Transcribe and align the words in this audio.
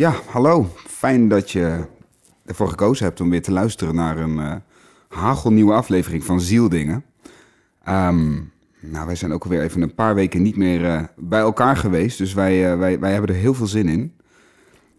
Ja, 0.00 0.14
hallo. 0.26 0.68
Fijn 0.86 1.28
dat 1.28 1.50
je 1.50 1.84
ervoor 2.44 2.68
gekozen 2.68 3.04
hebt 3.04 3.20
om 3.20 3.30
weer 3.30 3.42
te 3.42 3.52
luisteren 3.52 3.94
naar 3.94 4.18
een 4.18 4.36
uh, 4.36 4.54
hagelnieuwe 5.08 5.72
aflevering 5.72 6.24
van 6.24 6.40
Zieldingen. 6.40 7.04
Um, 7.88 8.52
nou, 8.80 9.06
wij 9.06 9.14
zijn 9.14 9.32
ook 9.32 9.42
alweer 9.42 9.62
even 9.62 9.82
een 9.82 9.94
paar 9.94 10.14
weken 10.14 10.42
niet 10.42 10.56
meer 10.56 10.80
uh, 10.80 11.02
bij 11.16 11.40
elkaar 11.40 11.76
geweest, 11.76 12.18
dus 12.18 12.34
wij, 12.34 12.72
uh, 12.72 12.78
wij, 12.78 12.98
wij 12.98 13.12
hebben 13.12 13.30
er 13.30 13.40
heel 13.40 13.54
veel 13.54 13.66
zin 13.66 13.88
in. 13.88 14.14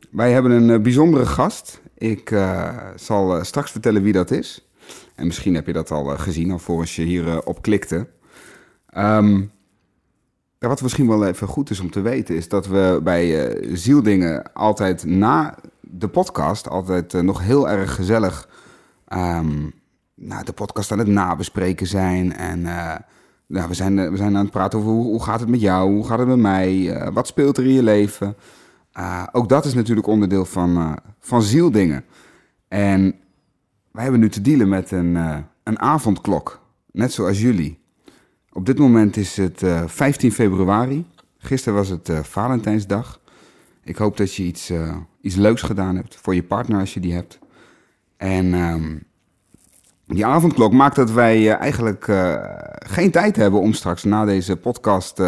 Wij 0.10 0.32
hebben 0.32 0.52
een 0.52 0.82
bijzondere 0.82 1.26
gast. 1.26 1.82
Ik 1.98 2.36
zal 2.96 3.44
straks 3.44 3.72
vertellen 3.72 4.04
wie 4.04 4.14
dat 4.14 4.32
is. 4.32 4.70
En 5.16 5.26
misschien 5.26 5.56
heb 5.56 5.66
je 5.66 5.74
dat 5.74 5.92
al 5.92 6.06
gezien, 6.06 6.52
alvorens 6.52 6.96
je 6.96 7.04
hier 7.04 7.44
op 7.44 7.62
klikte. 7.62 8.08
Um, 8.98 9.52
wat 10.68 10.82
misschien 10.82 11.08
wel 11.08 11.26
even 11.26 11.48
goed 11.48 11.70
is 11.70 11.80
om 11.80 11.92
te 11.92 12.02
weten, 12.02 12.36
is 12.36 12.50
dat 12.50 12.68
we 12.68 13.00
bij 13.04 13.56
uh, 13.66 13.76
Zieldingen 13.76 14.54
altijd 14.54 15.06
na 15.06 15.58
de 15.80 16.08
podcast 16.08 16.70
altijd 16.70 17.14
uh, 17.14 17.22
nog 17.22 17.42
heel 17.42 17.70
erg 17.70 17.96
gezellig 17.96 18.50
um, 19.14 19.74
nou, 20.16 20.44
de 20.44 20.54
podcast 20.54 20.92
aan 20.92 21.00
het 21.00 21.08
nabespreken 21.08 21.88
zijn. 21.88 22.34
En 22.34 22.60
uh, 22.60 22.96
nou, 23.48 23.68
we, 23.68 23.74
zijn, 23.74 24.12
we 24.12 24.18
zijn 24.18 24.36
aan 24.36 24.44
het 24.44 24.52
praten 24.52 24.80
over 24.80 24.92
hoe, 24.92 25.04
hoe 25.04 25.24
gaat 25.24 25.40
het 25.40 25.50
met 25.50 25.62
jou, 25.62 25.92
hoe 25.92 26.08
gaat 26.08 26.20
het 26.20 26.28
met 26.28 26.38
mij, 26.38 26.98
wat 27.14 27.28
speelt 27.28 27.58
er 27.58 27.66
in 27.66 27.74
je 27.74 27.84
leven. 27.84 28.36
ook 29.32 29.50
dat 29.50 29.66
is 29.66 29.74
natuurlijk 29.74 30.08
onderdeel 30.08 30.46
van, 30.46 30.98
van 31.20 31.42
Zieldingen. 31.42 32.04
En 32.68 33.16
wij 33.92 34.04
hebben 34.04 34.22
nu 34.22 34.30
te 34.30 34.42
dealen 34.42 34.70
met 34.70 34.92
een, 34.92 35.16
een 35.64 35.80
avondklok, 35.80 36.62
net 36.92 37.14
zoals 37.14 37.42
jullie. 37.42 37.81
Op 38.54 38.66
dit 38.66 38.78
moment 38.78 39.18
is 39.18 39.38
het 39.38 39.62
uh, 39.62 39.80
eh, 39.80 39.88
15 39.88 40.32
februari. 40.32 41.06
Gisteren 41.38 41.78
was 41.78 41.90
het 41.90 42.10
uh, 42.10 42.20
Valentijnsdag. 42.20 43.20
Ik 43.84 43.98
hoop 43.98 44.18
dat 44.18 44.36
je 44.36 44.44
iets, 44.44 44.72
uh, 44.72 44.96
iets 45.22 45.36
leuks 45.36 45.62
gedaan 45.62 45.96
hebt 45.96 46.16
voor 46.16 46.36
je 46.36 46.44
partner 46.44 46.80
als 46.80 46.94
je 46.94 47.00
die 47.00 47.14
hebt. 47.14 47.40
En 48.18 48.54
um, 48.54 49.04
die 50.08 50.26
avondklok 50.26 50.74
maakt 50.74 50.96
dat 50.96 51.12
wij 51.12 51.52
eigenlijk 51.56 52.06
geen 52.86 53.12
tijd 53.12 53.36
hebben 53.36 53.60
om 53.60 53.74
straks 53.74 54.04
na 54.04 54.26
deze 54.26 54.58
podcast 54.58 55.22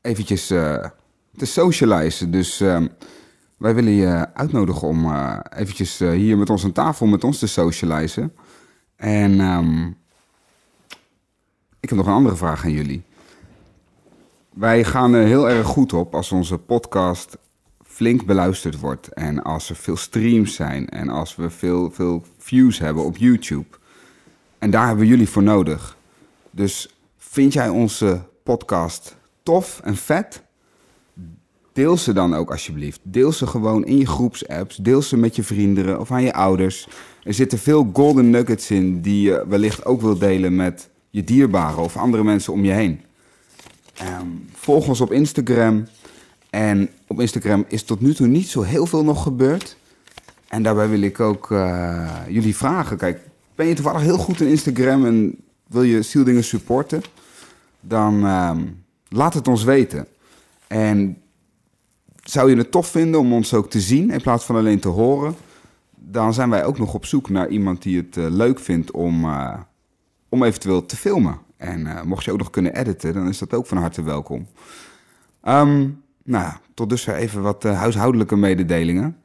eventjes 0.00 0.46
te 0.46 0.92
socializen. 1.36 2.30
Dus 2.30 2.60
um, 2.60 2.88
wij 3.56 3.74
willen 3.74 3.92
je 3.92 4.34
uitnodigen 4.34 4.88
om 4.88 5.12
eventjes 5.56 5.98
hier 5.98 6.38
met 6.38 6.50
ons 6.50 6.64
aan 6.64 6.72
tafel 6.72 7.06
met 7.06 7.24
ons 7.24 7.38
te 7.38 7.46
socializen. 7.46 8.32
En 8.96 9.40
um, 9.40 9.96
ik 11.84 11.90
heb 11.90 11.98
nog 11.98 12.08
een 12.08 12.14
andere 12.14 12.36
vraag 12.36 12.64
aan 12.64 12.72
jullie. 12.72 13.02
Wij 14.50 14.84
gaan 14.84 15.14
er 15.14 15.26
heel 15.26 15.50
erg 15.50 15.66
goed 15.66 15.92
op 15.92 16.14
als 16.14 16.32
onze 16.32 16.58
podcast 16.58 17.38
flink 17.82 18.26
beluisterd 18.26 18.80
wordt. 18.80 19.08
En 19.08 19.42
als 19.42 19.70
er 19.70 19.76
veel 19.76 19.96
streams 19.96 20.54
zijn. 20.54 20.88
En 20.88 21.08
als 21.08 21.36
we 21.36 21.50
veel, 21.50 21.90
veel 21.90 22.24
views 22.38 22.78
hebben 22.78 23.04
op 23.04 23.16
YouTube. 23.16 23.66
En 24.58 24.70
daar 24.70 24.86
hebben 24.86 25.06
jullie 25.06 25.28
voor 25.28 25.42
nodig. 25.42 25.96
Dus 26.50 26.94
vind 27.16 27.52
jij 27.52 27.68
onze 27.68 28.22
podcast 28.42 29.16
tof 29.42 29.80
en 29.84 29.96
vet? 29.96 30.42
Deel 31.72 31.96
ze 31.96 32.12
dan 32.12 32.34
ook 32.34 32.50
alsjeblieft. 32.50 33.00
Deel 33.02 33.32
ze 33.32 33.46
gewoon 33.46 33.84
in 33.84 33.98
je 33.98 34.06
groepsapps. 34.06 34.76
Deel 34.76 35.02
ze 35.02 35.16
met 35.16 35.36
je 35.36 35.42
vrienden 35.42 36.00
of 36.00 36.10
aan 36.10 36.22
je 36.22 36.34
ouders. 36.34 36.88
Er 37.24 37.34
zitten 37.34 37.58
veel 37.58 37.90
golden 37.92 38.30
nuggets 38.30 38.70
in 38.70 39.00
die 39.00 39.22
je 39.22 39.44
wellicht 39.48 39.84
ook 39.84 40.00
wil 40.00 40.18
delen 40.18 40.56
met 40.56 40.92
je 41.14 41.24
dierbaren 41.24 41.82
of 41.82 41.96
andere 41.96 42.24
mensen 42.24 42.52
om 42.52 42.64
je 42.64 42.72
heen. 42.72 43.00
Um, 44.20 44.48
volg 44.52 44.88
ons 44.88 45.00
op 45.00 45.12
Instagram. 45.12 45.86
En 46.50 46.88
op 47.06 47.20
Instagram 47.20 47.64
is 47.68 47.82
tot 47.82 48.00
nu 48.00 48.14
toe 48.14 48.26
niet 48.26 48.48
zo 48.48 48.62
heel 48.62 48.86
veel 48.86 49.04
nog 49.04 49.22
gebeurd. 49.22 49.76
En 50.48 50.62
daarbij 50.62 50.88
wil 50.88 51.00
ik 51.00 51.20
ook 51.20 51.50
uh, 51.50 52.10
jullie 52.28 52.56
vragen. 52.56 52.96
Kijk, 52.96 53.20
ben 53.54 53.66
je 53.66 53.74
toevallig 53.74 54.00
heel 54.00 54.18
goed 54.18 54.40
in 54.40 54.48
Instagram 54.48 55.06
en 55.06 55.36
wil 55.66 55.82
je 55.82 56.02
Zieldingen 56.02 56.44
supporten? 56.44 57.02
Dan 57.80 58.24
um, 58.24 58.84
laat 59.08 59.34
het 59.34 59.48
ons 59.48 59.64
weten. 59.64 60.06
En 60.66 61.16
zou 62.22 62.50
je 62.50 62.56
het 62.56 62.70
tof 62.70 62.86
vinden 62.86 63.20
om 63.20 63.32
ons 63.32 63.54
ook 63.54 63.70
te 63.70 63.80
zien 63.80 64.10
in 64.10 64.22
plaats 64.22 64.44
van 64.44 64.56
alleen 64.56 64.80
te 64.80 64.88
horen? 64.88 65.34
Dan 65.94 66.34
zijn 66.34 66.50
wij 66.50 66.64
ook 66.64 66.78
nog 66.78 66.94
op 66.94 67.06
zoek 67.06 67.28
naar 67.28 67.48
iemand 67.48 67.82
die 67.82 67.96
het 67.96 68.16
uh, 68.16 68.26
leuk 68.28 68.58
vindt 68.58 68.90
om... 68.90 69.24
Uh, 69.24 69.54
om 70.34 70.42
eventueel 70.42 70.86
te 70.86 70.96
filmen. 70.96 71.38
En 71.56 71.80
uh, 71.80 72.02
mocht 72.02 72.24
je 72.24 72.32
ook 72.32 72.38
nog 72.38 72.50
kunnen 72.50 72.76
editen, 72.76 73.14
dan 73.14 73.28
is 73.28 73.38
dat 73.38 73.54
ook 73.54 73.66
van 73.66 73.76
harte 73.76 74.02
welkom. 74.02 74.46
Um, 75.48 76.02
nou, 76.24 76.52
tot 76.74 76.88
dusver 76.88 77.14
even 77.14 77.42
wat 77.42 77.64
uh, 77.64 77.78
huishoudelijke 77.78 78.36
mededelingen. 78.36 79.16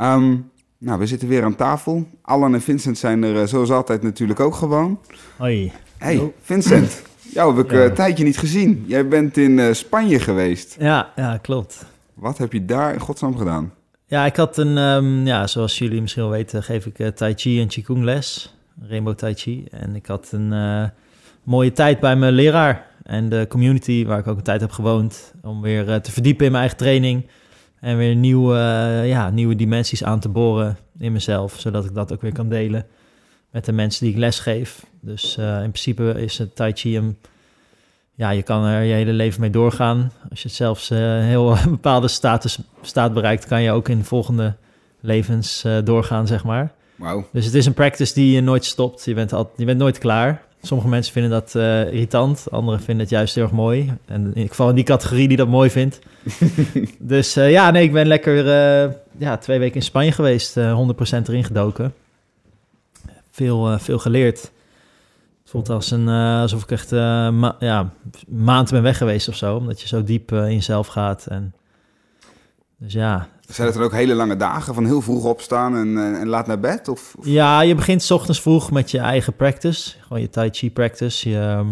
Um, 0.00 0.50
nou, 0.78 0.98
we 0.98 1.06
zitten 1.06 1.28
weer 1.28 1.44
aan 1.44 1.56
tafel. 1.56 2.08
Alan 2.22 2.54
en 2.54 2.60
Vincent 2.60 2.98
zijn 2.98 3.22
er 3.22 3.34
uh, 3.34 3.46
zoals 3.46 3.70
altijd 3.70 4.02
natuurlijk 4.02 4.40
ook 4.40 4.54
gewoon. 4.54 5.00
Hoi. 5.36 5.72
Hey, 5.98 6.32
Vincent. 6.42 7.02
Jou 7.34 7.56
heb 7.56 7.64
ik 7.64 7.72
een 7.72 7.94
tijdje 7.94 8.24
niet 8.24 8.38
gezien. 8.38 8.84
Jij 8.86 9.08
bent 9.08 9.36
in 9.36 9.74
Spanje 9.74 10.18
geweest. 10.18 10.76
Ja, 10.78 11.12
ja, 11.16 11.36
klopt. 11.36 11.86
Wat 12.14 12.38
heb 12.38 12.52
je 12.52 12.64
daar 12.64 12.92
in 12.92 13.00
godsnaam 13.00 13.36
gedaan? 13.36 13.72
Ja, 14.06 14.26
ik 14.26 14.36
had 14.36 14.56
een, 14.56 14.76
um, 14.76 15.26
ja, 15.26 15.46
zoals 15.46 15.78
jullie 15.78 16.00
misschien 16.00 16.22
wel 16.22 16.32
weten, 16.32 16.62
geef 16.62 16.86
ik 16.86 17.16
Tai 17.16 17.34
Chi 17.36 17.60
en 17.60 17.68
Qigong 17.68 18.02
les. 18.02 18.55
Rainbow 18.80 19.14
Tai 19.14 19.34
Chi. 19.34 19.64
En 19.70 19.94
ik 19.94 20.06
had 20.06 20.32
een 20.32 20.52
uh, 20.52 20.84
mooie 21.42 21.72
tijd 21.72 22.00
bij 22.00 22.16
mijn 22.16 22.32
leraar 22.32 22.86
en 23.02 23.28
de 23.28 23.46
community 23.48 24.04
waar 24.04 24.18
ik 24.18 24.26
ook 24.26 24.36
een 24.36 24.42
tijd 24.42 24.60
heb 24.60 24.70
gewoond. 24.70 25.34
Om 25.42 25.60
weer 25.60 25.88
uh, 25.88 25.94
te 25.94 26.12
verdiepen 26.12 26.44
in 26.44 26.50
mijn 26.50 26.62
eigen 26.62 26.84
training. 26.84 27.26
En 27.80 27.96
weer 27.96 28.14
nieuwe, 28.14 28.54
uh, 28.54 29.08
ja, 29.08 29.30
nieuwe 29.30 29.56
dimensies 29.56 30.04
aan 30.04 30.20
te 30.20 30.28
boren 30.28 30.76
in 30.98 31.12
mezelf. 31.12 31.60
Zodat 31.60 31.84
ik 31.84 31.94
dat 31.94 32.12
ook 32.12 32.20
weer 32.22 32.32
kan 32.32 32.48
delen 32.48 32.86
met 33.50 33.64
de 33.64 33.72
mensen 33.72 34.04
die 34.04 34.14
ik 34.14 34.20
les 34.20 34.38
geef. 34.38 34.86
Dus 35.00 35.36
in 35.36 35.70
principe 35.70 36.14
is 36.16 36.38
het 36.38 36.56
Tai 36.56 36.72
Chi 36.72 36.96
een... 36.96 37.18
Ja, 38.14 38.30
je 38.30 38.42
kan 38.42 38.64
er 38.64 38.82
je 38.82 38.94
hele 38.94 39.12
leven 39.12 39.40
mee 39.40 39.50
doorgaan. 39.50 40.12
Als 40.30 40.42
je 40.42 40.48
zelfs 40.48 40.90
een 40.90 41.22
heel 41.22 41.56
bepaalde 41.68 42.08
status 42.08 42.58
staat 42.82 43.12
bereikt... 43.12 43.46
kan 43.46 43.62
je 43.62 43.70
ook 43.70 43.88
in 43.88 44.04
volgende 44.04 44.56
levens 45.00 45.64
doorgaan, 45.84 46.26
zeg 46.26 46.44
maar. 46.44 46.74
Wow. 46.96 47.24
Dus 47.32 47.44
het 47.44 47.54
is 47.54 47.66
een 47.66 47.74
practice 47.74 48.14
die 48.14 48.34
je 48.34 48.40
nooit 48.40 48.64
stopt. 48.64 49.04
Je 49.04 49.14
bent, 49.14 49.32
al, 49.32 49.52
je 49.56 49.64
bent 49.64 49.78
nooit 49.78 49.98
klaar. 49.98 50.44
Sommige 50.62 50.88
mensen 50.88 51.12
vinden 51.12 51.30
dat 51.30 51.54
uh, 51.54 51.92
irritant, 51.92 52.46
anderen 52.50 52.80
vinden 52.80 53.04
het 53.04 53.10
juist 53.10 53.34
heel 53.34 53.44
erg 53.44 53.52
mooi. 53.52 53.92
En 54.04 54.34
in 54.34 54.48
geval 54.48 54.68
in 54.68 54.74
die 54.74 54.84
categorie 54.84 55.28
die 55.28 55.36
dat 55.36 55.48
mooi 55.48 55.70
vindt. 55.70 55.98
dus 56.98 57.36
uh, 57.36 57.50
ja, 57.50 57.70
nee, 57.70 57.82
ik 57.82 57.92
ben 57.92 58.06
lekker 58.06 58.36
uh, 58.36 58.92
ja, 59.16 59.36
twee 59.36 59.58
weken 59.58 59.74
in 59.74 59.82
Spanje 59.82 60.12
geweest, 60.12 60.58
100% 60.58 60.60
erin 60.60 61.44
gedoken. 61.44 61.94
Veel, 63.30 63.78
veel 63.78 63.98
geleerd. 63.98 64.40
Het 65.40 65.50
voelt 65.50 65.68
als 65.68 65.90
een, 65.90 66.08
alsof 66.08 66.62
ik 66.62 66.70
echt 66.70 66.90
ma 66.90 67.56
ja, 67.58 67.90
maand 68.28 68.70
ben 68.70 68.82
weg 68.82 68.96
geweest 68.96 69.28
of 69.28 69.36
zo, 69.36 69.56
omdat 69.56 69.80
je 69.80 69.86
zo 69.86 70.02
diep 70.04 70.32
in 70.32 70.54
jezelf 70.54 70.86
gaat. 70.86 71.26
En, 71.26 71.54
dus 72.76 72.92
ja, 72.92 73.28
zijn 73.54 73.66
het 73.66 73.76
dan 73.76 73.86
ook 73.86 73.92
hele 73.92 74.14
lange 74.14 74.36
dagen 74.36 74.74
van 74.74 74.84
heel 74.84 75.00
vroeg 75.00 75.24
opstaan 75.24 75.76
en, 75.76 75.96
eh, 75.96 76.20
en 76.20 76.28
laat 76.28 76.46
naar 76.46 76.60
bed? 76.60 76.88
Of, 76.88 77.14
Ja, 77.22 77.60
je 77.60 77.74
begint 77.74 78.02
s 78.02 78.10
ochtends 78.10 78.40
vroeg 78.40 78.70
met 78.70 78.90
je 78.90 78.98
eigen 78.98 79.36
practice. 79.36 79.94
Gewoon 80.00 80.22
je 80.22 80.28
Tai 80.28 80.48
Chi 80.52 80.70
practice. 80.70 81.30
Je, 81.30 81.38
ehm, 81.38 81.66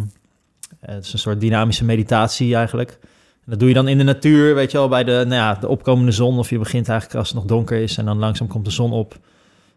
het 0.81 1.05
is 1.05 1.13
een 1.13 1.19
soort 1.19 1.41
dynamische 1.41 1.85
meditatie 1.85 2.55
eigenlijk. 2.55 2.99
En 3.45 3.51
dat 3.51 3.59
doe 3.59 3.69
je 3.69 3.75
dan 3.75 3.89
in 3.89 3.99
de 3.99 4.05
natuur, 4.05 4.55
weet 4.55 4.71
je 4.71 4.79
wel, 4.79 4.89
bij 4.89 5.05
de, 5.05 5.13
nou 5.13 5.35
ja, 5.35 5.55
de 5.55 5.69
opkomende 5.69 6.13
zon. 6.13 6.39
Of 6.39 6.51
je 6.51 6.59
begint 6.59 6.89
eigenlijk 6.89 7.19
als 7.19 7.29
het 7.29 7.37
nog 7.37 7.47
donker 7.47 7.79
is 7.79 7.99
en 7.99 8.05
dan 8.05 8.19
langzaam 8.19 8.49
komt 8.49 8.65
de 8.65 8.71
zon 8.71 8.93
op. 8.93 9.19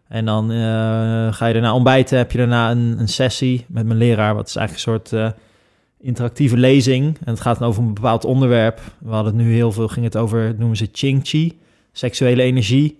En 0.08 0.24
dan 0.24 0.50
uh, 0.50 1.32
ga 1.32 1.46
je 1.46 1.52
daarna 1.52 1.74
ontbijten, 1.74 2.18
heb 2.18 2.32
je 2.32 2.38
daarna 2.38 2.70
een, 2.70 2.96
een, 2.98 3.08
sessie 3.08 3.64
met 3.68 3.86
mijn 3.86 3.98
leraar. 3.98 4.34
Wat 4.34 4.48
is 4.48 4.56
eigenlijk 4.56 4.86
een 4.86 4.92
soort 4.92 5.22
uh, 5.22 5.40
interactieve 6.00 6.56
lezing. 6.56 7.16
En 7.24 7.32
het 7.32 7.40
gaat 7.40 7.58
dan 7.58 7.68
over 7.68 7.82
een 7.82 7.94
bepaald 7.94 8.24
onderwerp. 8.24 8.80
We 8.98 9.10
hadden 9.10 9.36
het 9.36 9.44
nu 9.44 9.52
heel 9.52 9.72
veel, 9.72 9.88
ging 9.88 10.04
het 10.04 10.16
over, 10.16 10.54
noemen 10.58 10.76
ze 10.76 10.88
Ching 10.92 11.20
Chi 11.22 11.58
seksuele 11.98 12.42
energie. 12.42 12.98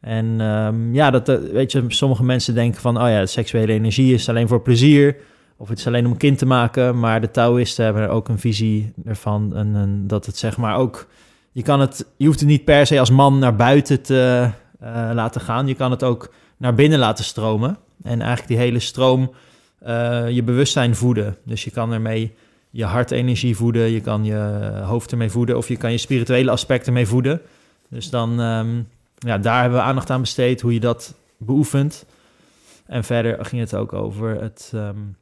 En 0.00 0.40
um, 0.40 0.94
ja, 0.94 1.10
dat, 1.10 1.28
eh, 1.28 1.36
weet 1.52 1.72
je, 1.72 1.84
sommige 1.88 2.24
mensen 2.24 2.54
denken 2.54 2.80
van, 2.80 3.02
oh 3.02 3.08
ja, 3.08 3.26
seksuele 3.26 3.72
energie 3.72 4.14
is 4.14 4.28
alleen 4.28 4.48
voor 4.48 4.62
plezier. 4.62 5.16
Of 5.56 5.68
het 5.68 5.78
is 5.78 5.86
alleen 5.86 6.04
om 6.04 6.10
een 6.10 6.16
kind 6.16 6.38
te 6.38 6.46
maken. 6.46 6.98
Maar 6.98 7.20
de 7.20 7.30
Taoïsten 7.30 7.84
hebben 7.84 8.02
er 8.02 8.08
ook 8.08 8.28
een 8.28 8.38
visie 8.38 8.92
ervan. 9.04 9.56
En, 9.56 10.04
dat 10.06 10.26
het 10.26 10.36
zeg 10.36 10.56
maar 10.56 10.76
ook, 10.76 11.06
je 11.52 11.62
kan 11.62 11.80
het, 11.80 12.06
je 12.16 12.26
hoeft 12.26 12.40
het 12.40 12.48
niet 12.48 12.64
per 12.64 12.86
se 12.86 12.98
als 12.98 13.10
man 13.10 13.38
naar 13.38 13.56
buiten 13.56 14.02
te 14.02 14.50
uh, 14.82 15.10
laten 15.14 15.40
gaan. 15.40 15.66
Je 15.66 15.74
kan 15.74 15.90
het 15.90 16.02
ook 16.02 16.32
naar 16.56 16.74
binnen 16.74 16.98
laten 16.98 17.24
stromen. 17.24 17.78
En 18.02 18.20
eigenlijk 18.20 18.48
die 18.48 18.56
hele 18.56 18.78
stroom 18.78 19.32
uh, 19.86 20.30
je 20.30 20.42
bewustzijn 20.42 20.94
voeden. 20.94 21.36
Dus 21.44 21.64
je 21.64 21.70
kan 21.70 21.92
ermee 21.92 22.34
je 22.70 22.84
hartenergie 22.84 23.56
voeden, 23.56 23.90
je 23.90 24.00
kan 24.00 24.24
je 24.24 24.70
hoofd 24.84 25.12
ermee 25.12 25.30
voeden, 25.30 25.56
of 25.56 25.68
je 25.68 25.76
kan 25.76 25.90
je 25.92 25.98
spirituele 25.98 26.50
aspecten 26.50 26.92
mee 26.92 27.06
voeden. 27.06 27.40
Dus 27.88 28.10
dan, 28.10 28.40
um, 28.40 28.88
ja, 29.18 29.38
daar 29.38 29.60
hebben 29.60 29.78
we 29.78 29.84
aandacht 29.84 30.10
aan 30.10 30.20
besteed, 30.20 30.60
hoe 30.60 30.72
je 30.72 30.80
dat 30.80 31.14
beoefent. 31.36 32.06
En 32.86 33.04
verder 33.04 33.44
ging 33.44 33.60
het 33.60 33.74
ook 33.74 33.92
over 33.92 34.40
het 34.40 34.72
um, 34.74 35.16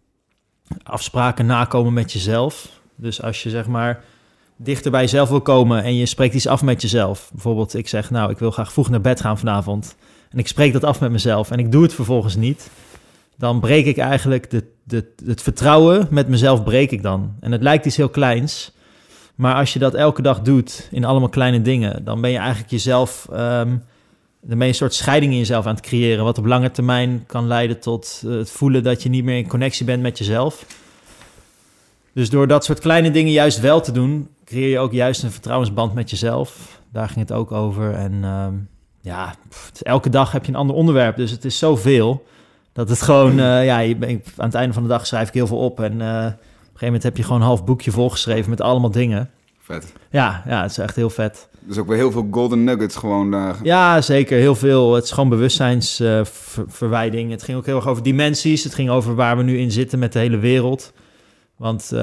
afspraken 0.83 1.47
nakomen 1.47 1.93
met 1.93 2.13
jezelf. 2.13 2.81
Dus 2.97 3.23
als 3.23 3.43
je 3.43 3.51
zeg 3.51 3.67
maar 3.67 4.05
dichter 4.57 4.91
bij 4.91 5.01
jezelf 5.01 5.29
wil 5.29 5.41
komen 5.41 5.83
en 5.83 5.95
je 5.95 6.07
spreekt 6.07 6.35
iets 6.35 6.47
af 6.47 6.63
met 6.63 6.83
jezelf. 6.83 7.31
Bijvoorbeeld, 7.33 7.75
ik 7.75 7.89
zeg, 7.89 8.11
nou, 8.11 8.31
ik 8.31 8.39
wil 8.39 8.51
graag 8.51 8.73
vroeg 8.73 8.91
naar 8.91 9.01
bed 9.01 9.21
gaan 9.21 9.39
vanavond. 9.39 9.97
En 10.31 10.39
ik 10.39 10.49
spreek 10.49 10.73
dat 10.73 10.85
af 10.85 11.01
met 11.01 11.11
mezelf 11.11 11.51
en 11.51 11.59
ik 11.59 11.73
doe 11.73 11.83
het 11.83 11.95
vervolgens 11.95 12.37
niet. 12.37 12.71
Dan 13.37 13.61
breek 13.61 13.87
ik 13.87 13.99
eigenlijk 13.99 14.51
de, 14.51 14.65
de, 14.85 15.13
het 15.25 15.43
vertrouwen 15.43 16.07
met 16.11 16.29
mezelf 16.29 16.63
breek 16.63 16.91
ik 16.91 17.03
dan. 17.03 17.37
En 17.41 17.53
het 17.53 17.63
lijkt 17.63 17.87
iets 17.87 17.97
heel 17.97 18.09
kleins. 18.09 18.73
Maar 19.35 19.55
als 19.55 19.73
je 19.73 19.79
dat 19.79 19.95
elke 19.95 20.23
dag 20.23 20.41
doet 20.41 20.89
in 20.91 21.05
allemaal 21.05 21.29
kleine 21.29 21.63
dingen, 21.63 22.05
dan 22.05 22.21
ben 22.21 22.31
je 22.31 22.39
eigenlijk 22.39 22.71
jezelf. 22.71 23.29
Um, 23.33 23.83
ben 24.47 24.61
een 24.61 24.75
soort 24.75 24.95
scheiding 24.95 25.33
in 25.33 25.39
jezelf 25.39 25.67
aan 25.67 25.75
het 25.75 25.85
creëren. 25.85 26.25
Wat 26.25 26.39
op 26.39 26.47
lange 26.47 26.71
termijn 26.71 27.25
kan 27.27 27.47
leiden 27.47 27.81
tot 27.81 28.23
eh, 28.25 28.31
het 28.31 28.51
voelen 28.51 28.83
dat 28.83 29.03
je 29.03 29.09
niet 29.09 29.25
meer 29.25 29.37
in 29.37 29.49
connectie 29.49 29.87
bent 29.87 30.03
met 30.03 30.19
jezelf. 30.19 30.67
Dus 32.13 32.31
door 32.31 32.47
dat 32.47 32.65
soort 32.65 32.81
kleine 32.81 33.11
dingen 33.11 33.33
juist 33.33 33.61
wel 33.61 33.81
te 33.81 33.93
doen, 33.93 34.29
creëer 34.45 34.69
je 34.69 34.79
ook 34.79 34.93
juist 34.93 35.23
een 35.23 35.31
vertrouwensband 35.31 35.95
met 35.95 36.11
jezelf. 36.11 36.81
Daar 36.93 37.07
ging 37.07 37.21
het 37.21 37.33
ook 37.33 37.53
over. 37.53 37.95
En 37.95 38.13
uh, 38.13 38.47
ja, 39.01 39.35
elke 39.83 40.09
dag 40.09 40.33
heb 40.33 40.45
je 40.45 40.53
een 40.53 40.59
ander 40.59 40.77
onderwerp. 40.77 41.17
Dus 41.17 41.31
het 41.31 41.45
is 41.45 41.59
zoveel 41.59 42.27
dat 42.73 42.89
het 42.89 43.03
gewoon, 43.03 43.39
uh, 43.39 43.65
ja, 43.65 43.79
je, 43.79 43.97
aan 44.37 44.47
het 44.47 44.55
einde 44.55 44.75
van 44.75 44.83
de 44.83 44.89
dag 44.89 45.07
schrijf 45.07 45.29
ik 45.29 45.35
heel 45.35 45.47
veel 45.47 45.59
op. 45.59 45.81
En 45.81 46.01
een 46.01 46.35
gegeven 46.81 46.87
moment 46.87 47.03
heb 47.03 47.17
je 47.17 47.23
gewoon 47.23 47.41
een 47.41 47.47
half 47.47 47.65
boekje 47.65 47.91
volgeschreven 47.91 48.51
met 48.51 48.61
allemaal 48.61 48.91
dingen. 48.91 49.31
Vet. 49.59 49.93
Ja, 50.11 50.43
ja, 50.47 50.63
het 50.63 50.71
is 50.71 50.79
echt 50.79 50.97
heel 50.97 51.11
vet. 51.11 51.49
Dus 51.61 51.79
ook 51.79 51.87
weer 51.87 51.97
heel 51.97 52.11
veel 52.11 52.29
golden 52.31 52.65
nuggets 52.65 52.97
gewoon 52.97 53.31
daar. 53.31 53.57
Ja, 53.63 54.01
zeker. 54.01 54.39
Heel 54.39 54.55
veel. 54.55 54.95
Het 54.95 55.05
is 55.05 55.11
gewoon 55.11 55.29
bewustzijnsverwijding. 55.29 57.31
het 57.31 57.43
ging 57.43 57.59
ook 57.59 57.67
heel 57.67 57.77
erg 57.77 57.89
over 57.89 58.03
dimensies. 58.03 58.65
Het 58.65 58.75
ging 58.75 58.91
over 58.91 59.15
waar 59.15 59.37
we 59.37 59.43
nu 59.43 59.59
in 59.59 59.71
zitten 59.71 59.99
met 59.99 60.13
de 60.13 60.19
hele 60.19 60.39
wereld. 60.39 60.93
Want 61.57 61.91
uh, 61.93 62.01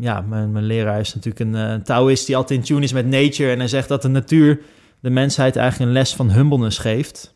ja, 0.00 0.24
mijn, 0.28 0.52
mijn, 0.52 0.64
leraar 0.64 1.00
is 1.00 1.14
natuurlijk 1.14 1.44
een, 1.44 1.54
een 1.54 1.82
Taoïst 1.82 2.26
die 2.26 2.36
altijd 2.36 2.58
in 2.58 2.64
tune 2.64 2.82
is 2.82 2.92
met 2.92 3.06
nature. 3.06 3.50
En 3.50 3.58
hij 3.58 3.68
zegt 3.68 3.88
dat 3.88 4.02
de 4.02 4.08
natuur 4.08 4.60
de 5.00 5.10
mensheid 5.10 5.56
eigenlijk 5.56 5.90
een 5.90 5.96
les 5.96 6.14
van 6.14 6.30
humbleness 6.30 6.78
geeft. 6.78 7.34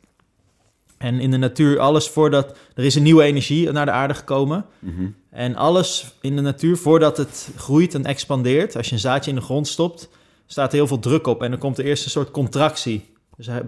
En 0.99 1.21
in 1.21 1.31
de 1.31 1.37
natuur, 1.37 1.79
alles 1.79 2.09
voordat... 2.09 2.57
Er 2.75 2.85
is 2.85 2.95
een 2.95 3.03
nieuwe 3.03 3.23
energie 3.23 3.73
naar 3.73 3.87
de 3.87 3.93
aarde 3.93 4.15
gekomen. 4.15 4.65
Mm 4.79 4.95
-hmm. 4.97 5.15
En 5.33 5.57
alles 5.57 6.15
in 6.21 6.37
de 6.37 6.43
natuur, 6.43 6.77
voordat 6.77 7.17
het 7.17 7.51
groeit 7.57 7.95
en 7.95 8.05
expandeert... 8.05 8.77
als 8.77 8.87
je 8.87 8.93
een 8.93 8.99
zaadje 8.99 9.31
in 9.31 9.37
de 9.37 9.43
grond 9.43 9.69
stopt, 9.69 10.09
staat 10.47 10.71
er 10.71 10.77
heel 10.77 10.87
veel 10.87 10.99
druk 10.99 11.27
op. 11.27 11.43
En 11.43 11.51
dan 11.51 11.59
komt 11.59 11.79
er 11.79 11.85
eerst 11.85 12.05
een 12.05 12.11
soort 12.11 12.31
contractie. 12.31 13.05
Dus 13.37 13.47
hij 13.47 13.63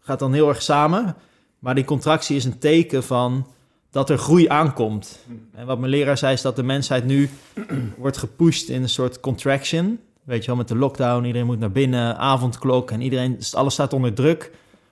gaat 0.00 0.18
dan 0.18 0.32
heel 0.32 0.48
erg 0.48 0.62
samen. 0.62 1.16
Maar 1.58 1.74
die 1.74 1.84
contractie 1.84 2.36
is 2.36 2.44
een 2.44 2.58
teken 2.58 3.02
van 3.04 3.46
dat 3.90 4.10
er 4.10 4.18
groei 4.18 4.48
aankomt. 4.48 5.18
En 5.54 5.66
wat 5.66 5.78
mijn 5.78 5.90
leraar 5.90 6.18
zei, 6.18 6.32
is 6.32 6.42
dat 6.42 6.56
de 6.56 6.62
mensheid 6.62 7.04
nu 7.04 7.30
wordt 7.96 8.16
gepusht 8.16 8.68
in 8.68 8.82
een 8.82 8.88
soort 8.88 9.20
contraction. 9.20 9.98
Weet 10.22 10.40
je 10.40 10.46
wel, 10.46 10.56
met 10.56 10.68
de 10.68 10.76
lockdown, 10.76 11.24
iedereen 11.24 11.46
moet 11.46 11.58
naar 11.58 11.72
binnen, 11.72 12.18
avondklok 12.18 12.90
en 12.90 13.00
iedereen, 13.00 13.38
alles 13.52 13.72
staat 13.72 13.92
onder 13.92 14.14
druk. 14.14 14.50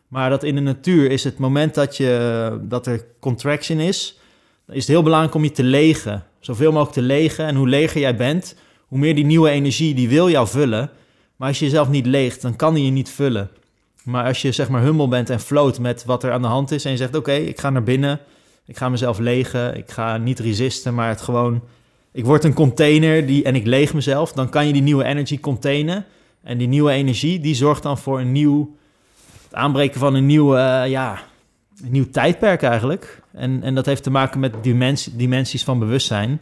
Maar 0.08 0.31
dat 0.31 0.43
in 0.43 0.55
de 0.55 0.61
natuur 0.61 1.11
is 1.11 1.25
het 1.25 1.38
moment 1.38 1.75
dat, 1.75 1.96
je, 1.96 2.58
dat 2.62 2.87
er 2.87 3.05
contraction 3.20 3.78
is, 3.78 4.19
is 4.70 4.81
het 4.81 4.87
heel 4.87 5.02
belangrijk 5.02 5.34
om 5.34 5.44
je 5.44 5.52
te 5.52 5.62
legen. 5.62 6.25
Zoveel 6.40 6.72
mogelijk 6.72 6.93
te 6.93 7.02
legen. 7.02 7.46
En 7.46 7.55
hoe 7.55 7.69
leger 7.69 8.00
jij 8.00 8.17
bent, 8.17 8.56
hoe 8.87 8.99
meer 8.99 9.14
die 9.14 9.25
nieuwe 9.25 9.50
energie, 9.50 9.94
die 9.94 10.08
wil 10.08 10.31
jou 10.31 10.49
vullen. 10.49 10.90
Maar 11.37 11.49
als 11.49 11.58
je 11.58 11.64
jezelf 11.64 11.88
niet 11.88 12.06
leegt, 12.06 12.43
dan 12.43 12.56
kan 12.56 12.75
die 12.75 12.84
je 12.84 12.90
niet 12.90 13.11
vullen. 13.11 13.50
Maar 14.05 14.25
als 14.25 14.43
je 14.43 14.52
zeg 14.52 14.69
maar 14.69 14.82
humble 14.82 15.08
bent 15.08 15.31
en 15.31 15.40
float 15.40 15.78
met 15.78 16.05
wat 16.05 16.25
er 16.25 16.32
aan 16.32 16.43
de 16.43 16.49
hand 16.49 16.70
is 16.70 16.84
en 16.84 16.90
je 16.90 16.96
zegt, 16.96 17.17
oké, 17.17 17.32
ik 17.32 17.61
ga 17.61 17.70
naar 17.70 17.82
binnen, 17.82 18.20
ik 18.67 18.76
ga 18.76 18.88
mezelf 18.88 19.19
legen, 19.19 19.76
ik 19.76 19.90
ga 19.90 20.17
niet 20.17 20.38
resisten, 20.38 20.94
maar 20.94 21.08
het 21.08 21.20
gewoon, 21.20 21.62
ik 22.12 22.25
word 22.25 22.44
een 22.44 22.55
container 22.55 23.26
die, 23.26 23.44
en 23.44 23.55
ik 23.55 23.67
leeg 23.67 23.94
mezelf, 23.94 24.32
dan 24.32 24.49
kan 24.49 24.67
je 24.67 24.72
die 24.72 24.82
nieuwe 24.82 25.05
energy 25.05 25.40
containen. 25.40 26.05
En 26.43 26.58
die 26.58 26.69
nieuwe 26.69 26.90
energie, 26.90 27.40
die 27.40 27.55
zorgt 27.55 27.82
dan 27.82 27.99
voor 27.99 28.20
een 28.20 28.32
nieuw 28.32 28.76
het 29.50 29.55
aanbreken 29.55 30.00
van 30.00 30.14
een 30.14 30.26
nieuw, 30.26 30.56
uh, 30.56 30.82
ja, 30.87 31.19
een 31.84 31.90
nieuw 31.90 32.11
tijdperk 32.11 32.62
eigenlijk. 32.62 33.19
En, 33.32 33.62
en 33.62 33.75
dat 33.75 33.87
heeft 33.87 34.03
te 34.03 34.11
maken 34.11 34.41
met 34.41 34.55
dimensie, 34.62 35.17
dimensies 35.17 35.65
van 35.65 35.79
bewustzijn. 35.79 36.41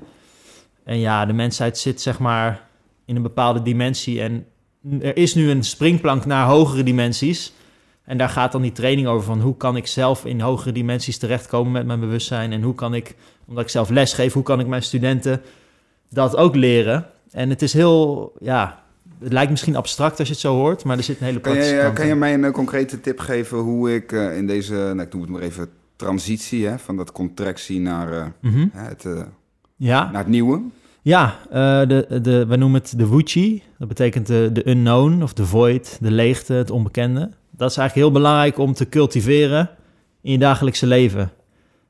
En 0.84 0.98
ja, 0.98 1.26
de 1.26 1.32
mensheid 1.32 1.78
zit 1.78 2.00
zeg 2.00 2.18
maar 2.18 2.68
in 3.04 3.16
een 3.16 3.22
bepaalde 3.22 3.62
dimensie. 3.62 4.20
En 4.20 4.46
er 5.00 5.16
is 5.16 5.34
nu 5.34 5.50
een 5.50 5.64
springplank 5.64 6.24
naar 6.24 6.46
hogere 6.46 6.82
dimensies. 6.82 7.52
En 8.04 8.18
daar 8.18 8.28
gaat 8.28 8.52
dan 8.52 8.62
die 8.62 8.72
training 8.72 9.06
over 9.06 9.26
van 9.26 9.40
hoe 9.40 9.56
kan 9.56 9.76
ik 9.76 9.86
zelf 9.86 10.24
in 10.24 10.40
hogere 10.40 10.72
dimensies 10.72 11.18
terechtkomen 11.18 11.72
met 11.72 11.86
mijn 11.86 12.00
bewustzijn. 12.00 12.52
En 12.52 12.62
hoe 12.62 12.74
kan 12.74 12.94
ik, 12.94 13.14
omdat 13.46 13.64
ik 13.64 13.70
zelf 13.70 13.88
les 13.88 14.12
geef, 14.12 14.32
hoe 14.32 14.42
kan 14.42 14.60
ik 14.60 14.66
mijn 14.66 14.82
studenten 14.82 15.42
dat 16.10 16.36
ook 16.36 16.54
leren. 16.54 17.06
En 17.30 17.50
het 17.50 17.62
is 17.62 17.72
heel, 17.72 18.32
ja, 18.40 18.82
het 19.20 19.32
lijkt 19.32 19.50
misschien 19.50 19.76
abstract 19.76 20.18
als 20.18 20.28
je 20.28 20.34
het 20.34 20.42
zo 20.42 20.54
hoort, 20.54 20.84
maar 20.84 20.96
er 20.96 21.02
zit 21.02 21.20
een 21.20 21.26
hele 21.26 21.40
kan 21.40 21.52
praktische 21.52 21.76
je, 21.76 21.82
kant 21.82 21.94
Kan 21.98 22.06
je 22.06 22.14
mij 22.14 22.34
een 22.34 22.44
uh, 22.44 22.50
concrete 22.50 23.00
tip 23.00 23.18
geven 23.18 23.58
hoe 23.58 23.94
ik 23.94 24.12
uh, 24.12 24.36
in 24.36 24.46
deze, 24.46 24.74
nou, 24.74 25.00
ik 25.00 25.12
noem 25.12 25.22
het 25.22 25.30
maar 25.30 25.40
even, 25.40 25.68
transitie 25.98 26.66
hè, 26.66 26.78
van 26.78 26.96
dat 26.96 27.12
contractie 27.12 27.80
naar, 27.80 28.12
uh, 28.12 28.26
Mm 28.40 28.52
-hmm. 28.52 28.70
het, 28.72 29.06
ja. 29.76 30.10
naar 30.10 30.22
het 30.22 30.30
nieuwe? 30.30 30.62
Ja, 31.02 31.38
de, 31.86 32.20
de, 32.22 32.46
we 32.46 32.56
noemen 32.56 32.80
het 32.80 32.98
de 32.98 33.08
Wuchi. 33.08 33.62
Dat 33.78 33.88
betekent 33.88 34.26
de, 34.26 34.50
de 34.52 34.68
unknown 34.68 35.22
of 35.22 35.32
de 35.32 35.46
void, 35.46 35.98
de 36.00 36.10
leegte, 36.10 36.52
het 36.52 36.70
onbekende. 36.70 37.30
Dat 37.50 37.70
is 37.70 37.76
eigenlijk 37.76 37.94
heel 37.94 38.20
belangrijk 38.20 38.58
om 38.58 38.72
te 38.72 38.88
cultiveren 38.88 39.70
in 40.20 40.32
je 40.32 40.38
dagelijkse 40.38 40.86
leven. 40.86 41.32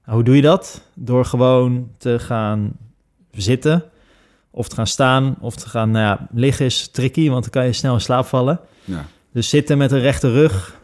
Nou, 0.05 0.17
hoe 0.17 0.25
doe 0.25 0.37
je 0.37 0.43
dat? 0.43 0.83
Door 0.95 1.25
gewoon 1.25 1.89
te 1.99 2.19
gaan 2.19 2.73
zitten, 3.31 3.85
of 4.51 4.69
te 4.69 4.75
gaan 4.75 4.87
staan, 4.87 5.37
of 5.41 5.57
te 5.57 5.69
gaan, 5.69 5.91
nou 5.91 6.05
ja, 6.05 6.29
liggen 6.33 6.67
is 6.67 6.89
tricky, 6.89 7.29
want 7.29 7.43
dan 7.43 7.51
kan 7.51 7.65
je 7.65 7.73
snel 7.73 7.95
in 7.95 8.01
slaap 8.01 8.27
vallen. 8.27 8.61
Ja. 8.85 9.07
Dus 9.33 9.49
zitten 9.49 9.79
met 9.79 9.93
een 9.93 10.01
rechte 10.01 10.31
rug, 10.33 10.78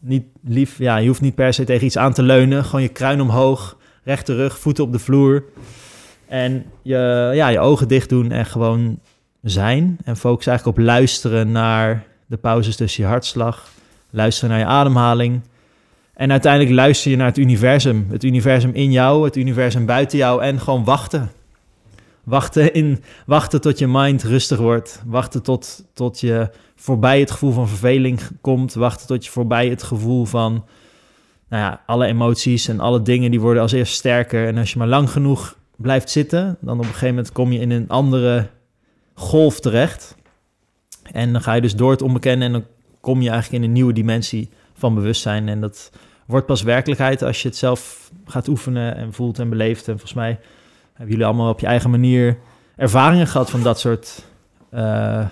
niet 0.00 0.24
lief, 0.44 0.78
ja, 0.78 0.96
je 0.96 1.06
hoeft 1.08 1.20
niet 1.20 1.34
per 1.34 1.54
se 1.54 1.64
tegen 1.64 1.86
iets 1.86 1.98
aan 1.98 2.12
te 2.12 2.22
leunen. 2.22 2.64
Gewoon 2.64 2.82
je 2.82 2.88
kruin 2.88 3.20
omhoog, 3.20 3.76
rechte 4.04 4.34
rug, 4.34 4.58
voeten 4.58 4.84
op 4.84 4.92
de 4.92 4.98
vloer. 4.98 5.44
En 6.28 6.64
je, 6.82 7.30
ja, 7.34 7.48
je 7.48 7.60
ogen 7.60 7.88
dicht 7.88 8.08
doen 8.08 8.30
en 8.30 8.46
gewoon 8.46 8.98
zijn. 9.42 9.98
En 10.04 10.16
focus 10.16 10.46
eigenlijk 10.46 10.78
op 10.78 10.84
luisteren 10.84 11.52
naar 11.52 12.04
de 12.26 12.36
pauzes 12.36 12.76
tussen 12.76 13.02
je 13.02 13.08
hartslag. 13.08 13.68
Luisteren 14.10 14.50
naar 14.50 14.58
je 14.58 14.64
ademhaling. 14.64 15.40
En 16.14 16.30
uiteindelijk 16.30 16.74
luister 16.74 17.10
je 17.10 17.16
naar 17.16 17.26
het 17.26 17.38
universum. 17.38 18.06
Het 18.10 18.24
universum 18.24 18.70
in 18.74 18.92
jou, 18.92 19.24
het 19.24 19.36
universum 19.36 19.86
buiten 19.86 20.18
jou. 20.18 20.42
En 20.42 20.60
gewoon 20.60 20.84
wachten. 20.84 21.30
Wachten, 22.28 22.74
in, 22.74 23.02
wachten 23.26 23.60
tot 23.60 23.78
je 23.78 23.86
mind 23.86 24.22
rustig 24.22 24.58
wordt. 24.58 25.02
Wachten 25.06 25.42
tot, 25.42 25.84
tot 25.92 26.20
je 26.20 26.50
voorbij 26.76 27.20
het 27.20 27.30
gevoel 27.30 27.52
van 27.52 27.68
verveling 27.68 28.20
komt. 28.40 28.74
Wachten 28.74 29.06
tot 29.06 29.24
je 29.24 29.30
voorbij 29.30 29.68
het 29.68 29.82
gevoel 29.82 30.24
van... 30.24 30.64
Nou 31.48 31.62
ja, 31.62 31.82
alle 31.86 32.06
emoties 32.06 32.68
en 32.68 32.80
alle 32.80 33.02
dingen 33.02 33.30
die 33.30 33.40
worden 33.40 33.62
als 33.62 33.72
eerst 33.72 33.94
sterker. 33.94 34.46
En 34.46 34.58
als 34.58 34.72
je 34.72 34.78
maar 34.78 34.88
lang 34.88 35.10
genoeg 35.10 35.56
blijft 35.76 36.10
zitten... 36.10 36.56
dan 36.60 36.74
op 36.78 36.84
een 36.84 36.90
gegeven 36.90 37.08
moment 37.08 37.32
kom 37.32 37.52
je 37.52 37.58
in 37.58 37.70
een 37.70 37.88
andere 37.88 38.48
golf 39.14 39.60
terecht. 39.60 40.16
En 41.12 41.32
dan 41.32 41.42
ga 41.42 41.54
je 41.54 41.60
dus 41.60 41.76
door 41.76 41.90
het 41.90 42.02
onbekende... 42.02 42.44
en 42.44 42.52
dan 42.52 42.64
kom 43.00 43.22
je 43.22 43.30
eigenlijk 43.30 43.62
in 43.62 43.68
een 43.68 43.74
nieuwe 43.74 43.92
dimensie 43.92 44.50
van 44.74 44.94
bewustzijn. 44.94 45.48
En 45.48 45.60
dat 45.60 45.90
wordt 46.26 46.46
pas 46.46 46.62
werkelijkheid 46.62 47.22
als 47.22 47.42
je 47.42 47.48
het 47.48 47.56
zelf 47.56 48.10
gaat 48.24 48.48
oefenen... 48.48 48.96
en 48.96 49.12
voelt 49.12 49.38
en 49.38 49.48
beleeft. 49.48 49.88
En 49.88 49.92
volgens 49.92 50.14
mij 50.14 50.38
hebben 50.98 51.16
jullie 51.16 51.24
allemaal 51.24 51.50
op 51.50 51.60
je 51.60 51.66
eigen 51.66 51.90
manier 51.90 52.38
ervaringen 52.76 53.26
gehad 53.26 53.50
van 53.50 53.62
dat 53.62 53.80
soort 53.80 54.24
uh, 54.74 55.26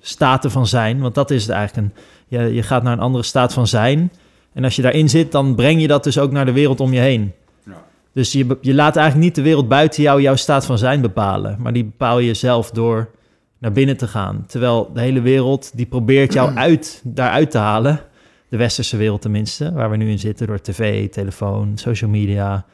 staten 0.00 0.50
van 0.50 0.66
zijn. 0.66 1.00
Want 1.00 1.14
dat 1.14 1.30
is 1.30 1.42
het 1.42 1.50
eigenlijk. 1.50 1.86
Een, 1.86 2.02
je, 2.26 2.54
je 2.54 2.62
gaat 2.62 2.82
naar 2.82 2.92
een 2.92 3.00
andere 3.00 3.24
staat 3.24 3.52
van 3.52 3.66
zijn. 3.66 4.12
En 4.52 4.64
als 4.64 4.76
je 4.76 4.82
daarin 4.82 5.08
zit, 5.08 5.32
dan 5.32 5.54
breng 5.54 5.80
je 5.80 5.86
dat 5.86 6.04
dus 6.04 6.18
ook 6.18 6.30
naar 6.30 6.44
de 6.44 6.52
wereld 6.52 6.80
om 6.80 6.92
je 6.92 7.00
heen. 7.00 7.32
Ja. 7.64 7.84
Dus 8.12 8.32
je, 8.32 8.58
je 8.60 8.74
laat 8.74 8.96
eigenlijk 8.96 9.26
niet 9.26 9.34
de 9.34 9.42
wereld 9.42 9.68
buiten 9.68 10.02
jou 10.02 10.20
jouw 10.22 10.36
staat 10.36 10.66
van 10.66 10.78
zijn 10.78 11.00
bepalen. 11.00 11.56
Maar 11.58 11.72
die 11.72 11.84
bepaal 11.84 12.18
je 12.18 12.34
zelf 12.34 12.70
door 12.70 13.10
naar 13.58 13.72
binnen 13.72 13.96
te 13.96 14.06
gaan. 14.06 14.44
Terwijl 14.46 14.90
de 14.94 15.00
hele 15.00 15.20
wereld, 15.20 15.76
die 15.76 15.86
probeert 15.86 16.32
jou 16.32 16.54
uit, 16.66 17.00
daaruit 17.04 17.50
te 17.50 17.58
halen. 17.58 18.00
De 18.48 18.56
westerse 18.56 18.96
wereld 18.96 19.22
tenminste, 19.22 19.72
waar 19.72 19.90
we 19.90 19.96
nu 19.96 20.10
in 20.10 20.18
zitten 20.18 20.46
door 20.46 20.60
tv, 20.60 21.08
telefoon, 21.08 21.72
social 21.74 22.10
media. 22.10 22.64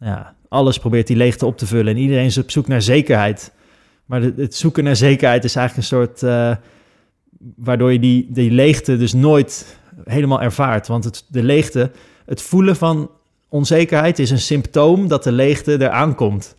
Ja, 0.00 0.34
alles 0.50 0.78
probeert 0.78 1.06
die 1.06 1.16
leegte 1.16 1.46
op 1.46 1.58
te 1.58 1.66
vullen. 1.66 1.94
En 1.94 2.00
iedereen 2.00 2.24
is 2.24 2.38
op 2.38 2.50
zoek 2.50 2.66
naar 2.66 2.82
zekerheid. 2.82 3.52
Maar 4.04 4.22
het 4.22 4.54
zoeken 4.54 4.84
naar 4.84 4.96
zekerheid 4.96 5.44
is 5.44 5.56
eigenlijk 5.56 5.90
een 5.90 5.96
soort... 5.96 6.22
Uh, 6.22 6.56
waardoor 7.56 7.92
je 7.92 7.98
die, 7.98 8.26
die 8.30 8.50
leegte 8.50 8.96
dus 8.96 9.12
nooit 9.12 9.78
helemaal 10.04 10.42
ervaart. 10.42 10.86
Want 10.86 11.04
het, 11.04 11.24
de 11.28 11.42
leegte, 11.42 11.90
het 12.26 12.42
voelen 12.42 12.76
van 12.76 13.10
onzekerheid 13.48 14.18
is 14.18 14.30
een 14.30 14.40
symptoom 14.40 15.08
dat 15.08 15.24
de 15.24 15.32
leegte 15.32 15.72
eraan 15.72 16.14
komt. 16.14 16.56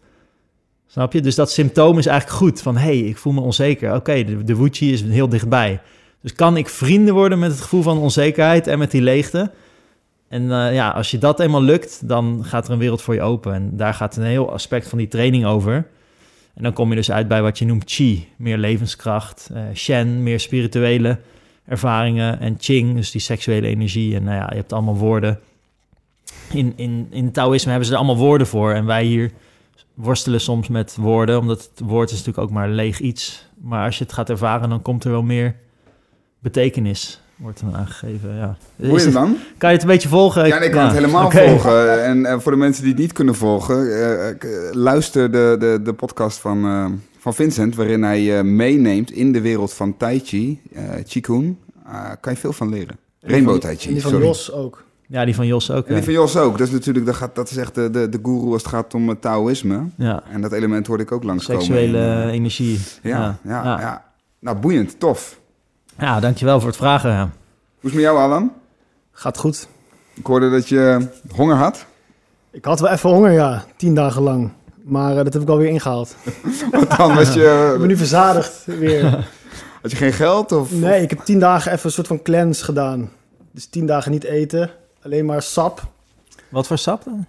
Snap 0.88 1.13
je? 1.13 1.21
Dus 1.21 1.36
dat 1.36 1.51
symptoom 1.51 1.98
is 1.98 2.05
eigenlijk 2.05 2.39
goed. 2.39 2.62
Van, 2.62 2.77
hé, 2.77 2.81
hey, 2.81 2.98
ik 2.98 3.17
voel 3.17 3.33
me 3.33 3.41
onzeker. 3.41 3.95
Oké, 3.95 4.24
de, 4.24 4.43
de 4.43 4.69
is 4.69 5.01
heel 5.01 5.29
dichtbij. 5.29 5.81
Dus 6.21 6.33
kan 6.33 6.57
ik 6.57 6.69
vrienden 6.69 7.13
worden 7.13 7.39
met 7.39 7.51
het 7.51 7.62
gevoel 7.62 7.81
van 7.81 7.98
onzekerheid 7.98 8.67
en 8.67 8.79
met 8.79 8.91
die 8.91 9.01
leegte? 9.01 9.51
En 10.31 10.43
uh, 10.43 10.73
ja, 10.73 10.89
als 10.89 11.11
je 11.11 11.17
dat 11.17 11.39
eenmaal 11.39 11.61
lukt, 11.61 12.07
dan 12.07 12.45
gaat 12.45 12.67
er 12.67 12.73
een 12.73 12.79
wereld 12.79 13.01
voor 13.01 13.13
je 13.13 13.21
open. 13.21 13.53
En 13.53 13.77
daar 13.77 13.93
gaat 13.93 14.15
een 14.15 14.23
heel 14.23 14.51
aspect 14.51 14.88
van 14.88 14.97
die 14.97 15.07
training 15.07 15.45
over. 15.45 15.73
En 16.53 16.63
dan 16.63 16.73
kom 16.73 16.89
je 16.89 16.95
dus 16.95 17.11
uit 17.11 17.27
bij 17.27 17.41
wat 17.41 17.59
je 17.59 17.65
noemt 17.65 17.91
chi, 17.91 18.29
meer 18.35 18.57
levenskracht. 18.57 19.50
eh 19.53 19.63
shen, 19.73 20.23
meer 20.23 20.39
spirituele 20.39 21.19
ervaringen. 21.65 22.39
En 22.39 22.55
ching, 22.59 22.95
dus 22.95 23.11
die 23.11 23.21
seksuele 23.21 23.67
energie. 23.67 24.15
En 24.15 24.23
nou 24.23 24.35
ja, 24.35 24.47
je 24.50 24.55
hebt 24.55 24.73
allemaal 24.73 24.97
woorden. 24.97 25.39
In, 26.51 26.73
in, 26.75 27.07
in 27.09 27.31
Taoïsme 27.31 27.69
hebben 27.69 27.88
ze 27.88 27.93
er 27.93 28.00
allemaal 28.00 28.23
woorden 28.25 28.47
voor. 28.47 28.71
En 28.71 28.85
wij 28.85 29.03
hier 29.03 29.31
worstelen 29.93 30.41
soms 30.41 30.67
met 30.67 30.95
woorden, 30.95 31.39
omdat 31.39 31.69
het 31.69 31.88
woord 31.88 32.09
is 32.11 32.17
natuurlijk 32.17 32.43
ook 32.47 32.53
maar 32.53 32.69
leeg 32.69 33.00
iets. 33.00 33.47
Maar 33.61 33.85
als 33.85 33.97
je 33.97 34.03
het 34.03 34.13
gaat 34.13 34.29
ervaren, 34.29 34.69
dan 34.69 34.81
komt 34.81 35.03
er 35.03 35.11
wel 35.11 35.23
meer 35.23 35.55
betekenis, 36.39 37.21
wordt 37.41 37.62
dan 37.62 37.75
aangegeven. 37.75 38.36
Ja. 38.36 38.57
Hoe 38.75 38.95
is 38.95 39.03
het 39.05 39.13
dan? 39.13 39.38
kan 39.57 39.69
je 39.69 39.75
het 39.75 39.83
een 39.86 39.91
beetje 39.91 40.10
volgen? 40.10 40.48
Ja, 40.48 40.60
ik 40.60 40.71
kan 40.71 40.83
het 40.83 40.93
helemaal 40.93 41.31
volgen. 41.31 42.03
En 42.03 42.25
eh, 42.25 42.39
voor 42.39 42.51
de 42.51 42.57
mensen 42.57 42.83
die 42.83 42.91
het 42.91 43.01
niet 43.01 43.13
kunnen 43.13 43.36
volgen, 43.36 43.75
eh, 43.93 44.29
eh, 44.29 44.36
luister 44.71 45.31
de, 45.31 45.55
de, 45.60 45.79
de 45.83 45.93
podcast 45.93 46.38
van, 46.39 46.65
eh, 46.65 46.86
van 47.19 47.33
Vincent, 47.33 47.75
waarin 47.75 48.03
hij 48.03 48.38
eh, 48.38 48.43
meeneemt 48.43 49.12
in 49.12 49.31
de 49.31 49.41
wereld 49.41 49.74
van 49.74 49.98
Tai 49.98 50.19
Chi, 50.24 50.62
eh 50.74 50.83
Qigong. 51.07 51.55
Eh, 51.86 52.10
kan 52.19 52.33
je 52.33 52.39
veel 52.39 52.53
van 52.53 52.69
leren. 52.69 52.98
Rainbow 53.19 53.57
Tai 53.60 53.74
En 53.74 53.79
Chi, 53.79 53.89
die 53.93 54.01
van 54.01 54.12
sorry. 54.12 54.25
Jos 54.25 54.51
ook. 54.51 54.83
Ja, 55.07 55.25
die 55.25 55.36
van 55.36 55.48
Jos 55.48 55.71
ook. 55.71 55.88
En 55.88 55.88
die 55.88 55.95
ja. 55.95 56.03
van 56.03 56.13
Jos 56.13 56.38
ook. 56.38 56.57
Dat 56.57 56.67
is 56.67 56.74
natuurlijk, 56.74 57.05
dat, 57.05 57.15
gaat, 57.15 57.36
dat 57.36 57.50
is 57.50 57.57
echt 57.57 57.75
de, 57.75 57.89
de, 57.89 58.10
de 58.10 58.19
guru 58.24 58.51
als 58.51 58.62
het 58.62 58.71
gaat 58.71 58.93
om 58.93 59.10
het 59.10 59.21
Taoïsme. 59.21 59.83
Ja, 59.98 60.24
En 60.31 60.41
dat 60.41 60.51
element 60.51 60.88
hoorde 60.88 61.03
ik 61.03 61.12
ook 61.12 61.24
langskomen. 61.24 61.62
seksuele 61.63 62.29
energie. 62.31 62.79
ja, 63.01 63.38
ja, 63.43 63.63
ja, 63.63 63.79
ja. 63.79 64.05
Nou, 64.39 64.57
boeiend, 64.57 65.00
tof. 65.00 65.40
Ja, 66.01 66.20
dankjewel 66.20 66.60
voor 66.60 66.67
het 66.70 66.77
vragen. 66.77 67.17
Hoe 67.20 67.29
is 67.29 67.81
het 67.81 67.93
met 67.93 68.01
jou, 68.01 68.17
Alan? 68.17 68.53
Gaat 69.12 69.38
goed. 69.38 69.67
Ik 70.13 70.25
hoorde 70.25 70.50
dat 70.50 70.67
je 70.70 71.08
honger 71.36 71.55
had. 71.55 71.86
Ik 72.51 72.65
had 72.65 72.79
wel 72.79 72.89
even 72.91 73.10
honger, 73.10 73.31
ja. 73.31 73.63
Tien 73.77 73.96
dagen 73.96 74.22
lang. 74.22 74.51
Maar 74.84 75.17
eh, 75.17 75.24
dat 75.24 75.34
heb 75.34 75.41
ik 75.41 75.50
alweer 75.50 75.70
ingehaald. 75.70 76.15
Want 76.72 76.98
dan 76.98 77.15
was 77.15 77.27
Ik 77.36 77.41
ben 77.41 77.43
je, 77.79 77.86
nu 77.86 77.98
verzadigd 77.98 78.65
weer. 78.65 79.10
had 79.81 79.91
je 79.91 79.98
geen 79.98 80.13
geld? 80.13 80.51
Of, 80.51 80.72
Nee, 80.72 81.01
ik 81.01 81.10
heb 81.10 81.20
tien 81.20 81.39
dagen 81.39 81.72
even 81.72 81.86
een 81.86 81.91
soort 81.91 82.08
van 82.08 82.22
cleanse 82.22 82.63
gedaan. 82.63 83.10
Dus 83.51 83.65
tien 83.65 83.86
dagen 83.86 84.12
niet 84.12 84.24
eten. 84.24 84.70
Alleen 85.01 85.25
maar 85.25 85.41
sap. 85.41 85.88
Wat 86.50 86.67
voor 86.67 86.77
sap 86.77 87.03
dan? 87.03 87.25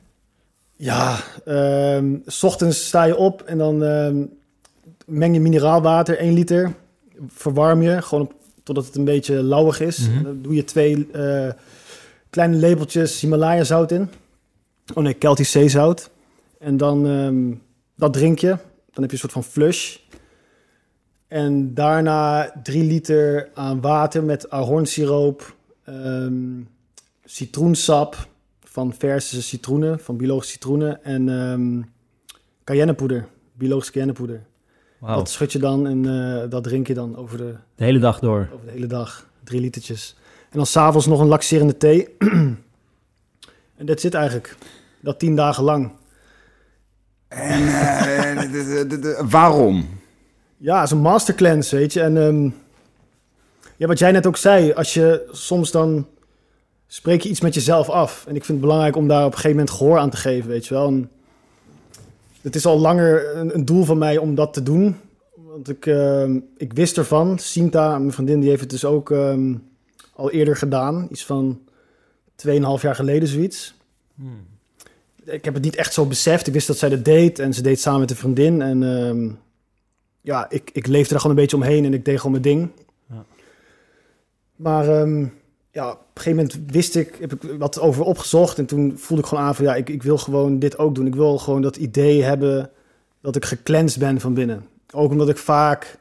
Ja, 0.76 1.16
ehm, 1.44 2.14
s 2.26 2.42
ochtends 2.42 2.86
sta 2.86 3.02
je 3.04 3.16
op 3.16 3.42
en 3.42 3.58
dan 3.58 3.82
ehm, 3.84 4.16
meng 5.06 5.34
je 5.34 5.40
mineraalwater, 5.40 6.18
1 6.18 6.32
liter. 6.32 6.72
Verwarm 7.28 7.82
je, 7.82 8.02
gewoon 8.02 8.24
op- 8.24 8.34
totdat 8.62 8.86
het 8.86 8.96
een 8.96 9.04
beetje 9.04 9.42
lauwig 9.42 9.80
is. 9.80 10.08
Mhm. 10.08 10.22
Dan 10.22 10.42
doe 10.42 10.54
je 10.54 10.64
twee 10.64 11.10
eh, 11.12 11.48
kleine 12.30 12.56
lepeltjes 12.56 13.20
Himalaya 13.20 13.64
zout 13.64 13.90
in. 13.90 14.10
Oh 14.94 15.02
nee, 15.02 15.16
Celtisch 15.18 15.50
zeezout. 15.50 16.10
En 16.58 16.76
dan, 16.76 17.06
ehm, 17.06 17.54
dat 17.96 18.12
drink 18.12 18.38
je. 18.38 18.48
Dan 18.92 19.02
heb 19.02 19.06
je 19.06 19.12
een 19.12 19.18
soort 19.18 19.32
van 19.32 19.44
flush. 19.44 19.96
En 21.28 21.74
daarna 21.74 22.52
3 22.62 22.84
liter 22.84 23.50
aan 23.54 23.80
water 23.80 24.24
met 24.24 24.50
ahornsiroop, 24.50 25.56
ehm, 25.84 26.60
citroensap 27.24 28.28
van 28.64 28.94
verse 28.98 29.42
citroenen, 29.42 30.00
van 30.00 30.16
biologische 30.16 30.52
citroenen 30.52 31.04
en 31.04 31.28
ehm 31.28 31.82
cayennepoeder, 32.64 33.28
biologische 33.52 33.92
cayennepoeder. 33.92 34.42
Dat 35.06 35.30
schud 35.30 35.52
je 35.52 35.58
dan 35.58 35.86
en 35.86 36.06
eh, 36.06 36.50
dat 36.50 36.64
drink 36.64 36.86
je 36.86 36.94
dan 36.94 37.16
over 37.16 37.38
de, 37.38 37.54
de 37.74 37.84
hele 37.84 37.98
dag 37.98 38.18
door. 38.18 38.48
over 38.54 38.66
de 38.66 38.72
hele 38.72 38.86
dag. 38.86 39.26
Drie 39.44 39.60
litertjes. 39.60 40.16
En 40.50 40.56
dan 40.56 40.66
s'avonds 40.66 41.06
nog 41.06 41.20
een 41.20 41.26
laxerende 41.26 41.76
thee. 41.76 42.08
en 43.78 43.86
dat 43.86 44.00
zit 44.00 44.14
eigenlijk. 44.14 44.56
Dat 45.00 45.18
tien 45.18 45.36
dagen 45.36 45.64
lang. 45.64 45.90
En 47.28 47.66
eh, 47.66 48.50
de- 48.88 49.24
waarom? 49.28 49.88
Ja, 50.56 50.74
het 50.76 50.84
is 50.84 50.90
een 50.90 50.98
master 51.02 51.34
cleanse, 51.34 51.76
weet 51.76 51.92
je. 51.92 52.00
En 52.00 52.16
ehm, 52.16 52.50
ja, 53.76 53.86
wat 53.86 53.98
jij 53.98 54.12
net 54.12 54.26
ook 54.26 54.36
zei, 54.36 54.72
als 54.72 54.94
je 54.94 55.28
soms 55.30 55.70
dan 55.70 56.06
spreek 56.86 57.20
je 57.20 57.28
iets 57.28 57.40
met 57.40 57.54
jezelf 57.54 57.88
af. 57.90 58.24
En 58.28 58.34
ik 58.34 58.44
vind 58.44 58.58
het 58.58 58.60
belangrijk 58.66 58.96
om 58.96 59.08
daar 59.08 59.20
op 59.24 59.26
een 59.32 59.36
gegeven 59.36 59.56
moment 59.56 59.76
gehoor 59.76 59.98
aan 59.98 60.10
te 60.10 60.16
geven, 60.16 60.48
weet 60.50 60.66
je 60.66 60.74
wel. 60.74 60.86
En 60.86 61.10
het 62.42 62.54
is 62.54 62.66
al 62.66 62.78
langer 62.78 63.36
een, 63.36 63.54
een 63.54 63.64
doel 63.64 63.84
van 63.84 63.98
mij 63.98 64.18
om 64.18 64.34
dat 64.34 64.54
te 64.54 64.62
doen. 64.62 64.96
Want 65.34 65.68
ik, 65.68 65.86
ehm, 65.86 66.40
ik 66.56 66.72
wist 66.72 66.96
ervan. 66.98 67.38
Sinta, 67.38 67.98
mijn 67.98 68.12
vriendin, 68.12 68.40
die 68.40 68.48
heeft 68.48 68.60
het 68.60 68.70
dus 68.70 68.84
ook 68.84 69.10
ehm, 69.10 69.54
al 70.14 70.30
eerder 70.30 70.56
gedaan. 70.56 71.08
Iets 71.10 71.24
van 71.24 71.60
2,5 72.34 72.82
jaar 72.82 72.94
geleden, 72.94 73.28
zoiets. 73.28 73.74
Ik 75.24 75.44
heb 75.44 75.54
het 75.54 75.62
niet 75.62 75.76
echt 75.76 75.92
zo 75.92 76.06
beseft. 76.06 76.46
Ik 76.46 76.52
wist 76.52 76.66
dat 76.66 76.78
zij 76.78 76.88
dat 76.88 77.04
deed 77.04 77.38
en 77.38 77.54
ze 77.54 77.62
deed 77.62 77.80
samen 77.80 78.00
met 78.00 78.10
een 78.10 78.16
vriendin. 78.16 78.62
En 78.62 78.82
ehm, 78.82 79.30
ja, 80.20 80.50
ik, 80.50 80.70
ik 80.72 80.86
leefde 80.86 81.14
er 81.14 81.20
gewoon 81.20 81.36
een 81.36 81.42
beetje 81.42 81.56
omheen 81.56 81.84
en 81.84 81.94
ik 81.94 82.04
deed 82.04 82.16
gewoon 82.16 82.32
mijn 82.32 82.42
ding. 82.42 82.70
Ja. 83.08 83.24
Maar 84.56 84.88
ehm, 84.88 85.26
ja, 85.72 85.90
op 85.90 85.98
een 86.14 86.22
gegeven 86.22 86.44
moment 86.44 86.72
wist 86.72 86.96
ik, 86.96 87.16
heb 87.20 87.32
ik 87.32 87.58
wat 87.58 87.80
over 87.80 88.04
opgezocht. 88.04 88.58
En 88.58 88.66
toen 88.66 88.94
voelde 88.96 89.22
ik 89.22 89.28
gewoon 89.28 89.44
aan 89.44 89.54
van 89.54 89.64
ja, 89.64 89.74
ik, 89.74 89.88
ik 89.88 90.02
wil 90.02 90.18
gewoon 90.18 90.58
dit 90.58 90.78
ook 90.78 90.94
doen. 90.94 91.06
Ik 91.06 91.14
wil 91.14 91.38
gewoon 91.38 91.62
dat 91.62 91.76
idee 91.76 92.22
hebben 92.22 92.70
dat 93.20 93.36
ik 93.36 93.44
gecleansed 93.44 93.98
ben 93.98 94.20
van 94.20 94.34
binnen. 94.34 94.66
Ook 94.94 95.10
omdat 95.10 95.28
ik 95.28 95.36
vaak, 95.36 95.98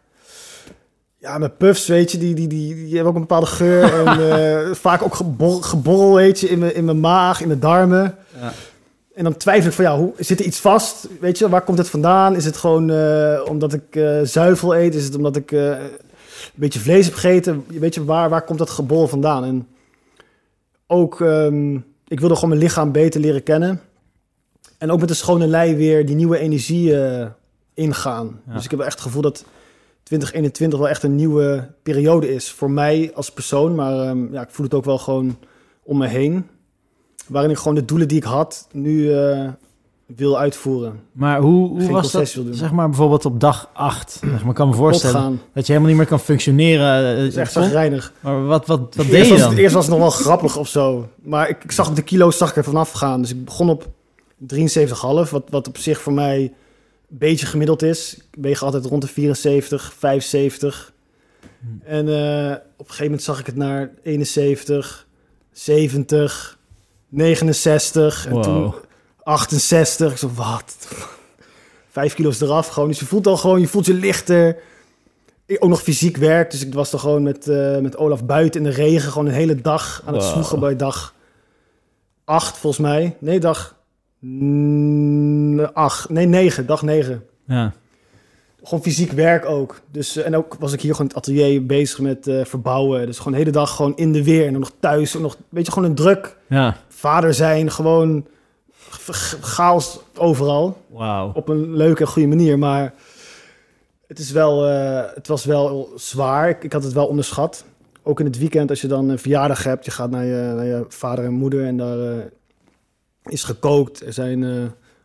ja, 1.18 1.38
mijn 1.38 1.58
puffs, 1.58 1.88
weet 1.88 2.12
je, 2.12 2.18
die, 2.18 2.36
die, 2.36 2.48
die, 2.48 2.76
die 2.76 2.94
hebben 2.94 3.08
ook 3.08 3.16
een 3.16 3.22
bepaalde 3.22 3.46
geur. 3.46 4.08
en 4.08 4.08
eh, 4.68 4.74
vaak 4.74 5.02
ook 5.02 5.16
gebor, 5.16 5.64
geborrel, 5.64 6.14
weet 6.14 6.40
je, 6.40 6.50
in 6.50 6.60
mijn, 6.60 6.76
in 6.76 6.86
mijn 6.86 7.00
maag, 7.00 7.42
in 7.42 7.48
mijn 7.48 7.60
darmen. 7.60 8.16
Ja. 8.40 8.54
En 9.16 9.24
dan 9.24 9.38
twijfel 9.38 9.70
ik 9.70 9.76
van, 9.76 9.86
ja, 9.86 9.98
hoe, 9.98 10.14
zit 10.18 10.40
er 10.40 10.46
iets 10.46 10.60
vast? 10.60 11.08
Weet 11.20 11.38
je, 11.38 11.50
waar 11.50 11.64
komt 11.64 11.78
het 11.78 11.90
vandaan? 11.90 12.36
Is 12.36 12.46
het 12.46 12.58
gewoon 12.58 12.90
eh, 12.90 13.42
omdat 13.50 13.74
ik 13.74 13.96
eh, 13.96 14.20
zuivel 14.24 14.76
eet? 14.76 14.96
Is 14.96 15.04
het 15.04 15.16
omdat 15.16 15.36
ik 15.36 15.52
beetje 16.56 16.80
vlees 16.80 17.06
heb 17.06 17.14
gegeten? 17.14 17.66
Weet 17.68 17.94
je, 17.94 18.06
waar, 18.06 18.30
waar 18.30 18.44
komt 18.44 18.60
dat 18.60 18.70
gebol 18.70 19.08
vandaan? 19.08 19.44
En 19.44 19.68
ook, 20.88 21.22
ehm, 21.22 21.76
ik 22.08 22.20
wilde 22.20 22.36
gewoon 22.36 22.50
mijn 22.50 22.62
lichaam 22.62 22.92
beter 22.92 23.22
leren 23.22 23.44
kennen. 23.44 23.82
En 24.78 24.92
ook 24.92 25.00
met 25.00 25.10
een 25.10 25.16
schone 25.16 25.48
lei 25.48 25.76
weer 25.76 26.06
die 26.06 26.16
nieuwe 26.16 26.38
energie 26.38 27.02
eh, 27.02 27.28
ingaan. 27.74 28.42
Ja. 28.48 28.54
Dus 28.54 28.66
ik 28.66 28.72
heb 28.72 28.80
echt 28.80 28.94
het 28.94 29.02
gevoel 29.02 29.22
dat 29.22 29.46
2021 30.04 30.80
wel 30.80 30.90
echt 30.90 31.04
een 31.04 31.16
nieuwe 31.16 31.70
periode 31.84 32.34
is. 32.34 32.52
Voor 32.52 32.72
mij 32.72 33.12
als 33.14 33.32
persoon, 33.32 33.76
maar 33.76 34.08
ehm, 34.08 34.34
ja, 34.34 34.42
ik 34.42 34.50
voel 34.50 34.66
het 34.66 34.76
ook 34.76 34.86
wel 34.86 34.98
gewoon 34.98 35.38
om 35.84 35.98
me 35.98 36.08
heen. 36.08 36.48
Waarin 37.28 37.52
ik 37.52 37.58
gewoon 37.58 37.76
de 37.76 37.86
doelen 37.86 38.08
die 38.08 38.18
ik 38.18 38.24
had 38.24 38.68
nu 38.72 39.14
eh, 39.14 39.50
wil 40.16 40.40
uitvoeren. 40.40 41.00
Maar 41.12 41.40
hoe, 41.40 41.68
hoe 41.70 41.80
Geen 41.82 41.92
was 41.92 42.12
dat, 42.12 42.34
wil 42.34 42.44
doen. 42.44 42.54
zeg 42.54 42.72
maar, 42.72 42.88
bijvoorbeeld 42.90 43.26
op 43.26 43.40
dag 43.40 43.70
8? 43.74 44.12
Zeg 44.22 44.40
maar, 44.42 44.50
ik 44.50 44.56
kan 44.56 44.70
me 44.70 44.74
voorstellen 44.76 45.16
Opgaan. 45.16 45.42
dat 45.54 45.66
je 45.66 45.72
helemaal 45.74 45.88
niet 45.90 45.98
meer 46.00 46.10
kan 46.10 46.20
functioneren. 46.20 47.10
eh, 47.12 47.16
Dat 47.18 47.26
is 47.28 47.36
echt 47.36 47.52
zagrijnig. 47.52 48.14
Maar 48.20 48.46
wat, 48.46 48.66
wat, 48.68 48.80
wat 48.80 49.06
deed 49.06 49.14
Eerst 49.14 49.26
je 49.26 49.32
was, 49.34 49.42
dan? 49.42 49.50
het, 49.50 49.60
eerst 49.60 49.74
was 49.74 49.86
het 49.86 49.94
nog 49.94 50.02
wel 50.04 50.10
grappig 50.12 50.58
of 50.58 50.68
zo. 50.68 51.08
Maar 51.24 51.50
ik, 51.50 51.64
ik 51.64 51.72
zag 51.72 51.90
op 51.90 51.96
de 51.96 52.02
kilo's 52.02 52.38
zag 52.38 52.50
ik 52.50 52.56
er 52.56 52.64
vanaf 52.64 52.92
gaan. 52.92 53.22
Dus 53.22 53.32
ik 53.32 53.46
begon 53.46 53.70
op 53.70 53.88
73,5. 54.56 55.30
Wat, 55.30 55.44
wat 55.50 55.68
op 55.68 55.78
zich 55.78 56.02
voor 56.02 56.14
mij 56.14 56.42
een 56.42 57.18
beetje 57.18 57.46
gemiddeld 57.46 57.82
is. 57.82 58.16
Ik 58.16 58.24
weeg 58.42 58.64
altijd 58.64 58.86
rond 58.86 59.02
de 59.02 59.08
74, 59.08 59.94
75. 59.98 60.94
En 61.84 62.08
eh, 62.08 62.52
op 62.52 62.80
een 62.80 62.86
gegeven 62.86 63.04
moment 63.04 63.24
zag 63.24 63.40
ik 63.40 63.46
het 63.46 63.56
naar 63.56 63.90
71, 64.04 65.08
70, 65.52 66.58
69. 67.10 68.26
En 68.28 68.34
Wow. 68.34 68.44
toen 68.44 68.74
68. 69.24 70.12
Ik 70.12 70.18
zo, 70.18 70.32
wat? 70.36 70.88
Vijf 71.90 72.14
kilo's 72.14 72.42
eraf 72.42 72.68
gewoon. 72.68 72.90
Dus 72.90 73.00
je 73.00 73.06
voelt 73.06 73.28
al 73.28 73.38
gewoon, 73.38 73.60
je 73.60 73.68
voelt 73.68 73.86
je 73.86 73.94
lichter. 73.94 74.58
Ik 75.46 75.64
ook 75.64 75.70
nog 75.70 75.82
fysiek 75.82 76.18
werk. 76.18 76.52
Dus 76.52 76.66
ik 76.66 76.74
was 76.74 76.92
dan 76.92 77.00
gewoon 77.00 77.24
met, 77.24 77.48
eh, 77.48 77.78
met 77.78 77.98
Olaf 77.98 78.26
buiten 78.26 78.64
in 78.64 78.70
de 78.70 78.76
regen. 78.76 79.12
Gewoon 79.12 79.28
een 79.28 79.34
hele 79.34 79.62
dag 79.62 80.04
aan 80.06 80.14
het 80.14 80.24
Wow. 80.24 80.32
zwoegen 80.32 80.60
bij 80.60 80.76
dag 80.76 81.14
acht, 82.26 82.58
volgens 82.58 82.82
mij. 82.82 83.16
Nee, 83.20 83.40
dag 83.40 83.76
mm, 84.20 85.60
acht. 85.60 86.10
Nee, 86.10 86.26
negen. 86.26 86.66
Dag 86.66 86.82
negen. 86.82 87.26
Ja. 87.48 87.74
Gewoon 88.64 88.84
fysiek 88.84 89.12
werk 89.12 89.46
ook. 89.46 89.82
Dus, 89.92 90.16
eh, 90.18 90.26
en 90.26 90.36
ook 90.36 90.56
was 90.60 90.74
ik 90.74 90.82
hier 90.82 90.92
gewoon 90.96 91.10
in 91.10 91.16
het 91.16 91.26
atelier 91.26 91.66
bezig 91.66 92.00
met 92.00 92.28
eh, 92.28 92.46
verbouwen. 92.46 93.06
Dus 93.06 93.18
gewoon 93.18 93.34
de 93.34 93.40
hele 93.40 93.52
dag 93.52 93.76
gewoon 93.76 93.96
in 93.96 94.12
de 94.12 94.24
weer. 94.24 94.46
En 94.46 94.52
dan 94.52 94.62
nog 94.62 94.72
thuis. 94.80 95.16
En 95.16 95.22
nog, 95.22 95.38
weet 95.50 95.66
je, 95.66 95.72
gewoon 95.72 95.90
een 95.90 95.96
druk 95.96 96.38
ja, 96.50 96.78
vader 96.88 97.34
zijn. 97.34 97.72
Gewoon 97.72 98.26
chaos 99.42 100.00
overal 100.16 100.78
op 101.34 101.50
een 101.50 101.76
leuke 101.76 102.02
en 102.02 102.08
goede 102.08 102.28
manier. 102.28 102.60
Maar 102.60 102.94
het, 104.08 104.20
is 104.20 104.32
wel, 104.32 104.68
eh, 104.68 105.02
het 105.14 105.28
was 105.28 105.46
wel 105.46 105.92
zwaar. 105.96 106.50
Ik, 106.50 106.64
ik 106.64 106.74
had 106.74 106.84
het 106.84 106.94
wel 106.94 107.08
onderschat. 107.08 107.66
Ook 108.04 108.20
in 108.20 108.26
het 108.26 108.38
weekend, 108.38 108.70
als 108.70 108.82
je 108.82 108.88
dan 108.88 109.10
een 109.10 109.20
verjaardag 109.20 109.64
hebt, 109.64 109.86
je 109.86 109.92
gaat 109.92 110.10
naar 110.10 110.26
je, 110.26 110.54
naar 110.56 110.66
je 110.66 110.86
vader 110.88 111.26
en 111.26 111.34
moeder 111.34 111.66
en 111.66 111.78
daar 111.78 112.00
eh, 112.00 112.18
is 113.24 113.44
gekookt. 113.44 114.06
Er 114.06 114.14
zijn 114.14 114.44
eh 114.44 114.50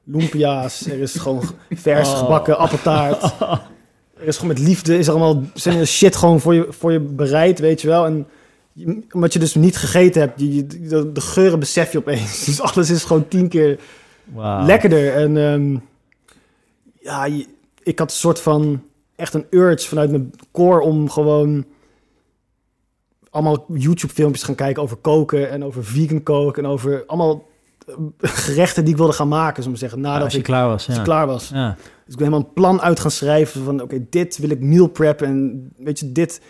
lumpia's, 0.04 0.86
er 0.86 0.98
is 0.98 1.14
gewoon 1.14 1.42
vers 1.70 2.08
Oh. 2.08 2.18
gebakken 2.18 2.58
appeltaart. 2.58 3.22
Er 4.20 4.26
is 4.26 4.36
gewoon 4.36 4.54
met 4.54 4.62
liefde, 4.66 4.98
is 4.98 5.06
er 5.06 5.12
allemaal 5.14 5.42
zijn 5.54 5.86
shit 5.86 6.16
gewoon 6.16 6.40
voor 6.40 6.54
je, 6.54 6.66
voor 6.70 6.92
je 6.92 7.00
bereid, 7.00 7.58
weet 7.58 7.80
je 7.80 7.88
wel. 7.88 8.06
En 8.06 8.26
je- 8.76 9.02
omdat 9.12 9.32
je 9.32 9.38
dus 9.38 9.54
niet 9.54 9.76
gegeten 9.76 10.20
hebt, 10.20 10.40
je, 10.40 10.66
de, 10.66 11.12
de 11.12 11.20
geuren 11.20 11.58
besef 11.58 11.92
je 11.92 11.98
opeens. 11.98 12.44
Dus 12.44 12.60
alles 12.60 12.90
is 12.90 13.04
gewoon 13.04 13.28
tien 13.28 13.48
keer 13.48 13.78
lekkerder. 14.66 15.14
En 15.14 15.36
ehm, 15.36 15.76
ja, 17.00 17.24
ik 17.82 17.98
had 17.98 18.10
een 18.10 18.16
soort 18.16 18.40
van 18.40 18.82
echt 19.16 19.34
een 19.34 19.46
urge 19.50 19.88
vanuit 19.88 20.10
mijn 20.10 20.30
core 20.52 20.80
om 20.80 21.10
gewoon 21.10 21.64
allemaal 23.30 23.64
YouTube-filmpjes 23.72 24.40
te 24.40 24.46
gaan 24.46 24.54
kijken 24.54 24.82
over 24.82 24.96
koken 24.96 25.50
en 25.50 25.64
over 25.64 25.84
vegan 25.84 26.22
koken 26.22 26.64
en 26.64 26.68
over 26.70 27.04
allemaal 27.06 27.48
eh, 27.86 27.94
gerechten 28.44 28.82
die 28.84 28.92
ik 28.92 28.98
wilde 28.98 29.12
gaan 29.12 29.28
maken, 29.28 29.62
zo 29.62 29.68
maar 29.68 29.78
zeggen, 29.78 30.00
nadat 30.00 30.22
als 30.22 30.32
je 30.32 30.38
ik, 30.38 30.44
klaar 30.44 30.66
was. 30.66 30.86
als 30.86 30.96
Ja. 30.96 31.02
klaar 31.02 31.26
was. 31.26 31.48
Ja. 31.48 31.76
Dus 32.04 32.14
ik 32.14 32.20
ben 32.20 32.26
helemaal 32.26 32.40
een 32.48 32.52
plan 32.52 32.80
uit 32.80 33.00
gaan 33.00 33.10
schrijven 33.10 33.64
van, 33.64 33.82
oké, 33.82 34.06
dit 34.10 34.38
wil 34.38 34.50
ik 34.50 34.60
meal 34.60 34.86
prep 34.86 35.22
en 35.22 35.68
weet 35.76 35.98
je, 35.98 36.12
dit, 36.12 36.40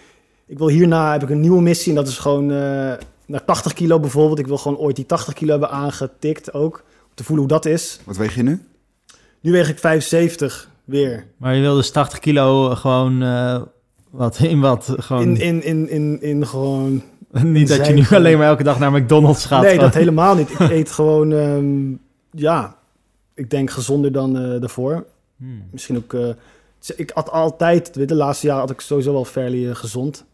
ik 0.47 0.59
wil 0.59 0.69
hierna, 0.69 1.13
heb 1.13 1.23
ik 1.23 1.31
een 1.31 1.41
nieuwe 1.41 1.63
missie 1.63 1.89
en 1.89 1.95
dat 1.99 2.09
is 2.09 2.19
gewoon 2.19 2.51
eh, 2.51 2.93
naar 3.27 3.45
80 3.47 3.73
kilo 3.73 4.01
bijvoorbeeld. 4.01 4.39
Ik 4.39 4.47
wil 4.47 4.59
gewoon 4.59 4.79
ooit 4.79 4.97
die 4.97 5.07
80 5.07 5.35
kilo 5.35 5.51
hebben 5.51 5.71
aangetikt 5.71 6.53
ook, 6.53 6.85
om 7.05 7.11
te 7.15 7.25
voelen 7.25 7.45
hoe 7.45 7.55
dat 7.55 7.65
is. 7.67 8.01
Wat 8.05 8.17
weeg 8.17 8.35
je 8.35 8.43
nu? 8.43 8.63
Nu 9.41 9.53
weeg 9.53 9.69
ik 9.69 9.79
75 9.79 10.71
weer. 10.85 11.27
Maar 11.37 11.55
je 11.55 11.61
wilde 11.61 11.77
dus 11.81 11.91
80 11.91 12.19
kilo 12.19 12.75
gewoon... 12.75 13.23
eh, 13.23 13.63
wat, 14.11 14.39
in 14.39 14.61
wat? 14.61 14.95
Gewoon, 14.97 15.23
In, 15.23 15.37
in, 15.41 15.63
in, 15.65 15.89
in, 15.89 16.23
in 16.23 16.47
gewoon... 16.47 17.03
niet 17.43 17.69
dat 17.69 17.87
je 17.87 17.93
nu 17.93 18.05
gewoon- 18.05 18.19
alleen 18.25 18.39
maar 18.39 18.47
elke 18.49 18.63
dag 18.63 18.79
naar 18.79 18.93
McDonald's 18.93 19.45
gaat. 19.45 19.61
nee, 19.63 19.71
gewoon. 19.71 19.85
dat 19.85 19.95
helemaal 19.95 20.35
niet. 20.35 20.51
Ik 20.51 20.59
eet 20.79 20.91
gewoon, 20.91 21.33
ehm, 21.33 21.91
ja, 22.43 22.77
ik 23.35 23.51
denk 23.51 23.71
gezonder 23.71 24.13
dan 24.13 24.39
eh 24.39 24.61
daarvoor. 24.61 25.05
Hmm. 25.37 25.63
Misschien 25.71 25.97
ook, 25.97 26.15
eh, 26.15 26.29
ik 26.97 27.11
had 27.15 27.31
altijd, 27.31 28.09
de 28.09 28.15
laatste 28.15 28.47
jaren 28.47 28.61
had 28.63 28.71
ik 28.71 28.81
sowieso 28.81 29.13
wel 29.13 29.25
fairly 29.25 29.69
eh, 29.69 29.75
gezond. 29.75 30.25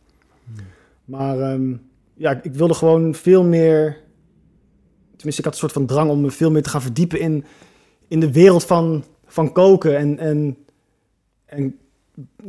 Maar 1.04 1.40
ehm, 1.40 1.74
ja, 2.14 2.40
ik- 2.42 2.52
wilde 2.54 2.74
gewoon 2.74 3.14
veel 3.14 3.44
meer, 3.44 3.98
tenminste 5.16 5.38
ik 5.40 5.44
had 5.44 5.52
een 5.52 5.60
soort 5.60 5.72
van 5.72 5.86
drang 5.86 6.10
om 6.10 6.20
me 6.20 6.30
veel 6.30 6.50
meer 6.50 6.62
te 6.62 6.68
gaan 6.70 6.82
verdiepen 6.82 7.20
in, 7.20 7.44
in 8.08 8.20
de 8.20 8.32
wereld 8.32 8.64
van, 8.64 9.04
van 9.26 9.52
koken 9.52 9.96
en, 9.96 10.18
en, 10.18 10.56
en 11.44 11.76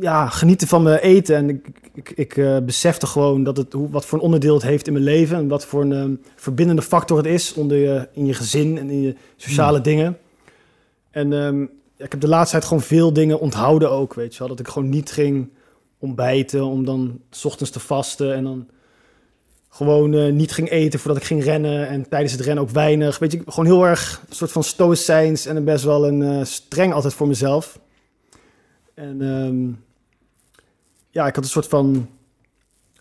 ja, 0.00 0.28
genieten 0.28 0.68
van 0.68 0.82
mijn 0.82 0.98
eten. 0.98 1.36
En 1.36 1.48
ik, 1.48 1.68
ik, 1.94 2.10
ik, 2.10 2.36
eh, 2.36 2.58
besefte 2.58 3.06
gewoon 3.06 3.44
dat 3.44 3.56
het, 3.56 3.72
hoe, 3.72 3.90
wat 3.90 4.06
voor 4.06 4.18
een 4.18 4.24
onderdeel 4.24 4.54
het 4.54 4.62
heeft 4.62 4.86
in 4.86 4.92
mijn 4.92 5.04
leven 5.04 5.36
en 5.36 5.48
wat 5.48 5.66
voor 5.66 5.80
een 5.82 5.92
ehm, 5.92 6.14
verbindende 6.36 6.82
factor 6.82 7.16
het 7.16 7.26
is 7.26 7.52
onder 7.54 7.76
je, 7.76 8.08
in 8.12 8.26
je 8.26 8.34
gezin 8.34 8.78
en 8.78 8.90
in 8.90 9.00
je 9.02 9.14
sociale 9.36 9.80
dingen. 9.80 10.18
En 11.10 11.32
ehm, 11.32 11.60
ja, 11.96 12.04
ik 12.04 12.10
heb 12.10 12.20
de 12.20 12.28
laatste 12.28 12.50
tijd 12.56 12.64
gewoon 12.68 12.82
veel 12.82 13.12
dingen 13.12 13.40
onthouden 13.40 13.90
ook, 13.90 14.14
weet 14.14 14.32
je 14.32 14.38
wel. 14.38 14.48
Dat 14.48 14.60
ik 14.60 14.68
gewoon 14.68 14.88
niet 14.88 15.10
ging 15.12 15.48
ontbijten 16.04 16.64
om 16.64 16.84
dan 16.84 17.20
's 17.30 17.44
ochtends 17.44 17.72
te 17.72 17.80
vasten 17.80 18.34
en 18.34 18.44
dan 18.44 18.68
gewoon 19.68 20.14
eh, 20.14 20.32
niet 20.32 20.52
ging 20.52 20.70
eten 20.70 20.98
voordat 20.98 21.20
ik 21.22 21.26
ging 21.28 21.44
rennen 21.44 21.88
en 21.88 22.08
tijdens 22.08 22.32
het 22.32 22.40
rennen 22.40 22.64
ook 22.64 22.70
weinig. 22.70 23.18
Weet 23.18 23.32
je, 23.32 23.42
gewoon 23.46 23.64
heel 23.64 23.86
erg 23.86 24.22
een 24.28 24.34
soort 24.34 24.52
van 24.52 24.64
stoïcijns 24.64 25.46
en 25.46 25.64
best 25.64 25.84
wel 25.84 26.06
een 26.08 26.22
eh, 26.22 26.44
streng 26.44 26.92
altijd 26.92 27.14
voor 27.14 27.26
mezelf. 27.26 27.80
En 28.94 29.22
ehm, 29.22 29.72
ja, 31.10 31.26
ik 31.26 31.34
had 31.34 31.44
een 31.44 31.50
soort 31.50 31.68
van 31.68 32.08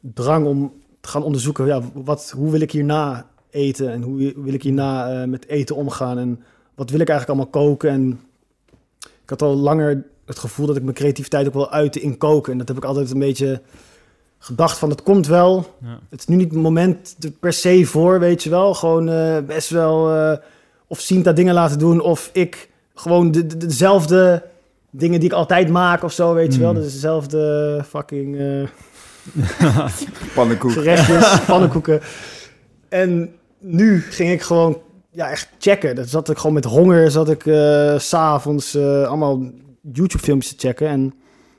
drang 0.01 0.45
om 0.45 0.73
te 1.01 1.09
gaan 1.09 1.23
onderzoeken, 1.23 1.65
ja, 1.65 1.81
wat, 1.93 2.33
hoe 2.35 2.51
wil 2.51 2.61
ik 2.61 2.71
hierna 2.71 3.29
eten 3.49 3.91
en 3.91 4.01
hoe 4.01 4.33
wil 4.35 4.53
ik 4.53 4.63
hierna 4.63 5.21
eh, 5.21 5.27
met 5.27 5.47
eten 5.47 5.75
omgaan 5.75 6.17
en 6.17 6.43
wat 6.75 6.89
wil 6.89 6.99
ik 6.99 7.09
eigenlijk 7.09 7.39
allemaal 7.39 7.63
koken 7.63 7.89
en 7.89 8.19
ik 8.99 9.29
had 9.29 9.41
al 9.41 9.55
langer 9.55 10.05
het 10.25 10.39
gevoel 10.39 10.65
dat 10.67 10.75
ik 10.75 10.83
mijn 10.83 10.95
creativiteit 10.95 11.47
ook 11.47 11.53
wel 11.53 11.71
uitte 11.71 12.01
in 12.01 12.17
koken. 12.17 12.51
En 12.51 12.57
dat 12.57 12.67
heb 12.67 12.77
ik 12.77 12.85
altijd 12.85 13.11
een 13.11 13.19
beetje 13.19 13.61
gedacht 14.39 14.77
van, 14.77 14.89
het 14.89 15.03
komt 15.03 15.27
wel. 15.27 15.75
Ja. 15.81 15.99
Het 16.09 16.19
is 16.19 16.25
nu 16.25 16.35
niet 16.35 16.51
het 16.53 16.61
moment 16.61 17.15
er 17.19 17.31
per 17.31 17.53
se 17.53 17.85
voor, 17.85 18.19
weet 18.19 18.43
je 18.43 18.49
wel. 18.49 18.73
Gewoon 18.73 19.09
eh, 19.09 19.37
best 19.47 19.69
wel 19.69 20.13
eh 20.15 20.37
of 20.87 20.99
Sinta 20.99 21.31
dingen 21.31 21.53
laten 21.53 21.79
doen. 21.79 21.99
Of 22.01 22.29
ik 22.33 22.69
gewoon 22.95 23.31
de, 23.31 23.45
de- 23.47 23.57
dezelfde 23.57 24.43
dingen 24.89 25.19
die 25.19 25.29
ik 25.29 25.35
altijd 25.35 25.69
maak 25.69 26.03
of 26.03 26.11
zo, 26.11 26.33
weet 26.33 26.53
je 26.53 26.59
wel. 26.59 26.73
Mm. 26.73 26.79
Dus 26.81 26.93
dezelfde 26.93 27.81
fucking 27.89 28.37
eh, 28.39 28.67
Pannenkoek. 30.35 30.71
gerechtjes, 30.71 31.39
pannenkoeken. 31.45 32.01
En 32.89 33.35
nu 33.59 34.01
ging 34.01 34.31
ik 34.31 34.41
gewoon 34.41 34.77
ja, 35.11 35.29
echt 35.29 35.49
checken. 35.59 35.95
Dat 35.95 36.09
zat 36.09 36.29
ik 36.29 36.37
gewoon 36.37 36.53
met 36.53 36.63
honger, 36.65 37.11
zat 37.11 37.29
ik 37.29 37.45
eh, 37.45 37.97
s 37.99 38.07
s'avonds 38.09 38.75
eh, 38.75 39.03
allemaal 39.07 39.41
YouTube-filmpjes 39.91 40.55
te 40.55 40.67
checken 40.67 40.87
en 40.87 41.13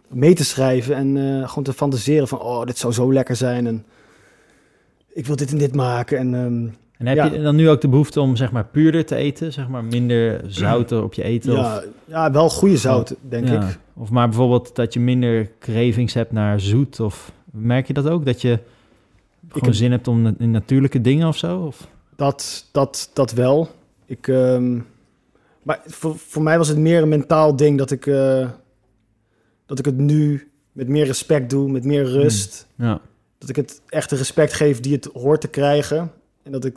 mee 0.08 0.34
te 0.34 0.44
schrijven 0.44 0.94
en 0.96 1.16
eh, 1.16 1.48
gewoon 1.48 1.64
te 1.64 1.72
fantaseren 1.72 2.28
van, 2.28 2.40
oh, 2.40 2.64
dit 2.64 2.78
zou 2.78 2.92
zo 2.92 3.12
lekker 3.12 3.36
zijn 3.36 3.66
en 3.66 3.84
ik 5.12 5.26
wil 5.26 5.36
dit 5.36 5.52
en 5.52 5.58
dit 5.58 5.74
maken. 5.74 6.18
En 6.18 6.34
ehm, 6.34 6.68
En 6.98 7.06
heb 7.06 7.16
Ja. 7.16 7.24
je 7.24 7.42
dan 7.42 7.56
nu 7.56 7.68
ook 7.70 7.80
de 7.80 7.88
behoefte 7.88 8.20
om 8.20 8.36
zeg 8.36 8.52
maar 8.52 8.64
puurder 8.64 9.04
te 9.04 9.16
eten? 9.16 9.52
Zeg 9.52 9.68
maar 9.68 9.84
minder 9.84 10.40
zout 10.46 10.92
op 10.92 11.14
je 11.14 11.22
eten? 11.22 11.52
ja, 11.52 11.76
of, 11.76 11.84
ja, 12.04 12.30
wel 12.30 12.48
goede 12.50 12.76
zout, 12.76 13.14
denk 13.28 13.48
ja. 13.48 13.68
ik. 13.68 13.78
Of 13.94 14.10
maar 14.10 14.28
bijvoorbeeld 14.28 14.74
dat 14.76 14.94
je 14.94 15.00
minder 15.00 15.50
cravings 15.58 16.14
hebt 16.14 16.32
naar 16.32 16.60
zoet? 16.60 17.00
Of 17.00 17.32
merk 17.52 17.86
je 17.86 17.92
dat 17.92 18.08
ook? 18.08 18.24
Dat 18.24 18.40
je 18.42 18.58
gewoon 19.48 19.64
heb- 19.68 19.74
zin 19.74 19.90
hebt 19.90 20.08
om 20.08 20.34
in 20.38 20.50
natuurlijke 20.50 21.00
dingen 21.00 21.28
of 21.28 21.36
zo? 21.36 21.58
Of? 21.58 21.88
Dat, 22.16 22.68
dat, 22.72 23.10
dat 23.12 23.32
wel. 23.32 23.68
Ik, 24.06 24.28
ehm, 24.28 24.78
maar 25.64 25.82
voor, 25.86 26.18
voor 26.18 26.42
mij 26.42 26.58
was 26.58 26.68
het 26.68 26.78
meer 26.78 27.02
een 27.02 27.08
mentaal 27.08 27.56
ding 27.56 27.78
dat 27.78 27.90
ik, 27.90 28.06
eh, 28.06 28.50
dat 29.66 29.78
ik 29.78 29.84
het 29.84 29.98
nu 29.98 30.52
met 30.72 30.88
meer 30.88 31.06
respect 31.06 31.50
doe, 31.50 31.70
met 31.70 31.84
meer 31.84 32.04
rust. 32.04 32.66
Ja. 32.76 33.00
Dat 33.38 33.48
ik 33.48 33.56
het 33.56 33.82
echt 33.88 34.10
de 34.10 34.16
respect 34.16 34.52
geef 34.52 34.80
die 34.80 34.92
het 34.92 35.04
hoort 35.04 35.40
te 35.40 35.48
krijgen. 35.48 36.12
En 36.42 36.52
dat 36.52 36.64
ik... 36.64 36.76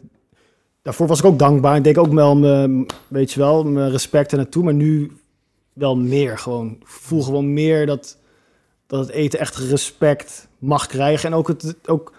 Daarvoor 0.81 1.07
was 1.07 1.19
ik 1.19 1.25
ook 1.25 1.39
dankbaar. 1.39 1.85
Ik 1.85 1.97
ook 1.97 2.13
wel 2.13 2.35
mijn, 2.35 2.85
weet 3.07 3.31
je 3.31 3.39
wel, 3.39 3.63
mijn 3.63 3.91
respect 3.91 4.31
er 4.31 4.37
naartoe. 4.37 4.63
Maar 4.63 4.73
nu 4.73 5.11
wel 5.73 5.95
meer 5.95 6.37
gewoon. 6.37 6.77
Ik 6.79 6.87
voel 6.87 7.23
gewoon 7.23 7.53
meer 7.53 7.85
dat, 7.85 8.17
dat 8.85 8.99
het 8.99 9.09
eten 9.09 9.39
echt 9.39 9.55
respect 9.55 10.47
mag 10.57 10.87
krijgen. 10.87 11.29
En 11.29 11.35
ook 11.35 11.47
het... 11.47 11.75
Ook, 11.85 12.13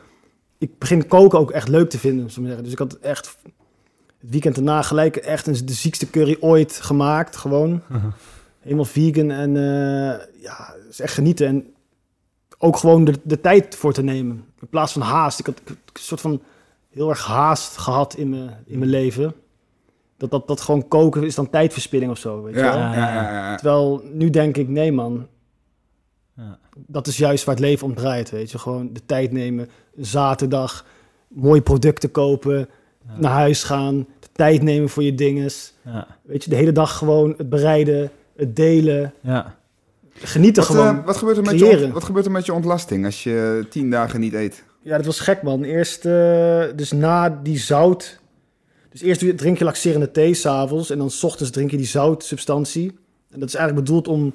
ik 0.58 0.78
begin 0.78 1.06
koken 1.06 1.38
ook 1.38 1.50
echt 1.50 1.68
leuk 1.68 1.90
te 1.90 1.98
vinden, 1.98 2.30
zeggen. 2.30 2.62
Dus 2.62 2.72
ik 2.72 2.78
had 2.78 2.94
echt 2.94 3.36
het 4.18 4.30
weekend 4.30 4.54
daarna 4.54 4.82
gelijk 4.82 5.16
echt 5.16 5.46
een, 5.46 5.66
de 5.66 5.72
ziekste 5.72 6.10
curry 6.10 6.36
ooit 6.40 6.72
gemaakt. 6.80 7.36
Gewoon. 7.36 7.82
Helemaal 8.60 8.84
vegan. 8.84 9.30
En 9.30 9.56
eh, 9.56 10.42
ja, 10.42 10.74
is 10.90 11.00
echt 11.00 11.14
genieten. 11.14 11.46
En 11.46 11.66
ook 12.58 12.76
gewoon 12.76 13.04
de, 13.04 13.14
de 13.22 13.40
tijd 13.40 13.76
voor 13.76 13.92
te 13.92 14.02
nemen. 14.02 14.44
In 14.60 14.68
plaats 14.68 14.92
van 14.92 15.02
haast. 15.02 15.38
Ik 15.38 15.46
had, 15.46 15.60
een 15.66 15.76
soort 15.92 16.20
van 16.20 16.42
heel 16.90 17.08
erg 17.08 17.24
haast 17.26 17.76
gehad 17.76 18.14
in 18.16 18.28
mijn, 18.28 18.50
in 18.66 18.78
mijn 18.78 18.90
leven. 18.90 19.34
Dat, 20.16 20.30
dat, 20.30 20.48
dat 20.48 20.60
gewoon 20.60 20.88
koken 20.88 21.22
is 21.24 21.34
dan 21.34 21.50
tijdverspilling 21.50 22.10
of 22.10 22.18
zo. 22.18 22.42
Weet 22.42 22.54
je 22.54 22.60
Ja, 22.60 22.70
wel? 22.72 22.78
ja, 22.80 22.94
ja, 23.14 23.32
ja. 23.32 23.54
Terwijl 23.56 24.02
nu 24.12 24.30
denk 24.30 24.56
ik, 24.56 24.68
nee 24.68 24.92
man, 24.92 25.26
Ja. 26.36 26.58
dat 26.74 27.06
is 27.06 27.16
juist 27.16 27.44
waar 27.44 27.54
het 27.54 27.64
leven 27.64 27.86
om 27.86 27.94
draait. 27.94 28.30
Weet 28.30 28.50
je, 28.50 28.58
gewoon 28.58 28.92
de 28.92 29.06
tijd 29.06 29.32
nemen, 29.32 29.68
zaterdag, 29.96 30.84
mooie 31.28 31.62
producten 31.62 32.10
kopen. 32.10 32.68
Naar 33.16 33.32
huis 33.32 33.62
gaan, 33.62 34.06
de 34.20 34.28
tijd 34.32 34.62
nemen 34.62 34.88
voor 34.88 35.02
je 35.02 35.14
dinges. 35.14 35.74
Ja. 35.84 36.06
Weet 36.22 36.44
je, 36.44 36.50
de 36.50 36.56
hele 36.56 36.72
dag 36.72 36.96
gewoon 36.96 37.34
het 37.36 37.48
bereiden, 37.48 38.10
het 38.36 38.56
delen, 38.56 39.12
ja. 39.20 39.56
genieten 40.12 40.62
Wat, 40.62 40.70
gewoon. 40.70 40.98
eh, 40.98 41.04
wat, 41.04 41.16
gebeurt 41.16 41.36
er 41.36 41.42
met 41.42 41.58
je, 41.58 41.66
ont- 41.66 41.92
wat 41.92 42.04
gebeurt 42.04 42.24
er 42.26 42.32
met 42.32 42.46
je 42.46 42.52
ontlasting 42.52 43.04
als 43.04 43.22
je 43.22 43.66
tien 43.70 43.90
dagen 43.90 44.20
niet 44.20 44.32
eet? 44.34 44.64
Ja, 44.82 44.96
dat 44.96 45.06
was 45.06 45.20
gek, 45.20 45.42
man. 45.42 45.62
Eerst, 45.62 46.04
eh, 46.04 46.64
dus 46.76 46.92
na 46.92 47.40
die 47.42 47.58
zout... 47.58 48.20
Dus 48.90 49.00
eerst 49.00 49.38
drink 49.38 49.58
je 49.58 49.64
laxerende 49.64 50.10
thee 50.10 50.34
s'avonds... 50.34 50.90
en 50.90 50.98
dan 50.98 51.10
s 51.10 51.24
ochtends 51.24 51.52
drink 51.52 51.70
je 51.70 51.76
die 51.76 51.86
zoutsubstantie. 51.86 52.98
En 53.30 53.40
dat 53.40 53.48
is 53.48 53.54
eigenlijk 53.54 53.86
bedoeld 53.86 54.08
om... 54.08 54.34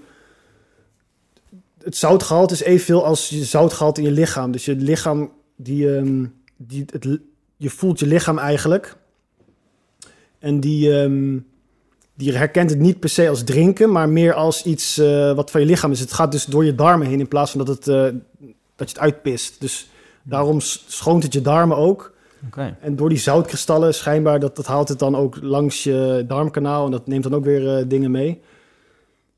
Het 1.84 1.96
zoutgehalte 1.96 2.54
is 2.54 2.64
evenveel 2.64 3.06
als 3.06 3.30
je 3.30 3.44
zoutgehalte 3.44 4.02
in 4.02 4.08
je 4.08 4.14
lichaam. 4.14 4.52
Dus 4.52 4.66
je 4.66 4.76
lichaam, 4.76 5.32
die, 5.56 5.96
ehm, 5.98 6.26
die, 6.58 6.86
het, 6.92 7.20
je 7.64 7.70
voelt 7.70 8.00
je 8.00 8.08
lichaam 8.08 8.38
eigenlijk. 8.38 8.96
En 10.40 10.60
die, 10.60 11.00
ehm, 11.00 11.40
die 12.14 12.34
herkent 12.34 12.70
het 12.70 12.80
niet 12.80 13.00
per 13.00 13.10
se 13.10 13.30
als 13.30 13.44
drinken... 13.44 13.92
maar 13.92 14.10
meer 14.10 14.34
als 14.34 14.64
iets 14.64 14.98
eh, 14.98 15.34
wat 15.36 15.52
van 15.52 15.62
je 15.62 15.68
lichaam 15.68 15.92
is. 15.92 16.00
Het 16.00 16.14
gaat 16.14 16.32
dus 16.32 16.46
door 16.46 16.66
je 16.66 16.76
darmen 16.76 17.08
heen... 17.08 17.20
in 17.20 17.28
plaats 17.28 17.52
van 17.52 17.66
dat, 17.66 17.76
het, 17.76 17.88
eh, 17.88 18.04
dat 18.76 18.90
je 18.90 18.96
het 18.96 19.00
uitpist. 19.00 19.62
Dus... 19.62 19.88
Daarom 20.24 20.60
schoont 20.60 21.24
het 21.24 21.34
je 21.34 21.42
darmen 21.42 21.78
ook. 21.78 22.14
Oké. 22.46 22.78
En 22.82 22.96
door 22.96 23.10
die 23.10 23.18
zoutkristallen, 23.18 23.94
schijnbaar, 23.94 24.40
dat, 24.40 24.56
dat 24.56 24.66
haalt 24.66 24.90
het 24.90 25.00
dan 25.00 25.16
ook 25.16 25.38
langs 25.42 25.84
je 25.84 26.26
darmkanaal. 26.28 26.86
En 26.86 26.92
dat 26.92 27.08
neemt 27.08 27.24
dan 27.24 27.36
ook 27.36 27.44
weer 27.44 27.78
eh, 27.78 27.86
dingen 27.88 28.12
mee. 28.12 28.42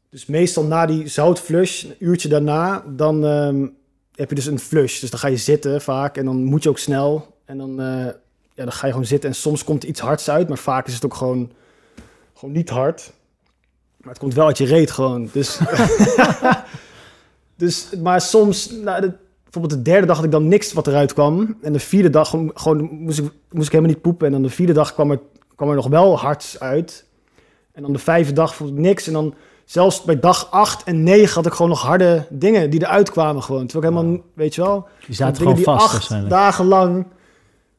Dus 0.09 0.25
meestal 0.25 0.63
na 0.63 0.85
die 0.85 1.07
zoutflush, 1.07 1.83
een 1.83 1.95
uurtje 1.99 2.29
daarna, 2.29 2.83
dan 2.87 3.25
ehm, 3.25 3.67
heb 4.15 4.29
je 4.29 4.35
dus 4.35 4.45
een 4.45 4.59
flush. 4.59 4.99
Dus 4.99 5.09
dan 5.09 5.19
ga 5.19 5.27
je 5.27 5.37
zitten 5.37 5.81
vaak 5.81 6.17
en 6.17 6.25
dan 6.25 6.43
moet 6.43 6.63
je 6.63 6.69
ook 6.69 6.77
snel. 6.77 7.34
En 7.45 7.57
dan, 7.57 7.79
eh, 7.79 8.05
ja, 8.53 8.63
dan 8.63 8.71
ga 8.71 8.85
je 8.85 8.91
gewoon 8.91 9.07
zitten. 9.07 9.29
En 9.29 9.35
soms 9.35 9.63
komt 9.63 9.83
iets 9.83 9.99
hards 9.99 10.29
uit, 10.29 10.47
maar 10.47 10.57
vaak 10.57 10.87
is 10.87 10.93
het 10.93 11.05
ook 11.05 11.13
gewoon, 11.13 11.51
gewoon 12.33 12.53
niet 12.53 12.69
hard. 12.69 13.13
Maar 13.97 14.09
het 14.09 14.19
komt 14.19 14.33
wel 14.33 14.45
uit 14.45 14.57
je 14.57 14.65
reet 14.65 14.91
gewoon. 14.91 15.29
Dus, 15.31 15.59
dus 17.55 17.89
maar 18.01 18.21
soms, 18.21 18.71
nou, 18.71 19.01
de, 19.01 19.13
bijvoorbeeld 19.43 19.73
de 19.73 19.91
derde 19.91 20.07
dag 20.07 20.15
had 20.15 20.25
ik 20.25 20.31
dan 20.31 20.47
niks 20.47 20.73
wat 20.73 20.87
eruit 20.87 21.13
kwam. 21.13 21.57
En 21.61 21.73
de 21.73 21.79
vierde 21.79 22.09
dag 22.09 22.29
gewoon, 22.29 22.51
gewoon 22.53 22.89
moest, 22.91 23.19
ik, 23.19 23.31
moest 23.51 23.65
ik 23.65 23.71
helemaal 23.71 23.93
niet 23.93 24.01
poepen. 24.01 24.25
En 24.25 24.31
dan 24.31 24.41
de 24.41 24.49
vierde 24.49 24.73
dag 24.73 24.93
kwam 24.93 25.11
er, 25.11 25.19
kwam 25.55 25.69
er 25.69 25.75
nog 25.75 25.87
wel 25.87 26.19
hard 26.19 26.55
uit. 26.59 27.05
En 27.71 27.81
dan 27.81 27.93
de 27.93 27.99
vijfde 27.99 28.33
dag 28.33 28.55
vond 28.55 28.69
ik 28.69 28.75
niks. 28.75 29.07
En 29.07 29.13
dan 29.13 29.33
zelfs 29.65 30.03
bij 30.03 30.19
dag 30.19 30.51
8 30.51 30.83
en 30.83 31.03
9 31.03 31.33
had 31.33 31.45
ik 31.45 31.51
gewoon 31.51 31.69
nog 31.69 31.81
harde 31.81 32.25
dingen 32.29 32.69
die 32.69 32.81
eruit 32.81 33.09
kwamen 33.09 33.43
gewoon. 33.43 33.67
Terwijl 33.67 33.91
ik 33.93 33.97
helemaal, 33.99 34.21
weet 34.33 34.55
je 34.55 34.61
wel, 34.61 34.87
Die 35.05 35.15
zaten 35.15 35.37
gewoon 35.37 35.55
die 35.55 35.63
vast 35.63 36.11
acht 36.11 36.29
dagen 36.29 36.65
lang 36.65 37.05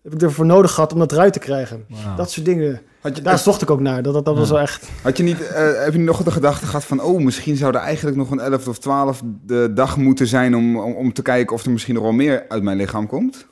heb 0.07 0.15
ik 0.15 0.23
ervoor 0.23 0.47
nodig 0.47 0.73
gehad 0.73 0.93
om 0.93 0.99
dat 0.99 1.13
eruit 1.13 1.33
te 1.33 1.39
krijgen. 1.39 1.85
Dat 2.17 2.31
soort 2.31 2.47
dingen. 2.47 2.81
Had 3.01 3.17
je, 3.17 3.23
Daar 3.23 3.39
zocht 3.39 3.63
ik 3.63 3.71
ook 3.71 3.81
naar. 3.81 4.03
Dat, 4.03 4.15
dat, 4.15 4.25
dat 4.25 4.37
was 4.37 4.51
wel 4.51 4.61
echt... 4.61 4.89
had 5.03 5.17
je 5.17 5.23
niet, 5.23 5.47
eh, 5.47 5.83
heb 5.85 5.93
je 5.93 5.99
nog 5.99 6.23
de 6.23 6.31
gedachte 6.31 6.67
gehad 6.67 6.85
van... 6.85 7.01
oh, 7.03 7.21
misschien 7.21 7.57
zou 7.57 7.75
er 7.75 7.81
eigenlijk 7.81 8.17
nog 8.17 8.31
een 8.31 8.41
11 8.41 8.69
of 8.69 8.79
12 8.79 9.23
de 9.47 9.71
dag 9.75 9.97
moeten 9.97 10.27
zijn... 10.27 10.57
Om, 10.57 10.79
om, 10.79 10.95
om 10.95 11.13
te 11.13 11.23
kijken 11.23 11.55
of 11.57 11.65
er 11.65 11.71
misschien 11.71 11.95
nog 11.95 12.03
wel 12.03 12.13
meer 12.13 12.45
uit 12.49 12.63
mijn 12.63 12.77
lichaam 12.77 13.07
komt? 13.07 13.47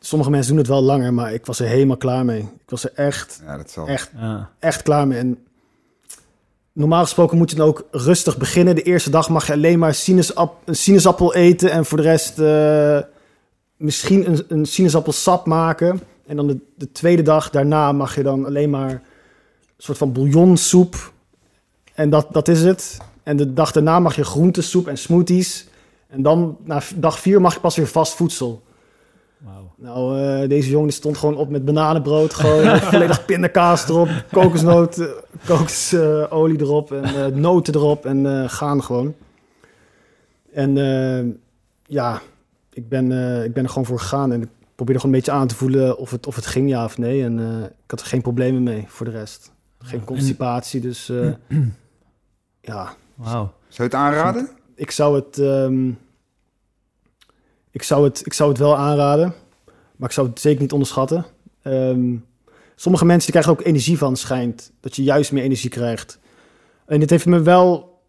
Sommige 0.00 0.30
mensen 0.30 0.50
doen 0.50 0.60
het 0.60 0.68
wel 0.68 0.82
langer, 0.82 1.14
maar 1.14 1.32
ik 1.32 1.46
was 1.46 1.60
er 1.60 1.66
helemaal 1.66 1.96
klaar 1.96 2.24
mee. 2.24 2.40
Ik 2.40 2.70
was 2.70 2.84
er 2.84 2.92
echt, 2.94 3.40
Ja, 3.46 3.56
dat 3.56 3.70
zal. 3.70 3.86
echt, 3.86 4.10
Ja. 4.16 4.50
echt 4.58 4.82
klaar 4.82 5.06
mee. 5.06 5.18
En 5.18 5.38
normaal 6.72 7.02
gesproken 7.02 7.38
moet 7.38 7.50
je 7.50 7.56
dan 7.56 7.66
ook 7.68 7.84
rustig 7.90 8.36
beginnen. 8.36 8.74
De 8.74 8.82
eerste 8.82 9.10
dag 9.10 9.28
mag 9.28 9.46
je 9.46 9.52
alleen 9.52 9.78
maar 9.78 9.94
sinaasapp, 9.94 10.54
een 10.64 10.76
sinaasappel 10.76 11.34
eten 11.34 11.70
en 11.70 11.84
voor 11.84 11.96
de 11.96 12.02
rest 12.02 12.38
eh, 12.38 12.98
misschien 13.78 14.28
een, 14.28 14.44
een 14.48 14.66
sinaasappelsap 14.66 15.46
maken. 15.46 16.00
En 16.26 16.36
dan 16.36 16.46
de, 16.46 16.58
de 16.74 16.92
tweede 16.92 17.22
dag 17.22 17.50
daarna 17.50 17.92
mag 17.92 18.14
je 18.14 18.22
dan 18.22 18.46
alleen 18.46 18.70
maar 18.70 18.90
een 18.90 19.00
soort 19.76 19.98
van 19.98 20.12
bouillonsoep. 20.12 21.12
En 21.94 22.10
dat, 22.10 22.26
dat 22.32 22.48
is 22.48 22.62
het. 22.62 22.98
En 23.22 23.36
de 23.36 23.52
dag 23.52 23.72
daarna 23.72 24.00
mag 24.00 24.16
je 24.16 24.24
groentesoep 24.24 24.86
en 24.86 24.98
smoothies. 24.98 25.68
En 26.08 26.22
dan 26.22 26.56
na 26.64 26.82
dag 26.96 27.18
vier 27.18 27.40
mag 27.40 27.54
je 27.54 27.60
pas 27.60 27.76
weer 27.76 27.86
vast 27.86 28.14
voedsel. 28.14 28.62
Nou, 29.80 30.20
eh, 30.20 30.48
deze 30.48 30.70
jongen 30.70 30.92
stond 30.92 31.16
gewoon 31.16 31.36
op 31.36 31.48
met 31.48 31.64
bananenbrood. 31.64 32.34
Gewoon 32.34 32.80
volledig 32.90 33.24
pindakaas 33.24 33.88
erop, 33.88 34.08
kokosnoot, 34.32 34.98
eh, 34.98 35.06
kokosolie 35.46 36.60
erop 36.60 36.92
en 36.92 37.04
eh, 37.04 37.26
noten 37.26 37.74
erop 37.74 38.06
en 38.06 38.50
gaan 38.50 38.82
gewoon. 38.82 39.14
En 40.52 41.40
ja, 41.86 42.20
ik 42.78 42.88
ben, 42.88 43.12
eh, 43.12 43.44
ik 43.44 43.52
ben 43.52 43.62
er 43.62 43.68
gewoon 43.68 43.86
voor 43.86 43.98
gegaan 43.98 44.32
en 44.32 44.42
ik 44.42 44.48
probeerde 44.74 45.00
gewoon 45.00 45.14
een 45.16 45.22
beetje 45.22 45.40
aan 45.40 45.46
te 45.46 45.54
voelen 45.54 45.98
of 45.98 46.10
het, 46.10 46.26
of 46.26 46.34
het 46.34 46.46
ging 46.46 46.68
ja 46.68 46.84
of 46.84 46.98
nee. 46.98 47.24
En 47.24 47.38
eh, 47.38 47.62
ik 47.62 47.90
had 47.90 48.00
er 48.00 48.06
geen 48.06 48.22
problemen 48.22 48.62
mee 48.62 48.84
voor 48.88 49.06
de 49.06 49.12
rest. 49.12 49.52
Geen 49.78 50.04
constipatie, 50.04 50.80
dus 50.80 51.08
eh, 51.08 51.30
ja, 52.70 52.94
Wauw. 53.14 53.52
Zou 53.68 53.76
je 53.76 53.82
het 53.82 53.94
aanraden? 53.94 54.48
ik 54.74 54.90
zou 54.90 55.14
het, 55.16 55.38
ehm, 55.38 55.88
ik 57.70 57.82
zou 57.82 58.04
het, 58.04 58.26
ik 58.26 58.32
zou 58.32 58.48
het 58.48 58.58
wel 58.58 58.76
aanraden, 58.76 59.34
maar 59.96 60.08
ik 60.08 60.14
zou 60.14 60.28
het 60.28 60.40
zeker 60.40 60.60
niet 60.60 60.72
onderschatten. 60.72 61.24
Ehm, 61.62 62.16
sommige 62.76 63.04
mensen 63.04 63.32
die 63.32 63.40
krijgen 63.40 63.52
er 63.52 63.58
ook 63.58 63.66
energie 63.66 63.98
van, 63.98 64.16
schijnt. 64.16 64.72
Dat 64.80 64.96
je 64.96 65.02
juist 65.02 65.32
meer 65.32 65.42
energie 65.42 65.70
krijgt. 65.70 66.18
En 66.86 67.00
het 67.00 67.10
heeft 67.10 67.26
me 67.26 67.42
wel, 67.42 68.00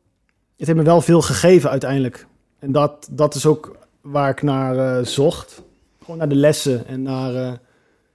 het 0.58 0.68
heeft 0.68 0.80
me 0.80 0.86
wel 0.86 1.02
veel 1.02 1.22
gegeven 1.22 1.70
uiteindelijk. 1.70 2.28
En 2.60 2.72
dat, 2.72 3.08
dat 3.12 3.36
is 3.36 3.46
ook 3.46 3.79
waar 4.12 4.30
ik 4.30 4.42
naar 4.42 4.78
eh, 4.78 5.06
zocht. 5.06 5.62
Gewoon 6.00 6.18
naar 6.18 6.30
de 6.30 6.36
lessen 6.36 6.88
en 6.88 7.02
naar... 7.02 7.36
eh, 7.36 7.54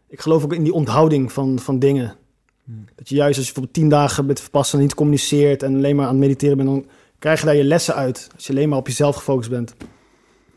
ik 0.09 0.21
geloof 0.21 0.45
ook 0.45 0.55
in 0.55 0.63
die 0.63 0.73
onthouding 0.73 1.33
van, 1.33 1.59
van 1.59 1.79
dingen. 1.79 2.17
Hmm. 2.65 2.85
Dat 2.95 3.09
je 3.09 3.15
juist 3.15 3.37
als 3.37 3.47
je 3.47 3.53
bijvoorbeeld 3.53 3.75
tien 3.75 3.89
dagen 3.89 4.27
met 4.27 4.41
verpassen 4.41 4.79
niet 4.79 4.95
communiceert... 4.95 5.63
en 5.63 5.75
alleen 5.75 5.97
maar 5.97 6.05
aan 6.05 6.11
het 6.11 6.21
mediteren 6.21 6.57
bent... 6.57 6.69
dan 6.69 6.87
krijg 7.19 7.41
je 7.41 7.47
daar 7.47 7.57
je 7.57 7.65
lessen 7.65 7.95
uit. 7.95 8.29
Als 8.35 8.47
je 8.47 8.53
alleen 8.53 8.69
maar 8.69 8.79
op 8.79 8.87
jezelf 8.87 9.17
gefocust 9.17 9.51
bent. 9.51 9.75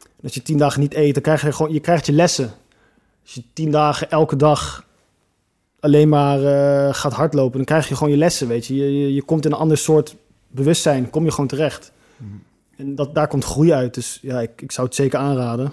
En 0.01 0.23
als 0.23 0.33
je 0.33 0.41
tien 0.41 0.57
dagen 0.57 0.81
niet 0.81 0.93
eet, 0.93 1.13
dan 1.13 1.23
krijg 1.23 1.41
je 1.41 1.51
gewoon... 1.51 1.73
Je 1.73 1.79
krijgt 1.79 2.05
je 2.05 2.13
lessen. 2.13 2.51
Als 3.23 3.33
je 3.33 3.43
tien 3.53 3.71
dagen 3.71 4.09
elke 4.09 4.35
dag 4.35 4.85
alleen 5.79 6.09
maar 6.09 6.43
eh, 6.43 6.93
gaat 6.93 7.13
hardlopen... 7.13 7.57
dan 7.57 7.65
krijg 7.65 7.87
je 7.87 7.95
gewoon 7.95 8.11
je 8.11 8.19
lessen, 8.19 8.47
weet 8.47 8.65
je. 8.65 8.75
Je, 8.75 8.99
je. 8.99 9.13
je 9.13 9.23
komt 9.23 9.45
in 9.45 9.51
een 9.51 9.57
ander 9.57 9.77
soort 9.77 10.15
bewustzijn. 10.47 11.09
Kom 11.09 11.23
je 11.23 11.31
gewoon 11.31 11.47
terecht. 11.47 11.91
En 12.77 12.95
dat, 12.95 13.15
daar 13.15 13.27
komt 13.27 13.43
groei 13.45 13.71
uit. 13.73 13.93
Dus 13.93 14.19
ja, 14.21 14.39
ik, 14.41 14.61
ik 14.61 14.71
zou 14.71 14.87
het 14.87 14.95
zeker 14.95 15.19
aanraden. 15.19 15.71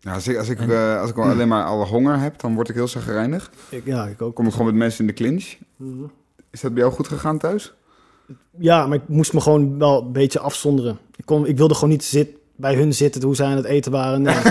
Ja, 0.00 0.12
als 0.14 0.28
ik, 0.28 0.36
als 0.36 0.48
ik, 0.48 0.58
En- 0.60 0.70
eh, 0.70 1.00
als 1.00 1.10
ik 1.10 1.16
alleen 1.18 1.48
maar 1.48 1.64
alle 1.64 1.84
honger 1.84 2.18
heb, 2.20 2.40
dan 2.40 2.54
word 2.54 2.68
ik 2.68 2.74
heel 2.74 2.88
zagrijnig. 2.88 3.50
Ik, 3.68 3.82
ja, 3.84 4.06
ik 4.06 4.22
ook. 4.22 4.34
kom 4.34 4.46
ik 4.46 4.52
gewoon 4.52 4.66
met 4.66 4.74
mensen 4.74 5.00
in 5.00 5.06
de 5.06 5.12
clinch. 5.12 5.54
Mhm. 5.76 6.02
Is 6.50 6.60
dat 6.60 6.72
bij 6.74 6.82
jou 6.82 6.94
goed 6.94 7.08
gegaan 7.08 7.38
thuis? 7.38 7.72
Ja, 8.58 8.86
maar 8.86 8.96
ik 8.96 9.08
moest 9.08 9.32
me 9.32 9.40
gewoon 9.40 9.78
wel 9.78 10.02
een 10.02 10.12
beetje 10.12 10.38
afzonderen. 10.40 10.98
Ik, 11.16 11.24
kon, 11.26 11.46
ik 11.46 11.56
wilde 11.56 11.74
gewoon 11.74 11.88
niet 11.90 12.04
zit, 12.04 12.28
bij 12.56 12.74
hun 12.74 12.94
zitten 12.94 13.22
hoe 13.22 13.34
zij 13.36 13.46
aan 13.46 13.56
het 13.56 13.64
eten 13.64 13.92
waren. 13.92 14.22
Nee. 14.22 14.36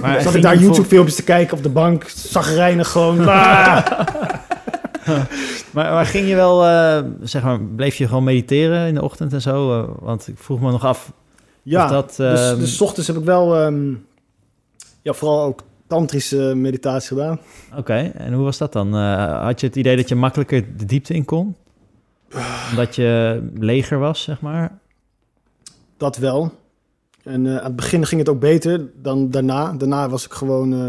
Maar 0.00 0.20
Zat 0.20 0.34
ik 0.34 0.42
daar 0.42 0.54
voor- 0.56 0.62
YouTube-filmpjes 0.64 1.16
te 1.16 1.22
kijken 1.22 1.56
op 1.56 1.62
de 1.62 1.68
bank, 1.68 2.08
zagrijnig 2.08 2.88
gewoon. 2.88 3.28
Ah! 3.28 3.86
Maar, 5.72 5.92
maar 5.92 6.06
ging 6.06 6.28
je 6.28 6.34
wel, 6.34 6.64
eh, 6.64 7.02
zeg 7.22 7.42
maar, 7.42 7.60
bleef 7.60 7.94
je 7.94 8.08
gewoon 8.08 8.24
mediteren 8.24 8.86
in 8.88 8.94
de 8.94 9.02
ochtend 9.02 9.32
en 9.32 9.40
zo? 9.40 9.80
Eh, 9.82 9.88
want 10.00 10.28
ik 10.28 10.38
vroeg 10.38 10.60
me 10.60 10.70
nog 10.70 10.84
af 10.84 11.12
Ja, 11.68 11.88
dat... 11.88 12.14
dus, 12.16 12.40
ehm, 12.40 12.58
dus 12.58 12.80
ochtends 12.80 13.08
heb 13.08 13.16
ik 13.16 13.24
wel, 13.24 13.56
ehm, 13.56 13.94
ja, 15.02 15.12
vooral 15.12 15.42
ook 15.42 15.62
tantrische 15.86 16.52
meditatie 16.54 17.08
gedaan. 17.08 17.40
Oké, 17.76 18.12
en 18.14 18.32
hoe 18.32 18.44
was 18.44 18.58
dat 18.58 18.72
dan? 18.72 18.94
Eh, 18.94 19.42
had 19.44 19.60
je 19.60 19.66
het 19.66 19.76
idee 19.76 19.96
dat 19.96 20.08
je 20.08 20.14
makkelijker 20.14 20.76
de 20.76 20.84
diepte 20.84 21.14
in 21.14 21.24
kon? 21.24 21.56
Omdat 22.70 22.94
je 22.94 23.42
leger 23.54 23.98
was, 23.98 24.22
zeg 24.22 24.40
maar? 24.40 24.78
Dat 25.96 26.16
wel. 26.16 26.52
En 27.22 27.46
eh, 27.46 27.56
aan 27.56 27.64
het 27.64 27.76
begin 27.76 28.06
ging 28.06 28.20
het 28.20 28.30
ook 28.30 28.40
beter 28.40 28.90
dan 29.02 29.30
daarna. 29.30 29.72
Daarna 29.72 30.08
was 30.08 30.24
ik 30.24 30.32
gewoon, 30.32 30.72
eh, 30.72 30.88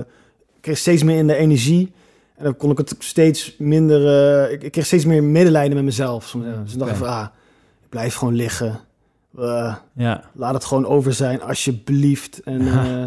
kreeg 0.61 0.77
steeds 0.77 1.03
meer 1.03 1.17
in 1.17 1.27
de 1.27 1.35
energie. 1.35 1.91
En 2.35 2.43
dan 2.43 2.57
kon 2.57 2.71
ik 2.71 2.77
het 2.77 2.95
steeds 2.99 3.55
minder, 3.57 4.51
ik, 4.51 4.63
ik 4.63 4.71
kreeg 4.71 4.85
steeds 4.85 5.05
meer 5.05 5.23
medelijden 5.23 5.75
met 5.75 5.83
mezelf. 5.85 6.27
Soms, 6.27 6.45
ja. 6.45 6.61
Dus 6.63 6.69
dan 6.69 6.79
dacht 6.79 6.91
ik 6.91 6.97
van, 6.97 7.07
ah, 7.07 7.27
ik 7.83 7.89
blijf 7.89 8.15
gewoon 8.15 8.35
liggen. 8.35 8.79
Eh, 9.37 9.75
Ja, 9.93 10.23
laat 10.33 10.53
het 10.53 10.65
gewoon 10.65 10.85
over 10.85 11.13
zijn, 11.13 11.41
alsjeblieft. 11.41 12.41
En, 12.43 12.61
eh, 12.73 13.03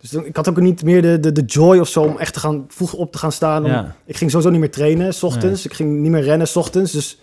dus 0.00 0.10
dan, 0.10 0.24
ik 0.26 0.36
had 0.36 0.48
ook 0.48 0.56
niet 0.60 0.82
meer 0.82 1.02
de, 1.02 1.20
de, 1.20 1.32
de 1.32 1.42
joy 1.44 1.78
of 1.78 1.88
zo 1.88 2.02
om 2.02 2.18
echt 2.18 2.32
te 2.34 2.40
gaan, 2.40 2.64
vroeg 2.68 2.92
op 2.92 3.12
te 3.12 3.18
gaan 3.18 3.32
staan. 3.32 3.64
Om, 3.64 3.70
ja. 3.70 3.94
Ik 4.04 4.16
ging 4.16 4.30
sowieso 4.30 4.50
niet 4.52 4.60
meer 4.60 4.70
trainen, 4.70 5.14
s 5.14 5.22
ochtends. 5.22 5.64
Ik 5.64 5.72
ging 5.74 6.00
niet 6.00 6.10
meer 6.10 6.22
rennen, 6.22 6.48
s 6.48 6.56
ochtends. 6.56 6.92
Dus 6.92 7.20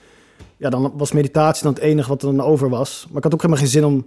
ja, 0.58 0.70
dan 0.70 0.94
was 0.96 1.12
meditatie 1.12 1.64
dan 1.64 1.74
het 1.74 1.82
enige 1.82 2.10
wat 2.10 2.22
er 2.24 2.36
dan 2.36 2.46
over 2.46 2.70
was. 2.70 3.06
Maar 3.08 3.18
ik 3.18 3.24
had 3.24 3.34
ook 3.34 3.42
helemaal 3.42 3.62
geen 3.64 3.72
zin 3.72 3.86
om 3.86 4.06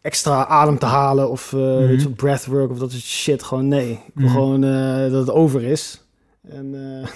extra 0.00 0.46
adem 0.46 0.78
te 0.78 0.86
halen 0.86 1.30
of 1.30 1.52
eh 1.52 1.60
weet 1.60 2.00
je, 2.00 2.06
wel, 2.06 2.14
breathwork 2.16 2.70
of 2.70 2.78
dat 2.78 2.90
soort 2.90 3.02
shit. 3.02 3.42
Gewoon 3.42 3.68
nee. 3.68 3.90
Ik 3.90 3.98
wil 4.14 4.24
Mhm. 4.26 4.34
gewoon 4.34 4.64
eh, 4.64 5.10
dat 5.10 5.20
het 5.26 5.30
over 5.30 5.62
is. 5.62 6.02
En, 6.48 6.74
eh, 7.02 7.08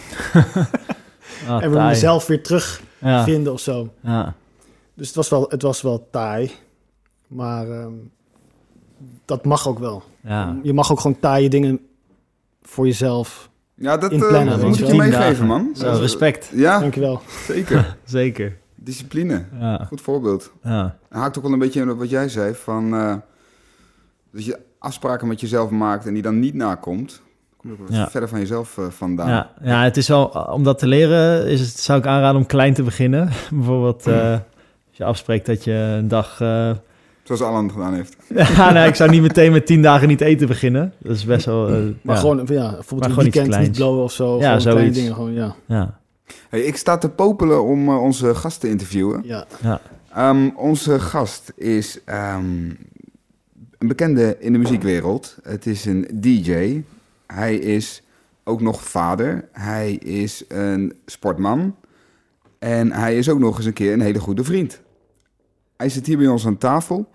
Ah, 1.48 1.62
en 1.62 1.72
taai. 1.72 1.88
mezelf 1.88 2.26
weer 2.26 2.42
terug 2.42 2.80
Ja, 2.98 3.24
vinden 3.24 3.52
of 3.52 3.60
zo. 3.60 3.88
ja. 4.00 4.34
Dus 4.98 5.06
het 5.06 5.16
was 5.16 5.28
wel, 5.28 5.46
het 5.48 5.62
was 5.62 5.82
wel 5.82 6.08
taai. 6.10 6.50
Maar 7.26 7.70
ehm, 7.70 7.92
dat 9.24 9.44
mag 9.44 9.68
ook 9.68 9.78
wel. 9.78 10.02
ja. 10.20 10.56
Je 10.62 10.72
mag 10.72 10.90
ook 10.92 11.00
gewoon 11.00 11.20
taaie 11.20 11.48
dingen 11.48 11.80
voor 12.62 12.86
jezelf. 12.86 13.50
Ja, 13.74 13.96
dat, 13.96 14.12
In 14.12 14.22
eh, 14.22 14.46
dat 14.48 14.62
moet 14.62 14.76
je 14.78 14.84
ik 14.84 14.90
je 14.90 14.96
meegeven, 14.96 15.46
man. 15.46 15.70
Zo, 15.76 15.90
respect. 15.90 16.50
Ja, 16.54 16.78
Dankjewel. 16.80 17.20
zeker. 17.46 17.96
Zeker. 18.04 18.56
Discipline. 18.74 19.44
Ja, 19.58 19.84
Goed 19.84 20.00
voorbeeld. 20.00 20.52
ja. 20.62 20.96
Haakt 21.08 21.36
ook 21.36 21.42
wel 21.42 21.52
een 21.52 21.58
beetje 21.58 21.80
in 21.80 21.90
op 21.90 21.98
wat 21.98 22.10
jij 22.10 22.28
zei, 22.28 22.54
van 22.54 22.94
eh, 22.94 23.14
dat 24.32 24.44
je 24.44 24.58
afspraken 24.78 25.28
met 25.28 25.40
jezelf 25.40 25.70
maakt 25.70 26.06
en 26.06 26.14
die 26.14 26.22
dan 26.22 26.38
niet 26.38 26.54
nakomt. 26.54 27.22
Kom 27.56 27.70
je 27.70 27.92
Ja. 27.94 28.10
verder 28.10 28.28
van 28.28 28.38
jezelf 28.38 28.78
eh, 28.78 28.84
vandaan. 28.88 29.28
Ja, 29.28 29.50
ja, 29.62 29.82
het 29.82 29.96
is 29.96 30.08
wel, 30.08 30.24
om 30.26 30.64
dat 30.64 30.78
te 30.78 30.86
leren, 30.86 31.46
is 31.46 31.60
het, 31.60 31.68
zou 31.78 31.98
ik 31.98 32.06
aanraden 32.06 32.40
om 32.40 32.46
klein 32.46 32.74
te 32.74 32.82
beginnen. 32.82 33.28
Bijvoorbeeld, 33.50 34.06
eh, 34.06 34.32
als 34.32 34.40
je 34.98 35.04
afspreekt 35.04 35.46
dat 35.46 35.64
je 35.64 35.72
een 35.72 36.08
dag... 36.08 36.40
eh, 36.40 36.70
Zoals 37.22 37.42
Alan 37.42 37.70
gedaan 37.70 37.94
heeft. 37.94 38.16
ja, 38.56 38.72
nee, 38.72 38.88
ik 38.88 38.94
zou 38.94 39.10
niet 39.10 39.22
meteen 39.22 39.52
met 39.52 39.66
tien 39.66 39.82
dagen 39.82 40.08
niet 40.08 40.20
eten 40.20 40.46
beginnen. 40.48 40.92
Dat 40.98 41.16
is 41.16 41.24
best 41.24 41.46
wel... 41.46 41.68
eh, 41.68 41.74
Maar 42.02 42.14
ja, 42.14 42.20
gewoon, 42.20 42.36
ja, 42.38 42.44
bijvoorbeeld 42.44 43.00
Maar 43.00 43.24
een 43.24 43.32
weekend 43.32 43.58
niet 43.58 43.76
blowen 43.76 44.02
of 44.04 44.12
zo. 44.12 44.38
Ja, 44.38 44.58
zoiets. 44.58 44.96
dingen 44.98 45.14
gewoon, 45.14 45.32
ja. 45.32 45.54
Ja, 45.66 45.98
Hey, 46.48 46.60
ik 46.60 46.76
sta 46.76 46.98
te 46.98 47.08
popelen 47.08 47.64
om 47.64 47.88
eh, 47.88 48.02
onze 48.02 48.34
gast 48.34 48.60
te 48.60 48.68
interviewen. 48.68 49.22
ja. 49.24 49.46
ja. 49.62 49.80
Ehm, 50.14 50.48
onze 50.56 51.00
gast 51.00 51.52
is 51.56 51.98
ehm, 52.04 52.44
een 53.78 53.88
bekende 53.88 54.36
in 54.40 54.52
de 54.52 54.58
muziekwereld. 54.58 55.36
Het 55.42 55.66
is 55.66 55.84
een 55.84 56.08
DJ. 56.14 56.82
Hij 57.26 57.54
is 57.56 58.02
ook 58.44 58.60
nog 58.60 58.82
vader. 58.82 59.48
Hij 59.52 59.92
is 59.92 60.44
een 60.48 60.92
sportman. 61.06 61.74
En 62.58 62.92
hij 62.92 63.16
is 63.18 63.28
ook 63.28 63.38
nog 63.38 63.56
eens 63.56 63.66
een 63.66 63.72
keer 63.72 63.92
een 63.92 64.00
hele 64.00 64.18
goede 64.20 64.44
vriend. 64.44 64.80
Hij 65.78 65.88
zit 65.88 66.06
hier 66.06 66.18
bij 66.18 66.26
ons 66.26 66.46
aan 66.46 66.58
tafel. 66.58 67.10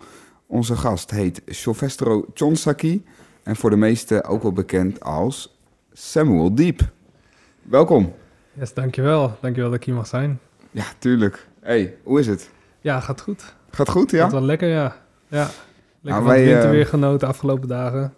Onze 0.47 0.75
gast 0.75 1.11
heet 1.11 1.41
Sylvestro 1.45 2.25
Chonsaki. 2.33 3.05
En 3.43 3.55
voor 3.55 3.69
de 3.69 3.75
meesten 3.75 4.23
ook 4.23 4.41
wel 4.41 4.53
bekend 4.53 5.01
als 5.01 5.59
Samuel 5.91 6.55
Deep. 6.55 6.81
Welkom. 7.61 8.13
Yes, 8.53 8.73
dankjewel. 8.73 9.37
Dankjewel 9.41 9.69
dat 9.69 9.79
ik 9.79 9.85
hier 9.85 9.95
mag 9.95 10.07
zijn. 10.07 10.39
Ja, 10.71 10.83
tuurlijk. 10.97 11.47
Hey, 11.61 11.95
hoe 12.03 12.19
is 12.19 12.27
het? 12.27 12.49
Ja, 12.81 12.99
gaat 12.99 13.21
goed. 13.21 13.55
Gaat 13.69 13.89
goed, 13.89 14.11
ja? 14.11 14.21
Gaat 14.23 14.31
wel 14.31 14.41
lekker, 14.41 14.69
ja. 14.69 14.95
Ja. 15.27 15.49
Lekker 16.01 16.23
Nou, 16.23 16.23
wij, 16.23 16.45
winterweer 16.45 16.81
eh, 16.81 16.87
genoten 16.87 17.19
de 17.19 17.25
afgelopen 17.25 17.67
dagen. 17.67 18.13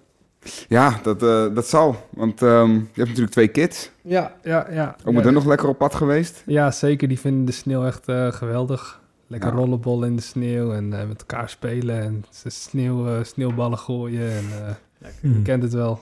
Ja, 0.67 0.99
dat, 1.03 1.23
eh, 1.23 1.55
dat 1.55 1.67
zal. 1.67 2.07
Want 2.09 2.41
ehm, 2.41 2.71
je 2.71 2.79
hebt 2.93 3.07
natuurlijk 3.07 3.31
twee 3.31 3.47
kids. 3.47 3.91
Ja, 4.01 4.35
ja, 4.43 4.67
ja. 4.71 4.95
Ook 4.99 5.05
met 5.05 5.15
ja, 5.15 5.23
hun 5.23 5.33
nog 5.33 5.45
lekker 5.45 5.67
op 5.67 5.77
pad 5.77 5.95
geweest. 5.95 6.43
ja, 6.45 6.71
zeker. 6.71 7.07
Die 7.07 7.19
vinden 7.19 7.45
de 7.45 7.51
sneeuw 7.51 7.85
echt 7.85 8.07
eh, 8.07 8.31
geweldig. 8.31 9.03
Lekker 9.27 9.49
Ja. 9.49 9.55
rollenbollen 9.55 10.09
in 10.09 10.15
de 10.15 10.21
sneeuw 10.21 10.73
en 10.73 10.99
eh, 10.99 11.07
met 11.07 11.19
elkaar 11.19 11.49
spelen 11.49 12.01
en 12.01 12.25
sneeuw, 12.47 13.07
eh, 13.07 13.23
sneeuwballen 13.23 13.77
gooien. 13.77 14.31
En, 14.31 14.45
eh. 14.65 14.73
Je 15.21 15.41
kent 15.41 15.63
het 15.63 15.73
wel. 15.73 15.99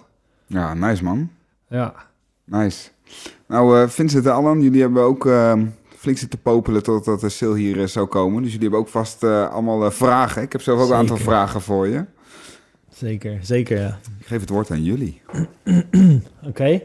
Ja, 0.48 0.74
nice 0.74 1.04
man. 1.04 1.30
Ja, 1.68 1.94
Nice. 2.46 2.90
Nou, 3.48 3.82
eh, 3.82 3.88
Vincent 3.90 4.26
en 4.26 4.34
Alan, 4.34 4.62
jullie 4.62 4.82
hebben 4.82 5.04
ook 5.04 5.26
eh, 5.26 5.54
flink 5.98 6.18
zitten 6.18 6.40
popelen 6.42 6.84
totdat 6.84 7.20
de 7.22 7.30
sale 7.30 7.58
hier 7.58 7.88
zou 7.88 8.06
komen. 8.08 8.42
Dus 8.42 8.52
jullie 8.52 8.62
hebben 8.68 8.80
ook 8.80 8.92
vast 8.92 9.24
eh, 9.24 9.50
allemaal 9.50 9.92
vragen. 9.92 10.42
Ik 10.42 10.52
heb 10.52 10.62
zelf 10.62 10.82
ook 10.82 10.90
een 10.90 10.96
aantal 10.96 11.18
vragen 11.18 11.62
voor 11.62 11.88
je. 11.88 12.06
Zeker, 12.90 13.38
zeker, 13.42 13.80
ja. 13.80 14.00
Ik 14.20 14.26
geef 14.26 14.40
het 14.40 14.50
woord 14.50 14.72
aan 14.72 14.84
jullie. 14.84 15.22
Oké. 16.50 16.82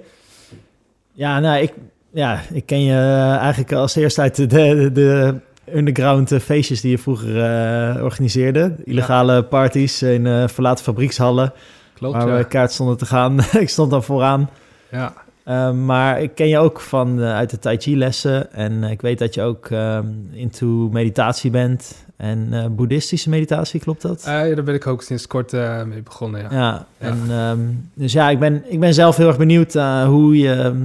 Ja, 1.13 1.41
nou, 1.41 1.63
ik, 1.63 1.73
ja, 2.11 2.41
ik 2.53 2.67
ken 2.67 2.81
je 2.83 2.97
eigenlijk 3.41 3.73
als 3.73 3.95
eerst 3.97 4.19
uit 4.19 4.37
de, 4.37 4.47
de, 4.47 4.91
de 4.93 5.41
underground 5.75 6.33
eh, 6.33 6.41
feestjes 6.41 6.81
die 6.81 6.91
je 6.91 6.99
vroeger 6.99 7.45
eh, 7.45 8.05
organiseerde. 8.05 8.75
Illegale 8.85 9.43
parties 9.43 10.03
in 10.03 10.27
eh, 10.27 10.49
verlaten 10.49 10.85
fabriekshallen, 10.85 11.53
klopt. 11.95 12.17
waar 12.17 12.29
ja. 12.29 12.37
we 12.37 12.45
kaart 12.45 12.73
stonden 12.73 12.97
te 12.97 13.07
gaan. 13.07 13.39
ik 13.65 13.69
stond 13.69 13.91
dan 13.91 14.03
vooraan. 14.03 14.51
ja. 14.91 15.13
Maar 15.73 16.23
ik 16.23 16.35
ken 16.35 16.49
je 16.49 16.59
ook 16.59 16.81
van, 16.81 17.21
uit 17.21 17.51
de 17.51 17.59
Tai 17.59 17.77
Chi 17.77 17.97
lessen. 17.97 18.53
En 18.53 18.85
ik 18.85 19.01
weet 19.01 19.19
dat 19.19 19.35
je 19.35 19.43
ook 19.43 19.69
into 20.33 20.67
meditatie 20.93 21.51
bent. 21.51 22.05
En 22.17 22.73
boeddhistische 22.77 23.29
meditatie, 23.29 23.81
klopt 23.81 24.03
dat? 24.03 24.23
Ja, 24.25 24.55
daar 24.55 24.63
ben 24.65 24.75
ik 24.75 24.87
ook 24.87 25.03
sinds 25.03 25.27
kort 25.27 25.53
mee 25.87 26.03
begonnen, 26.03 26.41
ja. 26.41 26.49
Ja, 26.51 26.87
en 26.99 27.21
ehm, 27.29 27.59
dus 27.95 28.13
ja, 28.13 28.31
ik 28.31 28.39
ben, 28.39 28.63
ik 28.67 28.81
ben 28.81 28.95
zelf 28.95 29.17
heel 29.17 29.27
erg 29.27 29.39
benieuwd 29.39 29.75
hoe, 30.05 30.39
je, 30.39 30.53
ehm, 30.53 30.85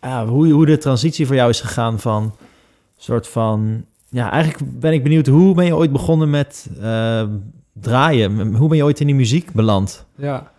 ja, 0.00 0.26
hoe, 0.26 0.48
hoe 0.52 0.66
de 0.66 0.78
transitie 0.78 1.26
voor 1.26 1.36
jou 1.36 1.50
is 1.50 1.60
gegaan 1.60 2.00
van 2.00 2.34
soort 3.04 3.28
van... 3.28 3.84
Ja, 4.14 4.30
eigenlijk 4.30 4.80
ben 4.80 4.92
ik 4.92 5.02
benieuwd, 5.02 5.26
hoe 5.26 5.54
ben 5.54 5.64
je 5.64 5.76
ooit 5.76 5.92
begonnen 5.92 6.30
met 6.30 6.66
eh, 6.80 7.28
draaien? 7.72 8.54
Hoe 8.54 8.68
ben 8.68 8.76
je 8.76 8.84
ooit 8.84 9.00
in 9.00 9.06
die 9.06 9.14
muziek 9.14 9.52
beland? 9.52 10.06
Ja, 10.14 10.52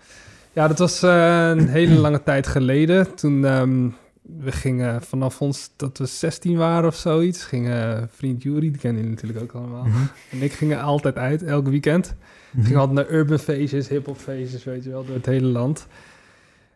ja 0.53 0.67
dat 0.67 0.79
was 0.79 1.03
eh, 1.03 1.49
een 1.49 1.67
hele 1.67 1.95
lange 1.95 2.23
tijd 2.31 2.47
geleden. 2.47 3.15
Toen 3.15 3.45
ehm, 3.45 3.87
we 4.21 4.51
gingen 4.51 5.01
vanaf 5.01 5.41
ons 5.41 5.69
dat 5.75 5.97
we 5.97 6.05
16 6.05 6.57
waren 6.57 6.89
of 6.89 6.95
zoiets, 6.95 7.43
gingen 7.43 8.09
vriend 8.11 8.43
Jury, 8.43 8.59
die 8.59 8.77
kennen 8.77 9.01
jullie 9.01 9.15
natuurlijk 9.15 9.41
ook 9.43 9.61
allemaal. 9.61 9.85
En 10.31 10.41
ik 10.41 10.53
gingen 10.53 10.81
altijd 10.81 11.17
uit, 11.17 11.43
elk 11.43 11.67
weekend. 11.67 12.15
We 12.51 12.63
gingen 12.63 12.79
altijd 12.79 13.07
naar 13.07 13.17
urban 13.17 13.39
feestjes, 13.39 13.87
hip-hop 13.87 14.17
feestjes, 14.17 14.63
weet 14.63 14.83
je 14.83 14.89
wel, 14.89 15.05
door 15.05 15.15
het 15.15 15.25
hele 15.25 15.47
land. 15.47 15.87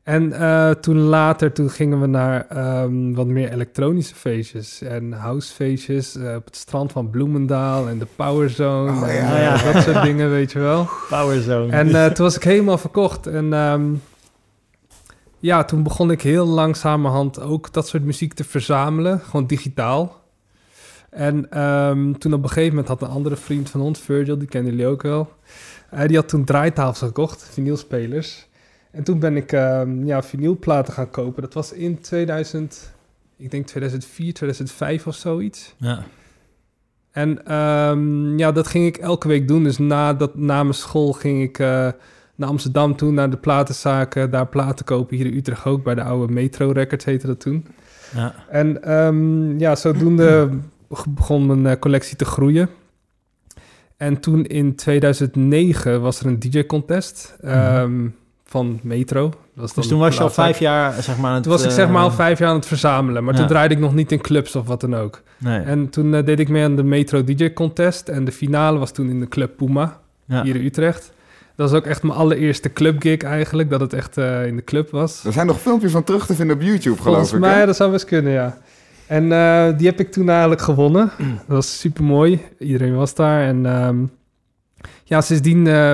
En 0.10 0.34
eh, 0.34 0.70
toen 0.72 0.98
later, 0.98 1.52
toen 1.52 1.70
gingen 1.70 2.02
we 2.02 2.08
naar 2.08 2.48
ehm, 2.48 3.14
wat 3.14 3.28
meer 3.28 3.52
elektronische 3.52 4.16
feestjes 4.16 4.82
en 4.82 5.12
housefeestjes 5.12 6.16
eh, 6.16 6.36
op 6.36 6.46
het 6.46 6.56
strand 6.56 6.92
van 6.92 7.10
Bloemendaal 7.10 7.88
en 7.88 7.98
de 8.00 8.08
Power 8.16 8.50
Zone. 8.50 8.92
Oh, 8.92 9.10
en, 9.10 9.16
ja. 9.16 9.36
eh, 9.36 9.42
Ja. 9.42 9.72
dat 9.74 9.84
soort 9.84 10.02
dingen, 10.10 10.30
weet 10.30 10.52
je 10.52 10.60
wel. 10.60 10.88
Powerzone. 11.10 11.72
En 11.72 11.96
eh, 11.96 12.06
toen 12.14 12.26
was 12.26 12.36
ik 12.36 12.44
helemaal 12.44 12.78
verkocht. 12.78 13.28
En 13.28 13.54
ehm, 13.54 13.86
ja, 15.40 15.64
toen 15.64 15.84
begon 15.84 16.12
ik 16.12 16.22
heel 16.22 16.46
langzamerhand 16.46 17.42
ook 17.42 17.74
dat 17.74 17.88
soort 17.88 18.04
muziek 18.04 18.34
te 18.34 18.44
verzamelen. 18.44 19.20
Gewoon 19.20 19.48
digitaal. 19.48 20.22
En 21.10 21.52
ehm, 21.52 22.14
toen 22.14 22.34
op 22.34 22.44
een 22.44 22.50
gegeven 22.50 22.70
moment 22.70 22.88
had 22.88 23.02
een 23.02 23.16
andere 23.16 23.36
vriend 23.36 23.70
van 23.70 23.82
ons, 23.82 24.00
Virgil, 24.00 24.38
die 24.38 24.48
kennen 24.48 24.72
jullie 24.72 24.88
ook 24.88 25.02
wel. 25.02 25.30
die 26.08 26.16
had 26.16 26.28
toen 26.30 26.44
draaitafels 26.46 27.00
gekocht, 27.00 27.50
vinylspelers. 27.52 28.48
En 28.92 29.04
toen 29.04 29.20
ben 29.20 29.36
ik 29.36 29.52
ehm, 29.52 30.06
ja, 30.06 30.24
vinylplaten 30.24 30.94
gaan 30.94 31.10
kopen. 31.10 31.42
Dat 31.42 31.54
was 31.54 31.74
in 31.74 32.02
2000, 32.02 32.94
ik 33.38 33.52
denk 33.52 33.66
2004, 33.66 34.34
2005 34.34 35.08
of 35.08 35.16
zoiets. 35.16 35.76
ja. 35.78 36.04
En 37.12 37.46
ehm, 37.46 38.38
ja, 38.38 38.52
dat 38.52 38.68
ging 38.68 38.86
ik 38.86 38.98
elke 38.98 39.28
week 39.28 39.48
doen. 39.48 39.64
Dus 39.64 39.78
na, 39.78 40.14
dat, 40.14 40.36
na 40.36 40.64
mijn 40.64 40.76
school 40.76 41.12
ging 41.14 41.42
ik 41.42 41.60
eh, 41.60 41.68
naar 42.36 42.50
Amsterdam 42.50 42.96
toe, 42.96 43.12
naar 43.12 43.30
de 43.30 43.38
platenzaken. 43.38 44.32
Daar 44.32 44.48
platen 44.48 44.86
kopen, 44.86 45.18
hier 45.18 45.26
in 45.26 45.38
Utrecht 45.38 45.66
ook, 45.66 45.84
bij 45.84 45.96
de 45.96 46.04
oude 46.04 46.34
Metro 46.34 46.72
Records 46.72 47.06
heette 47.06 47.28
dat 47.28 47.40
toen. 47.40 47.66
Ja. 48.16 48.36
En 48.50 48.84
ehm, 48.84 49.60
ja, 49.60 49.76
zodoende 49.76 50.50
begon 51.10 51.46
mijn 51.46 51.68
eh, 51.68 51.80
collectie 51.80 52.16
te 52.16 52.26
groeien. 52.26 52.70
En 53.98 54.20
toen 54.20 54.46
in 54.46 54.76
2009 54.76 56.02
was 56.02 56.20
er 56.20 56.26
een 56.26 56.40
DJ-contest 56.40 57.36
van 58.50 58.80
Metro. 58.84 59.34
Dat 59.54 59.72
Dus 59.76 59.88
toen 59.88 60.00
was 60.00 60.16
je 60.16 60.24
al 60.24 60.30
vijf 60.30 60.60
jaar, 60.60 61.04
zeg 61.04 61.18
maar... 61.18 61.34
het, 61.34 61.44
Toen 61.44 61.52
was 61.52 61.64
ik 61.64 61.72
zeg 61.72 61.90
maar 61.90 62.02
al 62.02 62.10
eh, 62.10 62.16
vijf 62.16 62.40
jaar 62.40 62.50
aan 62.50 62.56
het 62.56 62.66
verzamelen. 62.66 63.24
Maar 63.24 63.34
ja. 63.34 63.40
toen 63.40 63.48
draaide 63.48 63.74
ik 63.74 63.80
nog 63.80 63.94
niet 63.94 64.12
in 64.12 64.22
clubs 64.22 64.56
of 64.56 64.68
wat 64.68 64.82
dan 64.82 64.96
ook. 64.96 65.22
Nee. 65.38 65.60
En 65.60 65.90
toen 65.90 66.14
eh, 66.14 66.26
deed 66.26 66.40
ik 66.40 66.50
mee 66.50 66.64
aan 66.64 66.76
de 66.76 66.84
Metro 66.84 67.24
DJ 67.24 67.54
Contest. 67.54 68.08
En 68.08 68.26
de 68.26 68.32
finale 68.32 68.80
was 68.80 68.92
toen 68.92 69.10
in 69.10 69.20
de 69.20 69.28
Club 69.28 69.58
Puma, 69.58 70.00
ja. 70.26 70.44
hier 70.44 70.56
in 70.56 70.66
Utrecht. 70.66 71.12
Dat 71.56 71.70
was 71.70 71.80
ook 71.80 71.86
echt 71.86 72.04
mijn 72.04 72.18
allereerste 72.18 72.74
clubgig 72.74 73.22
eigenlijk, 73.22 73.70
dat 73.70 73.80
het 73.80 73.94
echt 73.94 74.18
eh, 74.18 74.46
in 74.46 74.56
de 74.56 74.64
club 74.64 74.92
was. 74.92 75.26
Er 75.26 75.34
zijn 75.34 75.48
nog 75.48 75.60
filmpjes 75.60 75.92
van 75.92 76.04
terug 76.04 76.26
te 76.26 76.36
vinden 76.36 76.56
op 76.56 76.62
YouTube, 76.62 77.02
geloof 77.02 77.04
Volgens 77.04 77.34
ik. 77.34 77.40
mij, 77.40 77.60
hè? 77.60 77.66
dat 77.66 77.76
zou 77.76 77.92
best 77.92 78.06
kunnen, 78.06 78.32
ja. 78.32 78.58
En 79.08 79.32
eh, 79.32 79.78
die 79.78 79.88
heb 79.88 80.00
ik 80.00 80.12
toen 80.12 80.30
eigenlijk 80.30 80.62
gewonnen. 80.62 81.12
Dat 81.18 81.56
was 81.56 81.80
super 81.80 82.04
mooi. 82.04 82.42
Iedereen 82.60 82.96
was 82.96 83.16
daar. 83.16 83.42
En 83.44 83.66
ehm, 83.66 83.98
ja, 85.10 85.22
sindsdien 85.22 85.68
eh, 85.68 85.94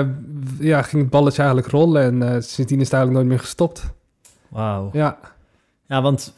ja, 0.59 0.81
ging 0.81 1.01
het 1.01 1.11
balletje 1.11 1.41
eigenlijk 1.41 1.71
rollen. 1.71 2.01
En 2.03 2.21
eh, 2.23 2.29
sindsdien 2.41 2.79
is 2.79 2.85
het 2.85 2.93
eigenlijk 2.93 3.11
nooit 3.13 3.27
meer 3.27 3.39
gestopt. 3.39 3.83
Wauw. 4.47 4.89
Ja, 4.93 5.17
Ja, 5.87 6.01
want 6.01 6.33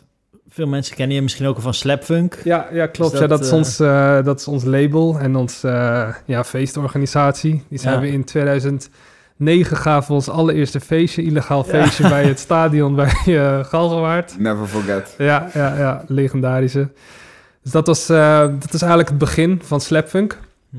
veel 0.49 0.67
mensen 0.67 0.95
kennen 0.95 1.15
je 1.15 1.21
misschien 1.21 1.45
ook 1.47 1.55
al 1.55 1.61
van 1.61 1.73
Slapfunk. 1.73 2.39
ja, 2.43 2.67
ja 2.71 2.87
klopt. 2.87 3.11
Dus 3.11 3.19
ja, 3.19 3.27
dat, 3.27 3.37
dat, 3.37 3.47
is 3.47 3.51
eh, 3.51 3.57
ons, 3.57 3.79
eh, 3.79 4.23
dat 4.23 4.39
is 4.39 4.47
ons 4.47 4.63
label 4.63 5.19
en 5.19 5.35
ons 5.35 5.63
eh, 5.63 6.13
ja, 6.25 6.43
feestorganisatie. 6.43 7.63
Die 7.69 7.79
zijn 7.79 7.93
Ja. 7.93 7.99
we 7.99 8.11
in 8.11 8.23
2009 8.23 9.77
gaven 9.77 10.07
we 10.07 10.13
ons 10.13 10.29
allereerste 10.29 10.79
feestje, 10.79 11.23
illegaal 11.23 11.63
feestje 11.63 12.09
bij 12.09 12.23
het 12.25 12.39
stadion 12.39 12.95
bij 12.95 13.13
eh 13.25 13.63
Galgenwaard. 13.63 14.39
Never 14.39 14.65
forget. 14.67 15.15
Ja, 15.17 15.49
ja, 15.53 15.77
ja, 15.77 16.03
legendarische. 16.07 16.89
Dus 17.63 17.71
dat 17.71 17.87
was, 17.87 18.09
eh, 18.09 18.39
dat 18.59 18.73
is 18.73 18.79
eigenlijk 18.81 19.09
het 19.09 19.17
begin 19.17 19.59
van 19.63 19.81
Slapfunk. 19.81 20.39
Hm. 20.69 20.77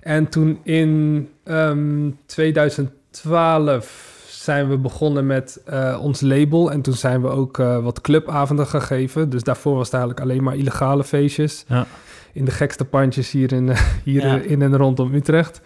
En 0.00 0.28
toen 0.28 0.58
in 0.62 1.28
ehm 1.44 2.10
2012 2.26 4.08
zijn 4.28 4.68
we 4.68 4.76
begonnen 4.78 5.26
met 5.26 5.62
eh, 5.64 5.98
ons 6.02 6.20
label. 6.20 6.72
En 6.72 6.82
toen 6.82 6.94
zijn 6.94 7.22
we 7.22 7.28
ook 7.28 7.58
eh, 7.58 7.82
wat 7.82 8.00
clubavonden 8.00 8.66
gaan 8.66 8.82
geven. 8.82 9.30
Dus 9.30 9.42
daarvoor 9.42 9.74
was 9.74 9.84
het 9.84 9.94
eigenlijk 9.94 10.22
alleen 10.24 10.42
maar 10.42 10.56
illegale 10.56 11.04
feestjes. 11.04 11.64
Ja. 11.68 11.86
In 12.32 12.44
de 12.44 12.50
gekste 12.50 12.84
pandjes 12.84 13.30
hier, 13.30 13.52
in, 13.52 13.68
eh, 13.68 13.80
hier 14.04 14.26
Ja. 14.26 14.36
in 14.36 14.62
en 14.62 14.76
rondom 14.76 15.14
Utrecht. 15.14 15.60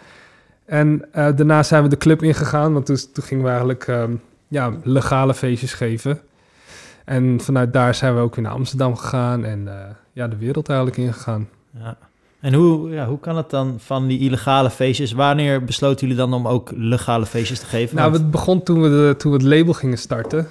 En 0.65 1.07
daarna 1.11 1.63
zijn 1.63 1.83
we 1.83 1.89
de 1.89 1.97
club 1.97 2.23
ingegaan. 2.23 2.73
Want 2.73 2.85
toen, 2.85 2.97
toen 3.13 3.23
gingen 3.23 3.43
we 3.43 3.49
eigenlijk 3.49 3.87
ehm, 3.87 4.15
ja, 4.47 4.71
legale 4.83 5.33
feestjes 5.33 5.73
geven. 5.73 6.19
En 7.05 7.39
vanuit 7.41 7.73
daar 7.73 7.95
zijn 7.95 8.15
we 8.15 8.21
ook 8.21 8.35
weer 8.35 8.43
naar 8.43 8.53
Amsterdam 8.53 8.95
gegaan. 8.95 9.45
En 9.45 9.69
ja, 10.13 10.27
de 10.27 10.37
wereld 10.37 10.69
eigenlijk 10.69 10.97
ingegaan. 10.99 11.49
Ja. 11.71 11.97
En 12.41 12.53
hoe, 12.53 12.89
ja, 12.89 13.05
hoe 13.07 13.19
kan 13.19 13.37
het 13.37 13.49
dan 13.49 13.75
van 13.77 14.07
die 14.07 14.19
illegale 14.19 14.69
feestjes? 14.69 15.11
Wanneer 15.11 15.63
besloten 15.63 15.99
jullie 16.07 16.21
dan 16.21 16.33
om 16.33 16.47
ook 16.47 16.71
legale 16.75 17.25
feestjes 17.25 17.59
te 17.59 17.65
geven? 17.65 17.95
Nou, 17.95 18.09
Want- 18.11 18.21
het 18.21 18.31
begon 18.31 18.63
toen 18.63 18.81
we, 18.81 18.89
de, 18.89 19.13
toen 19.17 19.31
we 19.31 19.37
het 19.37 19.45
label 19.47 19.73
gingen 19.73 19.97
starten. 19.97 20.47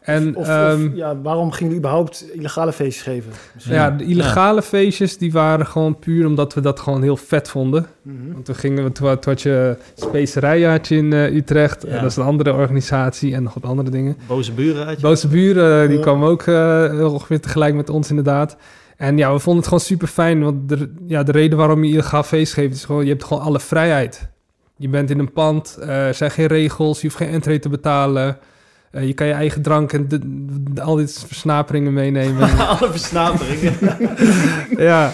En 0.00 0.36
Of, 0.36 0.48
ehm, 0.48 0.86
of, 0.86 0.94
ja, 0.96 1.20
waarom 1.20 1.50
gingen 1.50 1.62
jullie 1.72 1.78
überhaupt 1.78 2.24
illegale 2.34 2.72
feestjes 2.72 3.02
geven? 3.02 3.32
Misschien. 3.54 3.74
ja, 3.74 3.90
de 3.90 4.04
illegale 4.04 4.62
feestjes 4.62 5.18
die 5.18 5.32
waren 5.32 5.66
gewoon 5.66 5.98
puur 5.98 6.26
omdat 6.26 6.54
we 6.54 6.60
dat 6.60 6.80
gewoon 6.80 7.02
heel 7.02 7.16
vet 7.16 7.48
vonden. 7.48 7.86
Mhm. 8.02 8.32
Want 8.32 8.44
toen 8.44 8.54
gingen 8.54 8.84
we, 8.84 8.92
toen, 8.92 9.06
had- 9.08 9.22
toen 9.22 9.32
had 9.32 9.42
je 9.42 9.76
Specerijen 9.94 10.70
had 10.70 10.88
je 10.88 10.96
in 10.96 11.12
eh, 11.12 11.34
Utrecht. 11.34 11.82
Ja. 11.82 11.88
En 11.88 12.00
dat 12.02 12.10
is 12.10 12.16
een 12.16 12.22
andere 12.24 12.52
organisatie 12.52 13.34
en 13.34 13.42
nog 13.42 13.54
wat 13.54 13.64
andere 13.64 13.90
dingen. 13.90 14.16
Boze 14.26 14.52
buren 14.52 14.86
uit 14.86 15.00
je? 15.00 15.06
Boze 15.06 15.28
buren, 15.28 15.82
eh, 15.82 15.88
die 15.88 16.00
kwamen 16.00 16.28
ook 16.28 16.42
eh, 16.42 17.12
ongeveer 17.12 17.40
tegelijk 17.40 17.74
met 17.74 17.90
ons 17.90 18.08
inderdaad. 18.10 18.56
En 18.96 19.16
ja, 19.16 19.32
we 19.32 19.38
vonden 19.38 19.56
het 19.56 19.64
gewoon 19.64 19.84
super 19.84 20.08
fijn. 20.08 20.42
Want 20.42 20.68
de, 20.68 20.94
ja, 21.06 21.22
de 21.22 21.32
reden 21.32 21.58
waarom 21.58 21.84
je 21.84 21.90
illegaal 21.92 22.22
feest 22.22 22.52
geeft 22.52 22.74
is 22.74 22.84
gewoon... 22.84 23.04
je 23.04 23.10
hebt 23.10 23.24
gewoon 23.24 23.42
alle 23.42 23.60
vrijheid. 23.60 24.28
Je 24.76 24.88
bent 24.88 25.10
in 25.10 25.18
een 25.18 25.32
pand, 25.32 25.76
eh, 25.80 26.06
er 26.06 26.14
zijn 26.14 26.30
geen 26.30 26.46
regels, 26.46 27.00
je 27.00 27.06
hoeft 27.06 27.18
geen 27.18 27.28
entree 27.28 27.58
te 27.58 27.68
betalen... 27.68 28.38
Eh, 28.90 29.06
je 29.06 29.12
kan 29.12 29.26
je 29.26 29.32
eigen 29.32 29.62
drank 29.62 29.92
en 29.92 30.08
de, 30.08 30.18
de- 30.72 30.82
al 30.82 30.94
dit 30.94 31.24
versnaperingen 31.26 31.92
meenemen. 31.92 32.58
Alle 32.68 32.90
versnaperingen. 32.90 33.74
ja, 34.90 35.12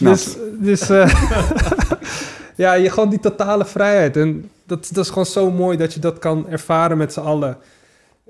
dus, 0.00 0.36
dus 0.60 0.90
eh, 0.90 1.14
ja, 2.54 2.72
je 2.72 2.90
gewoon 2.90 3.08
die 3.08 3.20
totale 3.20 3.64
vrijheid. 3.64 4.16
En 4.16 4.50
dat, 4.66 4.88
dat 4.92 5.04
is 5.04 5.10
gewoon 5.10 5.26
zo 5.26 5.50
mooi 5.50 5.76
dat 5.76 5.94
je 5.94 6.00
dat 6.00 6.18
kan 6.18 6.48
ervaren 6.48 6.96
met 6.96 7.12
z'n 7.12 7.20
allen. 7.20 7.56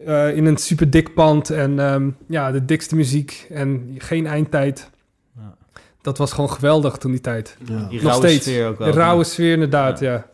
Eh, 0.07 0.37
in 0.37 0.47
een 0.47 0.57
super 0.57 0.91
dik 0.91 1.15
pand 1.15 1.51
en 1.51 1.79
ehm, 1.79 2.09
ja, 2.29 2.51
de 2.53 2.65
dikste 2.65 2.97
muziek 2.97 3.47
en 3.51 3.95
geen 3.99 4.27
eindtijd. 4.27 4.91
Ja. 5.37 5.55
Dat 6.03 6.19
was 6.19 6.33
gewoon 6.33 6.51
geweldig 6.51 6.97
toen 6.97 7.11
die 7.11 7.21
tijd. 7.21 7.57
Ja. 7.65 7.87
Die 7.89 8.03
Nog 8.03 8.11
rauwe 8.11 8.27
steeds. 8.29 8.45
sfeer 8.47 8.69
ook 8.69 8.79
De 8.79 8.85
wel. 8.85 8.93
rauwe 8.93 9.25
sfeer 9.25 9.53
inderdaad, 9.53 10.01
ja. 10.01 10.27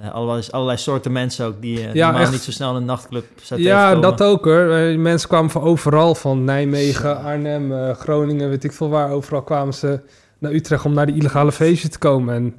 Eh, 0.00 0.12
allerlei, 0.14 0.46
allerlei 0.50 0.78
soorten 0.78 1.12
mensen 1.12 1.46
ook 1.46 1.60
die 1.60 1.78
Ja, 1.80 2.04
normaal 2.04 2.22
echt. 2.22 2.30
niet 2.32 2.40
zo 2.40 2.50
snel 2.50 2.70
in 2.70 2.76
een 2.76 2.84
nachtclub 2.84 3.24
Ja, 3.36 3.56
tegenkomen. 3.56 4.00
dat 4.00 4.22
ook 4.22 4.44
hoor. 4.44 4.64
Mensen 4.98 5.28
kwamen 5.28 5.50
van 5.50 5.62
overal, 5.62 6.14
van 6.14 6.44
Nijmegen, 6.44 7.18
Arnhem, 7.22 7.94
Groningen, 7.94 8.48
weet 8.48 8.64
ik 8.64 8.72
veel 8.72 8.88
waar. 8.88 9.10
Overal 9.10 9.42
kwamen 9.42 9.74
ze 9.74 10.00
naar 10.38 10.52
Utrecht 10.52 10.84
om 10.84 10.92
naar 10.94 11.06
die 11.06 11.14
illegale 11.16 11.52
feestje 11.52 11.88
te 11.88 11.98
komen. 11.98 12.34
En 12.34 12.54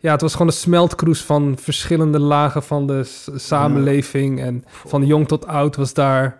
ja, 0.00 0.12
het 0.12 0.20
was 0.20 0.32
gewoon 0.32 0.46
een 0.46 0.52
smeltkroes 0.52 1.22
van 1.22 1.56
verschillende 1.60 2.18
lagen 2.18 2.62
van 2.62 2.86
de 2.86 3.02
samenleving. 3.34 4.40
En 4.40 4.64
van 4.86 5.06
jong 5.06 5.28
tot 5.28 5.46
oud 5.46 5.76
was 5.76 5.94
daar. 5.94 6.38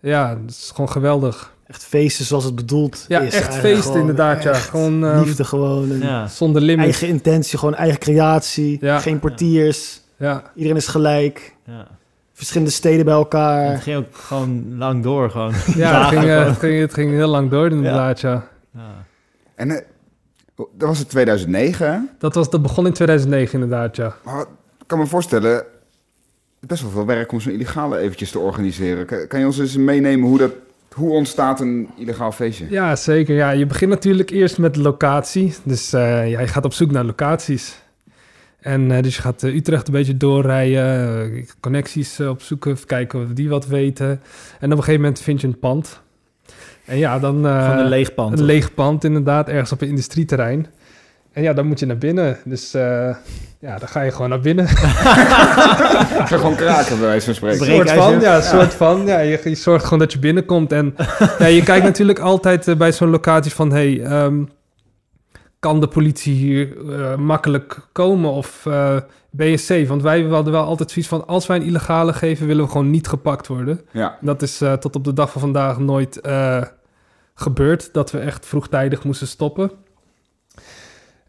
Ja, 0.00 0.28
het 0.42 0.50
is 0.50 0.70
gewoon 0.74 0.90
geweldig. 0.90 1.52
Echt 1.66 1.84
feesten 1.84 2.24
zoals 2.24 2.44
het 2.44 2.54
bedoeld 2.54 3.04
Ja, 3.08 3.20
is. 3.20 3.34
echt 3.34 3.54
feesten 3.54 4.00
inderdaad. 4.00 4.42
Ja, 4.42 4.54
gewoon 4.54 5.04
ehm, 5.04 5.18
Liefde 5.22 5.44
gewoon. 5.44 5.90
en 5.90 5.98
Ja. 6.00 6.26
zonder 6.26 6.62
limit. 6.62 6.84
Eigen 6.84 7.08
intentie, 7.08 7.58
gewoon 7.58 7.74
eigen 7.74 7.98
creatie. 7.98 8.78
Ja. 8.80 8.98
Geen 8.98 9.18
portiers. 9.18 10.00
Ja, 10.18 10.42
Iedereen 10.54 10.76
is 10.76 10.86
gelijk. 10.86 11.54
Ja. 11.66 11.86
Verschillende 12.32 12.72
steden 12.72 13.04
bij 13.04 13.14
En 13.14 13.20
elkaar. 13.20 13.70
het 13.72 13.82
ging 13.82 13.96
ook 13.96 14.16
gewoon 14.16 14.78
lang 14.78 15.02
door, 15.02 15.30
gewoon. 15.30 15.52
ja 15.76 16.00
het, 16.00 16.08
ging, 16.18 16.30
eh, 16.30 16.44
het, 16.46 16.58
ging, 16.58 16.80
het 16.80 16.94
ging 16.94 17.10
heel 17.10 17.28
lang 17.28 17.50
door 17.50 17.70
inderdaad, 17.70 18.20
ja. 18.20 18.48
Ja. 18.74 19.04
En 19.54 19.70
eh, 19.70 19.80
dat 20.54 20.88
was 20.88 20.98
het 20.98 21.08
2009, 21.08 21.92
hè? 21.92 21.98
Dat, 22.18 22.34
was, 22.34 22.50
dat 22.50 22.62
begon 22.62 22.86
in 22.86 22.92
2009 22.92 23.60
inderdaad, 23.60 23.96
ja. 23.96 24.16
Maar 24.24 24.40
ik 24.78 24.86
kan 24.86 24.98
me 24.98 25.06
voorstellen, 25.06 25.52
het 25.52 25.64
is 26.60 26.68
best 26.68 26.82
wel 26.82 26.90
veel 26.90 27.06
werk 27.06 27.32
om 27.32 27.40
zo'n 27.40 27.52
illegale 27.52 27.98
eventjes 27.98 28.30
te 28.30 28.38
organiseren. 28.38 29.06
Kan, 29.06 29.26
kan 29.26 29.40
je 29.40 29.46
ons 29.46 29.58
eens 29.58 29.76
meenemen 29.76 30.28
hoe 30.28 30.38
dat... 30.38 30.52
Hoe 30.94 31.10
ontstaat 31.10 31.60
een 31.60 31.88
illegaal 31.96 32.32
feestje? 32.32 32.66
Ja, 32.70 32.96
zeker. 32.96 33.34
Ja, 33.34 33.50
je 33.50 33.66
begint 33.66 33.90
natuurlijk 33.90 34.30
eerst 34.30 34.58
met 34.58 34.76
locatie. 34.76 35.54
Dus 35.62 35.92
eh, 35.92 36.30
ja, 36.30 36.40
je 36.40 36.46
gaat 36.46 36.64
op 36.64 36.72
zoek 36.72 36.90
naar 36.90 37.04
locaties. 37.04 37.82
En 38.60 38.90
eh, 38.90 39.02
dus 39.02 39.16
je 39.16 39.22
gaat 39.22 39.42
eh, 39.42 39.54
Utrecht 39.54 39.86
een 39.86 39.92
beetje 39.92 40.16
doorrijden, 40.16 41.46
connecties 41.60 42.20
opzoeken, 42.20 42.86
kijken 42.86 43.22
of 43.22 43.28
die 43.32 43.48
wat 43.48 43.66
weten. 43.66 44.08
En 44.60 44.72
op 44.72 44.78
een 44.78 44.84
gegeven 44.84 45.00
moment 45.00 45.20
vind 45.20 45.40
je 45.40 45.46
een 45.46 45.58
pand. 45.58 46.02
En 46.84 46.98
ja, 46.98 47.18
dan... 47.18 47.46
eh, 47.46 47.68
Van 47.68 47.78
een 47.78 47.88
leeg 47.88 48.14
pand. 48.14 48.38
Een 48.38 48.44
leeg 48.44 48.74
pand, 48.74 49.04
inderdaad, 49.04 49.48
ergens 49.48 49.72
op 49.72 49.80
een 49.80 49.88
industrieterrein. 49.88 50.66
En 51.32 51.42
ja, 51.42 51.52
dan 51.52 51.66
moet 51.66 51.78
je 51.80 51.86
naar 51.86 51.98
binnen. 51.98 52.36
Dus 52.44 52.74
eh, 52.74 53.14
ja, 53.58 53.78
dan 53.78 53.88
ga 53.88 54.00
je 54.00 54.10
gewoon 54.10 54.28
naar 54.28 54.40
binnen. 54.40 54.64
Ik 56.20 56.26
zou 56.26 56.40
gewoon 56.40 56.54
kraken, 56.56 56.98
bij 56.98 57.06
wijze 57.06 57.24
van 57.24 57.34
spreken. 57.34 57.66
Soort 57.66 57.90
van, 57.90 58.20
ja, 58.20 58.40
soort 58.40 58.74
van. 58.74 59.06
Ja, 59.06 59.18
je, 59.18 59.40
je 59.44 59.54
zorgt 59.54 59.84
gewoon 59.84 59.98
dat 59.98 60.12
je 60.12 60.18
binnenkomt. 60.18 60.72
En 60.72 60.94
ja, 61.38 61.46
je 61.46 61.62
kijkt 61.62 61.84
natuurlijk 61.84 62.18
altijd 62.18 62.68
eh, 62.68 62.76
bij 62.76 62.92
zo'n 62.92 63.10
locatie 63.10 63.52
van... 63.52 63.72
Hey, 63.72 64.02
ehm, 64.02 64.42
kan 65.64 65.80
de 65.80 65.88
politie 65.88 66.34
hier 66.34 66.90
eh, 66.92 67.16
makkelijk 67.16 67.78
komen 67.92 68.30
of 68.30 68.66
eh, 68.66 68.96
ben 69.30 69.46
je 69.46 69.56
safe? 69.56 69.86
Want 69.86 70.02
wij 70.02 70.22
hadden 70.22 70.52
wel 70.52 70.64
altijd 70.64 70.90
zoiets 70.90 71.10
van... 71.10 71.26
als 71.26 71.46
wij 71.46 71.56
een 71.56 71.62
illegale 71.62 72.12
geven, 72.12 72.46
willen 72.46 72.64
we 72.64 72.70
gewoon 72.70 72.90
niet 72.90 73.08
gepakt 73.08 73.46
worden. 73.46 73.80
Ja, 73.90 74.18
Dat 74.20 74.42
is 74.42 74.60
eh, 74.60 74.72
tot 74.72 74.96
op 74.96 75.04
de 75.04 75.12
dag 75.12 75.32
van 75.32 75.40
vandaag 75.40 75.78
nooit 75.78 76.20
eh, 76.20 76.62
gebeurd. 77.34 77.92
Dat 77.92 78.10
we 78.10 78.18
echt 78.18 78.46
vroegtijdig 78.46 79.04
moesten 79.04 79.26
stoppen. 79.26 79.70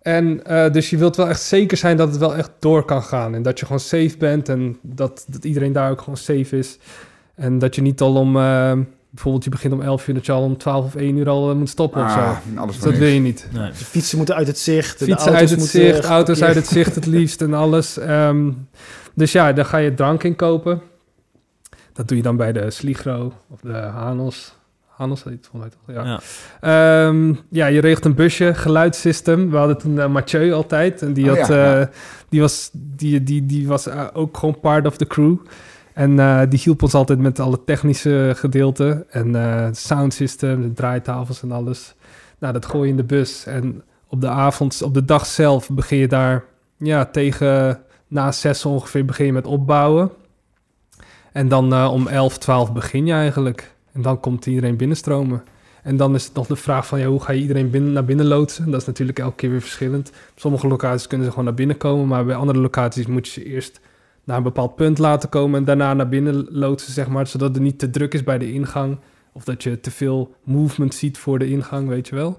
En 0.01 0.45
eh, 0.45 0.71
dus 0.71 0.89
je 0.89 0.97
wilt 0.97 1.15
wel 1.15 1.27
echt 1.27 1.41
zeker 1.41 1.77
zijn 1.77 1.97
dat 1.97 2.09
het 2.09 2.17
wel 2.17 2.35
echt 2.35 2.51
door 2.59 2.85
kan 2.85 3.03
gaan. 3.03 3.35
En 3.35 3.41
dat 3.41 3.59
je 3.59 3.65
gewoon 3.65 3.79
safe 3.79 4.17
bent. 4.17 4.49
En 4.49 4.77
dat, 4.81 5.25
dat 5.27 5.45
iedereen 5.45 5.73
daar 5.73 5.91
ook 5.91 5.99
gewoon 5.99 6.17
safe 6.17 6.57
is. 6.57 6.79
En 7.35 7.59
dat 7.59 7.75
je 7.75 7.81
niet 7.81 8.01
al 8.01 8.15
om... 8.15 8.37
bijvoorbeeld 9.15 9.43
je 9.43 9.49
begint 9.49 9.73
om 9.73 9.81
11 9.81 10.07
uur... 10.07 10.13
dat 10.13 10.25
je 10.25 10.31
al 10.31 10.43
om 10.43 10.57
12 10.57 10.85
of 10.85 10.95
1 10.95 11.17
uur 11.17 11.29
al 11.29 11.49
eh, 11.49 11.55
moet 11.55 11.69
stoppen 11.69 12.03
of 12.03 12.11
zo. 12.11 12.17
ah, 12.17 12.37
alles 12.55 12.75
Dus 12.75 12.83
dat 12.83 12.97
wil 12.97 13.07
je 13.07 13.19
niet. 13.19 13.47
Nee. 13.51 13.69
De 13.69 13.75
fietsen 13.75 14.17
moeten 14.17 14.35
uit 14.35 14.47
het 14.47 14.59
zicht. 14.59 14.99
de 14.99 15.05
Fietsen 15.05 15.27
auto's 15.27 15.39
uit 15.39 15.49
het 15.49 15.59
moeten 15.59 15.79
zicht, 15.79 16.05
auto's 16.05 16.41
uit 16.41 16.55
het 16.55 16.67
zicht 16.67 16.95
het 16.95 17.05
liefst 17.05 17.41
en 17.41 17.53
alles. 17.53 17.97
Ehm, 17.97 18.51
dus 19.13 19.31
ja, 19.31 19.53
daar 19.53 19.65
ga 19.65 19.77
je 19.77 19.93
drank 19.93 20.23
in 20.23 20.35
kopen. 20.35 20.81
Dat 21.93 22.07
doe 22.07 22.17
je 22.17 22.23
dan 22.23 22.37
bij 22.37 22.51
de 22.51 22.71
Sligro 22.71 23.33
of 23.49 23.59
de 23.59 23.73
Hanos. 23.73 24.55
Hanos 24.87 25.23
heet 25.23 25.33
het 25.33 25.47
volgens 25.51 25.73
mij 25.85 25.95
toch? 25.95 26.05
Ja. 26.05 26.19
Ja. 26.61 27.07
Ehm, 27.07 27.33
ja, 27.49 27.65
je 27.65 27.79
regelt 27.79 28.05
een 28.05 28.15
busje, 28.15 28.53
geluidssystem. 28.53 29.51
We 29.51 29.57
hadden 29.57 29.77
toen 29.77 29.99
eh, 29.99 30.07
Mathieu 30.07 30.53
altijd. 30.53 31.01
En 31.01 31.13
die, 31.13 31.31
Oh 31.31 31.37
had, 31.37 31.47
ja, 31.47 31.73
eh, 31.73 31.79
ja. 31.79 31.89
die 32.29 32.41
was, 32.41 32.69
die, 32.73 33.23
die, 33.23 33.45
die 33.45 33.67
was 33.67 33.89
ook 34.13 34.37
gewoon 34.37 34.59
part 34.59 34.85
of 34.85 34.97
the 34.97 35.07
crew. 35.07 35.35
En 35.95 36.19
eh, 36.19 36.41
die 36.49 36.59
hielp 36.63 36.83
ons 36.83 36.93
altijd 36.93 37.19
met 37.19 37.39
alle 37.39 37.63
technische 37.65 38.33
gedeelten. 38.35 39.11
En 39.11 39.35
eh 39.35 39.67
sound 39.71 40.13
system, 40.13 40.61
de 40.61 40.73
draaitafels 40.73 41.41
en 41.41 41.51
alles. 41.51 41.95
Nou, 42.39 42.53
dat 42.53 42.65
gooi 42.65 42.83
je 42.83 42.89
in 42.89 42.97
de 42.97 43.03
bus. 43.03 43.45
En 43.45 43.83
op 44.07 44.21
de 44.21 44.27
avond, 44.27 44.81
op 44.81 44.93
de 44.93 45.05
dag 45.05 45.25
zelf 45.25 45.69
begin 45.69 45.97
je 45.97 46.07
daar... 46.07 46.43
Ja, 46.77 47.05
tegen 47.05 47.79
na 48.07 48.31
zes 48.31 48.65
ongeveer 48.65 49.05
begin 49.05 49.25
je 49.25 49.33
met 49.33 49.47
opbouwen. 49.47 50.11
En 51.31 51.47
dan 51.47 51.73
eh, 51.73 51.91
om 51.91 52.07
11, 52.07 52.37
12 52.37 52.73
begin 52.73 53.05
je 53.05 53.13
eigenlijk. 53.13 53.73
En 53.91 54.01
dan 54.01 54.19
komt 54.19 54.45
iedereen 54.45 54.77
binnenstromen. 54.77 55.43
En 55.83 55.97
dan 55.97 56.15
is 56.15 56.25
het 56.25 56.33
nog 56.33 56.47
de 56.47 56.55
vraag 56.55 56.87
van, 56.87 56.99
ja, 56.99 57.07
hoe 57.07 57.21
ga 57.21 57.31
je 57.31 57.41
iedereen 57.41 57.69
binnen, 57.69 57.93
naar 57.93 58.05
binnen 58.05 58.25
loodsen? 58.25 58.71
Dat 58.71 58.81
is 58.81 58.87
natuurlijk 58.87 59.19
elke 59.19 59.35
keer 59.35 59.49
weer 59.49 59.61
verschillend. 59.61 60.11
Sommige 60.35 60.67
locaties 60.67 61.07
kunnen 61.07 61.25
ze 61.25 61.31
gewoon 61.31 61.47
naar 61.47 61.57
binnen 61.57 61.77
komen, 61.77 62.07
maar 62.07 62.25
bij 62.25 62.35
andere 62.35 62.59
locaties 62.59 63.05
moet 63.05 63.27
je 63.27 63.41
ze 63.41 63.45
eerst 63.45 63.79
naar 64.25 64.37
een 64.37 64.43
bepaald 64.43 64.75
punt 64.75 64.97
laten 64.97 65.29
komen 65.29 65.59
en 65.59 65.65
daarna 65.65 65.93
naar 65.93 66.09
binnen 66.09 66.47
loodsen, 66.49 66.93
zeg 66.93 67.07
maar, 67.07 67.27
zodat 67.27 67.53
het 67.53 67.63
niet 67.63 67.79
te 67.79 67.89
druk 67.89 68.13
is 68.13 68.23
bij 68.23 68.37
de 68.37 68.51
ingang. 68.51 68.97
Of 69.33 69.43
dat 69.43 69.63
je 69.63 69.79
te 69.79 69.91
veel 69.91 70.35
movement 70.43 70.93
ziet 70.95 71.17
voor 71.17 71.39
de 71.39 71.49
ingang, 71.49 71.87
weet 71.87 72.07
je 72.07 72.15
wel. 72.15 72.37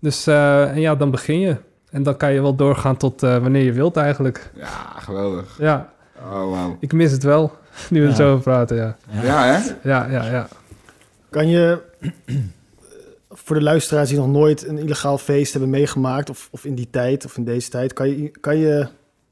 Dus, 0.00 0.26
eh, 0.26 0.70
en 0.70 0.80
ja, 0.80 0.94
dan 0.94 1.10
begin 1.10 1.38
je. 1.40 1.56
En 1.90 2.02
dan 2.02 2.16
kan 2.16 2.32
je 2.32 2.40
wel 2.42 2.54
doorgaan 2.54 2.96
tot 2.96 3.22
eh, 3.22 3.38
wanneer 3.38 3.62
je 3.64 3.72
wilt 3.72 3.96
eigenlijk. 3.96 4.50
Ja, 4.56 4.66
geweldig. 4.98 5.56
Ja, 5.58 5.92
Oh, 6.22 6.50
wauw. 6.50 6.76
ik 6.80 6.92
mis 6.92 7.12
het 7.12 7.22
wel, 7.22 7.52
nu 7.90 7.98
we 8.00 8.04
er 8.06 8.10
Ja. 8.10 8.16
zo 8.16 8.30
over 8.30 8.42
praten, 8.42 8.76
ja. 8.76 8.96
Ja. 9.10 9.22
Ja, 9.22 9.44
hè? 9.44 9.88
Ja, 9.88 10.06
ja, 10.10 10.24
ja. 10.30 10.48
Kan 11.30 11.48
je 11.48 11.78
voor 13.30 13.56
de 13.56 13.62
luisteraars 13.62 14.08
die 14.08 14.18
nog 14.18 14.28
nooit 14.28 14.66
een 14.66 14.78
illegaal 14.78 15.18
feest 15.18 15.52
hebben 15.52 15.70
meegemaakt, 15.70 16.30
of, 16.30 16.48
of 16.50 16.64
in 16.64 16.74
die 16.74 16.88
tijd 16.90 17.24
of 17.24 17.36
in 17.36 17.44
deze 17.44 17.70
tijd, 17.70 17.92
kan 17.92 18.08
je, 18.08 18.28
kan 18.40 18.56
je 18.56 18.86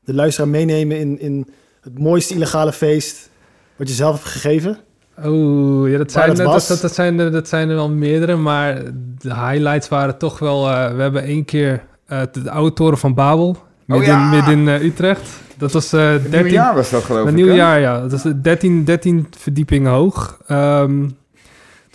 de 0.05 0.15
luisteraar 0.15 0.51
meenemen 0.51 0.99
in, 0.99 1.21
in 1.21 1.49
het 1.87 1.99
mooiste 1.99 2.35
illegale 2.35 2.73
feest 2.73 3.31
wat 3.77 3.89
je 3.89 3.95
zelf 3.95 4.15
hebt 4.15 4.27
gegeven? 4.27 4.79
Oeh, 5.25 5.91
ja, 5.91 5.99
dat, 5.99 6.13
zijn, 6.13 6.35
dat, 6.35 6.67
dat, 6.69 6.79
dat, 6.81 6.95
zijn 6.95 7.19
er, 7.19 7.33
dat 7.33 7.49
zijn 7.49 7.69
er 7.69 7.75
wel 7.75 7.91
meerdere, 7.91 8.37
maar 8.37 8.83
de 9.19 9.35
highlights 9.35 9.89
waren 9.89 10.19
toch 10.19 10.39
wel... 10.39 10.71
eh, 10.71 10.95
we 10.95 11.03
hebben 11.03 11.23
één 11.23 11.45
keer 11.45 11.83
eh, 12.07 12.21
de 12.33 12.51
oude 12.51 12.73
toren 12.73 12.99
van 12.99 13.15
Babel, 13.15 13.57
midden, 13.85 14.07
ja! 14.07 14.29
midden 14.31 14.53
in 14.53 14.69
eh, 14.69 14.83
Utrecht. 14.83 15.29
Dat 15.57 15.73
was 15.73 15.93
eh 15.93 16.11
Het 16.11 16.23
13... 16.23 16.43
nieuwjaar 16.43 16.75
was 16.75 16.91
dat, 16.91 17.05
geloof 17.05 17.29
ik. 17.29 17.35
nieuw 17.35 17.47
hè? 17.47 17.55
jaar, 17.55 17.81
ja. 17.81 18.01
Dat 18.01 18.13
is 18.13 18.33
13, 18.43 18.85
13 18.85 19.27
verdiepingen 19.39 19.93
hoog. 19.93 20.39
Ehm 20.47 21.09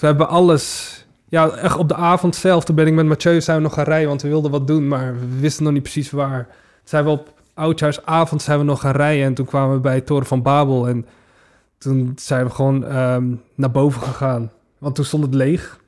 we 0.01 0.07
hebben 0.07 0.27
alles... 0.27 0.95
Ja, 1.29 1.49
echt 1.49 1.77
op 1.77 1.87
de 1.87 1.95
avond 1.95 2.35
zelf, 2.35 2.63
toen 2.63 2.75
ben 2.75 2.87
ik 2.87 2.93
met 2.93 3.05
Mathieu 3.05 3.41
zijn 3.41 3.57
we 3.57 3.63
nog 3.63 3.73
gaan 3.73 3.83
rijden, 3.83 4.07
want 4.07 4.21
we 4.21 4.27
wilden 4.27 4.51
wat 4.51 4.67
doen, 4.67 4.87
maar 4.87 5.13
we 5.19 5.39
wisten 5.39 5.63
nog 5.63 5.73
niet 5.73 5.81
precies 5.81 6.11
waar. 6.11 6.45
Toen 6.45 6.55
zijn 6.83 7.03
we 7.03 7.09
op 7.09 7.33
oudjaarsavond 7.61 8.41
zijn 8.41 8.59
we 8.59 8.65
nog 8.65 8.79
gaan 8.79 8.95
rijden 8.95 9.25
en 9.25 9.33
toen 9.33 9.45
kwamen 9.45 9.75
we 9.75 9.81
bij 9.81 10.01
Toren 10.01 10.25
van 10.25 10.41
Babel 10.41 10.87
en 10.87 11.05
toen 11.77 12.13
zijn 12.15 12.45
we 12.45 12.51
gewoon 12.51 12.85
ehm, 12.85 13.35
naar 13.55 13.71
boven 13.71 14.01
gegaan. 14.01 14.51
Want 14.77 14.95
toen 14.95 15.05
stond 15.05 15.23
het 15.23 15.33
leeg. 15.33 15.79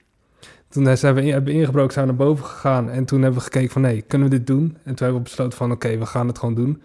Toen 0.70 0.98
zijn 0.98 1.16
we 1.16 1.22
in, 1.22 1.32
hebben 1.34 1.54
we 1.54 1.60
ingebroken, 1.60 1.94
zijn 1.94 2.08
we 2.08 2.14
naar 2.14 2.28
boven 2.28 2.46
gegaan 2.46 2.90
en 2.90 3.06
toen 3.06 3.22
hebben 3.22 3.40
we 3.40 3.46
gekeken 3.46 3.70
van, 3.70 3.82
nee, 3.82 4.02
kunnen 4.02 4.30
we 4.30 4.38
dit 4.38 4.48
doen? 4.48 4.78
En 4.84 4.96
toen 4.96 5.06
hebben 5.06 5.16
we 5.16 5.22
besloten 5.30 5.58
van, 5.58 5.72
oké, 5.72 5.98
we 5.98 6.06
gaan 6.06 6.28
het 6.28 6.38
gewoon 6.38 6.56
doen. 6.56 6.82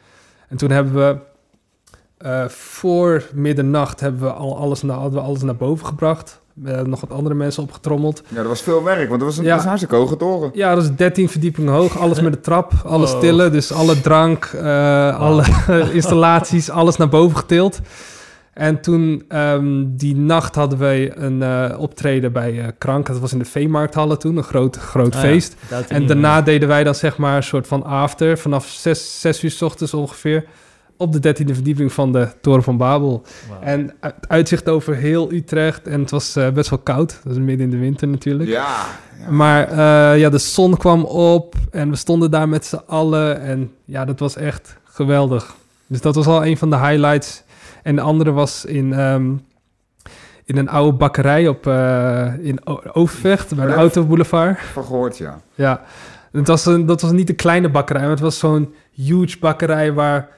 En 0.49 0.57
toen 0.57 0.71
hebben 0.71 0.95
we 0.95 1.19
eh, 2.19 2.49
voor 2.49 3.29
middernacht 3.35 4.01
hebben 4.01 4.21
we 4.21 4.33
al 4.33 4.59
alles 4.59 4.83
naar, 4.83 4.97
hadden 4.97 5.21
we 5.21 5.27
alles 5.27 5.43
naar 5.43 5.57
boven 5.57 5.87
gebracht. 5.87 6.41
We 6.63 6.69
hebben 6.71 6.91
nog 6.91 7.01
wat 7.01 7.13
andere 7.13 7.35
mensen 7.35 7.63
opgetrommeld. 7.63 8.23
Ja, 8.29 8.37
dat 8.37 8.47
was 8.47 8.63
veel 8.63 8.83
werk, 8.85 9.09
want 9.09 9.21
dat 9.21 9.29
was 9.29 9.39
een, 9.39 9.45
Ja. 9.45 9.49
dat 9.49 9.57
was 9.57 9.65
een 9.65 9.69
hartstikke 9.79 9.97
hoge 9.97 10.17
toren. 10.17 10.51
Ja, 10.55 10.75
dat 10.75 10.85
is 10.85 10.91
13 10.97 11.29
verdiepingen 11.29 11.73
hoog. 11.73 11.99
Alles 11.99 12.21
met 12.21 12.33
de 12.33 12.41
trap, 12.41 12.73
alles 12.85 13.13
Oh. 13.13 13.21
tillen. 13.21 13.53
Dus 13.53 13.73
alle 13.73 14.01
drank, 14.01 14.45
eh, 14.45 15.21
alle 15.21 15.45
installaties, 15.93 16.71
alles 16.71 16.97
naar 16.97 17.09
boven 17.09 17.37
getild. 17.37 17.81
En 18.53 18.81
toen, 18.81 19.25
ehm, 19.29 19.85
die 19.87 20.17
nacht 20.17 20.55
hadden 20.55 20.79
wij 20.79 21.17
een 21.17 21.43
eh, 21.43 21.79
optreden 21.79 22.33
bij 22.33 22.61
eh, 22.61 22.67
Krank. 22.79 23.07
Dat 23.07 23.19
was 23.19 23.33
in 23.33 23.39
de 23.39 23.45
Veemarkthallen 23.45 24.19
toen, 24.19 24.37
een 24.37 24.43
groot, 24.43 24.77
groot 24.77 25.15
Ah 25.15 25.23
ja, 25.23 25.29
feest. 25.29 25.57
En 25.89 26.07
daarna 26.07 26.43
deden 26.43 26.69
wij 26.69 26.85
dan 26.85 26.95
zeg 26.95 27.17
maar 27.17 27.37
een 27.37 27.43
soort 27.43 27.67
van 27.67 27.85
after. 27.85 28.39
Vanaf 28.39 28.67
6, 28.69 29.21
6 29.21 29.43
uur 29.43 29.51
s 29.51 29.63
ochtends 29.63 29.95
ongeveer. 29.95 30.45
Op 30.99 31.13
de 31.13 31.19
dertiende 31.19 31.55
verdieping 31.55 31.93
van 31.93 32.13
de 32.13 32.29
Toren 32.41 32.63
van 32.63 32.77
Babel. 32.77 33.23
En 33.61 33.95
het 34.01 34.15
uitzicht 34.29 34.69
over 34.69 34.95
heel 34.95 35.33
Utrecht. 35.33 35.87
En 35.87 36.01
het 36.01 36.11
was 36.11 36.37
eh, 36.37 36.51
best 36.51 36.71
wel 36.71 36.79
koud. 36.79 37.21
Dat 37.25 37.33
is 37.33 37.39
midden 37.39 37.67
in 37.67 37.71
de 37.71 37.79
winter 37.79 38.09
natuurlijk. 38.09 38.49
Ja. 38.49 38.87
ja. 39.21 39.31
Maar 39.31 39.69
eh, 39.69 40.21
ja, 40.21 40.29
de 40.29 40.39
zon 40.39 40.77
kwam 40.77 41.05
op. 41.05 41.55
En 41.71 41.91
we 41.91 41.97
stonden 41.97 42.31
daar 42.31 42.49
met 42.49 42.67
z'n 42.67 42.81
allen. 42.87 43.41
En 43.41 43.71
ja, 43.85 44.05
dat 44.05 44.19
was 44.19 44.37
echt 44.37 44.77
geweldig. 44.85 45.55
Dus 45.87 46.01
dat 46.01 46.15
was 46.15 46.27
al 46.27 46.47
een 46.47 46.57
van 46.57 46.71
de 46.71 46.79
highlights. 46.79 47.43
En 47.83 47.95
de 47.97 48.01
andere 48.01 48.33
was 48.33 48.65
in, 48.65 48.93
ehm, 48.93 49.33
in 50.45 50.57
een 50.57 50.69
oude 50.69 50.97
bakkerij 50.97 51.49
op, 51.49 51.67
eh, 51.67 52.33
in 52.41 52.67
Overvecht. 52.93 53.55
Bij 53.55 53.67
de. 53.67 53.73
Autoboulevard. 53.73 54.61
Van 54.61 54.85
gehoord, 54.85 55.19
ja. 55.19 55.41
Ja, 55.55 55.83
het 56.33 56.49
was 56.49 56.67
een, 56.67 56.87
dat 56.87 57.01
was 57.01 57.11
niet 57.11 57.29
een 57.29 57.37
kleine 57.37 57.71
bakkerij, 57.71 58.03
maar 58.03 58.11
het 58.11 58.21
was 58.21 58.39
zo'n 58.39 58.75
huge 58.93 59.39
bakkerij 59.39 59.93
waar, 59.93 60.29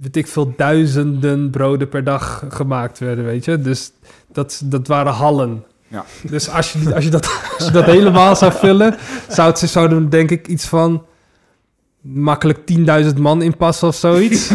weet 0.00 0.16
ik 0.16 0.26
veel, 0.26 0.54
duizenden 0.56 1.50
broden 1.50 1.88
per 1.88 2.04
dag 2.04 2.44
gemaakt 2.48 2.98
werden, 2.98 3.24
weet 3.24 3.44
je. 3.44 3.60
Dus 3.60 3.92
dat, 4.32 4.62
dat 4.64 4.86
waren 4.86 5.12
hallen. 5.12 5.64
Ja. 5.88 6.04
Dus 6.22 6.50
als 6.50 6.72
je, 6.72 6.94
als, 6.94 7.04
je 7.04 7.10
dat, 7.10 7.24
als 7.58 7.66
je 7.66 7.72
dat 7.72 7.84
helemaal 7.84 8.36
zou 8.36 8.52
vullen, 8.52 8.96
zou 9.28 9.48
het 9.48 9.58
zou 9.58 9.94
er 9.94 10.10
denk 10.10 10.30
ik 10.30 10.46
iets 10.46 10.66
van 10.66 11.04
makkelijk 12.00 12.58
10.000 13.14 13.20
man 13.20 13.42
in 13.42 13.56
passen 13.56 13.88
of 13.88 13.94
zoiets. 13.94 14.50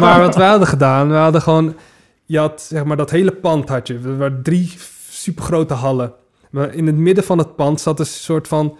maar 0.00 0.20
wat 0.20 0.36
wij 0.36 0.48
hadden 0.48 0.68
gedaan, 0.68 1.08
we 1.08 1.14
hadden 1.14 1.42
gewoon, 1.42 1.76
je 2.24 2.38
had 2.38 2.62
zeg 2.62 2.84
maar 2.84 2.96
dat 2.96 3.10
hele 3.10 3.32
pand 3.32 3.68
had 3.68 3.86
je. 3.86 3.94
Er 3.94 4.18
waren 4.18 4.42
drie 4.42 4.74
supergrote 5.08 5.74
hallen. 5.74 6.12
Maar 6.50 6.74
in 6.74 6.86
het 6.86 6.96
midden 6.96 7.24
van 7.24 7.38
het 7.38 7.56
pand 7.56 7.80
zat 7.80 8.00
een 8.00 8.06
soort 8.06 8.48
van, 8.48 8.76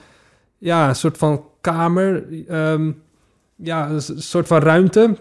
ja, 0.59 0.89
een 0.89 0.97
soort 0.97 1.19
van 1.19 1.45
kamer, 1.61 2.25
ehm, 2.49 2.91
ja, 3.57 3.89
een 3.89 4.03
soort 4.17 4.47
van 4.47 4.59
ruimte. 4.59 5.17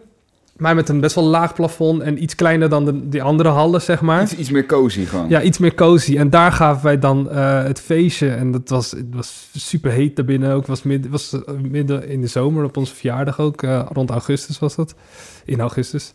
Maar 0.57 0.75
met 0.75 0.89
een 0.89 0.99
best 0.99 1.15
wel 1.15 1.23
laag 1.23 1.53
plafond 1.53 2.01
en 2.01 2.23
iets 2.23 2.35
kleiner 2.35 2.69
dan 2.69 2.85
de, 2.85 3.09
die 3.09 3.23
andere 3.23 3.49
hallen, 3.49 3.81
zeg 3.81 4.01
maar. 4.01 4.21
Iets, 4.21 4.35
iets 4.35 4.49
meer 4.51 4.65
cozy 4.65 5.05
gewoon. 5.05 5.29
Ja, 5.29 5.41
iets 5.41 5.57
meer 5.57 5.73
cozy. 5.75 6.17
En 6.17 6.29
daar 6.29 6.51
gaven 6.51 6.83
wij 6.83 6.99
dan 6.99 7.29
eh, 7.29 7.63
het 7.63 7.81
feestje. 7.81 8.29
En 8.29 8.51
dat 8.51 8.69
was, 8.69 8.91
het 8.91 9.05
was 9.15 9.49
super 9.53 9.91
heet 9.91 10.15
daarbinnen 10.15 10.51
ook. 10.51 10.57
Het 10.59 10.67
was, 10.67 10.83
midden, 10.83 11.11
was 11.11 11.33
eh, 11.45 11.53
midden 11.69 12.07
in 12.07 12.21
de 12.21 12.27
zomer, 12.27 12.63
op 12.63 12.77
onze 12.77 12.95
verjaardag 12.95 13.39
ook. 13.39 13.61
eh, 13.63 13.85
rond 13.93 14.09
augustus 14.09 14.59
was 14.59 14.75
dat. 14.75 14.95
In 15.45 15.59
augustus. 15.59 16.13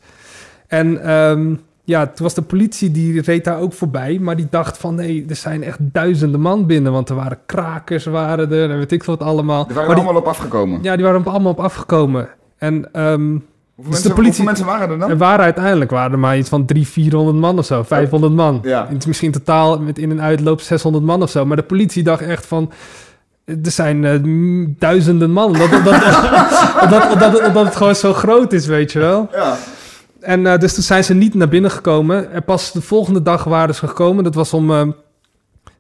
En 0.66 1.02
ehm, 1.02 1.54
ja, 1.84 2.06
toen 2.06 2.24
was 2.24 2.34
de 2.34 2.42
politie, 2.42 2.90
die 2.90 3.20
reed 3.22 3.44
daar 3.44 3.58
ook 3.60 3.72
voorbij. 3.72 4.18
Maar 4.18 4.36
die 4.36 4.46
dacht 4.50 4.78
van, 4.78 4.94
nee, 4.94 5.24
er 5.28 5.36
zijn 5.36 5.62
echt 5.62 5.78
duizenden 5.80 6.40
man 6.40 6.66
binnen. 6.66 6.92
Want 6.92 7.08
er 7.08 7.14
waren 7.14 7.38
krakers, 7.46 8.04
waren 8.04 8.52
er, 8.52 8.70
en 8.70 8.78
weet 8.78 8.92
ik 8.92 9.04
wat 9.04 9.20
allemaal. 9.22 9.60
Er 9.68 9.74
waren 9.74 9.86
Maar 9.86 9.94
die- 9.96 10.04
allemaal 10.04 10.22
op 10.22 10.28
afgekomen. 10.28 10.78
Ja, 10.82 10.96
die 10.96 11.04
waren 11.04 11.24
allemaal 11.24 11.52
op 11.52 11.60
afgekomen. 11.60 12.28
En 12.58 12.92
ehm, 12.92 13.36
Hoeveel, 13.82 14.00
Dus 14.00 14.02
de 14.02 14.08
mensen, 14.08 14.22
politie- 14.24 14.44
hoeveel 14.46 14.64
mensen 14.64 14.66
waren 14.80 14.90
er 14.94 14.98
dan? 14.98 15.10
er 15.10 15.16
waren 15.16 15.44
uiteindelijk 15.44 15.90
waren 15.90 16.12
er 16.12 16.18
maar 16.18 16.38
iets 16.38 16.48
van 16.48 16.64
300, 16.66 16.94
400 16.94 17.36
man 17.38 17.58
of 17.58 17.64
zo. 17.66 17.82
500 17.82 18.32
man. 18.32 18.60
Ja. 18.62 18.86
Het 18.88 18.98
is 18.98 19.06
misschien 19.06 19.32
totaal 19.32 19.78
met 19.80 19.98
in- 19.98 20.10
en 20.10 20.20
uitloop 20.22 20.60
600 20.60 21.04
man 21.04 21.22
of 21.22 21.30
zo. 21.30 21.46
Maar 21.46 21.56
de 21.56 21.62
politie 21.62 22.02
dacht 22.02 22.22
echt 22.22 22.46
van... 22.46 22.72
Er 23.44 23.70
zijn 23.70 24.04
eh, 24.04 24.18
duizenden 24.78 25.30
man. 25.30 25.46
Omdat, 25.46 25.72
omdat, 27.12 27.46
omdat 27.46 27.64
het 27.64 27.76
gewoon 27.76 27.94
zo 27.94 28.12
groot 28.12 28.52
is, 28.52 28.66
weet 28.66 28.92
je 28.92 28.98
wel. 28.98 29.28
Ja. 29.32 29.56
En 30.20 30.46
eh, 30.46 30.58
dus 30.58 30.74
toen 30.74 30.82
zijn 30.82 31.04
ze 31.04 31.14
niet 31.14 31.34
naar 31.34 31.48
binnen 31.48 31.70
gekomen. 31.70 32.32
En 32.32 32.44
pas 32.44 32.72
de 32.72 32.80
volgende 32.80 33.22
dag 33.22 33.44
waren 33.44 33.74
ze 33.74 33.86
gekomen. 33.86 34.24
Dat 34.24 34.34
was 34.34 34.52
om 34.52 34.70
eh, 34.70 34.82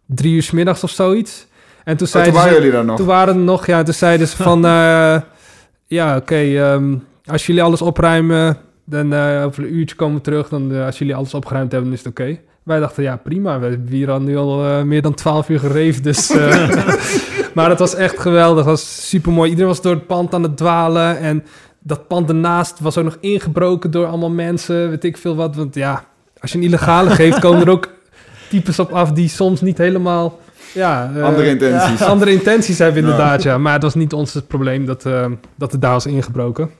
drie 0.06 0.34
uur 0.34 0.42
's 0.42 0.50
middags 0.50 0.84
of 0.84 0.90
zoiets. 0.90 1.46
En 1.84 1.96
toen 1.96 2.06
Oh, 2.06 2.12
zeiden 2.12 2.32
toen 2.32 2.42
waren 2.42 2.56
ze... 2.56 2.60
jullie 2.62 2.76
daar 2.76 2.86
nog? 2.86 2.96
Toen 2.96 3.06
waren 3.06 3.34
er 3.34 3.40
nog, 3.40 3.66
ja, 3.66 3.82
toen 3.82 3.94
zeiden 3.94 4.28
ze 4.28 4.36
van, 4.36 4.60
ja, 5.86 6.16
oké, 6.16 6.34
ehm, 6.36 6.94
als 7.30 7.46
jullie 7.46 7.62
alles 7.62 7.82
opruimen, 7.82 8.56
dan 8.84 9.12
eh, 9.12 9.44
over 9.44 9.62
een 9.62 9.74
uurtje 9.74 9.96
komen 9.96 10.16
we 10.16 10.22
terug. 10.22 10.48
Dan, 10.48 10.74
eh, 10.74 10.84
als 10.84 10.98
jullie 10.98 11.14
alles 11.14 11.34
opgeruimd 11.34 11.72
hebben, 11.72 11.90
dan 11.90 11.98
is 11.98 12.04
het 12.04 12.18
oké. 12.18 12.38
Wij 12.62 12.80
dachten, 12.80 13.02
ja, 13.02 13.16
prima. 13.16 13.58
We 13.58 13.66
hebben 13.66 13.88
hier 13.88 14.10
al 14.10 14.20
nu 14.20 14.36
al 14.36 14.64
eh, 14.64 14.82
meer 14.82 15.02
dan 15.02 15.14
12 15.14 15.48
uur 15.48 15.58
gereefd, 15.58 16.04
dus... 16.04 16.30
eh, 16.30 16.68
maar 17.54 17.68
het 17.70 17.78
was 17.78 17.94
echt 17.94 18.18
geweldig, 18.18 18.56
het 18.56 18.64
was 18.64 19.08
super 19.08 19.32
mooi. 19.32 19.48
Iedereen 19.48 19.70
was 19.70 19.82
door 19.82 19.94
het 19.94 20.06
pand 20.06 20.34
aan 20.34 20.42
het 20.42 20.56
dwalen 20.56 21.18
en 21.18 21.44
dat 21.82 22.08
pand 22.08 22.28
ernaast 22.28 22.80
was 22.80 22.98
ook 22.98 23.04
nog 23.04 23.16
ingebroken 23.20 23.90
door 23.90 24.06
allemaal 24.06 24.30
mensen, 24.30 24.90
weet 24.90 25.04
ik 25.04 25.16
veel 25.16 25.36
wat. 25.36 25.56
Want 25.56 25.74
ja, 25.74 26.04
als 26.40 26.52
je 26.52 26.58
een 26.58 26.64
illegale 26.64 27.10
geeft, 27.10 27.38
komen 27.38 27.60
er 27.60 27.70
ook 27.70 27.88
types 28.48 28.78
op 28.78 28.92
af 28.92 29.12
die 29.12 29.28
soms 29.28 29.60
niet 29.60 29.78
helemaal... 29.78 30.38
Ja, 30.74 31.10
Andere 31.22 31.48
intenties. 31.48 32.02
andere 32.14 32.32
intenties 32.32 32.78
hebben 32.78 33.02
inderdaad, 33.02 33.42
ja. 33.42 33.58
Maar 33.58 33.72
het 33.72 33.82
was 33.82 33.94
niet 33.94 34.12
ons 34.12 34.34
het 34.34 34.46
probleem 34.48 34.86
dat, 34.86 35.06
eh, 35.06 35.26
dat 35.56 35.72
het 35.72 35.80
daar 35.80 35.92
was 35.92 36.06
ingebroken. 36.06 36.70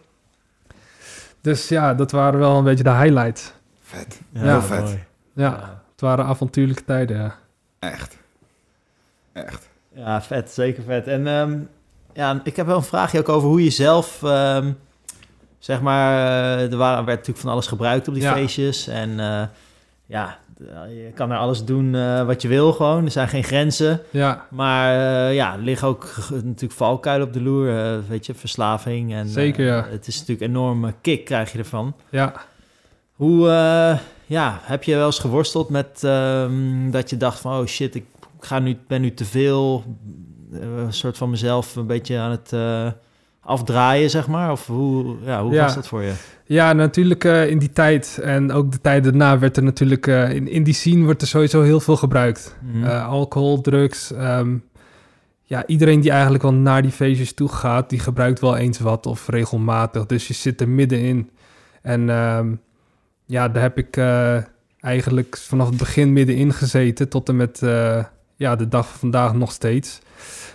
Dus 1.41 1.69
ja, 1.69 1.95
dat 1.95 2.11
waren 2.11 2.39
wel 2.39 2.57
een 2.59 2.65
beetje 2.65 2.85
de 2.85 2.91
highlights. 2.95 3.53
Vet. 3.83 4.21
Ja, 4.33 4.41
Heel 4.41 4.63
vet. 4.63 4.83
mooi. 4.83 5.05
Ja, 5.35 5.83
het 5.93 6.01
waren 6.01 6.25
avontuurlijke 6.25 6.85
tijden, 6.85 7.17
ja. 7.17 7.35
Echt. 7.79 8.17
Echt. 9.33 9.69
Ja, 9.95 10.23
vet. 10.23 10.51
Zeker 10.51 10.83
vet. 10.83 11.07
En 11.07 11.27
ehm, 11.27 11.59
ja, 12.13 12.41
ik 12.45 12.57
heb 12.57 12.67
wel 12.67 12.77
een 12.77 12.83
vraagje 12.83 13.19
ook 13.19 13.29
over 13.29 13.49
hoe 13.49 13.65
je 13.65 13.71
zelf... 13.71 14.23
ehm, 14.23 14.73
zeg 15.59 15.81
maar, 15.81 16.13
eh, 16.59 16.71
er 16.73 16.77
waren, 16.77 17.05
werd 17.05 17.19
natuurlijk 17.19 17.39
van 17.39 17.51
alles 17.51 17.67
gebruikt 17.67 18.09
op 18.09 18.15
die 18.15 18.23
Ja. 18.23 18.33
feestjes. 18.33 18.87
En 18.87 19.21
eh, 19.21 19.43
ja, 20.07 20.39
je 20.89 21.11
kan 21.15 21.31
er 21.31 21.39
alles 21.39 21.65
doen 21.65 21.95
eh, 21.95 22.27
wat 22.27 22.43
je 22.43 22.49
wil 22.49 22.73
gewoon. 22.73 23.05
Er 23.05 23.11
zijn 23.11 23.29
geen 23.29 23.45
grenzen. 23.45 24.01
Ja, 24.11 24.47
Maar 24.51 24.95
eh, 25.29 25.35
ja, 25.35 25.53
er 25.53 25.63
liggen 25.63 25.89
ook 25.89 26.15
natuurlijk 26.31 26.73
valkuilen 26.73 27.27
op 27.27 27.33
de 27.33 27.43
loer. 27.43 27.69
eh, 27.79 27.99
weet 28.09 28.27
je, 28.27 28.35
verslaving. 28.35 29.15
En, 29.15 29.29
Zeker, 29.29 29.67
ja. 29.67 29.87
Het 29.91 30.07
is 30.07 30.19
natuurlijk 30.19 30.41
een 30.41 30.57
enorme 30.57 30.95
kick 31.01 31.25
krijg 31.25 31.53
je 31.53 31.59
ervan. 31.59 31.95
ja. 32.11 32.33
Hoe, 33.15 33.49
ja, 34.27 34.59
heb 34.63 34.83
je 34.83 34.97
wel 34.97 35.07
eens 35.07 35.19
geworsteld 35.19 35.69
met 35.69 36.05
ehm, 36.05 36.91
dat 36.91 37.11
je 37.11 37.17
dacht 37.17 37.41
van... 37.41 37.59
oh 37.61 37.67
shit, 37.67 37.95
ik 37.95 38.05
ga 38.41 38.59
nu, 38.59 38.79
ben 38.87 39.01
nu 39.01 39.15
te 39.15 39.25
veel... 39.25 39.85
een 40.53 40.93
soort 40.93 41.17
van 41.17 41.31
mezelf 41.31 41.77
een 41.77 41.87
beetje 41.87 42.19
aan 42.19 42.31
het 42.31 42.53
afdraaien, 43.51 44.11
zeg 44.11 44.27
maar? 44.29 44.51
Of 44.51 44.67
hoe, 44.67 45.17
ja, 45.25 45.43
hoe 45.43 45.53
Ja. 45.53 45.65
was 45.65 45.75
dat 45.75 45.87
voor 45.87 46.03
je? 46.03 46.13
Ja, 46.45 46.73
natuurlijk 46.73 47.25
eh, 47.25 47.49
in 47.51 47.59
die 47.59 47.71
tijd 47.73 48.19
en 48.23 48.53
ook 48.53 48.73
de 48.73 48.81
tijd 48.81 49.05
daarna 49.05 49.39
werd 49.39 49.57
er 49.57 49.63
natuurlijk... 49.63 50.07
eh, 50.07 50.31
in, 50.31 50.49
in 50.49 50.63
die 50.63 50.75
scene 50.75 51.05
wordt 51.05 51.23
er 51.23 51.29
sowieso 51.29 51.63
heel 51.63 51.81
veel 51.81 51.97
gebruikt. 51.97 52.57
Mhm. 52.73 52.85
Eh, 52.85 53.09
alcohol, 53.09 53.61
drugs. 53.61 54.13
ehm, 54.13 54.57
ja, 55.43 55.67
iedereen 55.67 56.01
die 56.01 56.11
eigenlijk 56.11 56.43
wel 56.43 56.53
naar 56.55 56.83
die 56.83 56.91
feestjes 56.91 57.33
toe 57.35 57.49
gaat, 57.49 57.91
die 57.91 57.99
gebruikt 57.99 58.41
wel 58.41 58.57
eens 58.57 58.79
wat 58.79 59.07
of 59.07 59.29
regelmatig. 59.29 60.07
Dus 60.07 60.29
je 60.29 60.35
zit 60.35 60.61
er 60.61 60.69
middenin. 60.69 61.31
En 61.83 62.11
ehm, 62.11 62.49
ja, 63.27 63.49
daar 63.49 63.63
heb 63.63 63.79
ik 63.79 63.97
eigenlijk 64.81 65.37
vanaf 65.37 65.69
het 65.69 65.77
begin 65.77 66.13
middenin 66.13 66.53
gezeten 66.53 67.09
tot 67.09 67.29
en 67.29 67.37
met 67.37 67.59
ja, 68.37 68.57
de 68.57 68.69
dag 68.69 68.89
van 68.89 68.99
vandaag 68.99 69.35
nog 69.35 69.53
steeds. 69.53 70.01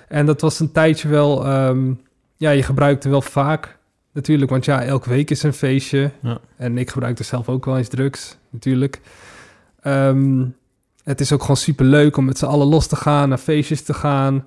En 0.08 0.26
dat 0.26 0.41
was 0.41 0.60
een 0.60 0.72
tijdje 0.72 1.08
wel, 1.08 1.46
ehm, 1.46 1.91
ja, 2.38 2.50
je 2.52 2.64
gebruikte 2.64 3.10
wel 3.10 3.22
vaak 3.22 3.78
natuurlijk, 4.12 4.52
want 4.52 4.66
ja, 4.66 4.84
elke 4.84 5.10
week 5.10 5.32
is 5.32 5.44
een 5.44 5.54
feestje. 5.54 6.12
Ja. 6.22 6.40
En 6.58 6.78
ik 6.78 6.90
gebruikte 6.90 7.24
zelf 7.24 7.50
ook 7.50 7.66
wel 7.66 7.78
eens 7.78 7.88
drugs, 7.88 8.38
natuurlijk. 8.50 9.02
Ehm, 9.82 10.44
het 11.04 11.20
is 11.22 11.32
ook 11.32 11.42
gewoon 11.42 11.58
super 11.58 11.86
leuk 11.86 12.18
om 12.18 12.26
met 12.26 12.38
z'n 12.38 12.46
allen 12.46 12.68
los 12.68 12.88
te 12.88 12.96
gaan, 12.96 13.30
naar 13.30 13.38
feestjes 13.38 13.82
te 13.82 13.94
gaan. 13.94 14.46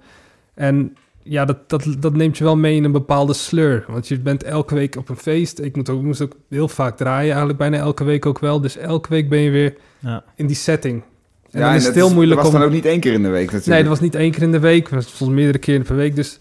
En 0.54 0.96
ja, 1.22 1.44
dat, 1.44 1.68
dat, 1.68 1.86
dat 1.98 2.14
neemt 2.14 2.38
je 2.38 2.44
wel 2.44 2.56
mee 2.56 2.76
in 2.76 2.84
een 2.84 2.92
bepaalde 2.92 3.32
sleur. 3.32 3.84
Want 3.88 4.08
je 4.08 4.18
bent 4.18 4.42
elke 4.42 4.74
week 4.74 4.96
op 4.96 5.08
een 5.08 5.16
feest. 5.16 5.58
Ik 5.60 5.76
moet 5.76 5.88
ook, 5.88 6.02
moest 6.02 6.20
ook 6.20 6.36
heel 6.48 6.68
vaak 6.68 6.96
draaien, 6.96 7.28
eigenlijk 7.28 7.58
bijna 7.58 7.76
elke 7.76 8.04
week 8.04 8.26
ook 8.26 8.38
wel. 8.38 8.60
Dus 8.60 8.76
elke 8.76 9.08
week 9.08 9.28
ben 9.28 9.38
je 9.38 9.50
weer 9.50 9.74
Ja. 9.98 10.24
in 10.34 10.46
die 10.46 10.56
setting. 10.56 11.02
En 11.50 11.60
ja, 11.60 11.66
dan 11.66 11.74
is 11.74 11.84
dat 11.84 11.94
het 11.94 12.04
heel 12.04 12.14
moeilijk 12.14 12.40
dat 12.40 12.44
was 12.44 12.54
om... 12.54 12.60
dan 12.60 12.68
ook 12.68 12.74
niet 12.74 12.84
één 12.86 13.00
keer 13.00 13.12
in 13.12 13.22
de 13.22 13.28
week 13.28 13.44
natuurlijk. 13.44 13.66
Nee, 13.66 13.80
dat 13.80 13.88
was 13.88 14.00
niet 14.00 14.14
één 14.14 14.30
keer 14.30 14.42
in 14.42 14.52
de 14.52 14.58
week. 14.58 14.84
Het 14.90 14.94
was 15.04 15.16
soms 15.16 15.30
meerdere 15.32 15.58
keren 15.58 15.82
per 15.82 15.96
week. 15.96 16.16
Dus 16.16 16.38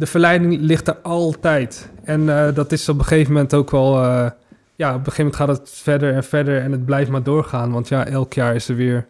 de 0.00 0.06
verleiding 0.06 0.60
ligt 0.60 0.88
er 0.88 0.96
altijd. 1.02 1.90
En 2.04 2.28
eh, 2.46 2.54
dat 2.54 2.72
is 2.72 2.88
op 2.88 2.98
een 2.98 3.04
gegeven 3.04 3.32
moment 3.32 3.54
ook 3.54 3.70
wel... 3.70 4.02
eh, 4.02 4.30
ja, 4.76 4.88
op 4.94 4.98
een 5.06 5.12
gegeven 5.12 5.24
moment 5.24 5.36
gaat 5.36 5.48
het 5.48 5.70
verder 5.70 6.14
en 6.14 6.24
verder 6.24 6.60
en 6.62 6.72
het 6.72 6.84
blijft 6.84 7.10
maar 7.10 7.22
doorgaan. 7.22 7.72
Want 7.72 7.88
ja, 7.88 8.06
elk 8.06 8.32
jaar 8.32 8.54
is 8.54 8.68
er 8.68 8.76
weer... 8.76 9.06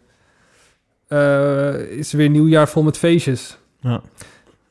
eh, 1.09 1.75
is 1.81 2.11
er 2.11 2.17
weer 2.17 2.27
een 2.27 2.33
nieuw 2.33 2.47
jaar 2.47 2.69
vol 2.69 2.83
met 2.83 2.99
feestjes. 2.99 3.59
Ja. 3.81 3.93
Het 3.93 4.03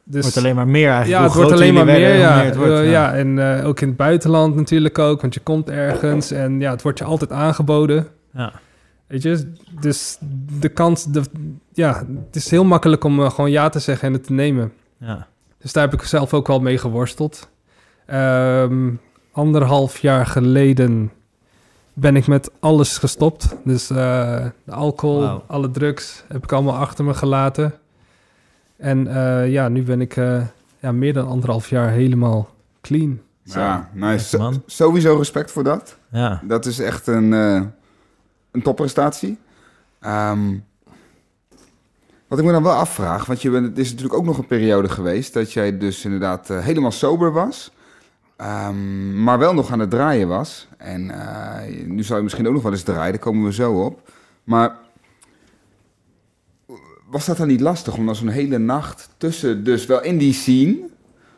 Dus, 0.04 0.22
wordt 0.22 0.38
alleen 0.38 0.56
maar 0.56 0.68
meer 0.68 0.90
eigenlijk. 0.90 1.20
ja, 1.20 1.24
het 1.24 1.34
wordt 1.34 1.52
alleen 1.52 1.74
maar 1.74 1.86
meer, 1.86 2.00
werden, 2.00 2.20
ja. 2.20 2.44
het 2.44 2.56
wordt, 2.56 2.84
ja. 2.86 3.14
en 3.14 3.40
ook 3.64 3.82
in 3.82 3.88
het 3.88 3.98
buitenland 3.98 4.56
natuurlijk 4.56 5.00
ook. 5.00 5.22
Want 5.22 5.34
je 5.34 5.40
komt 5.40 5.70
ergens 5.70 6.32
en 6.32 6.60
ja, 6.60 6.72
het 6.72 6.82
wordt 6.82 6.98
je 6.98 7.04
altijd 7.04 7.32
aangeboden. 7.32 8.08
Ja. 8.34 8.54
Weet 9.08 9.22
je, 9.22 9.52
dus 9.80 10.18
de 10.60 10.70
kans, 10.70 11.06
de, 11.06 11.22
ja, 11.74 12.06
het 12.26 12.36
is 12.36 12.50
heel 12.50 12.64
makkelijk 12.66 13.04
om 13.04 13.30
gewoon 13.30 13.52
ja 13.52 13.70
te 13.70 13.80
zeggen 13.80 14.08
en 14.08 14.14
het 14.14 14.24
te 14.24 14.34
nemen. 14.34 14.72
Ja. 14.98 15.28
Dus 15.60 15.74
daar 15.74 15.84
heb 15.90 15.94
ik 16.02 16.08
zelf 16.08 16.34
ook 16.34 16.48
wel 16.48 16.60
mee 16.60 16.78
geworsteld. 16.78 17.50
Ehm, 18.06 18.92
anderhalf 19.32 19.98
jaar 20.00 20.26
geleden 20.26 21.12
ben 21.94 22.16
ik 22.16 22.28
met 22.28 22.52
alles 22.60 22.98
gestopt. 22.98 23.56
Dus 23.64 23.90
eh, 23.90 23.96
de 24.64 24.72
alcohol, 24.72 25.44
alle 25.48 25.72
drugs 25.72 26.24
heb 26.28 26.44
ik 26.44 26.52
allemaal 26.52 26.76
achter 26.78 27.06
me 27.06 27.14
gelaten. 27.14 27.74
En 28.78 29.08
eh, 29.08 29.52
ja, 29.52 29.68
nu 29.70 29.84
ben 29.84 30.02
ik 30.02 30.18
eh, 30.18 30.42
ja, 30.80 30.92
meer 30.92 31.14
dan 31.14 31.28
anderhalf 31.28 31.70
jaar 31.70 31.90
helemaal 31.90 32.50
clean. 32.82 33.20
Ja, 33.44 33.90
nice. 33.94 34.26
So- 34.38 34.54
sowieso 34.66 35.16
respect 35.18 35.52
voor 35.52 35.64
dat. 35.64 35.98
Ja. 36.12 36.42
Dat 36.44 36.66
is 36.66 36.80
echt 36.80 37.08
een, 37.08 37.34
eh 37.34 37.62
een 38.52 38.62
topprestatie. 38.62 39.38
Ehm, 40.00 40.56
wat 42.30 42.40
ik 42.40 42.46
me 42.46 42.52
dan 42.52 42.64
wel 42.64 42.74
afvraag, 42.74 43.26
want 43.26 43.42
je 43.42 43.52
het 43.52 43.78
is 43.78 43.90
natuurlijk 43.90 44.20
ook 44.20 44.26
nog 44.26 44.38
een 44.38 44.48
periode 44.48 44.90
geweest 44.90 45.34
dat 45.34 45.54
jij 45.54 45.78
dus 45.78 46.06
inderdaad 46.06 46.50
eh, 46.50 46.60
helemaal 46.60 46.92
sober 46.92 47.32
was, 47.32 47.72
ehm, 48.36 49.24
maar 49.24 49.40
wel 49.40 49.54
nog 49.54 49.72
aan 49.72 49.80
het 49.80 49.90
draaien 49.90 50.28
was. 50.28 50.68
En 50.78 51.12
eh, 51.12 51.86
nu 51.86 52.04
zou 52.04 52.18
je 52.18 52.24
misschien 52.24 52.48
ook 52.48 52.54
nog 52.54 52.64
wel 52.64 52.72
eens 52.72 52.84
draaien, 52.84 53.12
daar 53.12 53.22
komen 53.22 53.46
we 53.46 53.54
zo 53.54 53.74
op. 53.74 54.12
Maar 54.44 54.78
was 57.10 57.26
dat 57.26 57.38
dan 57.38 57.48
niet 57.48 57.62
lastig 57.62 57.98
om 57.98 58.06
dan 58.06 58.16
zo'n 58.16 58.28
hele 58.28 58.58
nacht 58.58 59.10
tussen, 59.18 59.64
dus 59.64 59.86
wel 59.86 60.04
in 60.04 60.18
die 60.18 60.34
scene, 60.34 60.78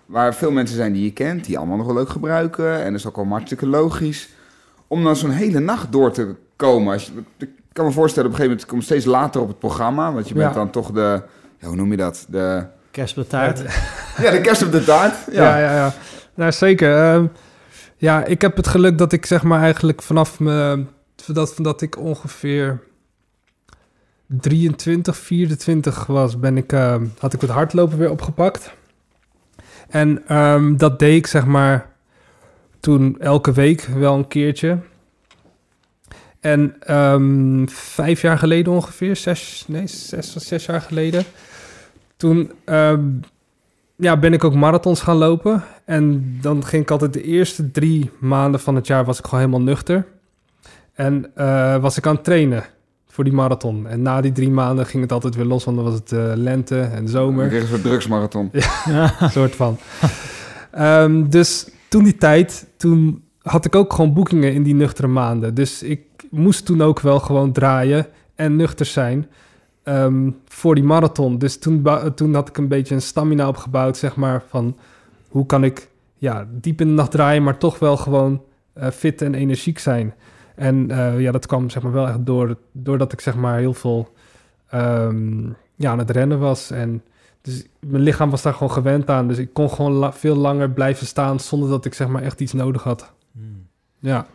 waar 0.06 0.36
veel 0.36 0.52
mensen 0.52 0.76
zijn 0.76 0.94
die 0.94 1.04
je 1.04 1.14
kent, 1.14 1.46
die 1.46 1.58
allemaal 1.58 1.78
nog 1.78 1.86
wel 1.86 1.96
leuk 1.96 2.10
gebruiken, 2.10 2.84
en 2.84 2.92
dat 2.92 3.00
is 3.00 3.08
ook 3.08 3.18
al 3.18 3.28
hartstikke 3.28 3.68
logisch, 3.68 4.30
om 4.88 5.04
dan 5.04 5.16
zo'n 5.16 5.30
hele 5.30 5.60
nacht 5.60 5.92
door 5.92 6.12
te 6.12 6.36
komen. 6.56 6.94
Als 6.94 7.12
ik 7.72 7.78
kan 7.78 7.86
me 7.86 7.92
voorstellen, 7.92 8.30
op 8.30 8.36
een 8.36 8.42
gegeven 8.42 8.58
moment 8.58 8.66
komt 8.66 8.84
steeds 8.84 9.06
later 9.06 9.42
op 9.42 9.48
het 9.48 9.60
programma. 9.60 10.14
Want 10.14 10.28
je 10.28 10.34
bent 10.34 10.50
Ja. 10.50 10.56
dan 10.56 10.70
toch 10.70 10.92
de, 10.92 11.22
ja, 11.58 11.68
hoe 11.68 11.76
noem 11.76 11.92
je 11.92 11.98
dat? 11.98 12.26
De, 12.30 12.66
Kerst 12.92 13.18
op 13.18 13.24
de 13.24 13.30
taart. 13.30 13.60
ja, 14.18 14.32
de 14.32 14.42
kerst 14.48 14.64
op 14.64 14.72
de 14.72 14.84
taart. 14.84 15.16
Ja, 15.32 15.58
Ja. 15.58 15.58
ja, 15.58 15.76
ja. 15.76 15.94
Nou, 16.34 16.52
zeker. 16.52 16.98
Ehm, 17.14 17.26
ja, 17.98 18.24
ik 18.26 18.42
heb 18.42 18.56
het 18.56 18.68
geluk 18.68 18.98
dat 18.98 19.12
ik 19.12 19.26
zeg 19.26 19.44
maar 19.44 19.62
eigenlijk 19.62 20.02
vanaf 20.02 20.40
me, 20.40 20.86
dat, 21.28 21.54
dat 21.58 21.82
ik 21.82 21.98
ongeveer 21.98 22.80
23, 24.28 25.18
24 25.18 26.06
was, 26.06 26.40
ben 26.40 26.58
ik, 26.58 26.72
ehm, 26.74 27.06
had 27.20 27.34
ik 27.34 27.42
het 27.42 27.50
hardlopen 27.50 27.98
weer 27.98 28.12
opgepakt. 28.12 28.74
En 29.90 30.24
ehm, 30.28 30.78
dat 30.78 31.00
deed 31.00 31.16
ik 31.18 31.28
zeg 31.28 31.46
maar 31.46 31.90
toen 32.80 33.16
elke 33.20 33.52
week 33.52 33.82
wel 33.82 34.16
een 34.16 34.28
keertje. 34.28 34.78
En 36.42 36.76
ehm, 36.80 37.68
vijf 37.68 38.22
jaar 38.22 38.38
geleden 38.38 38.74
ongeveer, 38.74 39.16
zes, 39.16 39.64
nee, 39.68 39.88
zes, 39.88 40.36
zes 40.36 40.66
jaar 40.66 40.82
geleden, 40.82 41.24
toen 42.18 42.52
ehm, 42.66 43.04
ja, 43.96 44.18
ben 44.18 44.34
ik 44.34 44.44
ook 44.44 44.54
marathons 44.54 45.02
gaan 45.02 45.18
lopen. 45.18 45.64
En 45.86 46.38
dan 46.42 46.66
ging 46.66 46.84
ik 46.84 46.92
altijd 46.92 47.14
de 47.14 47.24
eerste 47.24 47.72
drie 47.72 48.10
maanden 48.20 48.60
van 48.60 48.76
het 48.76 48.88
jaar 48.88 49.06
was 49.06 49.18
ik 49.20 49.26
gewoon 49.26 49.40
helemaal 49.40 49.66
nuchter. 49.66 50.06
En 50.94 51.32
eh, 51.36 51.78
was 51.78 51.98
ik 51.98 52.06
aan 52.06 52.16
het 52.16 52.24
trainen 52.24 52.64
voor 53.08 53.24
die 53.24 53.34
marathon. 53.34 53.88
En 53.88 54.02
na 54.02 54.22
die 54.22 54.32
drie 54.32 54.50
maanden 54.50 54.86
ging 54.86 55.04
het 55.04 55.12
altijd 55.12 55.36
weer 55.36 55.46
los, 55.46 55.64
want 55.64 55.78
dan 55.78 55.86
was 55.86 55.96
het 55.96 56.12
eh, 56.12 56.32
lente 56.36 56.80
en 56.80 57.08
zomer. 57.08 57.48
kreeg 57.48 57.58
je 57.58 57.64
een 57.64 57.72
soort 57.72 57.84
drugsmarathon. 57.84 58.50
Ja. 58.86 59.30
soort 59.30 59.56
van. 59.56 59.78
Ehm, 60.72 61.30
dus 61.30 61.68
toen 61.90 62.04
die 62.04 62.18
tijd, 62.18 62.68
toen 62.78 63.24
had 63.42 63.66
ik 63.66 63.76
ook 63.76 63.94
gewoon 63.94 64.14
boekingen 64.14 64.54
in 64.54 64.64
die 64.64 64.76
nuchtere 64.76 65.08
maanden. 65.08 65.54
Dus 65.54 65.84
ik 65.84 66.02
moest 66.32 66.66
toen 66.66 66.82
ook 66.82 67.00
wel 67.00 67.20
gewoon 67.20 67.52
draaien 67.52 68.08
en 68.36 68.56
nuchter 68.56 68.86
zijn 68.86 69.28
ehm, 69.84 70.32
voor 70.48 70.76
die 70.76 70.84
marathon. 70.84 71.38
Dus 71.38 71.58
toen, 71.60 71.88
toen 72.16 72.34
had 72.34 72.50
ik 72.50 72.58
een 72.58 72.68
beetje 72.68 72.96
een 72.96 73.02
stamina 73.02 73.48
opgebouwd, 73.48 73.98
zeg 73.98 74.16
maar, 74.16 74.44
van 74.50 74.78
hoe 75.28 75.46
kan 75.46 75.64
ik 75.64 75.90
ja, 76.18 76.48
diep 76.52 76.82
in 76.82 76.88
de 76.88 76.94
nacht 76.94 77.12
draaien, 77.12 77.44
maar 77.44 77.58
toch 77.58 77.80
wel 77.80 77.98
gewoon 77.98 78.42
eh, 78.74 78.90
fit 78.90 79.22
en 79.22 79.34
energiek 79.34 79.80
zijn. 79.80 80.14
En 80.56 80.92
eh, 80.92 81.20
ja, 81.20 81.32
dat 81.32 81.46
kwam 81.46 81.70
zeg 81.70 81.84
maar 81.84 81.92
wel 81.92 82.08
echt 82.08 82.26
door, 82.26 82.58
doordat 82.72 83.14
ik 83.14 83.20
zeg 83.22 83.36
maar 83.36 83.58
heel 83.58 83.74
veel 83.74 84.14
ehm, 84.70 85.48
ja, 85.76 85.92
aan 85.92 85.98
het 86.00 86.10
rennen 86.10 86.40
was 86.40 86.72
en 86.72 87.04
dus 87.42 87.66
mijn 87.80 88.04
lichaam 88.04 88.30
was 88.30 88.42
daar 88.42 88.54
gewoon 88.54 88.72
gewend 88.72 89.10
aan. 89.10 89.28
Dus 89.28 89.38
ik 89.38 89.54
kon 89.54 89.70
gewoon 89.70 89.92
la- 89.92 90.14
veel 90.14 90.36
langer 90.36 90.70
blijven 90.70 91.06
staan 91.06 91.40
zonder 91.40 91.70
dat 91.70 91.86
ik 91.86 91.94
zeg 91.94 92.08
maar 92.08 92.22
echt 92.22 92.42
iets 92.42 92.54
nodig 92.54 92.84
had. 92.84 93.12
Hmm. 93.32 93.68
Ja, 94.00 94.26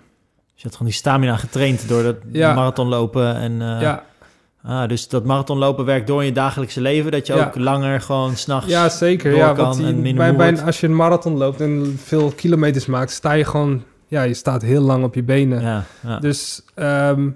Dus 0.56 0.64
je 0.64 0.68
had 0.70 0.72
gewoon 0.72 0.88
die 0.92 1.00
stamina 1.00 1.36
getraind 1.36 1.88
door 1.88 2.02
dat 2.02 2.16
Ja. 2.32 2.54
marathonlopen. 2.54 3.34
En, 3.36 3.52
eh, 3.62 3.80
ja, 3.80 4.04
ah, 4.62 4.88
dus 4.88 5.08
dat 5.08 5.24
marathonlopen 5.24 5.84
werkt 5.84 6.06
door 6.06 6.20
in 6.20 6.26
je 6.26 6.32
dagelijkse 6.32 6.80
leven. 6.80 7.10
Dat 7.10 7.26
je 7.26 7.34
Ja. 7.34 7.46
ook 7.46 7.54
langer 7.56 8.00
gewoon 8.00 8.36
s'nachts... 8.36 8.68
ja, 8.70 8.88
zeker. 8.88 9.30
door 9.30 9.38
Ja, 9.40 9.52
kan 9.52 9.64
want 9.64 9.76
die- 9.76 9.86
en 9.86 10.00
minder 10.00 10.36
bij, 10.36 10.52
bij, 10.52 10.62
als 10.64 10.80
je 10.80 10.86
een 10.86 10.96
marathon 10.96 11.36
loopt 11.36 11.60
en 11.60 11.98
veel 12.04 12.30
kilometers 12.30 12.86
maakt, 12.86 13.10
sta 13.10 13.32
je 13.32 13.44
gewoon... 13.44 13.82
Ja, 14.08 14.22
je 14.22 14.34
staat 14.34 14.62
heel 14.62 14.82
lang 14.82 15.04
op 15.04 15.14
je 15.14 15.22
benen. 15.22 15.60
Ja, 15.62 15.84
ja. 16.00 16.18
Dus 16.18 16.62
ehm, 16.74 17.28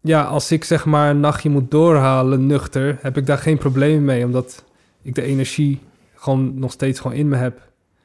ja, 0.00 0.22
als 0.22 0.50
ik 0.52 0.64
zeg 0.64 0.84
maar 0.84 1.10
een 1.10 1.20
nachtje 1.20 1.50
moet 1.50 1.70
doorhalen 1.70 2.46
nuchter, 2.46 2.98
heb 3.00 3.16
ik 3.16 3.26
daar 3.26 3.38
geen 3.38 3.58
probleem 3.58 4.04
mee. 4.04 4.24
Omdat 4.24 4.64
ik 5.02 5.14
de 5.14 5.22
energie 5.22 5.80
gewoon 6.14 6.58
nog 6.58 6.72
steeds 6.72 7.00
gewoon 7.00 7.16
in 7.16 7.28
me 7.28 7.36
heb. 7.36 7.60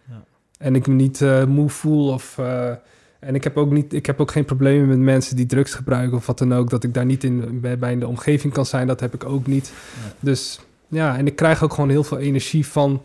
Ja. 0.09 0.21
En 0.57 0.75
ik 0.75 0.87
me 0.87 0.93
niet 0.93 1.21
eh, 1.21 1.43
moe 1.45 1.69
voel 1.69 2.09
of... 2.13 2.37
eh, 2.37 2.71
en 3.21 3.35
ik 3.35 3.43
heb, 3.43 3.57
ook 3.57 3.71
niet, 3.71 3.93
ik 3.93 4.05
heb 4.05 4.21
ook 4.21 4.31
geen 4.31 4.45
problemen 4.45 4.87
met 4.87 4.97
mensen 4.97 5.35
die 5.35 5.45
drugs 5.45 5.73
gebruiken 5.73 6.17
of 6.17 6.25
wat 6.25 6.37
dan 6.37 6.53
ook. 6.53 6.69
Dat 6.69 6.83
ik 6.83 6.93
daar 6.93 7.05
niet 7.05 7.23
in, 7.23 7.59
bij, 7.61 7.77
bij 7.77 7.91
in 7.91 7.99
de 7.99 8.07
omgeving 8.07 8.53
kan 8.53 8.65
zijn, 8.65 8.87
dat 8.87 8.99
heb 8.99 9.13
ik 9.13 9.25
ook 9.25 9.47
niet. 9.47 9.71
Ja. 10.05 10.13
Dus 10.19 10.59
ja, 10.87 11.17
en 11.17 11.25
ik 11.27 11.35
krijg 11.35 11.63
ook 11.63 11.73
gewoon 11.73 11.89
heel 11.89 12.03
veel 12.03 12.17
energie 12.17 12.67
van, 12.67 13.01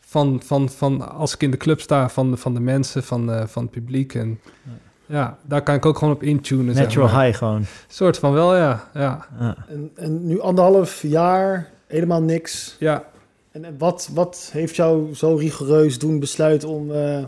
van, 0.00 0.40
van, 0.44 0.68
van 0.68 1.10
als 1.16 1.34
ik 1.34 1.42
in 1.42 1.50
de 1.50 1.56
club 1.56 1.80
sta, 1.80 2.08
van, 2.08 2.30
de- 2.30 2.36
van 2.36 2.54
de 2.54 2.60
mensen, 2.60 3.02
van, 3.02 3.32
eh, 3.32 3.46
van 3.46 3.62
het 3.62 3.72
publiek. 3.72 4.14
En 4.14 4.40
Ja. 4.62 4.72
ja. 5.18 5.38
daar 5.42 5.62
kan 5.62 5.74
ik 5.74 5.86
ook 5.86 5.98
gewoon 5.98 6.14
op 6.14 6.22
intunen. 6.22 6.74
zeg 6.74 6.84
Natural 6.84 7.08
maar. 7.12 7.24
high 7.24 7.38
gewoon. 7.38 7.64
soort 7.88 8.18
van 8.18 8.32
wel, 8.32 8.56
ja. 8.56 8.90
Ja, 8.94 9.26
Ja. 9.40 9.56
En, 9.68 9.90
en 9.94 10.26
nu 10.26 10.40
anderhalf 10.40 11.02
jaar, 11.02 11.70
helemaal 11.86 12.22
niks. 12.22 12.76
ja. 12.78 13.04
En, 13.52 13.64
en 13.64 13.74
wat, 13.78 14.10
wat 14.14 14.48
heeft 14.52 14.76
jou 14.76 15.14
zo 15.14 15.34
rigoureus 15.34 15.98
doen 15.98 16.18
besluiten 16.18 16.68
om, 16.68 16.90
eh, 16.92 17.24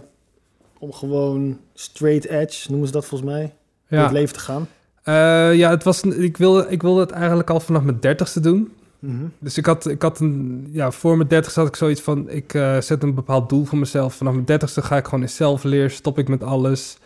om 0.84 0.92
gewoon 0.92 1.58
straight 1.74 2.24
edge, 2.24 2.70
noemen 2.70 2.86
ze 2.86 2.92
dat 2.92 3.06
volgens 3.06 3.30
mij, 3.30 3.54
ja. 3.88 4.02
het 4.02 4.12
leven 4.12 4.34
te 4.34 4.40
gaan? 4.40 4.68
Eh, 5.02 5.54
ja, 5.54 5.70
het 5.70 5.82
was, 5.82 6.02
ik, 6.02 6.36
wilde, 6.36 6.66
ik 6.68 6.82
wilde 6.82 7.00
het 7.00 7.10
eigenlijk 7.10 7.50
al 7.50 7.60
vanaf 7.60 7.82
mijn 7.82 8.00
dertigste 8.00 8.40
doen. 8.40 8.72
Mhm. 8.98 9.24
Dus 9.38 9.58
ik 9.58 9.66
had, 9.66 9.86
ik 9.86 10.02
had 10.02 10.20
een, 10.20 10.66
ja, 10.72 10.90
voor 10.90 11.16
mijn 11.16 11.28
dertigste 11.28 11.60
had 11.60 11.68
ik 11.68 11.76
zoiets 11.76 12.00
van, 12.00 12.30
ik 12.30 12.54
eh, 12.54 12.80
zet 12.80 13.02
een 13.02 13.14
bepaald 13.14 13.48
doel 13.48 13.64
voor 13.64 13.78
mezelf. 13.78 14.14
Vanaf 14.14 14.32
mijn 14.32 14.44
dertigste 14.44 14.82
ga 14.82 14.96
ik 14.96 15.04
gewoon 15.04 15.22
in 15.22 15.28
zelfleer, 15.28 15.90
stop 15.90 16.18
ik 16.18 16.28
met 16.28 16.42
alles. 16.42 16.98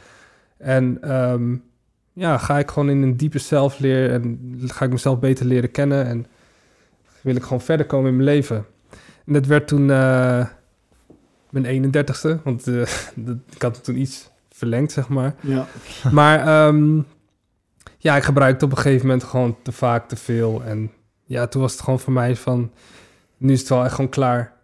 En 0.57 0.99
ehm, 1.01 1.57
ja, 2.13 2.39
ga 2.39 2.59
ik 2.59 2.71
gewoon 2.71 2.91
in 2.91 3.03
een 3.03 3.17
diepe 3.17 3.39
zelfleer 3.39 4.11
en 4.13 4.55
ga 4.67 4.85
ik 4.85 4.91
mezelf 4.91 5.19
beter 5.19 5.47
leren 5.47 5.71
kennen. 5.71 6.07
En 6.07 6.27
wil 7.21 7.37
ik 7.37 7.43
gewoon 7.43 7.61
verder 7.61 7.87
komen 7.87 8.11
in 8.11 8.17
mijn 8.17 8.29
leven. 8.29 8.67
En 9.27 9.33
dat 9.33 9.47
werd 9.47 9.69
toen 9.69 9.91
eh, 9.91 10.47
mijn 11.51 11.93
31ste, 11.95 12.43
want 12.45 12.67
eh, 12.67 12.75
dat- 13.15 13.37
ik 13.51 13.63
had 13.63 13.77
het 13.77 13.85
toen 13.85 14.01
iets 14.01 14.31
verlengd, 14.51 14.93
zeg 14.93 15.09
maar. 15.09 15.35
Ja. 15.41 15.67
Maar 16.11 16.47
ehm, 16.47 17.01
ja, 17.99 18.17
ik 18.17 18.23
gebruikte 18.23 18.65
op 18.65 18.71
een 18.71 18.77
gegeven 18.77 19.07
moment 19.07 19.25
gewoon 19.25 19.57
te 19.63 19.73
vaak, 19.73 20.09
te 20.09 20.17
veel. 20.17 20.63
En 20.65 20.91
ja, 21.25 21.47
toen 21.47 21.61
was 21.63 21.73
het 21.73 21.81
gewoon 21.81 22.01
voor 22.01 22.13
mij 22.13 22.37
van, 22.37 22.71
nu 23.37 23.53
is 23.53 23.61
het 23.61 23.69
wel 23.69 23.85
echt 23.85 23.95
gewoon 23.95 24.11
klaar. 24.11 24.57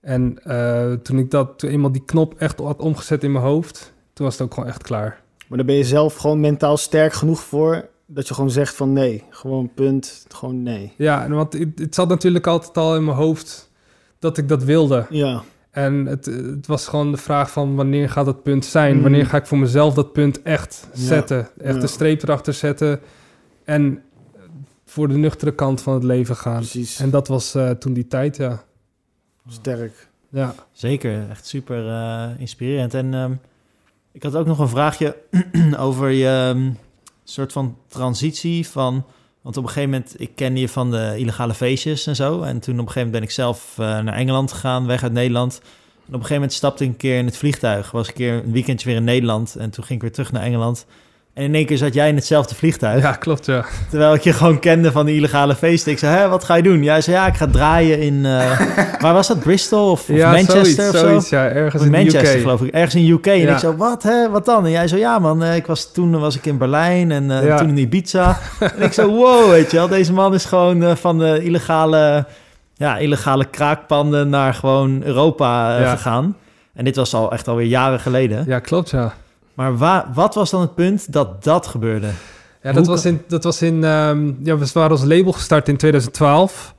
En 0.00 0.38
eh, 0.44 0.92
toen 0.92 1.18
ik 1.18 1.30
dat, 1.30 1.58
toen 1.58 1.70
eenmaal 1.70 1.92
die 1.92 2.04
knop 2.04 2.34
echt 2.38 2.58
had 2.58 2.80
omgezet 2.80 3.24
in 3.24 3.32
mijn 3.32 3.44
hoofd, 3.44 3.92
toen 4.12 4.24
was 4.26 4.34
het 4.38 4.46
ook 4.46 4.54
gewoon 4.54 4.68
echt 4.68 4.82
klaar. 4.82 5.20
Maar 5.48 5.58
daar 5.58 5.66
ben 5.66 5.76
je 5.76 5.84
zelf 5.84 6.16
gewoon 6.16 6.40
mentaal 6.40 6.76
sterk 6.76 7.12
genoeg 7.12 7.40
voor 7.40 7.88
dat 8.06 8.28
je 8.28 8.34
gewoon 8.34 8.50
zegt 8.50 8.74
van 8.74 8.92
nee, 8.92 9.24
gewoon 9.30 9.70
punt, 9.74 10.24
gewoon 10.28 10.62
nee. 10.62 10.92
Ja, 10.96 11.24
en 11.24 11.32
want 11.32 11.52
het, 11.52 11.78
het 11.78 11.94
zat 11.94 12.08
natuurlijk 12.08 12.46
altijd 12.46 12.76
al 12.76 12.96
in 12.96 13.04
mijn 13.04 13.16
hoofd 13.16 13.70
dat 14.18 14.38
ik 14.38 14.48
dat 14.48 14.64
wilde. 14.64 15.06
Ja, 15.10 15.42
En 15.70 16.06
het, 16.06 16.24
het 16.26 16.66
was 16.66 16.88
gewoon 16.88 17.10
de 17.10 17.16
vraag 17.16 17.50
van 17.50 17.74
wanneer 17.74 18.10
gaat 18.10 18.24
dat 18.24 18.42
punt 18.42 18.64
zijn? 18.64 18.96
Mm. 18.96 19.02
Wanneer 19.02 19.26
ga 19.26 19.36
ik 19.36 19.46
voor 19.46 19.58
mezelf 19.58 19.94
dat 19.94 20.12
punt 20.12 20.42
echt 20.42 20.88
Ja, 20.92 21.00
zetten? 21.00 21.48
Echt 21.58 21.74
ja. 21.74 21.80
de 21.80 21.86
streep 21.86 22.22
erachter 22.22 22.54
zetten 22.54 23.00
en 23.64 24.02
voor 24.84 25.08
de 25.08 25.16
nuchtere 25.16 25.54
kant 25.54 25.82
van 25.82 25.94
het 25.94 26.04
leven 26.04 26.36
gaan. 26.36 26.56
precies. 26.56 27.00
En 27.00 27.10
dat 27.10 27.28
was 27.28 27.54
eh, 27.54 27.70
toen 27.70 27.92
die 27.92 28.06
tijd, 28.06 28.36
ja. 28.36 28.62
Sterk. 29.48 30.08
Ja, 30.28 30.54
Zeker, 30.72 31.30
echt 31.30 31.46
super 31.46 31.88
eh, 31.88 32.28
inspirerend. 32.38 32.94
En 32.94 33.14
ehm, 33.14 33.32
ik 34.12 34.22
had 34.22 34.36
ook 34.36 34.46
nog 34.46 34.58
een 34.58 34.68
vraagje 34.68 35.16
over 35.78 36.08
je 36.08 36.26
ehm, 36.26 36.70
soort 37.24 37.52
van 37.52 37.76
transitie 37.88 38.68
van... 38.68 39.04
Want 39.42 39.56
op 39.56 39.62
een 39.62 39.68
gegeven 39.68 39.90
moment, 39.90 40.14
ik 40.20 40.30
kende 40.34 40.60
je 40.60 40.68
van 40.68 40.90
de 40.90 41.14
illegale 41.16 41.54
feestjes 41.54 42.06
en 42.06 42.16
zo. 42.16 42.42
En 42.42 42.60
toen 42.60 42.74
op 42.74 42.86
een 42.86 42.92
gegeven 42.92 42.94
moment 42.94 43.12
ben 43.12 43.22
ik 43.22 43.30
zelf 43.30 43.74
eh, 43.78 43.86
naar 43.86 44.14
Engeland 44.14 44.52
gegaan, 44.52 44.86
weg 44.86 45.02
uit 45.02 45.12
Nederland. 45.12 45.60
En 45.62 45.66
op 45.98 46.04
een 46.06 46.12
gegeven 46.12 46.34
moment 46.34 46.52
stapte 46.52 46.84
ik 46.84 46.90
een 46.90 46.96
keer 46.96 47.18
in 47.18 47.26
het 47.26 47.36
vliegtuig. 47.36 47.90
Was 47.90 48.08
een 48.08 48.14
keer 48.14 48.32
een 48.32 48.52
weekendje 48.52 48.88
weer 48.88 48.96
in 48.96 49.04
Nederland. 49.04 49.56
En 49.56 49.70
toen 49.70 49.84
ging 49.84 49.94
ik 49.98 50.00
weer 50.00 50.12
terug 50.12 50.32
naar 50.32 50.42
Engeland. 50.42 50.86
En 51.34 51.42
in 51.44 51.54
één 51.54 51.66
keer 51.66 51.76
zat 51.76 51.94
jij 51.94 52.08
in 52.08 52.14
hetzelfde 52.14 52.54
vliegtuig. 52.54 53.02
ja 53.02 53.12
klopt, 53.12 53.46
ja. 53.46 53.64
Terwijl 53.90 54.14
ik 54.14 54.20
je 54.20 54.32
gewoon 54.32 54.58
kende 54.58 54.92
van 54.92 55.06
die 55.06 55.16
illegale 55.16 55.54
feesten. 55.54 55.92
Ik 55.92 55.98
zei, 55.98 56.16
hè, 56.16 56.28
wat 56.28 56.44
ga 56.44 56.54
je 56.54 56.62
doen? 56.62 56.82
Jij 56.82 57.00
zei, 57.00 57.16
ja, 57.16 57.26
ik 57.26 57.34
ga 57.34 57.46
draaien 57.46 57.98
in... 58.00 58.26
eh, 58.26 58.60
waar 59.02 59.12
was 59.14 59.28
dat? 59.28 59.40
Bristol 59.40 59.90
of, 59.90 60.08
of 60.10 60.16
ja, 60.16 60.30
Manchester 60.30 60.64
zoiets, 60.64 60.78
of 60.94 61.00
zo? 61.00 61.06
zoiets, 61.06 61.28
ja. 61.28 61.48
Ergens 61.48 61.74
Of 61.74 61.86
in 61.86 61.92
de 61.92 61.98
Manchester, 61.98 62.34
UK. 62.36 62.40
geloof 62.40 62.62
ik. 62.62 62.72
Ergens 62.74 62.94
in 62.94 63.08
UK. 63.10 63.26
En 63.26 63.48
ik 63.48 63.58
zo, 63.58 63.76
wat, 63.76 64.02
hè? 64.02 64.30
Wat 64.30 64.44
dan? 64.44 64.64
En 64.64 64.70
jij 64.70 64.88
zo, 64.88 64.96
ja 64.96 65.18
man, 65.18 65.42
eh, 65.42 65.56
ik 65.56 65.66
was, 65.66 65.92
toen 65.92 66.18
was 66.18 66.36
ik 66.36 66.46
in 66.46 66.58
Berlijn 66.58 67.10
en 67.10 67.30
eh, 67.30 67.44
Ja. 67.46 67.56
toen 67.58 67.68
in 67.68 67.76
Ibiza. 67.78 68.38
en 68.76 68.82
ik 68.82 68.92
zo, 68.92 69.08
wow, 69.08 69.50
weet 69.50 69.70
je 69.70 69.76
wel. 69.76 69.88
Deze 69.88 70.12
man 70.12 70.34
is 70.34 70.44
gewoon 70.44 70.96
van 70.96 71.18
de 71.18 71.42
illegale, 71.42 72.26
ja, 72.74 72.96
illegale 72.98 73.44
kraakpanden 73.44 74.28
naar 74.28 74.54
gewoon 74.54 75.02
Europa 75.04 75.78
gegaan. 75.90 76.36
En 76.74 76.84
dit 76.84 76.96
was 76.96 77.14
al 77.14 77.32
echt 77.32 77.48
alweer 77.48 77.66
jaren 77.66 78.00
geleden. 78.00 78.44
Ja, 78.46 78.58
klopt, 78.58 78.90
ja. 78.90 79.12
Maar 79.60 79.76
wa 79.76 80.10
wat 80.14 80.34
was 80.34 80.50
dan 80.50 80.60
het 80.60 80.74
punt 80.74 81.12
dat 81.12 81.44
dat 81.44 81.66
gebeurde? 81.66 82.06
Ja, 82.62 82.72
dat 82.72 82.86
Hoe 82.86 82.94
was 82.94 83.04
in, 83.04 83.22
dat 83.26 83.44
was 83.44 83.62
in 83.62 83.84
ehm, 83.84 84.32
ja, 84.42 84.58
we 84.58 84.70
waren 84.72 84.90
als 84.90 85.04
label 85.04 85.32
gestart 85.32 85.68
in 85.68 85.76
2012. 85.76 86.74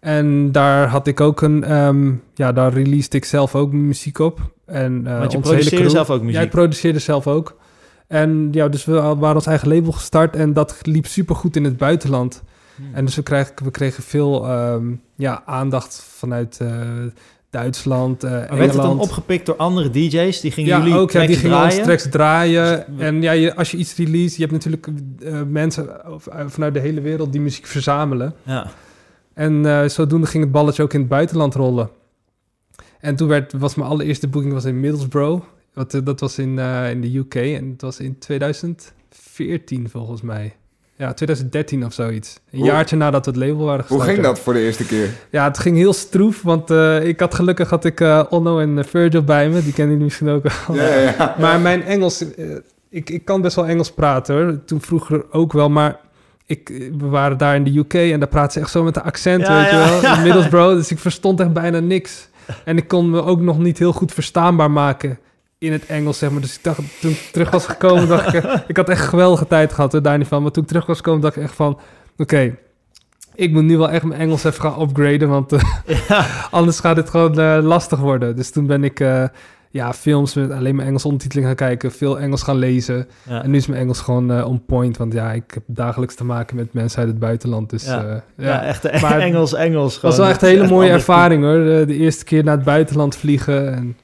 En 0.00 0.52
daar 0.52 0.88
had 0.88 1.06
ik 1.06 1.20
ook 1.20 1.40
een, 1.40 1.64
ehm, 1.64 2.12
ja, 2.34 2.52
daar 2.52 2.72
released 2.72 3.14
ik 3.14 3.24
zelf 3.24 3.54
ook 3.54 3.72
muziek 3.72 4.18
op. 4.18 4.40
En, 4.66 5.06
eh, 5.06 5.18
Want 5.18 5.32
je 5.32 5.40
produceerde 5.40 5.90
zelf 5.90 6.10
ook 6.10 6.20
muziek. 6.20 6.36
Ja, 6.36 6.42
ik 6.42 6.50
produceerde 6.50 6.98
zelf 6.98 7.26
ook. 7.26 7.56
En 8.06 8.48
ja, 8.52 8.68
dus 8.68 8.84
we 8.84 8.92
waren 8.92 9.34
ons 9.34 9.46
eigen 9.46 9.68
label 9.68 9.92
gestart 9.92 10.36
en 10.36 10.52
dat 10.52 10.78
liep 10.82 11.06
supergoed 11.06 11.56
in 11.56 11.64
het 11.64 11.76
buitenland. 11.76 12.42
Hmm. 12.76 12.94
En 12.94 13.04
dus 13.04 13.14
we 13.14 13.22
kregen, 13.22 13.52
we 13.64 13.70
kregen 13.70 14.02
veel 14.02 14.48
ehm, 14.48 14.84
ja, 15.16 15.42
aandacht 15.46 16.02
vanuit 16.08 16.58
eh, 16.60 16.68
Duitsland, 17.52 18.24
eh, 18.24 18.30
Maar 18.30 18.56
werd 18.58 18.72
het 18.72 18.82
dan 18.82 19.00
opgepikt 19.00 19.46
door 19.46 19.56
andere 19.56 19.90
DJ's? 19.90 20.40
Die 20.40 20.50
gingen 20.50 20.70
ja, 20.70 20.78
jullie 20.78 20.94
ook. 20.98 21.10
Ja, 21.10 21.26
die 21.26 21.36
gingen 21.36 21.56
draaien? 21.58 21.82
tracks 21.82 22.08
draaien. 22.10 22.84
Dus- 22.88 23.06
en 23.06 23.22
ja, 23.22 23.32
je, 23.32 23.54
als 23.56 23.70
je 23.70 23.76
iets 23.76 23.96
release, 23.96 24.34
je 24.34 24.46
hebt 24.46 24.52
natuurlijk 24.52 24.86
eh, 25.22 25.42
mensen 25.42 26.12
of- 26.12 26.26
eh, 26.26 26.44
vanuit 26.46 26.74
de 26.74 26.80
hele 26.80 27.00
wereld 27.00 27.32
die 27.32 27.40
muziek 27.40 27.66
verzamelen. 27.66 28.34
Ja. 28.42 28.70
En 29.34 29.66
eh, 29.66 29.88
zodoende 29.88 30.26
ging 30.26 30.42
het 30.42 30.52
balletje 30.52 30.82
ook 30.82 30.92
in 30.92 31.00
het 31.00 31.08
buitenland 31.08 31.54
rollen. 31.54 31.90
En 33.00 33.16
toen 33.16 33.28
werd, 33.28 33.52
was 33.52 33.74
mijn 33.74 33.88
allereerste 33.90 34.28
boeking 34.28 34.52
was 34.52 34.64
in 34.64 34.80
Middlesbrough. 34.80 35.44
Wat, 35.74 35.94
eh, 35.94 36.00
dat 36.04 36.20
was 36.20 36.38
in, 36.38 36.58
eh, 36.58 36.90
in 36.90 37.00
de 37.00 37.16
UK 37.16 37.34
en 37.34 37.70
het 37.70 37.80
was 37.82 37.98
in 38.00 38.18
2014 38.18 39.88
volgens 39.88 40.22
mij. 40.22 40.56
Ja, 41.02 41.12
2013 41.12 41.84
of 41.84 41.92
zoiets. 41.92 42.38
Een 42.50 42.58
Hoe- 42.58 42.68
jaartje 42.68 42.96
nadat 42.96 43.24
we 43.24 43.30
het 43.30 43.40
label 43.40 43.64
waren 43.64 43.84
Hoe 43.88 43.96
gestart. 43.96 44.10
ging 44.10 44.26
dat 44.26 44.38
voor 44.38 44.52
de 44.52 44.60
eerste 44.60 44.86
keer? 44.86 45.08
Ja, 45.30 45.44
het 45.44 45.58
ging 45.58 45.76
heel 45.76 45.92
stroef, 45.92 46.42
want 46.42 46.70
eh, 46.70 47.06
ik 47.06 47.20
had 47.20 47.34
gelukkig 47.34 47.70
had 47.70 47.84
ik 47.84 48.00
eh, 48.00 48.22
Onno 48.30 48.58
en 48.58 48.78
eh, 48.78 48.84
Virgil 48.84 49.22
bij 49.22 49.48
me. 49.48 49.62
Die 49.62 49.72
kennen 49.72 49.88
jullie 49.88 50.04
misschien 50.04 50.28
ook 50.28 50.42
wel. 50.42 50.76
Ja, 50.76 50.88
ja, 50.94 50.98
ja. 51.18 51.34
Maar 51.40 51.60
mijn 51.60 51.82
Engels, 51.82 52.24
ik, 52.90 53.10
ik 53.10 53.24
kan 53.24 53.40
best 53.40 53.56
wel 53.56 53.66
Engels 53.66 53.92
praten 53.92 54.34
hoor. 54.34 54.64
Toen 54.64 54.80
vroeger 54.80 55.24
ook 55.30 55.52
wel, 55.52 55.68
maar 55.70 55.96
ik, 56.46 56.68
we 56.98 57.06
waren 57.06 57.38
daar 57.38 57.54
in 57.54 57.64
de 57.64 57.78
UK 57.78 57.94
en 57.94 58.18
daar 58.18 58.28
praten 58.28 58.52
ze 58.52 58.60
echt 58.60 58.70
zo 58.70 58.82
met 58.82 58.96
een 58.96 59.02
accent, 59.02 59.46
Ja, 59.46 59.56
weet 59.62 59.70
ja, 59.70 59.84
je 59.84 59.90
wel. 59.90 60.02
ja. 60.10 60.16
In 60.16 60.22
Middlesbrough, 60.22 60.74
dus 60.76 60.90
ik 60.90 60.98
verstond 60.98 61.40
echt 61.40 61.52
bijna 61.52 61.78
niks. 61.80 62.28
En 62.64 62.76
ik 62.76 62.88
kon 62.88 63.10
me 63.10 63.22
ook 63.24 63.40
nog 63.40 63.58
niet 63.58 63.78
heel 63.78 63.92
goed 63.92 64.12
verstaanbaar 64.12 64.70
maken 64.70 65.18
in 65.62 65.72
het 65.72 65.86
Engels, 65.86 66.18
zeg 66.18 66.30
maar. 66.30 66.40
Dus 66.40 66.54
ik 66.56 66.62
dacht, 66.62 66.80
toen 67.00 67.10
ik 67.10 67.28
terug 67.32 67.50
was 67.50 67.66
gekomen, 67.66 68.08
dacht 68.08 68.34
ik... 68.34 68.44
Ik 68.66 68.76
had 68.76 68.88
echt 68.88 69.00
een 69.00 69.08
geweldige 69.08 69.46
tijd 69.46 69.72
gehad, 69.72 69.98
daar 70.02 70.18
niet 70.18 70.26
van. 70.26 70.42
Maar 70.42 70.50
toen 70.50 70.62
ik 70.62 70.68
terug 70.68 70.86
was 70.86 70.96
gekomen, 70.96 71.20
dacht 71.20 71.36
ik 71.36 71.42
echt 71.42 71.54
van... 71.54 71.78
Oké, 72.16 72.56
ik 73.34 73.52
moet 73.52 73.62
nu 73.62 73.76
wel 73.78 73.90
echt 73.90 74.04
mijn 74.04 74.20
Engels 74.20 74.44
even 74.44 74.60
gaan 74.60 74.80
upgraden, 74.82 75.28
want 75.28 75.52
eh, 75.52 75.60
Ja. 76.08 76.26
anders 76.50 76.80
gaat 76.80 76.96
dit 76.96 77.10
gewoon 77.10 77.38
eh, 77.40 77.58
lastig 77.62 77.98
worden. 77.98 78.36
Dus 78.36 78.50
toen 78.50 78.66
ben 78.66 78.84
ik... 78.84 79.00
eh, 79.00 79.24
ja, 79.70 79.92
films 79.92 80.34
met 80.34 80.50
alleen 80.50 80.74
maar 80.74 80.84
Engelse 80.86 81.06
ondertiteling 81.06 81.46
gaan 81.46 81.56
kijken, 81.56 81.92
veel 81.92 82.18
Engels 82.20 82.42
gaan 82.42 82.56
lezen. 82.56 83.08
Ja. 83.28 83.42
En 83.42 83.50
nu 83.50 83.56
is 83.56 83.66
mijn 83.66 83.80
Engels 83.80 84.00
gewoon 84.00 84.44
on 84.44 84.64
point, 84.66 84.96
want 84.96 85.12
ja, 85.12 85.32
ik 85.32 85.50
heb 85.54 85.62
dagelijks 85.66 86.14
te 86.14 86.24
maken 86.24 86.56
met 86.56 86.72
mensen 86.72 86.98
uit 86.98 87.08
het 87.08 87.18
buitenland. 87.18 87.70
Dus 87.70 87.84
Ja. 87.84 88.24
ja, 88.36 88.62
echt 88.62 88.84
Engels, 89.28 89.54
Engels. 89.54 89.92
Het 89.92 90.02
was 90.02 90.16
wel 90.16 90.26
echt 90.26 90.42
een 90.42 90.48
hele 90.48 90.68
mooie 90.68 90.90
ervaring 90.90 91.42
hoor. 91.44 91.64
De, 91.64 91.84
de 91.86 91.96
eerste 91.96 92.24
keer 92.24 92.44
naar 92.44 92.56
het 92.56 92.64
buitenland 92.64 93.16
vliegen 93.16 93.74
en 93.74 93.96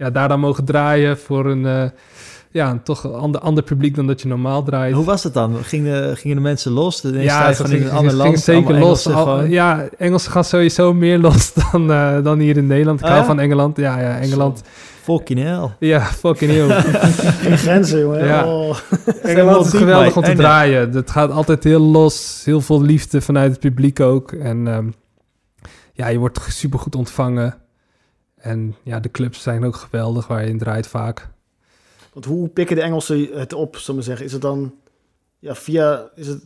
ja, 0.00 0.10
daar 0.10 0.28
dan 0.28 0.40
mogen 0.40 0.64
draaien 0.64 1.18
voor 1.18 1.46
een, 1.46 1.66
eh, 1.66 1.84
ja, 2.50 2.70
een 2.70 2.82
toch 2.82 3.12
ander, 3.12 3.40
ander 3.40 3.62
publiek 3.64 3.94
dan 3.94 4.06
dat 4.06 4.20
je 4.20 4.28
normaal 4.28 4.62
draait. 4.62 4.94
Hoe 4.94 5.04
was 5.04 5.22
het 5.22 5.34
dan? 5.34 5.56
Gingen, 5.62 6.16
gingen 6.16 6.36
de 6.36 6.42
mensen 6.42 6.72
los? 6.72 7.00
De 7.00 7.18
ja, 7.22 7.46
het 7.46 7.56
van 7.56 7.66
in 7.66 7.70
ging, 7.72 7.84
een 7.84 7.90
ander 7.96 8.10
ging 8.10 8.22
land? 8.22 8.40
zeker 8.40 8.78
los. 8.78 9.06
Al- 9.06 9.44
ja, 9.44 9.88
Engelsen 9.98 10.32
gaan 10.32 10.44
sowieso 10.44 10.94
meer 10.94 11.18
los 11.28 11.52
dan, 11.52 11.90
eh, 11.90 12.22
dan 12.22 12.38
hier 12.38 12.56
in 12.56 12.66
Nederland. 12.66 13.00
Ik 13.00 13.06
Oh, 13.06 13.12
hou 13.12 13.24
van 13.24 13.40
Engeland. 13.40 13.76
Ja, 13.76 14.00
ja, 14.00 14.18
Engeland. 14.18 14.62
Fucking 15.02 15.38
hell. 15.42 15.68
Ja, 15.78 16.00
fucking 16.00 16.50
heel. 16.50 16.68
Geen 16.70 17.58
grenzen, 17.58 18.00
jongen. 18.00 18.24
Ja. 18.26 18.46
Oh. 18.46 18.76
Engeland 19.22 19.66
is 19.72 19.72
geweldig 19.72 20.16
om 20.16 20.22
te 20.22 20.30
En, 20.30 20.36
draaien. 20.36 20.90
Het 20.92 21.10
gaat 21.10 21.30
altijd 21.30 21.64
heel 21.64 21.80
los. 21.80 22.42
Heel 22.44 22.60
veel 22.60 22.82
liefde 22.82 23.20
vanuit 23.20 23.50
het 23.50 23.60
publiek 23.60 24.00
ook. 24.00 24.32
En 24.32 24.66
ehm, 24.68 24.86
ja, 25.92 26.08
je 26.08 26.18
wordt 26.18 26.40
super 26.48 26.78
goed 26.78 26.94
ontvangen. 26.96 27.54
En 28.40 28.76
ja, 28.82 29.00
de 29.00 29.10
clubs 29.10 29.42
zijn 29.42 29.64
ook 29.64 29.76
geweldig 29.76 30.26
waar 30.26 30.42
je 30.42 30.48
in 30.48 30.58
draait 30.58 30.86
vaak. 30.86 31.28
Want 32.12 32.24
hoe 32.24 32.48
pikken 32.48 32.76
de 32.76 32.82
Engelsen 32.82 33.28
het 33.32 33.52
op, 33.52 33.76
zullen 33.76 33.86
we 33.86 33.92
maar 33.92 34.02
zeggen? 34.02 34.26
Is 34.26 34.32
het 34.32 34.42
dan 34.42 34.74
ja, 35.38 35.54
via... 35.54 36.10
Is 36.14 36.26
het 36.26 36.42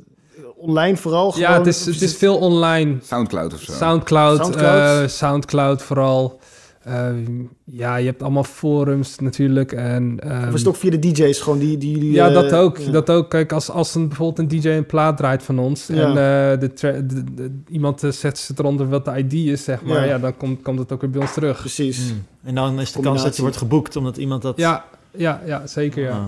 online 0.57 0.97
vooral? 0.97 1.39
ja, 1.39 1.47
gewoon? 1.47 1.59
het 1.59 1.67
is, 1.67 1.87
het 1.87 2.03
is 2.03 2.17
veel 2.17 2.39
online. 2.39 2.97
Soundcloud 3.03 3.53
of 3.53 3.61
zo. 3.61 3.73
Soundcloud, 3.73 4.37
Soundcloud? 4.39 5.03
eh, 5.03 5.09
Soundcloud 5.09 5.83
vooral. 5.83 6.41
Ehm, 6.85 7.43
ja, 7.65 7.97
je 7.97 8.07
hebt 8.07 8.23
allemaal 8.23 8.45
forums 8.45 9.19
natuurlijk. 9.19 9.73
En, 9.73 10.17
ehm, 10.21 10.49
Of 10.49 10.55
is 10.55 10.59
het 10.61 10.69
ook 10.69 10.77
via 10.77 10.91
de 10.91 10.99
DJ's 10.99 11.41
gewoon 11.41 11.59
die, 11.59 11.79
die 11.79 11.91
jullie... 11.91 12.13
Ja, 12.13 12.29
eh, 12.29 12.35
dat 12.35 12.53
ook. 12.53 12.79
ja. 12.79 12.91
Dat 12.91 13.11
ook. 13.11 13.31
Kijk, 13.31 13.53
als, 13.53 13.71
als 13.71 13.95
een, 13.95 14.09
bijvoorbeeld 14.09 14.39
een 14.53 14.61
DJ 14.61 14.69
een 14.69 14.87
plaat 14.87 15.17
draait 15.17 15.43
van 15.43 15.59
ons... 15.59 15.87
Ja. 15.87 15.95
en 15.95 16.09
eh, 16.53 16.61
de 16.61 16.73
tra- 16.73 16.93
de- 16.93 17.35
de- 17.35 17.51
iemand 17.69 18.03
eh, 18.03 18.11
zet 18.11 18.39
zet 18.39 18.59
eronder 18.59 18.89
wat 18.89 19.05
de 19.05 19.17
ID 19.19 19.33
is, 19.33 19.65
zeg 19.65 19.83
maar... 19.83 19.97
Ja. 19.99 20.05
ja, 20.05 20.19
dan 20.19 20.37
komt, 20.37 20.63
komt 20.63 20.79
het 20.79 20.93
ook 20.93 21.01
weer 21.01 21.11
bij 21.11 21.21
ons 21.21 21.33
terug. 21.33 21.59
Precies. 21.61 22.09
Hmm. 22.09 22.25
En 22.45 22.55
dan 22.55 22.81
is 22.81 22.93
de 22.93 23.01
kans 23.01 23.23
dat 23.23 23.37
je 23.37 23.43
wordt 23.43 23.57
geboekt 23.57 23.97
omdat 23.97 24.17
iemand 24.17 24.43
dat... 24.43 24.57
Ja, 24.57 24.85
ja, 25.17 25.43
ja, 25.47 25.67
zeker, 25.67 26.03
ja. 26.03 26.11
Ah. 26.11 26.25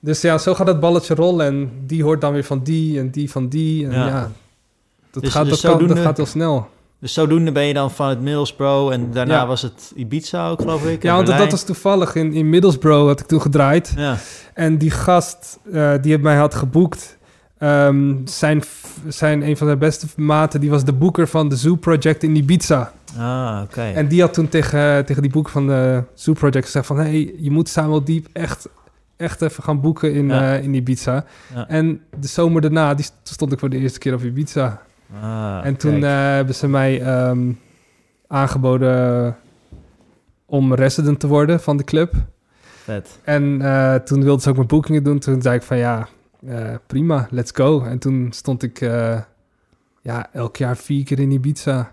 Dus 0.00 0.20
ja, 0.20 0.38
zo 0.38 0.54
gaat 0.54 0.66
het 0.66 0.80
balletje 0.80 1.14
rollen... 1.14 1.46
en 1.46 1.70
die 1.86 2.02
hoort 2.02 2.20
dan 2.20 2.32
weer 2.32 2.44
van 2.44 2.62
die 2.62 2.98
en 2.98 3.10
die 3.10 3.30
van 3.30 3.48
die. 3.48 3.84
En 3.86 3.92
Ja. 3.92 4.06
ja, 4.06 4.30
dat, 5.10 5.22
Dus- 5.22 5.32
gaat, 5.32 5.44
dus 5.46 5.60
dat, 5.60 5.76
kan, 5.78 5.86
dat 5.86 5.98
gaat 5.98 6.16
heel 6.16 6.26
snel. 6.26 6.68
Dus 7.02 7.12
zodoende 7.12 7.52
ben 7.52 7.64
je 7.64 7.74
dan 7.74 7.90
vanuit 7.90 8.20
Middlesbrough 8.20 8.92
en 8.92 9.10
daarna 9.10 9.34
Ja. 9.34 9.46
was 9.46 9.62
het 9.62 9.92
Ibiza 9.94 10.48
ook, 10.48 10.60
geloof 10.60 10.86
ik. 10.86 11.02
Ja, 11.02 11.14
want 11.14 11.26
dat, 11.26 11.50
was 11.50 11.62
toevallig 11.64 12.14
in, 12.14 12.32
in 12.32 12.50
Middlesbrough 12.50 13.06
had 13.06 13.20
ik 13.20 13.26
toen 13.26 13.40
gedraaid... 13.40 13.92
Ja, 13.96 14.16
En 14.54 14.78
die 14.78 14.90
gast 14.90 15.58
eh, 15.72 15.92
die 16.00 16.12
het 16.12 16.22
mij 16.22 16.36
had 16.36 16.54
geboekt, 16.54 17.18
ehm, 17.58 18.14
zijn, 18.24 18.62
zijn 19.08 19.42
een 19.42 19.56
van 19.56 19.66
zijn 19.66 19.78
beste 19.78 20.06
maten, 20.16 20.60
die 20.60 20.70
was 20.70 20.84
de 20.84 20.92
boeker 20.92 21.28
van 21.28 21.48
de 21.48 21.56
Zoo 21.56 21.74
Project 21.76 22.22
in 22.22 22.36
Ibiza. 22.36 22.92
ah, 23.18 23.60
oké. 23.64 23.82
En 23.82 24.08
die 24.08 24.20
had 24.20 24.34
toen 24.34 24.48
tegen, 24.48 25.04
tegen 25.06 25.22
die 25.22 25.30
boeker 25.30 25.52
van 25.52 25.66
de 25.66 26.02
Zoo 26.14 26.32
Project 26.32 26.64
gezegd 26.64 26.86
van... 26.86 26.96
hey, 26.96 27.34
je 27.38 27.50
moet 27.50 27.68
Samuel 27.68 28.04
Diep 28.04 28.26
echt, 28.32 28.68
echt 29.16 29.42
even 29.42 29.62
gaan 29.62 29.80
boeken 29.80 30.14
in, 30.14 30.28
Ja. 30.28 30.54
eh, 30.56 30.62
in 30.64 30.74
Ibiza. 30.74 31.24
Ja. 31.54 31.68
En 31.68 32.00
de 32.20 32.26
zomer 32.28 32.60
daarna 32.60 32.94
die 32.94 33.04
st- 33.04 33.12
stond 33.22 33.52
ik 33.52 33.58
voor 33.58 33.68
de 33.70 33.78
eerste 33.78 33.98
keer 33.98 34.14
op 34.14 34.22
Ibiza. 34.22 34.82
Ah, 35.20 35.60
en 35.64 35.76
toen 35.76 36.04
eh, 36.04 36.10
hebben 36.10 36.54
ze 36.54 36.68
mij 36.68 37.02
ehm, 37.02 37.52
aangeboden 38.26 39.36
om 40.46 40.74
resident 40.74 41.20
te 41.20 41.26
worden 41.26 41.60
van 41.60 41.76
de 41.76 41.84
club. 41.84 42.14
Vet. 42.60 43.18
En 43.24 43.62
eh, 43.62 43.94
toen 43.94 44.22
wilde 44.22 44.42
ze 44.42 44.48
ook 44.48 44.56
mijn 44.56 44.68
boekingen 44.68 45.02
doen. 45.02 45.18
Toen 45.18 45.42
zei 45.42 45.56
ik 45.56 45.62
van 45.62 45.76
ja, 45.76 46.08
eh, 46.46 46.74
prima, 46.86 47.26
let's 47.30 47.50
go. 47.54 47.82
En 47.82 47.98
toen 47.98 48.28
stond 48.30 48.62
ik 48.62 48.80
ja, 50.02 50.28
elk 50.32 50.56
jaar 50.56 50.76
vier 50.76 51.04
keer 51.04 51.20
in 51.20 51.30
Ibiza. 51.30 51.90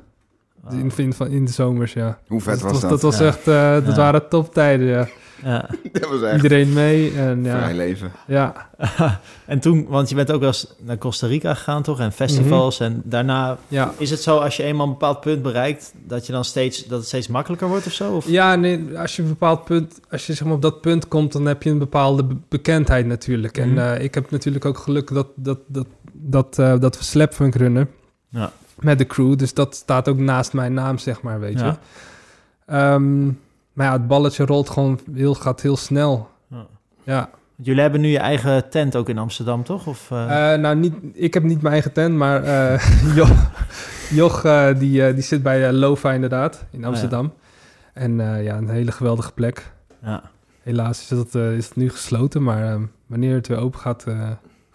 In, 0.72 0.92
in, 0.98 1.14
van- 1.14 1.28
in 1.28 1.46
de 1.46 1.52
zomers, 1.52 1.94
ja. 1.94 2.20
Hoe 2.28 2.42
vet 2.42 2.54
Dus 2.54 2.62
was 2.72 2.82
dat? 2.82 2.90
dat? 2.90 3.02
was 3.02 3.18
Ja. 3.20 3.26
echt, 3.26 3.48
eh, 3.48 3.74
dat 3.74 3.86
Ja. 3.86 3.96
waren 3.96 4.28
toptijden, 4.30 4.88
ja. 4.88 5.08
Ja. 5.44 5.70
Dat 5.92 6.10
was 6.10 6.22
echt 6.22 6.36
Iedereen 6.36 6.74
mee 6.74 7.12
en 7.14 7.40
vrij 7.46 7.70
ja. 7.70 7.76
leven. 7.76 8.12
Ja, 8.28 8.70
en 9.46 9.60
toen, 9.60 9.86
want 9.88 10.10
je 10.10 10.16
bent 10.16 10.32
ook 10.32 10.40
wel 10.40 10.48
eens 10.50 10.74
naar 10.80 10.98
Costa 10.98 11.28
Rica 11.28 11.54
gegaan, 11.54 11.82
toch? 11.84 12.00
En 12.00 12.12
festivals. 12.12 12.80
En 12.80 13.02
daarna 13.06 13.58
ja. 13.68 13.94
is 13.98 14.10
het 14.10 14.22
zo, 14.22 14.38
als 14.38 14.58
je 14.58 14.64
eenmaal 14.64 14.86
een 14.86 14.92
bepaald 14.92 15.22
punt 15.22 15.42
bereikt, 15.42 15.94
dat 16.06 16.26
je 16.26 16.32
dan 16.32 16.46
steeds, 16.46 16.86
dat 16.86 16.98
het 17.00 17.08
steeds 17.08 17.28
makkelijker 17.28 17.68
wordt 17.68 17.86
of 17.86 17.92
zo? 17.94 18.14
Of? 18.16 18.28
Ja, 18.30 18.56
nee, 18.56 18.98
als 18.98 19.16
je 19.16 19.22
een 19.22 19.28
bepaald 19.28 19.64
punt, 19.66 20.00
als 20.10 20.28
je 20.28 20.34
zeg 20.34 20.46
maar 20.48 20.56
op 20.56 20.62
dat 20.62 20.82
punt 20.82 21.08
komt, 21.08 21.32
dan 21.32 21.46
heb 21.46 21.64
je 21.64 21.70
een 21.70 21.78
bepaalde 21.80 22.24
be- 22.24 22.36
bekendheid 22.50 23.06
natuurlijk. 23.06 23.58
Mhm. 23.58 23.78
En 23.78 23.96
eh, 23.98 24.04
ik 24.04 24.14
heb 24.14 24.32
natuurlijk 24.32 24.66
ook 24.66 24.78
geluk 24.78 25.14
dat, 25.14 25.28
dat, 25.36 25.60
dat, 25.68 25.88
dat, 26.14 26.60
eh, 26.60 26.80
dat 26.80 26.98
we 26.98 27.04
Slapfunk 27.04 27.56
runnen. 27.56 27.90
Ja. 28.30 28.52
Met 28.82 28.98
de 28.98 29.06
crew, 29.06 29.38
dus 29.38 29.54
dat 29.54 29.76
staat 29.76 30.08
ook 30.08 30.18
naast 30.18 30.54
mijn 30.54 30.74
naam, 30.74 30.98
zeg 30.98 31.22
maar, 31.22 31.40
weet 31.40 31.60
je. 31.60 31.74
Ehm, 32.66 33.26
maar 33.74 33.86
ja, 33.86 33.92
het 33.92 34.08
balletje 34.08 34.46
rolt 34.46 34.70
gewoon 34.70 35.00
heel, 35.14 35.34
gaat 35.36 35.62
heel 35.62 35.78
snel. 35.78 36.30
Ja. 36.48 36.66
Ja. 37.04 37.30
Jullie 37.56 37.82
hebben 37.82 38.02
nu 38.02 38.08
je 38.08 38.18
eigen 38.20 38.70
tent 38.70 38.96
ook 38.96 39.10
in 39.10 39.18
Amsterdam, 39.18 39.64
toch? 39.64 39.88
Of, 39.88 40.12
eh, 40.12 40.54
Eh, 40.54 40.60
nou, 40.60 40.76
niet, 40.76 40.94
ik 41.14 41.34
heb 41.34 41.44
niet 41.44 41.62
mijn 41.62 41.74
eigen 41.74 41.92
tent, 41.94 42.16
maar 42.16 42.44
eh 42.44 42.82
Joch, 43.16 43.52
Joch 44.10 44.42
die, 44.78 45.14
die 45.14 45.24
zit 45.24 45.44
bij 45.44 45.72
Lofa 45.74 46.12
inderdaad, 46.12 46.66
in 46.72 46.86
Amsterdam. 46.86 47.34
En 47.94 48.20
eh, 48.20 48.44
ja, 48.44 48.58
een 48.58 48.70
hele 48.70 48.92
geweldige 48.92 49.32
plek. 49.32 49.72
ja. 50.04 50.22
Helaas 50.64 51.02
is 51.02 51.10
het, 51.10 51.36
eh, 51.36 51.54
is 51.56 51.66
het 51.66 51.76
nu 51.76 51.90
gesloten, 51.90 52.44
maar 52.44 52.78
wanneer 53.06 53.36
het 53.36 53.48
weer 53.48 53.58
open 53.58 53.80
gaat, 53.80 54.06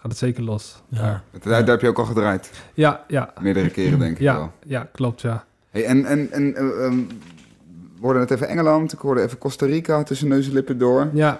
gaat 0.05 0.19
het 0.19 0.23
zeker 0.29 0.43
los. 0.43 0.81
Ja. 0.89 0.99
Daar. 1.01 1.21
Daar, 1.41 1.59
daar 1.59 1.67
heb 1.69 1.81
je 1.81 1.87
ook 1.87 1.97
al 1.99 2.05
gedraaid. 2.05 2.49
Ja, 2.73 3.03
ja, 3.07 3.33
Meerdere 3.41 3.69
keren, 3.69 3.99
denk 3.99 4.11
ik 4.11 4.19
ja, 4.19 4.35
wel. 4.37 4.51
ja, 4.65 4.87
klopt, 4.91 5.21
ja. 5.21 5.43
Hey, 5.71 5.85
en 5.85 6.05
en, 6.05 6.31
en 6.31 6.55
eh, 6.55 6.85
ehm, 6.85 6.97
we 7.95 8.01
hoorden 8.01 8.21
het 8.21 8.31
even 8.31 8.47
Engeland, 8.47 8.93
ik 8.93 8.99
hoorde 8.99 9.21
even 9.21 9.37
Costa 9.37 9.65
Rica 9.65 10.03
tussen 10.03 10.27
neus 10.27 10.47
en 10.47 10.53
lippen 10.53 10.77
door. 10.77 11.09
Ja, 11.13 11.37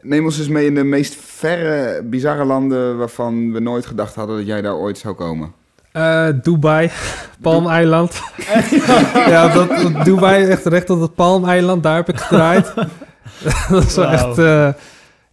Neem 0.00 0.24
ons 0.24 0.38
eens 0.38 0.48
mee 0.48 0.66
in 0.66 0.74
de 0.74 0.84
meest 0.84 1.14
verre, 1.14 2.02
bizarre 2.02 2.44
landen 2.44 2.98
waarvan 2.98 3.52
we 3.52 3.60
nooit 3.60 3.86
gedacht 3.86 4.14
hadden 4.14 4.36
dat 4.36 4.46
jij 4.46 4.62
daar 4.62 4.74
ooit 4.76 4.98
zou 4.98 5.14
komen. 5.14 5.52
eh, 5.92 6.28
Dubai, 6.42 6.90
Palmeiland. 7.42 8.20
ja, 9.34 9.48
dat, 9.52 9.68
dat 9.68 10.04
Dubai, 10.04 10.44
echt 10.44 10.66
recht 10.66 10.90
op 10.90 11.00
het 11.00 11.14
Palmeiland, 11.14 11.82
daar 11.82 11.96
heb 11.96 12.08
ik 12.08 12.16
gedraaid. 12.18 12.74
dat 13.70 13.84
is 13.84 13.94
wel 13.96 14.06
echt, 14.08 14.38
eh, 14.38 14.68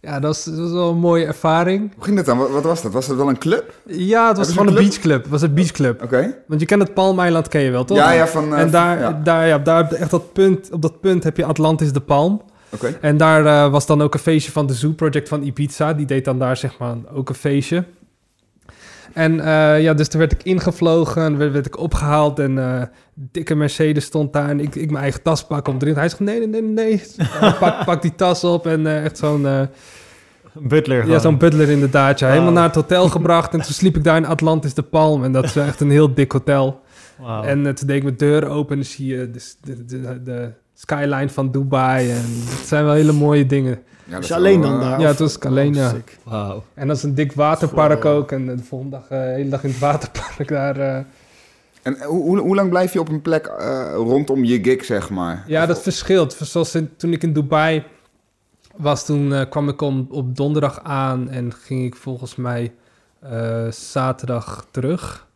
ja, 0.00 0.12
dat 0.20 0.22
was, 0.22 0.44
dat 0.44 0.58
was 0.58 0.70
wel 0.72 0.90
een 0.90 0.98
mooie 0.98 1.24
ervaring. 1.24 1.92
Hoe 1.94 2.04
ging 2.04 2.16
dat 2.16 2.26
dan? 2.26 2.38
Wat, 2.38 2.50
wat 2.50 2.64
was 2.64 2.82
dat? 2.82 2.92
Was 2.92 3.06
dat 3.06 3.16
wel 3.16 3.28
een 3.28 3.38
club? 3.38 3.74
Ja, 3.86 4.28
het 4.28 4.36
was 4.36 4.48
gewoon 4.48 4.66
een 4.66 4.72
een 4.72 4.78
club? 4.78 4.88
beachclub. 4.90 5.22
Het 5.22 5.30
was 5.30 5.42
een 5.42 5.54
beachclub. 5.54 6.02
Oké. 6.02 6.34
Want 6.46 6.60
je 6.60 6.66
kent 6.66 6.82
het 6.82 6.94
Palmeiland, 6.94 7.48
ken 7.48 7.60
je 7.60 7.70
wel, 7.70 7.84
toch? 7.84 7.96
Ja, 7.96 8.10
ja, 8.12 8.26
van... 8.26 8.54
eh, 8.54 8.60
En 8.60 8.70
daar, 8.70 8.98
ja. 8.98 9.20
daar, 9.24 9.46
ja, 9.46 9.58
daar 9.58 9.76
heb 9.76 9.90
je 9.90 9.96
echt 9.96 10.10
dat 10.10 10.32
punt, 10.32 10.70
op 10.72 10.82
dat 10.82 11.00
punt 11.00 11.24
heb 11.24 11.36
je 11.36 11.44
Atlantis 11.44 11.92
de 11.92 12.00
Palm. 12.00 12.42
Oké. 12.70 12.98
En 13.00 13.16
daar 13.16 13.46
eh, 13.46 13.70
was 13.70 13.86
dan 13.86 14.02
ook 14.02 14.14
een 14.14 14.20
feestje 14.20 14.52
van 14.52 14.66
de 14.66 14.74
Zoo 14.74 14.92
Project 14.92 15.28
van 15.28 15.42
Ibiza. 15.42 15.92
Die 15.92 16.06
deed 16.06 16.24
dan 16.24 16.38
daar 16.38 16.56
zeg 16.56 16.78
maar 16.78 16.94
ook 17.14 17.28
een 17.28 17.34
feestje. 17.34 17.84
En 19.16 19.40
eh, 19.40 19.82
ja, 19.82 19.94
dus 19.94 20.08
toen 20.08 20.20
werd 20.20 20.32
ik 20.32 20.42
ingevlogen 20.42 21.22
en 21.22 21.38
werd, 21.38 21.52
werd 21.52 21.66
ik 21.66 21.78
opgehaald 21.78 22.38
en 22.38 22.58
eh, 22.58 22.82
dikke 23.14 23.54
Mercedes 23.54 24.04
stond 24.04 24.32
daar 24.32 24.48
en 24.48 24.60
ik, 24.60 24.74
ik 24.74 24.90
mijn 24.90 25.02
eigen 25.02 25.22
tas 25.22 25.46
pak 25.46 25.68
om 25.68 25.76
erin. 25.78 25.94
Hij 25.94 26.08
zegt 26.08 26.20
nee, 26.20 26.46
nee, 26.46 26.62
nee, 26.62 26.62
nee. 26.62 27.02
Eh, 27.40 27.58
pak, 27.58 27.84
pak 27.84 28.02
die 28.02 28.14
tas 28.14 28.44
op 28.44 28.66
en 28.66 29.02
echt 29.02 29.18
zo'n 29.18 29.68
butler 30.52 31.08
ja, 31.08 31.18
zo'n 31.18 31.38
butler 31.38 31.68
inderdaad. 31.68 32.18
Ja. 32.18 32.28
Helemaal 32.28 32.52
naar 32.52 32.64
het 32.64 32.74
hotel 32.74 33.08
gebracht 33.08 33.52
en 33.52 33.60
toen 33.60 33.72
sliep 33.80 33.96
ik 33.96 34.04
daar 34.04 34.16
in 34.16 34.26
Atlantis 34.26 34.74
de 34.74 34.82
Palm 34.82 35.24
en 35.24 35.32
dat 35.32 35.44
is 35.44 35.56
echt 35.56 35.80
een 35.80 35.90
heel 35.90 36.14
dik 36.14 36.32
hotel. 36.32 36.80
Wauw. 37.18 37.42
En 37.42 37.62
toen 37.62 37.86
deed 37.86 37.96
ik 37.96 38.02
mijn 38.02 38.16
deur 38.16 38.48
open 38.48 38.70
en 38.70 38.82
dan 38.82 38.90
zie 38.90 39.06
je 39.06 39.30
de, 39.30 39.40
de, 39.64 39.84
de, 39.84 40.22
de 40.22 40.50
skyline 40.74 41.28
van 41.28 41.50
Dubai 41.50 42.10
en 42.10 42.24
dat 42.50 42.66
zijn 42.66 42.84
wel 42.84 42.94
hele 42.94 43.12
mooie 43.12 43.46
dingen. 43.46 43.78
Ja, 44.06 44.12
dat 44.12 44.18
Is 44.22 44.24
is 44.24 44.28
je 44.28 44.34
alleen 44.34 44.60
wel, 44.60 44.70
dan 44.70 44.80
eh, 44.80 44.90
daar? 44.90 45.00
ja, 45.00 45.06
het 45.06 45.18
was 45.18 45.36
ik 45.36 45.44
alleen, 45.46 45.74
ja. 45.74 45.92
Wauw. 46.22 46.64
En 46.74 46.86
dat 46.88 46.96
is 46.96 47.02
een 47.02 47.14
dik 47.14 47.32
waterpark 47.32 48.02
Wow. 48.02 48.14
ook 48.16 48.32
en 48.32 48.46
de 48.46 48.58
volgende 48.58 48.96
dag, 48.96 49.02
eh, 49.08 49.18
de 49.18 49.24
hele 49.32 49.48
dag 49.48 49.64
in 49.64 49.70
het 49.70 49.78
waterpark 49.78 50.48
daar... 50.48 50.76
eh, 50.76 51.04
En 51.82 52.02
hoe, 52.04 52.22
hoe, 52.22 52.38
hoe 52.38 52.54
lang 52.54 52.68
blijf 52.70 52.92
je 52.92 53.00
op 53.00 53.08
een 53.08 53.22
plek 53.22 53.46
eh, 53.46 53.92
rondom 53.94 54.44
je 54.44 54.62
gig, 54.64 54.84
zeg 54.84 55.10
maar? 55.10 55.44
Ja, 55.46 55.66
dat 55.66 55.82
verschilt. 55.82 56.32
Zoals 56.32 56.74
in- 56.74 56.96
toen 56.96 57.12
ik 57.12 57.22
in 57.22 57.32
Dubai 57.32 57.84
was, 58.76 59.04
toen 59.04 59.48
kwam 59.48 59.68
ik 59.68 59.80
om, 59.80 60.06
op 60.10 60.36
donderdag 60.36 60.80
aan 60.82 61.28
en 61.30 61.52
ging 61.52 61.84
ik 61.84 61.94
volgens 61.96 62.36
mij 62.36 62.72
eh, 63.20 63.66
zaterdag 63.70 64.66
terug. 64.70 65.26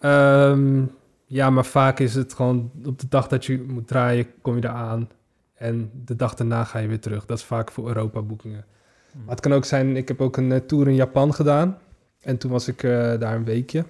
Ehm, 0.00 0.82
ja, 1.26 1.50
maar 1.50 1.64
vaak 1.64 1.98
is 1.98 2.14
het 2.14 2.34
gewoon 2.34 2.70
op 2.84 2.98
de 3.00 3.06
dag 3.08 3.28
dat 3.28 3.44
je 3.44 3.64
moet 3.68 3.88
draaien, 3.88 4.26
kom 4.42 4.56
je 4.56 4.64
eraan. 4.64 5.08
En 5.56 5.90
de 6.04 6.16
dag 6.16 6.34
daarna 6.34 6.64
ga 6.64 6.78
je 6.78 6.88
weer 6.88 7.00
terug. 7.00 7.26
Dat 7.26 7.38
is 7.38 7.44
vaak 7.44 7.70
voor 7.70 7.86
Europa 7.88 8.20
boekingen. 8.22 8.64
Maar 9.12 9.34
het 9.34 9.40
kan 9.40 9.52
ook 9.52 9.64
zijn, 9.64 9.96
ik 9.96 10.08
heb 10.08 10.20
ook 10.20 10.36
een 10.36 10.52
eh, 10.52 10.58
tour 10.60 10.88
in 10.88 10.94
Japan 10.94 11.34
gedaan. 11.34 11.78
En 12.22 12.38
toen 12.38 12.50
was 12.50 12.68
ik 12.68 12.82
eh, 12.82 12.90
daar 13.18 13.34
een 13.34 13.44
weekje. 13.44 13.84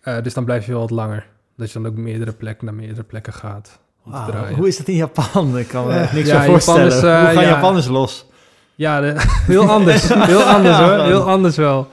Eh, 0.00 0.22
dus 0.22 0.34
dan 0.34 0.44
blijf 0.44 0.66
je 0.66 0.72
wel 0.72 0.80
wat 0.80 0.90
langer. 0.90 1.26
Dat 1.56 1.72
je 1.72 1.78
dan 1.80 1.90
ook 1.92 1.96
meerdere 1.96 2.32
plekken 2.32 2.64
naar 2.66 2.74
meerdere 2.74 3.02
plekken 3.02 3.32
gaat. 3.32 3.78
draaien. 4.04 4.56
Hoe 4.56 4.68
is 4.68 4.76
dat 4.76 4.88
in 4.88 4.94
Japan? 4.94 5.58
Ik 5.58 5.68
kan 5.68 5.86
me 5.86 6.08
niks 6.12 6.28
Ja, 6.28 6.44
voorstellen. 6.44 6.86
is, 6.86 6.92
Hoe 6.92 7.00
gaan 7.02 7.34
ja. 7.34 7.42
Japanners 7.42 7.86
los? 7.86 8.26
Ja, 8.74 9.00
de- 9.00 9.14
heel 9.52 9.68
anders. 9.70 10.08
Heel 10.32 10.42
anders 10.42 10.78
hoor. 10.78 11.04
Heel 11.04 11.22
anders 11.28 11.56
wel. 11.56 11.88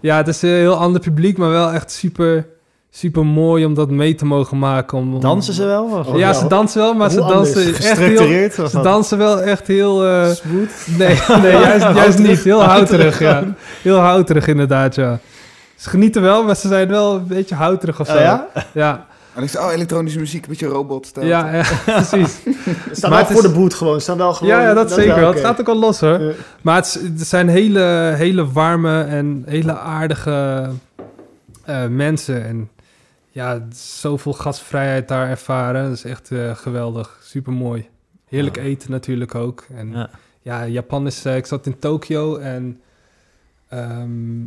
Ja, 0.00 0.16
het 0.16 0.28
is 0.28 0.42
een 0.42 0.48
heel 0.48 0.74
ander 0.76 1.00
publiek, 1.00 1.38
maar 1.38 1.50
wel 1.50 1.72
echt 1.72 1.90
super, 1.90 2.46
super 2.94 3.26
mooi 3.26 3.64
om 3.64 3.74
dat 3.74 3.90
mee 3.90 4.14
te 4.14 4.24
mogen 4.24 4.58
maken. 4.58 4.98
Om, 4.98 5.14
om- 5.14 5.20
Dansen 5.20 5.54
ze 5.54 5.64
wel? 5.64 5.84
Of- 5.84 6.16
Ja, 6.16 6.32
ze 6.32 6.46
dansen 6.46 6.80
wel, 6.80 6.94
maar 6.94 7.10
Hoe 7.10 7.20
ze 7.20 7.26
dansen 7.32 7.62
anders? 7.64 7.84
echt 7.86 7.98
heel... 7.98 8.68
Ze 8.68 8.80
dansen 8.82 9.18
wel 9.18 9.40
echt 9.40 9.66
heel... 9.66 10.04
eh, 10.06 10.30
Smooth. 10.30 10.86
nee, 10.98 11.18
nee, 11.42 11.52
juist, 11.52 11.86
juist 12.00 12.18
niet. 12.18 12.42
Heel 12.42 12.62
houterig, 12.62 13.18
ja. 13.18 13.44
Heel 13.82 13.96
houterig 13.98 14.46
inderdaad, 14.46 14.94
ja. 14.94 15.18
Ze 15.76 15.88
genieten 15.88 16.22
wel, 16.22 16.44
maar 16.44 16.56
ze 16.56 16.68
zijn 16.68 16.88
wel 16.88 17.14
een 17.14 17.26
beetje 17.26 17.54
houterig 17.54 18.00
of 18.00 18.06
zo. 18.06 18.12
Oh 18.14 18.20
ja? 18.20 18.46
Ja, 18.72 19.06
En 19.34 19.42
ik 19.42 19.48
zei, 19.48 19.64
oh, 19.66 19.72
elektronische 19.72 20.18
muziek, 20.18 20.42
een 20.42 20.48
beetje 20.48 20.66
robotstijl. 20.66 21.26
ja, 21.26 21.52
ja, 21.54 21.62
precies. 22.02 22.38
Staan 22.92 23.10
Maar 23.10 23.10
wel 23.10 23.18
het 23.18 23.26
voor 23.36 23.44
is- 23.44 23.52
de 23.52 23.58
boot 23.58 23.74
gewoon. 23.74 24.00
Staan 24.00 24.16
wel 24.18 24.32
gewoon 24.34 24.52
Ja, 24.54 24.62
ja, 24.62 24.74
dat 24.74 24.88
is 24.90 24.94
zeker 24.96 25.20
wel. 25.20 25.32
Het 25.32 25.40
gaat 25.40 25.60
ook 25.60 25.68
al 25.68 25.78
los 25.78 26.00
hoor. 26.00 26.20
Maar 26.62 26.76
het 26.76 27.00
zijn 27.16 27.48
hele, 27.48 28.12
hele 28.16 28.52
warme 28.52 29.02
en 29.02 29.42
hele 29.46 29.78
aardige 29.78 30.68
eh, 31.64 31.76
mensen. 31.90 32.44
En 32.46 32.68
ja, 33.34 33.66
zoveel 33.74 34.32
gastvrijheid 34.32 35.08
daar 35.08 35.28
ervaren. 35.28 35.82
Dat 35.84 35.92
is 35.92 36.04
echt 36.04 36.30
eh, 36.30 36.56
geweldig. 36.56 37.18
Super 37.22 37.52
mooi. 37.52 37.88
Heerlijk 38.28 38.56
Ja. 38.56 38.62
eten 38.62 38.90
natuurlijk 38.90 39.34
ook. 39.34 39.64
En 39.74 39.90
ja, 39.92 40.10
Ja. 40.42 40.66
Japan 40.66 41.06
is... 41.06 41.24
eh, 41.24 41.36
ik 41.36 41.46
zat 41.46 41.66
in 41.66 41.78
Tokio 41.78 42.36
en... 42.36 42.80
ehm, 43.68 44.42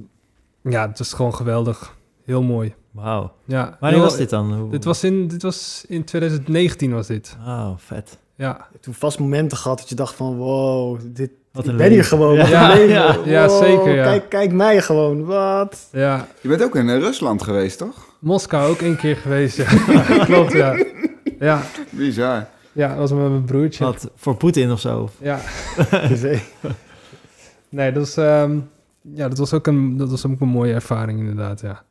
ja, 0.61 0.88
het 0.88 0.97
was 0.97 1.13
gewoon 1.13 1.36
geweldig. 1.36 1.95
Heel 2.25 2.41
mooi. 2.43 2.73
Wauw. 2.91 3.33
Ja, 3.45 3.77
Wanneer 3.79 3.99
was 3.99 4.17
dit 4.17 4.29
dan? 4.29 4.53
Hoe- 4.53 4.71
Dit 4.71 4.83
was, 4.83 5.03
in, 5.03 5.27
dit 5.27 5.41
was 5.41 5.86
in 5.88 6.03
2019 6.03 6.93
was 6.93 7.07
dit. 7.07 7.38
Oh, 7.45 7.71
vet. 7.77 8.17
Ja, 8.36 8.49
Je 8.59 8.65
hebt 8.71 8.83
toen 8.83 8.93
vast 8.93 9.19
momenten 9.19 9.57
gehad 9.57 9.77
dat 9.77 9.89
je 9.89 9.95
dacht 9.95 10.15
van... 10.15 10.36
Wow, 10.36 10.99
dit, 11.03 11.31
Wat 11.51 11.67
ik 11.67 11.77
ben 11.77 11.91
hier 11.91 12.03
gewoon. 12.03 12.36
Ja, 12.36 12.73
ja. 12.75 13.17
Ja, 13.25 13.47
Wow, 13.47 13.63
zeker, 13.63 13.95
ja. 13.95 14.03
Kijk, 14.03 14.29
kijk 14.29 14.51
mij 14.51 14.81
gewoon. 14.81 15.23
Wat? 15.25 15.88
ja. 15.91 16.27
Je 16.41 16.47
bent 16.47 16.63
ook 16.63 16.75
in 16.75 16.89
eh, 16.89 16.97
Rusland 16.99 17.43
geweest, 17.43 17.77
toch? 17.77 18.13
Moskou 18.26 18.69
ook 18.69 18.82
één 18.82 18.97
keer 18.97 19.15
geweest. 19.15 19.57
Ja. 19.57 19.65
Klopt, 20.26 20.51
ja. 20.51 20.86
Ja, 21.39 21.61
Bizar. 21.89 22.47
ja, 22.71 22.88
dat 22.88 22.97
was 22.97 23.11
met 23.11 23.30
mijn 23.30 23.45
broertje. 23.45 23.84
Wat, 23.84 24.11
voor 24.15 24.36
Poetin 24.36 24.71
of 24.71 24.80
zo? 24.80 25.09
Ja, 25.17 25.39
Dus, 26.09 26.23
eh, 26.23 26.39
nee, 27.69 27.91
dat 27.91 28.01
was, 28.03 28.17
ehm, 28.17 28.59
ja, 29.01 29.28
dat 29.28 29.38
was 29.38 29.53
ook 29.53 29.67
een, 29.67 29.97
dat 29.97 30.09
was 30.09 30.26
ook 30.26 30.39
een 30.39 30.47
mooie 30.47 30.73
ervaring 30.73 31.19
inderdaad, 31.19 31.61
ja. 31.61 31.84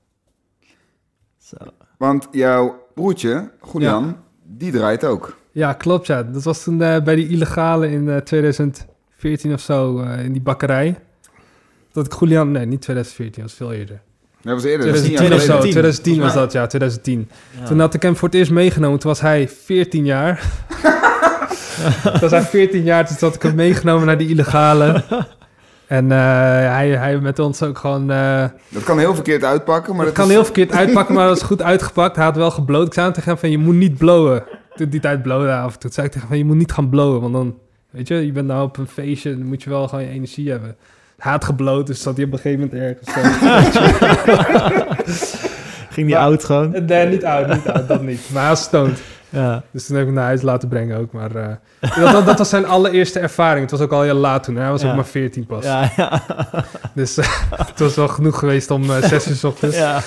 Zo. 1.39 1.57
Want 1.99 2.28
jouw 2.30 2.87
broertje, 2.95 3.51
Julian, 3.72 4.16
die 4.43 4.72
draait 4.72 5.05
ook. 5.05 5.37
Ja, 5.53 5.72
klopt, 5.72 6.07
ja. 6.07 6.22
Dat 6.22 6.43
was 6.43 6.62
toen 6.62 6.82
eh, 6.82 7.03
bij 7.03 7.14
die 7.14 7.28
illegale 7.28 7.91
in 7.91 8.09
eh, 8.09 8.16
2014 8.16 9.53
of 9.53 9.61
zo, 9.61 10.01
eh, 10.01 10.24
in 10.24 10.32
die 10.32 10.43
bakkerij. 10.43 10.99
Dat 11.93 12.07
ik 12.07 12.20
Julian, 12.20 12.51
nee, 12.51 12.66
niet 12.66 12.80
2014, 12.80 13.43
dat 13.43 13.51
was 13.51 13.68
veel 13.68 13.72
eerder. 13.78 14.03
Dat 14.45 14.55
was 14.55 14.64
eerder, 14.64 14.86
dat 14.86 14.95
is 14.97 15.03
tien 15.03 15.11
jaar 15.11 15.18
2010 15.20 15.34
of 15.36 15.40
zo, 15.40 15.47
geleden. 15.61 15.70
2010 15.70 16.20
was 16.20 16.34
dat, 16.34 16.53
ja, 16.53 16.66
2010. 16.66 17.28
Ja. 17.61 17.66
Toen 17.66 17.80
had 17.80 17.95
ik 17.95 18.03
hem 18.03 18.16
voor 18.16 18.28
het 18.28 18.36
eerst 18.36 18.51
meegenomen, 18.51 18.99
toen 18.99 19.11
was 19.11 19.20
hij 19.20 19.49
14 19.49 20.05
jaar. 20.05 20.42
toen 22.03 22.20
was 22.20 22.30
hij 22.30 22.42
14 22.42 22.82
jaar, 22.82 23.07
toen 23.07 23.16
had 23.20 23.34
ik 23.34 23.42
hem 23.42 23.55
meegenomen 23.55 24.07
naar 24.07 24.18
die 24.18 24.28
illegale. 24.28 25.05
En 25.86 26.12
eh, 26.12 26.18
hij, 26.72 26.88
hij 26.90 27.18
met 27.18 27.38
ons 27.38 27.62
ook 27.62 27.78
gewoon... 27.78 28.11
eh, 28.11 28.45
Dat 28.68 28.82
kan 28.84 28.99
heel 28.99 29.14
verkeerd 29.14 29.45
uitpakken, 29.45 29.97
maar 29.97 30.05
dat 30.05 30.14
dat, 30.14 30.24
kan 30.24 30.24
is- 30.32 30.36
heel 30.36 30.45
verkeerd 30.45 30.72
uitpakken, 30.72 31.14
maar 31.14 31.26
dat 31.28 31.36
is 31.36 31.42
goed 31.42 31.62
uitgepakt. 31.62 32.16
Hij 32.16 32.24
had 32.24 32.36
wel 32.36 32.51
gebloot. 32.51 32.86
Ik 32.86 32.95
zei 32.95 33.12
tegen 33.12 33.30
hem 33.30 33.38
van, 33.38 33.51
je 33.51 33.59
moet 33.59 33.74
niet 33.74 33.99
blowen. 33.99 34.45
Toen 34.74 34.88
die 34.88 35.01
tijd 35.01 35.22
blowde 35.22 35.53
af 35.55 35.72
en 35.74 35.78
toe. 35.78 35.90
Zei 35.92 36.07
ik 36.07 36.12
tegen 36.12 36.28
hem 36.28 36.36
van, 36.36 36.47
je 36.47 36.51
moet 36.53 36.61
niet 36.62 36.72
gaan 36.72 36.88
blowen. 36.88 37.20
Want 37.20 37.32
dan, 37.32 37.55
weet 37.90 38.09
je, 38.09 38.26
je 38.26 38.32
bent 38.32 38.47
nou 38.47 38.64
op 38.64 38.76
een 38.76 38.86
feestje, 38.88 39.30
dan 39.38 39.47
moet 39.47 39.62
je 39.62 39.70
wel 39.70 39.88
gewoon 39.88 40.05
je 40.05 40.11
energie 40.11 40.51
hebben. 40.51 40.76
Had 41.19 41.45
gebloot, 41.45 41.87
dus 41.87 42.03
zat 42.03 42.17
hij 42.17 42.25
op 42.25 42.33
een 42.33 42.39
gegeven 42.39 42.71
moment 42.73 42.83
ergens 42.83 43.12
zo. 43.12 43.21
Ging 45.95 46.07
die 46.07 46.19
oud 46.19 46.45
gewoon? 46.45 46.75
nee, 46.87 47.07
niet 47.07 47.25
oud, 47.25 47.49
niet 47.49 47.69
oud, 47.69 47.89
dat 47.89 48.03
niet. 48.03 48.21
Maar 48.33 48.41
hij 48.43 48.51
was 48.51 48.62
stoned. 48.62 49.01
Ja. 49.29 49.62
Dus 49.71 49.87
toen 49.87 49.97
heb 49.97 50.05
ik 50.05 50.11
hem 50.11 50.19
naar 50.19 50.27
huis 50.29 50.43
laten 50.43 50.69
brengen 50.69 50.99
ook. 50.99 51.12
Maar 51.12 51.35
eh, 51.37 51.49
dat, 52.03 52.12
dat, 52.12 52.27
dat 52.27 52.39
was 52.39 52.49
zijn 52.49 52.67
allereerste 52.67 53.19
ervaring. 53.19 53.61
Het 53.61 53.71
was 53.71 53.81
ook 53.81 53.93
al 53.93 54.03
heel 54.03 54.15
laat 54.15 54.43
toen. 54.45 54.55
hè. 54.55 54.61
Hij 54.62 54.71
was 54.71 54.83
Ja. 54.83 54.89
ook 54.89 54.95
maar 54.95 55.05
14 55.07 55.47
pas. 55.47 55.65
Ja, 55.65 55.91
ja. 55.97 56.23
Dus 56.95 57.17
eh, 57.17 57.27
het 57.51 57.79
was 57.79 57.95
wel 57.95 58.09
genoeg 58.09 58.39
geweest 58.39 58.71
om 58.71 58.91
eh, 58.91 59.03
zes 59.03 59.29
uur 59.29 59.35
's 59.37 59.45
ochtends. 59.45 59.77
ja. 59.77 60.01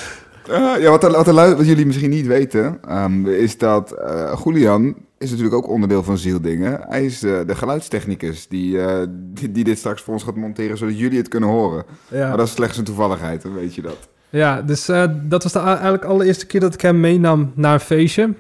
Ja, 0.80 0.90
wat, 0.90 1.02
wat, 1.04 1.28
lu- 1.28 1.56
wat 1.56 1.66
jullie 1.66 1.86
misschien 1.86 2.10
niet 2.10 2.28
weten, 2.28 2.78
ehm, 2.88 3.26
is 3.28 3.58
dat 3.58 3.92
eh 3.92 4.34
Julian 4.46 4.96
is 5.18 5.30
natuurlijk 5.30 5.56
ook 5.56 5.70
onderdeel 5.70 6.04
van 6.04 6.18
Zieldingen. 6.18 6.80
Hij 6.88 7.06
is 7.06 7.20
de 7.20 7.56
geluidstechnicus 7.56 8.48
die, 8.48 8.82
eh, 8.82 9.08
die, 9.10 9.52
die 9.52 9.64
dit 9.64 9.78
straks 9.78 10.02
voor 10.02 10.14
ons 10.14 10.24
gaat 10.24 10.36
monteren, 10.36 10.78
zodat 10.78 11.00
jullie 11.00 11.18
het 11.18 11.28
kunnen 11.28 11.50
horen. 11.50 11.86
Ja. 12.08 12.28
Maar 12.28 12.38
dat 12.38 12.48
is 12.48 12.54
slechts 12.54 12.78
een 12.78 12.84
toevalligheid, 12.84 13.42
dan 13.42 13.54
weet 13.54 13.76
je 13.76 13.82
dat. 13.82 14.08
Ja, 14.30 14.62
dus 14.62 14.90
eh, 14.90 15.04
dat 15.24 15.44
was 15.44 15.52
de, 15.52 15.60
eigenlijk 15.60 16.02
de 16.02 16.08
allereerste 16.08 16.46
keer 16.46 16.60
dat 16.60 16.74
ik 16.74 16.82
hem 16.82 17.00
meenam 17.00 17.52
naar 17.56 17.74
een 17.74 17.80
feestje. 17.80 18.34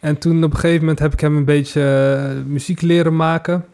En 0.00 0.18
toen 0.18 0.44
op 0.44 0.52
een 0.52 0.58
gegeven 0.58 0.80
moment 0.80 0.98
heb 0.98 1.12
ik 1.12 1.20
hem 1.20 1.36
een 1.36 1.44
beetje 1.44 1.82
eh, 1.82 2.50
muziek 2.50 2.80
leren 2.80 3.16
maken. 3.16 3.64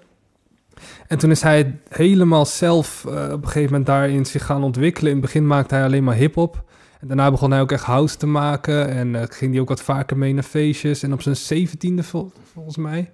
En 1.06 1.18
toen 1.18 1.30
is 1.30 1.42
hij 1.42 1.78
helemaal 1.88 2.46
zelf 2.46 3.04
op 3.06 3.12
een 3.42 3.46
gegeven 3.46 3.70
moment 3.70 3.86
daarin 3.86 4.26
zich 4.26 4.44
gaan 4.44 4.62
ontwikkelen. 4.62 5.10
In 5.10 5.16
het 5.16 5.26
begin 5.26 5.46
maakte 5.46 5.74
hij 5.74 5.84
alleen 5.84 6.04
maar 6.04 6.14
hip-hop. 6.14 6.64
Daarna 7.06 7.30
begon 7.30 7.50
hij 7.50 7.60
ook 7.60 7.72
echt 7.72 7.84
house 7.84 8.16
te 8.16 8.26
maken. 8.26 8.88
En 8.88 9.14
eh, 9.14 9.22
ging 9.28 9.52
hij 9.52 9.60
ook 9.60 9.68
wat 9.68 9.82
vaker 9.82 10.16
mee 10.16 10.34
naar 10.34 10.42
feestjes. 10.42 11.02
En 11.02 11.12
op 11.12 11.22
zijn 11.22 11.36
zeventiende, 11.36 12.02
vol- 12.02 12.32
volgens 12.52 12.76
mij, 12.76 13.12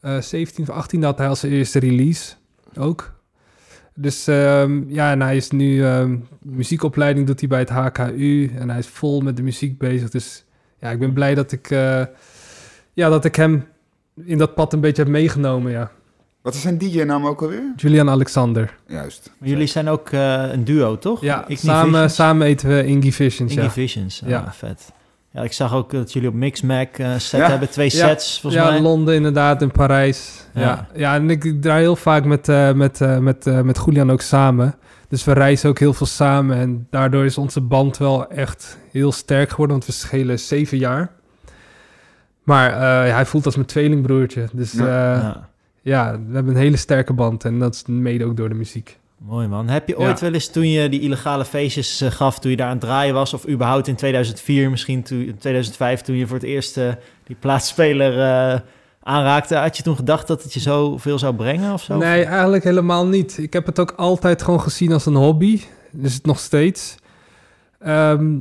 eh 0.00 0.20
17 0.20 0.68
of 0.68 0.70
18 0.74 1.02
had 1.02 1.18
hij 1.18 1.28
al 1.28 1.36
zijn 1.36 1.52
eerste 1.52 1.78
release 1.78 2.34
ook. 2.78 3.18
Dus 3.94 4.26
ehm, 4.26 4.82
ja, 4.86 5.10
en 5.12 5.20
hij 5.22 5.36
is 5.36 5.50
nu 5.50 5.84
ehm, 5.84 6.16
muziekopleiding 6.40 7.26
doet 7.26 7.40
hij 7.40 7.48
bij 7.48 7.58
het 7.58 7.68
HKU 7.68 8.50
en 8.58 8.70
hij 8.70 8.78
is 8.78 8.86
vol 8.86 9.20
met 9.20 9.36
de 9.36 9.42
muziek 9.42 9.78
bezig. 9.78 10.10
Dus 10.10 10.44
ja, 10.80 10.90
ik 10.90 10.98
ben 10.98 11.12
blij 11.12 11.34
dat 11.34 11.52
ik, 11.52 11.70
eh, 11.70 12.04
ja, 12.92 13.08
dat 13.08 13.24
ik 13.24 13.34
hem 13.36 13.64
in 14.24 14.38
dat 14.38 14.54
pad 14.54 14.72
een 14.72 14.80
beetje 14.80 15.02
heb 15.02 15.10
meegenomen, 15.12 15.72
ja. 15.72 15.90
Wat 16.42 16.54
is 16.54 16.60
zijn 16.60 16.78
DJ-naam 16.78 17.26
ook 17.26 17.42
alweer? 17.42 17.72
Julian 17.76 18.10
Alexander. 18.10 18.74
Juist. 18.86 19.32
Maar 19.38 19.48
jullie 19.48 19.66
zijn 19.66 19.88
ook 19.88 20.08
eh, 20.10 20.42
een 20.52 20.64
duo, 20.64 20.98
toch? 20.98 21.20
Ja, 21.20 21.42
Igni 21.42 21.56
samen, 21.56 21.90
Visions? 21.92 22.14
samen 22.14 22.46
eten 22.46 22.68
we 22.68 22.84
Ingy 22.86 23.12
Visions, 23.12 23.54
ja. 23.54 23.70
Visions, 23.70 24.18
Ja. 24.26 24.28
ja. 24.28 24.52
vet. 24.52 24.92
Ja, 25.32 25.42
ik 25.42 25.52
zag 25.52 25.74
ook 25.74 25.90
dat 25.90 26.12
jullie 26.12 26.28
op 26.28 26.34
Mixmac 26.34 26.88
eh 26.98 27.10
set 27.16 27.40
Ja. 27.40 27.48
hebben. 27.48 27.70
Twee 27.70 27.90
Ja. 27.92 28.06
sets, 28.06 28.40
volgens 28.40 28.62
ja, 28.62 28.70
mij. 28.70 28.80
Londen 28.80 29.14
inderdaad, 29.14 29.62
in 29.62 29.70
Parijs. 29.70 30.44
Ja, 30.54 30.60
Ja. 30.60 30.86
ja. 30.94 31.14
en 31.14 31.30
ik, 31.30 31.62
draai 31.62 31.80
heel 31.80 31.96
vaak 31.96 32.24
met, 32.24 32.48
eh, 32.48 32.72
met, 32.72 33.00
eh, 33.00 33.18
met, 33.18 33.46
eh, 33.46 33.60
met 33.60 33.80
Julian 33.84 34.10
ook 34.10 34.20
samen. 34.20 34.74
Dus 35.08 35.24
we 35.24 35.32
reizen 35.32 35.68
ook 35.68 35.78
heel 35.78 35.92
veel 35.92 36.06
samen. 36.06 36.56
En 36.56 36.86
daardoor 36.90 37.24
is 37.24 37.38
onze 37.38 37.60
band 37.60 37.96
wel 37.98 38.28
echt 38.30 38.78
heel 38.92 39.12
sterk 39.12 39.50
geworden. 39.50 39.76
Want 39.76 39.86
we 39.88 39.92
schelen 39.92 40.38
zeven 40.38 40.78
jaar. 40.78 41.10
Maar 42.42 42.72
eh, 42.72 43.14
hij 43.14 43.26
voelt 43.26 43.44
als 43.46 43.54
mijn 43.54 43.66
tweelingbroertje. 43.66 44.48
Dus 44.52 44.72
Ja. 44.72 45.48
Ja. 45.90 46.12
we 46.28 46.34
hebben 46.34 46.54
een 46.54 46.60
hele 46.60 46.76
sterke 46.76 47.12
band. 47.12 47.44
En 47.44 47.58
dat 47.58 47.74
is 47.74 47.82
mede 47.86 48.24
ook 48.24 48.36
door 48.36 48.48
de 48.48 48.54
muziek. 48.54 48.98
Mooi 49.18 49.48
man. 49.48 49.68
Heb 49.68 49.88
je 49.88 49.94
Ja. 49.98 50.06
ooit 50.06 50.20
wel 50.20 50.32
eens 50.32 50.48
toen 50.50 50.68
je 50.68 50.88
die 50.88 51.00
illegale 51.00 51.44
feestjes 51.44 52.00
eh, 52.00 52.10
gaf, 52.10 52.38
toen 52.38 52.50
je 52.50 52.56
daar 52.56 52.66
aan 52.66 52.72
het 52.72 52.80
draaien 52.80 53.14
was, 53.14 53.34
of 53.34 53.48
überhaupt 53.48 53.88
in 53.88 53.94
2004, 53.96 54.70
misschien 54.70 55.02
toen, 55.02 55.18
in 55.18 55.36
2005, 55.38 56.00
toen 56.00 56.16
je 56.16 56.26
voor 56.26 56.36
het 56.36 56.46
eerst 56.46 56.76
eh, 56.76 56.88
die 57.26 57.36
plaatspeler 57.40 58.12
eh, 58.20 58.60
aanraakte, 59.02 59.54
had 59.56 59.76
je 59.76 59.82
toen 59.82 59.96
gedacht 59.96 60.26
dat 60.26 60.42
het 60.42 60.52
je 60.54 60.60
zoveel 60.60 61.18
zou 61.18 61.34
brengen 61.34 61.72
of 61.72 61.82
zo? 61.82 61.96
Nee, 61.96 62.24
eigenlijk 62.24 62.64
helemaal 62.64 63.06
niet. 63.06 63.38
Ik 63.38 63.52
heb 63.52 63.66
het 63.66 63.78
ook 63.78 63.90
altijd 63.96 64.42
gewoon 64.42 64.60
gezien 64.60 64.92
als 64.92 65.06
een 65.06 65.14
hobby. 65.14 65.60
Dus 65.92 66.14
het 66.14 66.26
nog 66.26 66.38
steeds. 66.38 66.94
Ehm, 67.78 68.38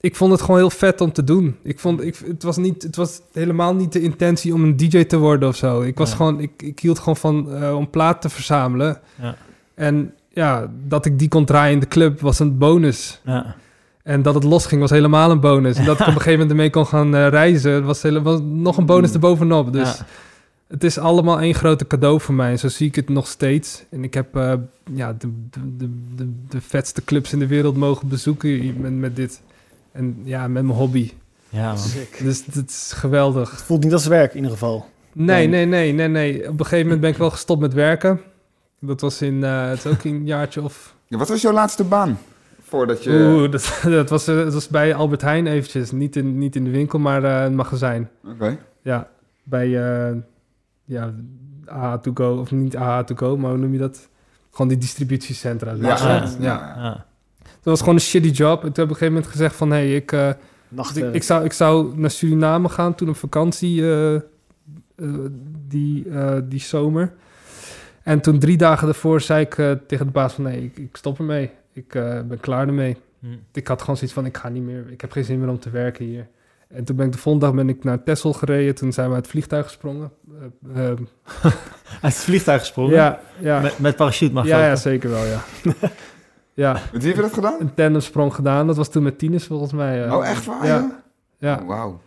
ik 0.00 0.16
vond 0.16 0.32
het 0.32 0.40
gewoon 0.40 0.56
heel 0.56 0.70
vet 0.70 1.00
om 1.00 1.12
te 1.12 1.24
doen. 1.24 1.56
Ik 1.62 1.78
vond, 1.78 2.02
ik, 2.02 2.16
het, 2.26 2.42
was 2.42 2.56
niet, 2.56 2.82
het 2.82 2.96
was 2.96 3.20
helemaal 3.32 3.74
niet 3.74 3.92
de 3.92 4.00
intentie 4.00 4.54
om 4.54 4.62
een 4.64 4.76
DJ 4.76 5.04
te 5.04 5.18
worden 5.18 5.48
of 5.48 5.56
zo. 5.56 5.80
Ik, 5.80 5.98
was 5.98 6.10
Ja. 6.10 6.16
gewoon, 6.16 6.40
ik, 6.40 6.50
ik 6.62 6.80
hield 6.80 6.98
gewoon 6.98 7.16
van 7.16 7.52
eh, 7.54 7.76
om 7.76 7.90
plaat 7.90 8.20
te 8.22 8.28
verzamelen. 8.28 9.00
Ja. 9.22 9.36
En 9.74 10.14
ja, 10.28 10.70
dat 10.86 11.06
ik 11.06 11.18
die 11.18 11.28
kon 11.28 11.44
draaien 11.44 11.72
in 11.72 11.80
de 11.80 11.88
club 11.88 12.20
was 12.20 12.38
een 12.38 12.58
bonus. 12.58 13.20
Ja. 13.24 13.56
En 14.02 14.22
dat 14.22 14.34
het 14.34 14.44
losging 14.44 14.80
was 14.80 14.90
helemaal 14.90 15.30
een 15.30 15.40
bonus. 15.40 15.76
En 15.76 15.84
dat 15.84 15.94
ik 15.94 16.00
op 16.00 16.06
een 16.06 16.12
gegeven 16.12 16.32
moment 16.32 16.50
ermee 16.50 16.70
kon 16.70 16.86
gaan 16.86 17.14
eh, 17.14 17.28
reizen, 17.28 17.84
was, 17.84 18.02
hele, 18.02 18.22
was 18.22 18.40
nog 18.42 18.76
een 18.76 18.86
bonus 18.86 19.12
erbovenop. 19.12 19.72
Dus 19.72 20.00
het 20.68 20.84
is 20.84 20.98
allemaal 20.98 21.40
één 21.40 21.54
grote 21.54 21.86
cadeau 21.86 22.20
voor 22.20 22.34
mij. 22.34 22.56
Zo 22.56 22.68
zie 22.68 22.86
ik 22.86 22.94
het 22.94 23.08
nog 23.08 23.26
steeds. 23.26 23.84
En 23.90 24.04
ik 24.04 24.14
heb 24.14 24.36
eh, 24.36 24.52
ja, 24.94 25.12
de, 25.12 25.28
de, 25.50 25.60
de, 25.76 25.90
de, 26.16 26.30
de 26.48 26.60
vetste 26.60 27.04
clubs 27.04 27.32
in 27.32 27.38
de 27.38 27.46
wereld 27.46 27.76
mogen 27.76 28.08
bezoeken 28.08 28.80
met, 28.80 28.92
met 28.92 29.16
dit. 29.16 29.40
En 29.92 30.20
ja, 30.24 30.48
met 30.48 30.62
mijn 30.64 30.76
hobby. 30.78 31.12
Ja, 31.48 31.66
man. 31.66 31.78
Sick. 31.78 32.18
Dus 32.22 32.44
het 32.52 32.70
is 32.70 32.92
geweldig. 32.94 33.50
Het 33.50 33.62
voelt 33.62 33.84
niet 33.84 33.92
als 33.92 34.06
werk 34.06 34.30
in 34.30 34.36
ieder 34.36 34.50
geval. 34.50 34.86
Nee, 35.12 35.46
nee, 35.46 35.66
nee, 35.66 35.92
nee, 35.92 36.08
nee. 36.08 36.48
Op 36.48 36.58
een 36.58 36.64
gegeven 36.64 36.82
moment 36.82 37.00
ben 37.00 37.10
ik 37.10 37.16
wel 37.16 37.30
gestopt 37.30 37.60
met 37.60 37.72
werken. 37.72 38.20
Dat 38.80 39.00
was 39.00 39.22
in, 39.22 39.44
eh, 39.44 39.68
het 39.68 39.78
is 39.78 39.86
ook 39.86 40.04
een 40.04 40.26
jaartje 40.26 40.62
of... 40.62 40.94
Ja, 41.06 41.18
wat 41.18 41.28
was 41.28 41.42
jouw 41.42 41.52
laatste 41.52 41.84
baan? 41.84 42.18
Voordat 42.60 43.04
je... 43.04 43.10
Oeh, 43.10 43.50
dat, 43.50 43.80
dat, 43.98 44.10
was, 44.10 44.28
eh, 44.28 44.36
dat 44.36 44.54
was 44.54 44.68
bij 44.68 44.94
Albert 44.94 45.22
Heijn 45.22 45.46
eventjes. 45.46 45.90
Niet 45.90 46.16
in, 46.16 46.38
niet 46.38 46.56
in 46.56 46.64
de 46.64 46.70
winkel, 46.70 46.98
maar 46.98 47.24
eh, 47.24 47.44
een 47.44 47.54
magazijn. 47.54 48.10
Oké. 48.24 48.58
Ja, 48.82 49.08
bij 49.42 49.68
uh, 49.68 50.16
ja, 50.84 51.14
AH 51.66 51.94
to 51.94 52.10
go, 52.14 52.36
of 52.36 52.50
niet 52.50 52.76
AH 52.76 53.04
to 53.04 53.14
go, 53.14 53.36
maar 53.36 53.50
hoe 53.50 53.58
noem 53.58 53.72
je 53.72 53.78
dat? 53.78 54.08
Gewoon 54.50 54.68
die 54.68 54.78
distributiecentra. 54.78 55.72
Ja, 55.72 55.80
ja, 55.80 56.22
eh, 56.22 56.30
ja. 56.40 56.74
ja. 56.76 57.06
Was 57.70 57.80
gewoon 57.80 57.94
een 57.94 58.00
shitty 58.00 58.28
job. 58.28 58.64
En 58.64 58.72
toen 58.72 58.74
heb 58.74 58.76
ik 58.76 58.82
op 58.82 58.88
een 58.90 58.96
gegeven 58.96 59.12
moment 59.12 59.32
gezegd 59.32 59.56
van... 59.56 59.70
hé, 59.70 59.76
hey, 59.76 59.94
ik, 59.94 60.12
eh, 60.12 60.28
ik, 60.94 61.14
ik, 61.14 61.22
zou, 61.22 61.44
ik 61.44 61.52
zou 61.52 61.98
naar 61.98 62.10
Suriname 62.10 62.68
gaan 62.68 62.94
toen 62.94 63.08
op 63.08 63.16
vakantie 63.16 63.90
eh, 63.90 64.14
eh, 64.14 64.20
die, 65.68 66.08
eh, 66.10 66.36
die 66.44 66.60
zomer. 66.60 67.12
En 68.02 68.20
toen 68.20 68.38
drie 68.38 68.56
dagen 68.56 68.86
daarvoor 68.86 69.20
zei 69.20 69.40
ik 69.40 69.54
tegen 69.86 70.06
de 70.06 70.12
baas 70.12 70.32
van... 70.32 70.44
nee, 70.44 70.64
ik, 70.64 70.78
ik 70.78 70.96
stop 70.96 71.18
ermee. 71.18 71.50
Ik 71.78 71.94
eh, 71.94 72.20
ben 72.22 72.40
klaar 72.40 72.66
ermee. 72.66 72.96
Hm. 73.20 73.26
Ik 73.52 73.68
had 73.68 73.80
gewoon 73.80 73.96
zoiets 73.96 74.14
van, 74.14 74.26
ik 74.26 74.36
ga 74.36 74.48
niet 74.48 74.62
meer... 74.62 74.90
Ik 74.90 75.00
heb 75.00 75.12
geen 75.12 75.24
zin 75.24 75.40
meer 75.40 75.48
om 75.48 75.58
te 75.58 75.70
werken 75.70 76.04
hier. 76.04 76.28
En 76.68 76.84
toen 76.84 76.96
ben 76.96 77.06
ik 77.06 77.12
de 77.12 77.18
volgende 77.18 77.46
dag 77.46 77.54
ben 77.54 77.68
ik 77.68 77.84
naar 77.84 78.02
Texel 78.02 78.32
gereden. 78.32 78.74
Toen 78.74 78.92
zijn 78.92 79.08
we 79.08 79.14
uit 79.14 79.22
het 79.22 79.32
vliegtuig 79.32 79.66
gesprongen. 79.66 80.10
Uit 82.02 82.14
het 82.14 82.14
vliegtuig 82.14 82.60
gesprongen? 82.60 82.94
ja, 82.94 83.20
ja. 83.38 83.60
Met, 83.60 83.78
met 83.78 83.96
parachute 83.96 84.32
mag 84.32 84.46
ja, 84.46 84.66
ja, 84.66 84.76
zeker 84.76 85.10
wel, 85.10 85.24
ja. 85.24 85.42
ja, 86.58 86.72
Met 86.92 87.02
wie 87.02 87.06
heb 87.06 87.16
je 87.16 87.22
dat 87.22 87.32
gedaan? 87.32 87.56
een 87.60 87.74
tandemsprong 87.74 88.34
gedaan. 88.34 88.66
Dat 88.66 88.76
was 88.76 88.88
toen 88.88 89.02
met 89.02 89.18
tieners 89.18 89.44
volgens 89.46 89.72
mij. 89.72 90.10
Oh, 90.10 90.28
echt 90.28 90.44
waar? 90.46 90.66
Ja. 90.66 91.00
Ja, 91.38 91.58
Oh, 91.62 91.68
Wauw. 91.68 92.00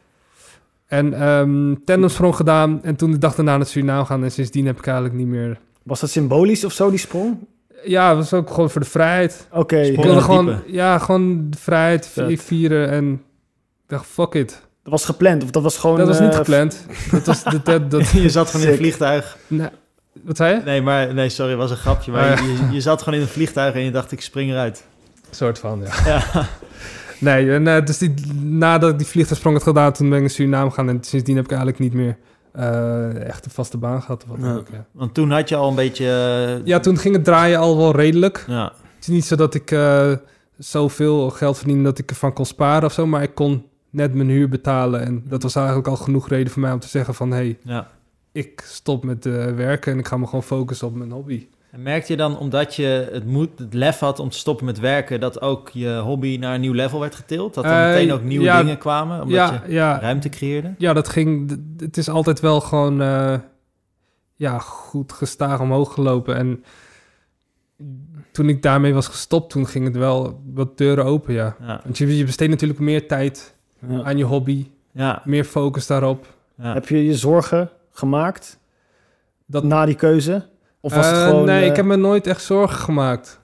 en 0.88 1.14
ehm 1.14 1.76
tandemsprong 1.86 2.36
gedaan. 2.36 2.84
En 2.84 2.95
toen 2.95 3.12
de 3.12 3.18
dag 3.18 3.36
daarna 3.36 3.58
naar 3.58 3.66
Suriname 3.66 4.06
gaan. 4.06 4.24
En 4.24 4.32
sindsdien 4.32 4.66
heb 4.66 4.78
ik 4.78 4.86
eigenlijk 4.86 5.16
niet 5.18 5.28
meer... 5.28 5.60
Was 5.84 5.99
dat 5.99 6.10
symbolisch 6.10 6.66
of 6.66 6.72
zo, 6.72 6.89
die 6.89 6.99
sprong? 6.99 7.38
Ja, 7.84 8.08
het 8.10 8.18
was 8.18 8.34
ook 8.34 8.49
gewoon 8.49 8.70
voor 8.70 8.82
de 8.82 8.88
vrijheid. 8.88 9.47
Oké. 9.52 9.80
Ik 9.80 10.02
wilde 10.04 10.22
gewoon, 10.22 10.45
diepe. 10.45 10.72
ja, 10.72 10.97
gewoon 10.97 11.49
de 11.49 11.58
vrijheid 11.58 12.14
vieren. 12.36 12.89
En 12.89 13.12
ik 13.84 13.88
dacht, 13.88 14.06
fuck 14.06 14.34
it. 14.34 14.49
Dat 14.84 14.91
was 14.91 15.06
gepland, 15.06 15.43
of 15.43 15.52
dat 15.52 15.64
was 15.64 15.78
gewoon... 15.78 15.97
dat 15.97 16.08
was 16.08 16.20
niet 16.20 16.30
eh, 16.32 16.36
gepland. 16.38 16.86
dat 17.12 17.26
was, 17.26 17.43
dat, 17.43 17.66
dat, 17.66 17.91
dat, 17.91 18.10
je 18.26 18.30
zat 18.30 18.49
gewoon 18.49 18.66
in 18.66 18.72
een 18.72 18.78
vliegtuig. 18.78 19.38
nee, 19.47 19.68
wat 20.24 20.38
zei 20.38 20.56
je? 20.56 20.62
Nee, 20.66 20.82
maar 20.82 21.14
nee, 21.14 21.30
sorry, 21.30 21.56
was 21.56 21.72
een 21.72 21.78
grapje. 21.78 22.12
Maar 22.12 22.32
Oh, 22.42 22.46
je, 22.48 22.68
je 22.74 22.82
zat 22.82 23.00
gewoon 23.02 23.20
in 23.20 23.26
een 23.26 23.32
vliegtuig 23.32 23.74
en 23.74 23.82
je 23.84 23.92
dacht, 23.92 24.12
ik 24.12 24.22
spring 24.22 24.52
eruit. 24.52 24.86
soort 25.30 25.60
van, 25.60 25.82
ja. 25.86 25.94
Ja. 26.06 26.46
Nee, 27.20 27.52
en, 27.54 27.68
eh, 27.68 27.86
dus 27.86 27.98
die, 27.98 28.14
nadat 28.42 28.90
ik 28.92 28.98
die 28.98 29.08
vliegtuigsprong 29.08 29.56
had 29.56 29.64
gedaan, 29.66 29.92
toen 29.94 30.08
ben 30.08 30.16
ik 30.16 30.22
naar 30.24 30.32
Suriname 30.34 30.70
gegaan. 30.70 30.90
En 30.90 30.98
sindsdien 31.04 31.36
heb 31.36 31.46
ik 31.46 31.52
eigenlijk 31.52 31.80
niet 31.80 31.94
meer 31.94 32.18
eh, 32.52 33.28
echt 33.28 33.46
een 33.46 33.52
vaste 33.52 33.78
baan 33.78 34.02
gehad. 34.02 34.24
Of 34.24 34.30
wat 34.30 34.38
Ja. 34.50 34.56
ook, 34.56 34.68
ja. 34.72 34.86
Want 34.92 35.14
toen 35.14 35.32
had 35.32 35.50
je 35.50 35.56
al 35.56 35.70
een 35.70 35.76
beetje... 35.76 36.06
eh, 36.60 36.66
ja, 36.66 36.80
toen 36.80 36.98
ging 36.98 37.16
het 37.16 37.24
draaien 37.24 37.60
al 37.60 37.78
wel 37.78 37.96
redelijk. 37.96 38.44
ja. 38.48 38.64
Het 38.96 39.08
is 39.08 39.08
niet 39.08 39.26
zo 39.26 39.36
dat 39.36 39.54
ik 39.54 39.72
eh, 39.72 40.12
zoveel 40.58 41.30
geld 41.30 41.58
verdiende 41.58 41.84
dat 41.84 41.98
ik 42.00 42.10
ervan 42.10 42.34
kon 42.34 42.46
sparen 42.46 42.84
of 42.86 42.94
zo. 42.94 43.06
Maar 43.08 43.24
ik 43.24 43.36
kon 43.36 43.66
net 43.90 44.14
mijn 44.14 44.30
huur 44.30 44.50
betalen. 44.50 45.02
En 45.06 45.24
dat 45.28 45.44
was 45.44 45.56
eigenlijk 45.56 45.88
al 45.88 45.96
genoeg 45.96 46.28
reden 46.30 46.52
voor 46.52 46.62
mij 46.62 46.72
om 46.72 46.80
te 46.80 46.88
zeggen 46.88 47.14
van... 47.14 47.32
hé, 47.32 47.38
hey, 47.38 47.58
ja. 47.64 47.88
Ik 48.32 48.62
stop 48.66 49.04
met 49.04 49.26
eh, 49.26 49.46
werken 49.46 49.92
en 49.94 50.00
ik 50.00 50.08
ga 50.08 50.18
me 50.18 50.26
gewoon 50.26 50.44
focussen 50.44 50.88
op 50.88 50.96
mijn 50.96 51.12
hobby. 51.12 51.48
En 51.72 51.82
merkte 51.82 52.12
je 52.12 52.18
dan, 52.18 52.38
omdat 52.38 52.76
je 52.76 53.10
het, 53.12 53.26
moed, 53.26 53.50
het 53.60 53.74
lef 53.74 54.00
had 54.00 54.20
om 54.20 54.30
te 54.30 54.38
stoppen 54.38 54.66
met 54.66 54.80
werken... 54.80 55.20
dat 55.20 55.42
ook 55.42 55.70
je 55.70 55.98
hobby 55.98 56.38
naar 56.38 56.56
een 56.56 56.62
nieuw 56.62 56.74
level 56.74 57.00
werd 57.00 57.16
getild? 57.16 57.54
Dat 57.54 57.66
er 57.66 57.72
Eh, 57.72 57.88
meteen 57.88 58.12
ook 58.12 58.24
nieuwe 58.24 58.46
ja, 58.46 58.58
dingen 58.62 58.78
kwamen? 58.78 59.16
Omdat 59.22 59.36
Ja, 59.36 59.64
je 59.68 59.74
ja, 59.74 60.00
ruimte 60.00 60.30
creëerde? 60.30 60.74
ja, 60.78 60.94
dat 60.94 61.10
ging... 61.10 61.60
Het 61.78 61.98
is 61.98 62.10
altijd 62.10 62.40
wel 62.40 62.62
gewoon... 62.62 63.02
eh, 63.02 63.38
ja, 64.36 64.60
goed 64.60 65.12
gestaag 65.14 65.60
omhoog 65.60 65.94
gelopen. 65.94 66.36
En 66.36 66.64
toen 68.32 68.50
ik 68.50 68.62
daarmee 68.62 68.94
was 68.94 69.08
gestopt, 69.08 69.50
toen 69.50 69.68
ging 69.68 69.86
het 69.86 69.96
wel 69.98 70.42
wat 70.54 70.78
deuren 70.78 71.06
open, 71.06 71.34
ja. 71.34 71.56
Ja. 71.60 71.82
Want 71.84 71.98
je, 71.98 72.18
je 72.18 72.26
besteedt 72.26 72.52
natuurlijk 72.52 72.80
meer 72.80 73.08
tijd 73.08 73.56
ja. 73.88 74.04
aan 74.04 74.18
je 74.18 74.24
hobby. 74.24 74.68
Ja. 74.92 75.22
Meer 75.26 75.44
focus 75.44 75.88
daarop. 75.88 76.28
ja. 76.58 76.74
Heb 76.74 76.88
je 76.88 77.06
je 77.06 77.16
zorgen 77.16 77.70
gemaakt 77.92 78.60
Dat, 79.46 79.64
na 79.64 79.86
die 79.86 79.96
keuze? 79.96 80.48
Of 80.80 80.94
was 80.96 81.06
het 81.06 81.16
Eh, 81.16 81.26
gewoon... 81.28 81.46
nee, 81.46 81.62
eh, 81.64 81.70
ik 81.70 81.76
heb 81.76 81.86
me 81.86 81.96
nooit 81.96 82.28
echt 82.28 82.44
zorgen 82.44 82.78
gemaakt. 82.80 83.39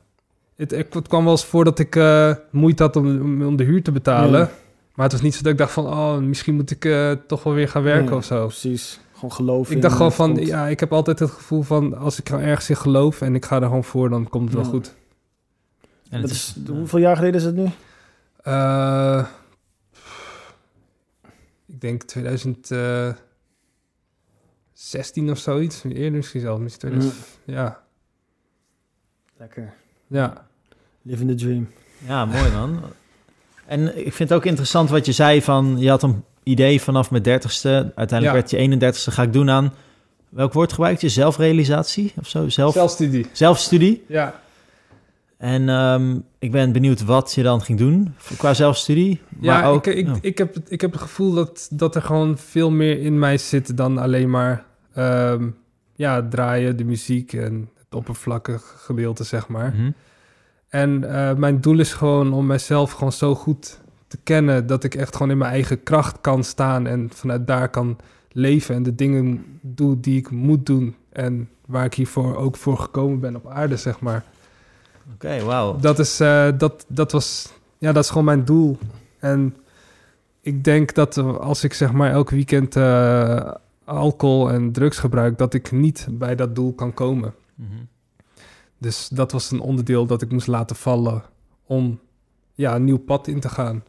Het, 0.55 0.71
ik- 0.71 0.93
het 0.93 1.07
kwam 1.07 1.23
wel 1.23 1.31
eens 1.31 1.45
voor 1.45 1.63
dat 1.63 1.79
ik 1.79 1.95
eh, 1.95 2.35
moeite 2.51 2.83
had 2.83 2.95
om, 2.95 3.43
om, 3.45 3.55
de 3.55 3.63
huur 3.63 3.83
te 3.83 3.91
betalen. 3.91 4.39
Ja. 4.39 4.49
Maar 4.95 5.05
het 5.05 5.11
was 5.11 5.21
niet 5.21 5.35
zo 5.35 5.41
dat 5.43 5.51
ik 5.51 5.57
dacht 5.57 5.71
van... 5.71 5.85
oh, 5.85 6.17
misschien 6.17 6.55
moet 6.55 6.71
ik 6.71 6.85
eh, 6.85 7.11
toch 7.27 7.43
wel 7.43 7.53
weer 7.53 7.69
gaan 7.69 7.83
werken 7.83 8.09
Ja, 8.11 8.15
of 8.15 8.23
zo. 8.25 8.45
Precies. 8.45 8.99
Gewoon 9.13 9.31
geloof 9.31 9.71
Ik 9.71 9.81
dacht 9.81 9.95
gewoon 9.95 10.11
eh, 10.11 10.17
van... 10.17 10.33
komt. 10.33 10.47
ja, 10.47 10.67
ik 10.67 10.79
heb 10.79 10.93
altijd 10.93 11.19
het 11.19 11.29
gevoel 11.31 11.61
van... 11.61 11.97
als 11.97 12.19
ik 12.19 12.29
er 12.29 12.39
ergens 12.39 12.69
in 12.69 12.75
geloof 12.77 13.21
en 13.21 13.35
ik 13.35 13.45
ga 13.45 13.55
er 13.55 13.61
gewoon 13.67 13.83
voor... 13.83 14.09
dan 14.09 14.29
komt 14.29 14.45
het 14.45 14.53
wel 14.53 14.63
Ja. 14.63 14.69
goed. 14.69 14.93
En 16.09 16.21
Dat 16.21 16.29
het 16.29 16.39
is, 16.39 16.53
is, 16.63 16.69
hoeveel 16.69 16.99
jaar 16.99 17.15
geleden 17.15 17.35
is 17.39 17.45
het 17.45 17.55
nu? 17.55 17.69
Eh, 18.43 19.25
ik 21.67 21.81
denk 21.81 22.01
2016 24.77 25.31
of 25.31 25.37
zoiets. 25.37 25.83
Eerder 25.83 26.11
misschien 26.11 26.41
zelfs. 26.41 26.61
Misschien 26.61 26.89
2000, 26.89 27.25
ja. 27.45 27.79
Lekker. 29.37 29.73
ja. 30.07 30.45
Living 31.01 31.29
the 31.29 31.35
dream. 31.35 31.67
Ja, 32.05 32.25
mooi 32.25 32.51
man. 32.51 32.81
En 33.65 33.97
ik 34.05 34.13
vind 34.13 34.29
het 34.29 34.33
ook 34.37 34.45
interessant 34.45 34.89
wat 34.89 35.05
je 35.05 35.11
zei 35.11 35.41
van... 35.41 35.75
je 35.79 35.89
had 35.89 36.03
een 36.03 36.23
idee 36.43 36.81
vanaf 36.81 37.11
mijn 37.11 37.23
dertigste. 37.23 37.91
Uiteindelijk 37.95 38.47
Ja. 38.49 38.57
werd 38.57 38.71
je 38.81 38.93
31ste, 38.93 39.13
ga 39.13 39.21
ik 39.23 39.33
doen 39.33 39.49
aan... 39.49 39.73
Welk 40.29 40.53
woord 40.53 40.73
gebruik 40.73 41.01
je? 41.01 41.09
Zelfrealisatie 41.09 42.13
of 42.19 42.27
zo? 42.27 42.49
Zelf, 42.49 42.73
Zelfstudie. 42.73 43.25
zelfstudie? 43.31 44.03
Ja. 44.07 44.41
En 45.37 45.69
ehm, 45.69 46.19
ik 46.39 46.51
ben 46.51 46.71
benieuwd 46.71 47.03
wat 47.03 47.33
je 47.33 47.43
dan 47.43 47.61
ging 47.61 47.77
doen 47.79 48.13
qua 48.37 48.53
zelfstudie. 48.53 49.21
Maar 49.29 49.45
Ja, 49.45 49.67
ook, 49.67 49.87
ik, 49.87 49.95
ik, 49.95 50.05
ja. 50.07 50.15
ik, 50.21 50.37
heb, 50.37 50.53
het- 50.53 50.71
ik 50.71 50.81
heb 50.81 50.91
het 50.91 51.01
gevoel 51.01 51.33
dat, 51.33 51.67
dat 51.71 51.95
er 51.95 52.01
gewoon 52.01 52.37
veel 52.37 52.71
meer 52.71 52.99
in 53.01 53.19
mij 53.19 53.37
zit 53.37 53.77
dan 53.77 53.97
alleen 53.97 54.29
maar 54.29 54.65
ehm, 54.93 55.47
ja, 55.95 56.27
draaien, 56.27 56.77
de 56.77 56.83
muziek 56.83 57.33
en 57.33 57.69
het 57.75 57.95
oppervlakkige 57.95 58.77
gedeelte, 58.77 59.23
zeg 59.23 59.47
maar. 59.47 59.73
Mhm. 59.75 59.91
En 60.69 61.03
eh, 61.13 61.35
mijn 61.35 61.61
doel 61.61 61.79
is 61.79 61.93
gewoon 61.93 62.33
om 62.33 62.45
mezelf 62.45 62.91
gewoon 62.91 63.11
zo 63.11 63.35
goed 63.35 63.79
te 64.07 64.17
kennen 64.23 64.67
dat 64.67 64.83
ik 64.83 64.95
echt 64.95 65.15
gewoon 65.15 65.31
in 65.31 65.37
mijn 65.37 65.51
eigen 65.51 65.83
kracht 65.83 66.17
kan 66.21 66.43
staan 66.43 66.87
en 66.87 67.09
vanuit 67.13 67.47
daar 67.47 67.69
kan 67.69 67.97
leven 68.31 68.75
en 68.75 68.83
de 68.83 68.95
dingen 68.95 69.45
doe 69.61 69.99
die 69.99 70.17
ik 70.17 70.31
moet 70.31 70.65
doen 70.65 70.95
en 71.09 71.49
waar 71.65 71.85
ik 71.85 71.93
hiervoor 71.93 72.35
ook 72.35 72.55
voor 72.57 72.77
gekomen 72.77 73.19
ben 73.19 73.35
op 73.35 73.47
aarde, 73.47 73.77
zeg 73.77 73.99
maar. 73.99 74.23
Oké, 75.13 75.43
wauw. 75.43 75.77
Dat 75.79 75.99
is, 75.99 76.19
eh, 76.19 76.47
dat, 76.57 76.85
dat 76.87 77.11
was, 77.11 77.53
ja, 77.77 77.91
dat 77.91 78.03
is 78.03 78.09
gewoon 78.09 78.25
mijn 78.25 78.45
doel. 78.45 78.77
En 79.19 79.55
ik 80.41 80.63
denk 80.63 80.93
dat 80.93 81.17
als 81.17 81.63
ik 81.63 81.73
zeg 81.73 81.91
maar 81.91 82.11
elk 82.11 82.29
weekend 82.29 82.75
eh, 82.75 83.51
alcohol 83.83 84.51
en 84.51 84.71
drugs 84.71 84.97
gebruik, 84.97 85.37
dat 85.37 85.53
ik 85.53 85.71
niet 85.71 86.07
bij 86.11 86.35
dat 86.35 86.55
doel 86.55 86.73
kan 86.73 86.93
komen. 86.93 87.33
Mhm. 87.55 87.69
Dus 88.77 89.07
dat 89.07 89.31
was 89.31 89.51
een 89.51 89.59
onderdeel 89.59 90.05
dat 90.05 90.21
ik 90.21 90.31
moest 90.31 90.47
laten 90.47 90.75
vallen 90.75 91.23
om 91.65 91.99
ja, 92.53 92.75
een 92.75 92.83
nieuw 92.83 92.97
pad 92.97 93.27
in 93.27 93.39
te 93.39 93.49
gaan. 93.49 93.83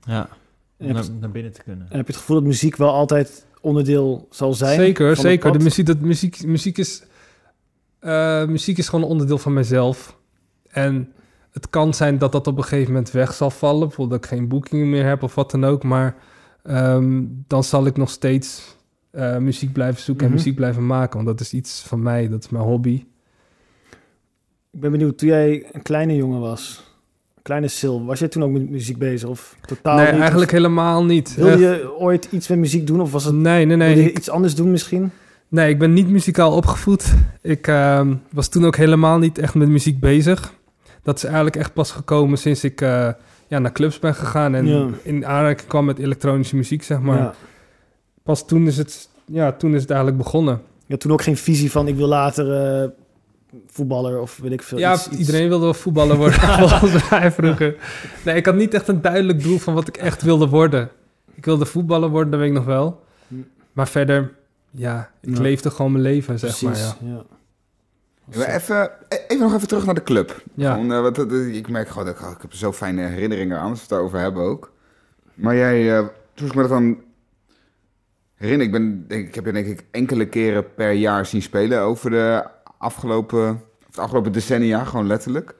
Ja, 0.00 0.28
om 0.76 0.86
En 0.86 1.18
naar, 1.20 1.30
binnen 1.30 1.52
te 1.52 1.62
kunnen. 1.62 1.86
en 1.90 1.96
heb 1.96 2.06
je 2.06 2.12
het 2.12 2.20
gevoel 2.20 2.36
dat 2.36 2.46
muziek 2.46 2.76
wel 2.76 2.92
altijd 2.92 3.46
onderdeel 3.60 4.26
zal 4.30 4.54
zijn? 4.54 4.80
zeker, 4.80 5.06
van 5.06 5.24
het 5.24 5.32
zeker. 5.32 5.50
pad? 5.50 5.58
De 5.58 5.64
muziek, 5.64 5.86
dat, 5.86 6.00
muziek, 6.00 6.44
muziek, 6.44 6.78
is, 6.78 7.02
eh, 7.98 8.44
muziek 8.44 8.78
is 8.78 8.88
gewoon 8.88 9.04
een 9.04 9.10
onderdeel 9.10 9.38
van 9.38 9.52
mezelf. 9.52 10.20
En 10.72 11.12
het 11.50 11.70
kan 11.70 11.94
zijn 11.94 12.18
dat 12.18 12.32
dat 12.32 12.46
op 12.46 12.56
een 12.56 12.62
gegeven 12.62 12.92
moment 12.92 13.10
weg 13.10 13.32
zal 13.34 13.50
vallen. 13.50 13.86
Bijvoorbeeld 13.88 14.22
dat 14.22 14.30
ik 14.30 14.36
geen 14.38 14.48
boekingen 14.48 14.90
meer 14.90 15.06
heb 15.06 15.22
of 15.22 15.34
wat 15.34 15.50
dan 15.50 15.64
ook. 15.64 15.82
Maar 15.82 16.14
ehm, 16.62 17.22
dan 17.46 17.64
zal 17.64 17.86
ik 17.86 17.96
nog 17.96 18.10
steeds 18.10 18.76
eh, 19.10 19.36
muziek 19.36 19.72
blijven 19.72 20.02
zoeken 20.02 20.24
Mhm. 20.24 20.32
en 20.34 20.38
muziek 20.38 20.56
blijven 20.56 20.86
maken. 20.86 21.14
Want 21.14 21.26
dat 21.26 21.40
is 21.40 21.52
iets 21.52 21.80
van 21.86 22.02
mij, 22.02 22.28
dat 22.28 22.44
is 22.44 22.48
mijn 22.50 22.64
hobby. 22.64 23.04
Ik 24.72 24.80
ben 24.80 24.90
benieuwd, 24.90 25.18
toen 25.18 25.28
jij 25.28 25.66
een 25.72 25.82
kleine 25.82 26.16
jongen 26.16 26.40
was, 26.40 26.82
een 27.36 27.42
kleine 27.42 27.68
Sil, 27.78 27.96
was 28.04 28.18
jij 28.18 28.28
toen 28.28 28.42
ook 28.42 28.50
met 28.50 28.70
muziek 28.70 28.98
bezig? 28.98 29.28
Of 29.28 29.56
totaal 29.66 29.96
nee, 29.96 30.10
niet? 30.10 30.20
eigenlijk 30.20 30.50
Of 30.50 30.56
helemaal 30.56 31.04
niet. 31.04 31.34
Wilde 31.34 31.50
Echt. 31.50 31.60
je 31.60 31.96
ooit 31.98 32.28
iets 32.30 32.48
met 32.48 32.58
muziek 32.58 32.86
doen? 32.86 33.00
Of 33.00 33.12
was 33.12 33.24
het, 33.24 33.34
Nee, 33.34 33.64
nee, 33.66 33.76
nee. 33.76 34.04
Ik, 34.04 34.16
iets 34.16 34.30
anders 34.30 34.54
doen 34.54 34.70
misschien? 34.70 35.10
nee, 35.48 35.68
ik 35.70 35.78
ben 35.78 35.92
niet 35.92 36.08
muzikaal 36.08 36.52
opgevoed. 36.56 37.14
Ik 37.42 37.66
ehm, 37.66 38.14
was 38.30 38.48
toen 38.48 38.64
ook 38.66 38.76
helemaal 38.76 39.18
niet 39.18 39.38
echt 39.38 39.54
met 39.54 39.68
muziek 39.68 40.00
bezig. 40.00 40.52
Dat 41.02 41.16
is 41.16 41.24
eigenlijk 41.24 41.56
echt 41.56 41.72
pas 41.72 41.90
gekomen 41.90 42.38
sinds 42.38 42.64
ik 42.64 42.80
eh, 42.80 43.08
ja, 43.46 43.58
naar 43.58 43.72
clubs 43.72 43.98
ben 43.98 44.14
gegaan 44.14 44.54
en 44.54 44.66
Ja. 44.66 44.86
in 45.02 45.26
aanraking 45.26 45.68
kwam 45.68 45.84
met 45.84 45.98
elektronische 45.98 46.56
muziek, 46.56 46.82
zeg 46.82 47.00
maar. 47.00 47.18
ja. 47.18 47.34
Pas 48.22 48.46
toen 48.46 48.66
is, 48.66 48.76
het, 48.76 49.08
ja, 49.26 49.52
toen 49.52 49.74
is 49.74 49.80
het 49.80 49.90
eigenlijk 49.90 50.22
begonnen. 50.22 50.60
Je 50.86 50.92
had 50.92 51.00
toen 51.00 51.12
ook 51.12 51.22
geen 51.22 51.36
visie 51.36 51.70
van, 51.70 51.88
ik 51.88 51.96
wil 51.96 52.06
later 52.08 52.52
eh, 52.82 52.88
voetballer 53.66 54.20
of 54.20 54.38
weet 54.42 54.52
ik 54.52 54.62
veel. 54.62 54.78
ja, 54.78 54.92
iets- 54.94 55.08
iets- 55.08 55.18
iedereen 55.18 55.48
wilde 55.48 55.64
wel 55.64 55.74
voetballer 55.74 56.16
worden, 56.16 56.40
volgens 56.68 57.10
mij 57.10 57.32
vroeger. 57.32 57.76
Nee, 58.24 58.34
ik 58.36 58.46
had 58.46 58.54
niet 58.54 58.74
echt 58.74 58.88
een 58.88 59.00
duidelijk 59.02 59.42
doel 59.42 59.58
van 59.58 59.74
wat 59.74 59.88
ik 59.88 59.96
echt 59.96 60.22
wilde 60.22 60.48
worden. 60.48 60.90
Ik 61.34 61.44
wilde 61.44 61.64
voetballer 61.64 62.08
worden, 62.08 62.30
dat 62.30 62.40
weet 62.40 62.48
ik 62.48 62.54
nog 62.54 62.64
wel. 62.64 63.02
Hm. 63.28 63.34
Maar 63.72 63.88
verder, 63.88 64.32
ja, 64.70 65.10
ik 65.20 65.36
Ja. 65.36 65.40
leefde 65.42 65.70
gewoon 65.70 65.92
mijn 65.92 66.04
leven, 66.04 66.38
zeg 66.38 66.58
Precies, 66.58 66.94
maar. 67.00 67.10
Ja. 67.10 67.22
Even, 68.30 68.90
e- 69.08 69.16
even 69.28 69.38
nog 69.38 69.54
even 69.54 69.68
terug 69.68 69.84
naar 69.84 69.94
de 69.94 70.02
club. 70.02 70.42
Ja. 70.54 70.72
Gewoon, 70.72 70.92
eh, 70.92 71.00
wat, 71.00 71.18
ik 71.32 71.68
merk 71.68 71.88
gewoon, 71.88 72.04
dat 72.04 72.20
ik, 72.20 72.26
ik 72.26 72.42
heb 72.42 72.52
zo 72.52 72.72
fijne 72.72 73.02
herinneringen 73.02 73.58
aan 73.58 73.68
als 73.68 73.74
we 73.74 73.80
het 73.80 73.88
daarover 73.88 74.18
hebben 74.18 74.42
ook. 74.42 74.72
Maar 75.34 75.56
jij, 75.56 75.98
eh, 75.98 76.06
toen 76.34 76.46
ik 76.46 76.54
me 76.54 76.60
dat 76.60 76.70
dan 76.70 77.02
herinner, 78.34 78.66
ik, 78.66 78.72
ben, 78.72 79.04
denk, 79.08 79.28
ik 79.28 79.34
heb 79.34 79.44
je 79.44 79.52
denk 79.52 79.66
ik 79.66 79.84
enkele 79.90 80.26
keren 80.28 80.74
per 80.74 80.92
jaar 80.92 81.26
zien 81.26 81.42
spelen 81.42 81.80
over 81.80 82.10
de 82.10 82.46
afgelopen, 82.78 83.50
of 83.80 83.86
het 83.86 83.98
afgelopen 83.98 84.32
decennia, 84.32 84.84
gewoon 84.84 85.06
letterlijk. 85.06 85.54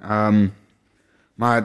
Ehm, 0.00 0.48
maar 1.34 1.58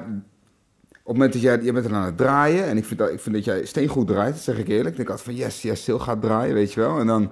op 1.03 1.09
het 1.09 1.13
moment 1.13 1.33
dat 1.33 1.41
jij, 1.41 1.59
jij 1.61 1.73
bent 1.73 1.85
er 1.85 1.93
aan 1.93 2.05
het 2.05 2.17
draaien, 2.17 2.65
en 2.65 2.77
ik 2.77 2.85
vind, 2.85 2.99
dat, 2.99 3.11
ik 3.11 3.19
vind 3.19 3.35
dat 3.35 3.45
jij 3.45 3.65
steengoed 3.65 4.07
draait, 4.07 4.33
dat 4.33 4.43
zeg 4.43 4.57
ik 4.57 4.67
eerlijk. 4.67 4.89
Ik 4.89 4.95
denk 4.95 5.09
altijd 5.09 5.27
van 5.27 5.35
yes, 5.35 5.61
yes, 5.61 5.81
stil 5.81 5.99
gaat 5.99 6.21
draaien, 6.21 6.53
weet 6.53 6.73
je 6.73 6.79
wel. 6.79 6.99
En 6.99 7.07
dan, 7.07 7.31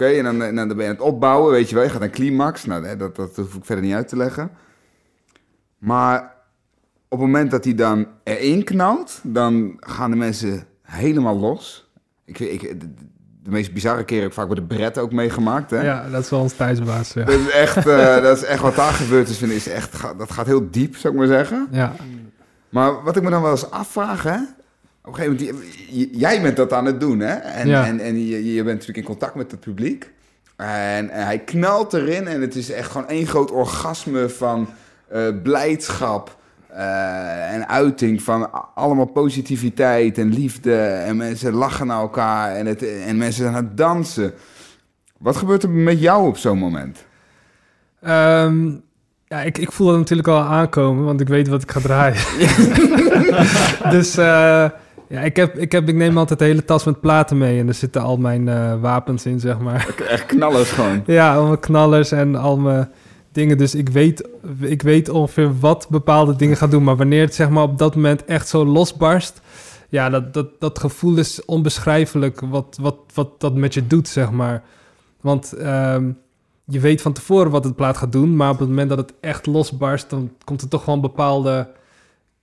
oké, 0.00 0.12
en, 0.12 0.24
dan, 0.24 0.42
en 0.42 0.54
dan 0.54 0.68
ben 0.68 0.76
je 0.76 0.84
aan 0.84 0.96
het 0.96 1.00
opbouwen, 1.00 1.52
weet 1.52 1.68
je 1.68 1.74
wel. 1.74 1.84
Je 1.84 1.90
gaat 1.90 2.00
naar 2.00 2.10
climax, 2.10 2.64
nou, 2.64 2.96
dat, 2.96 3.16
dat 3.16 3.36
hoef 3.36 3.54
ik 3.54 3.64
verder 3.64 3.84
niet 3.84 3.94
uit 3.94 4.08
te 4.08 4.16
leggen. 4.16 4.50
Maar 5.78 6.34
op 7.08 7.18
het 7.18 7.26
moment 7.26 7.50
dat 7.50 7.64
hij 7.64 7.74
dan 7.74 8.06
erin 8.24 8.64
knalt, 8.64 9.20
dan 9.22 9.76
gaan 9.80 10.10
de 10.10 10.16
mensen 10.16 10.64
helemaal 10.82 11.38
los. 11.38 11.90
Ik, 12.24 12.38
ik, 12.38 12.80
de, 12.80 13.50
meest 13.50 13.72
bizarre 13.72 14.04
keer 14.04 14.20
heb 14.20 14.28
ik 14.28 14.34
vaak 14.34 14.46
bij 14.46 14.54
de 14.54 14.62
Bret 14.62 14.98
ook 14.98 15.12
meegemaakt, 15.12 15.70
hè. 15.70 15.82
Ja, 15.82 16.08
dat 16.10 16.22
is 16.22 16.30
wel 16.30 16.40
ons 16.40 16.52
thuisbaas. 16.52 17.12
Ja. 17.12 17.24
Dat 17.24 17.38
is 17.38 17.50
echt, 17.50 17.86
eh, 17.86 18.22
dat 18.22 18.36
is 18.36 18.44
echt 18.44 18.62
wat 18.62 18.76
daar 18.76 18.92
gebeurd 18.92 19.28
is, 19.28 19.38
vind 19.38 19.50
ik, 19.50 19.56
is 19.56 19.68
echt, 19.68 20.02
dat 20.18 20.30
gaat 20.30 20.46
heel 20.46 20.70
diep, 20.70 20.96
zou 20.96 21.12
ik 21.12 21.18
maar 21.18 21.28
zeggen. 21.28 21.68
ja. 21.70 21.92
Maar 22.68 23.02
wat 23.02 23.16
ik 23.16 23.22
me 23.22 23.30
dan 23.30 23.42
wel 23.42 23.50
eens 23.50 23.70
afvraag, 23.70 24.22
hè. 24.22 24.38
Op 25.04 25.18
een 25.18 25.22
gegeven 25.22 25.54
moment, 25.54 26.08
jij 26.12 26.42
bent 26.42 26.56
dat 26.56 26.72
aan 26.72 26.84
het 26.84 27.00
doen, 27.00 27.20
hè? 27.20 27.34
En, 27.34 27.68
Ja. 27.68 27.86
en, 27.86 28.00
en 28.00 28.26
je, 28.26 28.44
je 28.54 28.62
bent 28.62 28.78
natuurlijk 28.78 28.98
in 28.98 29.04
contact 29.04 29.34
met 29.34 29.50
het 29.50 29.60
publiek. 29.60 30.10
En, 30.56 31.10
en 31.10 31.24
hij 31.24 31.38
knalt 31.38 31.92
erin 31.92 32.26
en 32.26 32.40
het 32.40 32.54
is 32.54 32.70
echt 32.70 32.90
gewoon 32.90 33.08
één 33.08 33.26
groot 33.26 33.50
orgasme 33.50 34.28
van 34.28 34.68
eh, 35.08 35.22
blijdschap 35.42 36.38
eh, 36.66 37.54
en 37.54 37.68
uiting 37.68 38.22
van 38.22 38.74
allemaal 38.74 39.06
positiviteit 39.06 40.18
en 40.18 40.32
liefde. 40.32 40.76
En 40.82 41.16
mensen 41.16 41.52
lachen 41.52 41.86
naar 41.86 42.00
elkaar 42.00 42.54
en, 42.54 42.66
het, 42.66 42.82
en 43.06 43.16
mensen 43.16 43.42
zijn 43.42 43.54
aan 43.54 43.64
het 43.64 43.76
dansen. 43.76 44.32
Wat 45.18 45.36
gebeurt 45.36 45.62
er 45.62 45.70
met 45.70 46.00
jou 46.00 46.26
op 46.26 46.36
zo'n 46.36 46.58
moment? 46.58 47.04
Ehm, 48.02 48.70
ja, 49.26 49.42
ik, 49.42 49.58
ik 49.58 49.72
voel 49.72 49.86
dat 49.86 49.96
natuurlijk 49.96 50.28
al 50.28 50.40
aankomen, 50.40 51.04
want 51.04 51.20
ik 51.20 51.28
weet 51.28 51.48
wat 51.48 51.62
ik 51.62 51.70
ga 51.70 51.80
draaien. 51.80 52.22
dus 53.96 54.16
eh, 54.16 54.64
ja, 55.10 55.20
ik, 55.20 55.36
heb, 55.36 55.58
ik, 55.58 55.72
heb, 55.72 55.88
ik 55.88 55.94
neem 55.94 56.18
altijd 56.18 56.38
de 56.38 56.44
hele 56.44 56.64
tas 56.64 56.84
met 56.84 57.00
platen 57.00 57.38
mee 57.38 57.58
en 57.58 57.68
er 57.68 57.74
zitten 57.74 58.02
al 58.02 58.16
mijn 58.16 58.48
eh, 58.48 58.80
wapens 58.80 59.26
in, 59.26 59.40
zeg 59.40 59.58
maar. 59.58 59.94
Echt 60.08 60.26
knallers 60.26 60.70
gewoon. 60.70 61.02
Ja, 61.18 61.34
al 61.34 61.46
mijn 61.46 61.60
knallers 61.60 62.12
en 62.12 62.34
al 62.36 62.56
mijn 62.56 62.90
dingen. 63.32 63.58
Dus 63.58 63.74
ik 63.74 63.88
weet, 63.88 64.28
ik 64.60 64.82
weet 64.82 65.08
ongeveer 65.08 65.58
wat 65.58 65.86
bepaalde 65.88 66.36
dingen 66.36 66.56
gaan 66.56 66.70
doen. 66.70 66.84
Maar 66.84 66.96
wanneer 66.96 67.20
het 67.20 67.34
zeg 67.34 67.50
maar 67.50 67.62
op 67.62 67.78
dat 67.78 67.94
moment 67.94 68.24
echt 68.24 68.48
zo 68.48 68.64
losbarst... 68.64 69.40
Ja, 69.88 70.10
dat, 70.10 70.34
dat, 70.34 70.48
dat 70.58 70.78
gevoel 70.78 71.18
is 71.18 71.44
onbeschrijfelijk 71.44 72.40
wat, 72.40 72.78
wat, 72.80 72.96
wat 73.14 73.40
dat 73.40 73.54
met 73.54 73.74
je 73.74 73.86
doet, 73.86 74.08
zeg 74.08 74.30
maar. 74.30 74.62
Want 75.20 75.52
ehm, 75.52 76.10
je 76.64 76.80
weet 76.80 77.02
van 77.02 77.12
tevoren 77.12 77.50
wat 77.50 77.64
het 77.64 77.76
plaat 77.76 77.96
gaat 77.96 78.12
doen... 78.12 78.36
maar 78.36 78.50
op 78.50 78.58
het 78.58 78.68
moment 78.68 78.88
dat 78.88 78.98
het 78.98 79.12
echt 79.20 79.46
losbarst... 79.46 80.10
dan 80.10 80.30
komt 80.44 80.62
er 80.62 80.68
toch 80.68 80.86
een 80.86 81.00
bepaalde 81.00 81.68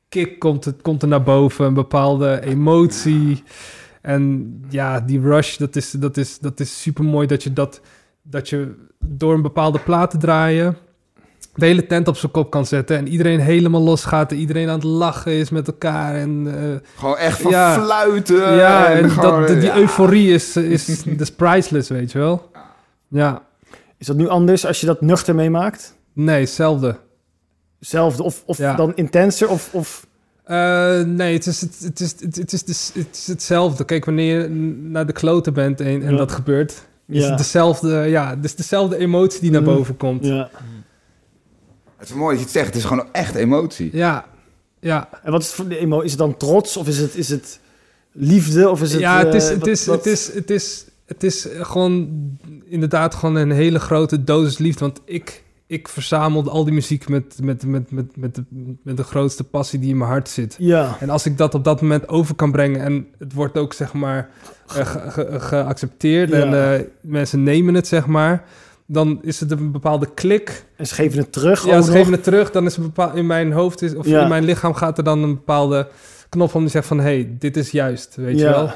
kick 0.10 0.40
komt, 0.40 0.66
het, 0.66 0.82
komt 0.82 1.02
er 1.02 1.08
naar 1.08 1.24
boven. 1.24 1.66
Een 1.66 1.74
bepaalde 1.74 2.42
emotie. 2.44 3.44
En 4.02 4.52
ja, 4.70 5.00
die 5.00 5.22
rush, 5.22 5.58
dat 5.58 5.76
is, 5.76 5.92
dat 5.92 6.18
is, 6.18 6.40
dat 6.40 6.60
is 6.60 6.82
super 6.82 7.04
mooi 7.04 7.28
dat 7.28 7.44
je 7.44 7.54
dat 7.54 7.82
dat 8.22 8.50
je 8.50 8.76
door 9.06 9.34
een 9.34 9.42
bepaalde 9.42 9.80
plaat 9.80 10.12
te 10.12 10.18
draaien 10.18 10.78
de 11.56 11.66
hele 11.66 11.88
tent 11.88 12.08
op 12.08 12.18
zijn 12.18 12.32
kop 12.32 12.50
kan 12.52 12.66
zetten 12.66 12.98
en 12.98 13.08
iedereen 13.08 13.40
helemaal 13.40 13.82
losgaat 13.82 14.32
en 14.32 14.38
iedereen 14.38 14.68
aan 14.70 14.76
het 14.76 14.84
lachen 14.84 15.32
is 15.32 15.50
met 15.50 15.68
elkaar 15.68 16.16
en 16.16 16.48
eh, 16.56 16.90
Gewoon 17.00 17.18
echt 17.18 17.42
van 17.42 17.52
Ja. 17.52 17.74
fluiten. 17.74 18.54
ja 18.56 18.92
en 18.92 19.10
gewoon, 19.10 19.40
dat, 19.42 19.48
die 19.48 19.62
ja. 19.62 19.78
euforie 19.78 20.34
is, 20.34 20.56
is, 20.58 21.04
dat 21.04 21.20
is 21.28 21.32
priceless, 21.32 21.90
weet 21.90 22.12
je 22.12 22.18
wel? 22.18 22.52
Ja, 23.08 23.42
Is 23.98 24.08
dat 24.08 24.16
nu 24.18 24.28
anders 24.28 24.66
als 24.66 24.80
je 24.80 24.86
dat 24.86 25.02
nuchter 25.02 25.36
meemaakt? 25.36 25.96
nee, 26.14 26.40
hetzelfde. 26.40 26.98
Hetzelfde 27.80 28.24
of, 28.24 28.44
of 28.46 28.58
Ja. 28.58 28.76
dan 28.76 28.96
intenser? 28.96 29.50
Of, 29.50 29.70
of... 29.74 30.08
Eh, 30.44 31.02
nee, 31.02 31.34
het 31.34 31.46
is, 31.46 31.62
het, 31.62 31.80
het, 31.84 32.00
is, 32.00 32.12
het, 32.20 32.36
het, 32.36 32.54
is, 32.54 32.64
dus- 32.64 32.92
het 32.94 33.08
is 33.16 33.28
hetzelfde. 33.28 33.86
Kijk, 33.86 34.06
wanneer 34.06 34.42
je 34.42 34.50
naar 34.82 35.06
de 35.06 35.14
kloten 35.14 35.54
bent 35.54 35.80
en, 35.82 36.02
en 36.04 36.12
Ja. 36.12 36.18
dat 36.18 36.32
gebeurt, 36.32 36.72
is 37.08 37.24
Ja. 37.24 37.30
het 37.30 37.38
dezelfde, 37.38 37.90
ja, 37.90 38.30
het 38.36 38.46
is 38.46 38.56
dezelfde 38.56 38.98
emotie 38.98 39.42
die 39.42 39.52
naar 39.52 39.62
Mhm. 39.62 39.74
boven 39.76 39.98
komt. 39.98 40.26
Ja, 40.26 40.34
Ja. 40.36 40.50
Het 41.98 42.10
is 42.10 42.14
mooi 42.16 42.30
dat 42.30 42.38
je 42.38 42.44
het 42.44 42.52
zegt. 42.54 42.66
Het 42.66 42.76
is 42.76 42.84
gewoon 42.84 43.08
echt 43.12 43.36
emotie. 43.36 43.90
ja, 43.94 44.26
En 45.24 45.32
wat 45.32 45.42
is 45.42 45.48
het 45.48 45.56
voor 45.56 45.68
de 45.68 45.78
emo? 45.78 46.00
Is 46.02 46.10
het 46.10 46.20
dan 46.20 46.38
trots 46.38 46.78
of 46.78 46.88
is 46.88 46.98
het, 46.98 47.16
is 47.16 47.30
het 47.30 47.60
liefde? 48.12 48.70
Of 48.70 48.82
is 48.82 48.92
het, 48.92 49.02
ja, 49.02 49.26
het 49.26 49.34
is, 49.34 49.44
eh, 49.44 49.50
het, 49.50 49.60
wat- 49.60 49.68
is, 49.68 49.86
wat- 49.86 49.96
het, 49.96 50.06
is, 50.14 50.34
het, 50.34 50.50
is, 50.52 50.86
het 51.06 51.24
is 51.24 51.48
gewoon 51.62 52.10
inderdaad 52.66 53.16
gewoon 53.16 53.36
een 53.36 53.52
hele 53.52 53.80
grote 53.80 54.24
dosis 54.24 54.58
liefde. 54.58 54.80
Want 54.80 55.02
ik, 55.06 55.44
ik 55.68 55.88
verzamelde 55.88 56.50
al 56.50 56.64
die 56.64 56.74
muziek 56.74 57.10
met, 57.10 57.38
met, 57.42 57.66
met, 57.66 57.92
met, 57.92 58.18
met, 58.18 58.36
de, 58.36 58.44
met 58.84 58.98
de 58.98 59.04
grootste 59.04 59.44
passie 59.44 59.80
die 59.80 59.90
in 59.90 59.98
mijn 59.98 60.10
hart 60.10 60.30
zit. 60.30 60.56
Ja, 60.60 60.98
En 61.00 61.10
als 61.10 61.26
ik 61.26 61.38
dat 61.38 61.54
op 61.54 61.64
dat 61.64 61.82
moment 61.82 62.08
over 62.08 62.36
kan 62.36 62.52
brengen 62.52 62.82
en 62.82 63.08
het 63.18 63.34
wordt 63.34 63.58
ook 63.58 63.74
zeg 63.74 63.94
maar 63.94 64.30
eh, 64.68 64.86
ge- 64.86 65.12
ge- 65.12 65.40
geaccepteerd 65.40 66.32
en 66.32 66.74
eh, 66.74 66.86
mensen 67.02 67.44
nemen 67.44 67.74
het 67.74 67.88
zeg 67.88 68.06
maar, 68.08 68.44
dan 68.86 69.20
is 69.22 69.40
het 69.40 69.52
een 69.52 69.72
bepaalde 69.72 70.14
klik. 70.14 70.66
en 70.76 70.88
ze 70.88 70.94
geven 70.94 71.18
het 71.20 71.32
terug 71.32 71.66
Ja, 71.66 71.82
ze 71.82 71.88
nog. 71.90 71.98
geven 71.98 72.12
het 72.12 72.24
terug, 72.24 72.52
dan 72.52 72.66
is 72.66 72.78
een 72.78 72.84
bepaal, 72.84 73.14
in 73.16 73.26
mijn 73.26 73.52
hoofd 73.52 73.82
is, 73.82 73.96
of 73.96 74.06
Ja. 74.08 74.22
in 74.22 74.30
mijn 74.30 74.44
lichaam 74.44 74.74
gaat 74.74 74.98
er 74.98 75.04
dan 75.04 75.24
een 75.24 75.34
bepaalde 75.36 75.88
knop 76.30 76.56
om 76.56 76.62
die 76.62 76.70
zegt 76.70 76.88
van 76.88 76.98
hé, 76.98 77.04
hey, 77.04 77.36
dit 77.40 77.58
is 77.58 77.72
juist, 77.72 78.16
weet 78.16 78.40
je 78.40 78.44
wel. 78.46 78.72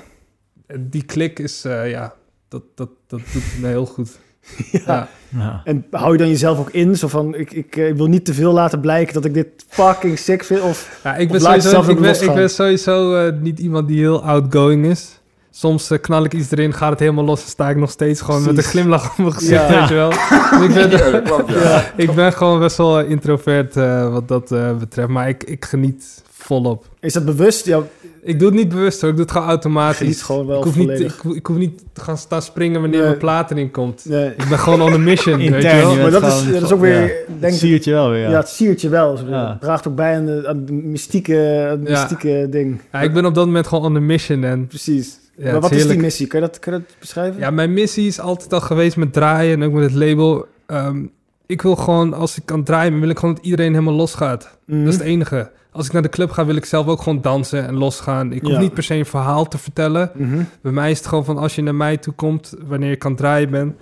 Die 0.80 1.04
klik 1.04 1.40
is, 1.40 1.66
eh, 1.66 1.90
ja, 1.90 2.14
dat, 2.48 2.64
dat, 2.76 2.90
dat 3.08 3.20
doet 3.34 3.44
me 3.62 3.68
heel 3.68 3.86
goed. 3.86 4.20
Ja. 4.86 5.08
Ja. 5.38 5.62
En 5.66 5.86
hou 5.92 6.12
je 6.12 6.18
dan 6.18 6.28
jezelf 6.28 6.60
ook 6.60 6.70
in? 6.70 6.98
Zo 6.98 7.08
van, 7.08 7.36
ik, 7.36 7.52
ik, 7.52 7.76
eh, 7.76 7.94
wil 7.94 8.08
niet 8.08 8.26
te 8.26 8.34
veel 8.34 8.52
laten 8.54 8.80
blijken 8.80 9.14
dat 9.14 9.26
ik 9.26 9.34
dit 9.34 9.48
fucking 9.68 10.20
sick 10.20 10.44
vind. 10.44 10.62
Of, 10.62 11.00
Ja, 11.04 11.16
ik 11.16 11.32
Of 11.32 11.42
ben 11.42 11.54
je 11.54 11.62
sowieso, 11.62 11.92
ik 11.92 12.00
ben, 12.00 12.24
ik 12.24 12.34
ben 12.34 12.50
sowieso 12.50 13.16
eh, 13.16 13.34
niet 13.42 13.60
iemand 13.60 13.88
die 13.88 14.00
heel 14.00 14.24
outgoing 14.24 14.86
is. 14.86 15.21
Soms 15.54 15.90
eh, 15.92 16.00
knal 16.02 16.24
ik 16.24 16.34
iets 16.34 16.52
erin, 16.52 16.74
gaat 16.74 16.90
het 16.90 17.00
helemaal 17.00 17.24
los 17.24 17.42
en 17.44 17.50
sta 17.50 17.70
ik 17.70 17.76
nog 17.78 17.90
steeds 17.92 18.22
gewoon 18.22 18.44
met 18.44 18.58
een 18.58 18.64
glimlach 18.64 19.12
op 19.12 19.18
mijn 19.18 19.34
gezicht, 19.34 19.68
Ja. 19.70 19.80
weet 19.80 19.88
je 19.90 19.94
wel. 19.96 20.10
Dus 20.60 20.68
ik, 20.68 20.74
ben, 20.74 21.12
Ja, 21.14 21.20
klopt, 21.20 21.50
ja. 21.52 21.92
ik 21.96 22.16
ben 22.16 22.34
gewoon 22.34 22.60
best 22.60 22.78
wel 22.78 23.00
introvert 23.02 23.78
eh, 23.78 24.12
wat 24.12 24.28
dat 24.28 24.52
eh, 24.52 24.78
betreft, 24.78 25.08
maar 25.08 25.30
ik, 25.30 25.44
ik 25.44 25.66
geniet 25.66 26.24
volop. 26.32 26.86
is 27.00 27.14
dat 27.14 27.26
bewust? 27.26 27.66
Ja, 27.66 27.80
Ik 28.24 28.40
doe 28.40 28.48
het 28.48 28.58
niet 28.58 28.70
bewust 28.70 29.02
hoor, 29.02 29.10
ik 29.10 29.16
doe 29.16 29.26
het 29.26 29.34
gewoon 29.34 29.48
automatisch. 29.48 29.98
geniet 29.98 30.24
gewoon 30.24 30.46
wel 30.48 30.58
ik, 30.58 30.64
hoef 30.64 30.76
niet, 30.76 31.00
ik, 31.00 31.14
ik 31.34 31.46
hoef 31.46 31.58
niet 31.58 31.82
te 31.94 32.02
gaan 32.02 32.18
staan 32.18 32.42
springen 32.42 32.82
wanneer 32.82 33.00
Nee. 33.00 33.08
mijn 33.08 33.20
plaat 33.20 33.52
erin 33.52 33.72
komt. 33.72 34.06
Nee. 34.06 34.30
Ik 34.30 34.50
ben 34.50 34.60
gewoon 34.60 34.82
on 34.82 34.94
a 34.94 34.98
mission, 34.98 35.38
weet 35.52 35.62
je 35.64 35.68
wel. 35.76 35.92
je 35.96 36.02
Maar 36.02 36.12
dat 36.12 36.24
is, 36.24 36.52
dat 36.52 36.62
is 36.62 36.72
ook 36.72 36.80
weer, 36.80 37.02
ja. 37.02 37.08
denk 37.40 37.54
ik, 37.54 37.60
zie 37.60 37.80
je 37.84 37.92
wel 37.92 38.10
weer, 38.10 38.20
ja. 38.22 38.30
ja. 38.30 38.38
het 38.38 38.50
siertje 38.50 38.90
wel. 38.90 39.18
Zo, 39.18 39.26
Ja. 39.28 39.50
Het 39.50 39.62
draagt 39.62 39.88
ook 39.88 39.96
bij 39.96 40.16
aan, 40.16 40.26
de, 40.26 40.44
aan 40.48 40.58
het 40.58 40.72
mystieke, 40.72 41.68
aan 41.72 41.80
het 41.80 41.88
Ja. 41.88 42.00
mystieke 42.00 42.48
ding. 42.50 42.82
Ja, 42.92 43.02
ik 43.02 43.14
ben 43.14 43.26
op 43.26 43.36
dat 43.36 43.46
moment 43.46 43.68
gewoon 43.68 43.84
on 43.86 43.96
a 43.96 44.00
mission 44.00 44.44
en 44.44 44.68
Precies. 44.68 45.20
Ja, 45.38 45.52
maar 45.52 45.62
wat 45.62 45.72
is 45.72 45.88
die 45.88 46.00
missie? 46.00 46.28
Kun 46.28 46.40
je 46.40 46.46
dat, 46.46 46.60
kun 46.60 46.74
je 46.74 46.80
dat 46.80 46.96
beschrijven? 47.00 47.40
Ja, 47.40 47.50
mijn 47.50 47.74
missie 47.74 48.08
is 48.08 48.20
altijd 48.20 48.54
al 48.54 48.62
geweest 48.62 48.98
met 48.98 49.14
draaien 49.14 49.62
en 49.62 49.68
ook 49.68 49.74
met 49.74 49.84
het 49.84 49.94
label. 49.94 50.46
Ehm, 50.66 51.06
ik 51.46 51.62
wil 51.62 51.76
gewoon, 51.76 52.14
als 52.14 52.38
ik 52.38 52.46
kan 52.46 52.64
draaien, 52.64 53.00
wil 53.00 53.10
ik 53.10 53.20
gewoon 53.20 53.36
dat 53.36 53.46
iedereen 53.46 53.74
helemaal 53.74 53.94
losgaat. 53.94 54.58
Mhm. 54.66 54.80
Dat 54.80 54.88
is 54.88 55.00
het 55.00 55.08
enige. 55.08 55.52
Als 55.72 55.86
ik 55.86 55.92
naar 55.94 56.02
de 56.02 56.10
club 56.10 56.32
ga, 56.32 56.46
wil 56.46 56.56
ik 56.56 56.66
zelf 56.66 56.88
ook 56.88 57.02
gewoon 57.02 57.22
dansen 57.22 57.68
en 57.68 57.78
losgaan. 57.78 58.32
Ik 58.32 58.42
hoef 58.42 58.58
niet 58.58 58.74
per 58.74 58.84
se 58.84 58.96
een 58.96 59.06
verhaal 59.06 59.48
te 59.48 59.58
vertellen. 59.58 60.12
Mhm. 60.14 60.44
Bij 60.62 60.72
mij 60.72 60.92
is 60.92 60.98
het 60.98 61.08
gewoon 61.08 61.26
van, 61.26 61.38
als 61.38 61.56
je 61.56 61.62
naar 61.62 61.76
mij 61.76 61.98
toe 61.98 62.14
komt, 62.14 62.54
wanneer 62.68 62.90
je 62.90 62.96
kan 62.96 63.16
draaien 63.16 63.50
bent, 63.50 63.76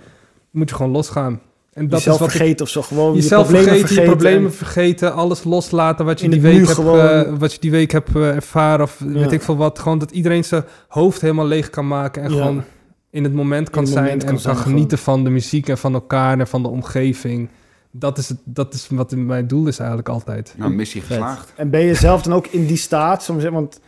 moet 0.50 0.68
je 0.68 0.74
gewoon 0.74 0.92
losgaan. 0.92 1.40
En 1.72 1.88
dat 1.88 1.98
Jezelf 1.98 2.14
is 2.14 2.20
wat 2.20 2.30
ik 2.30 2.36
vergeten 2.36 2.64
of 2.64 2.70
zo. 2.70 2.82
Gewoon 2.82 3.14
Jezelf 3.14 3.46
je 3.46 3.52
problemen 3.54 3.78
vergeten, 3.78 4.02
je 4.02 4.08
problemen 4.10 4.44
en- 4.50 4.52
vergeten, 4.56 5.14
alles 5.14 5.44
loslaten 5.44 6.04
wat 6.04 6.20
je, 6.20 6.28
die 6.28 6.40
week, 6.40 6.56
hebt, 6.56 6.70
gewoon- 6.70 6.98
eh, 6.98 7.32
wat 7.38 7.52
je 7.52 7.60
die 7.60 7.70
week 7.70 7.90
hebt 7.90 8.16
eh, 8.16 8.28
ervaren 8.28 8.84
of 8.84 8.96
Ja. 8.98 9.06
weet 9.12 9.32
ik 9.32 9.42
veel 9.42 9.56
wat. 9.56 9.78
Gewoon 9.78 9.98
dat 9.98 10.10
iedereen 10.10 10.44
zijn 10.44 10.64
hoofd 10.88 11.20
helemaal 11.20 11.46
leeg 11.46 11.70
kan 11.70 11.86
maken 11.86 12.22
en 12.22 12.30
Ja. 12.30 12.36
gewoon 12.36 12.62
in 13.10 13.24
het 13.24 13.34
moment 13.34 13.70
kan 13.70 13.82
het 13.82 13.92
zijn 13.92 14.04
moment 14.04 14.24
en 14.24 14.42
kan 14.42 14.56
genieten 14.56 14.98
van 14.98 15.24
de 15.24 15.30
muziek 15.30 15.68
en 15.68 15.78
van 15.78 15.94
elkaar 15.94 16.38
en 16.38 16.46
van 16.46 16.62
de 16.62 16.68
omgeving. 16.68 17.48
Dat 17.90 18.18
is, 18.18 18.28
het, 18.28 18.38
dat 18.44 18.74
is 18.74 18.86
wat 18.90 19.10
mijn 19.16 19.46
doel 19.46 19.66
is 19.66 19.78
eigenlijk 19.78 20.08
altijd. 20.08 20.54
Nou, 20.56 20.72
missie 20.74 21.00
geslaagd. 21.00 21.52
En 21.56 21.70
ben 21.70 21.80
je 21.80 21.94
zelf 21.94 22.22
dan 22.22 22.32
ook 22.32 22.46
in 22.46 22.66
die 22.66 22.76
staat? 22.76 23.22
Soms, 23.22 23.44
want 23.44 23.80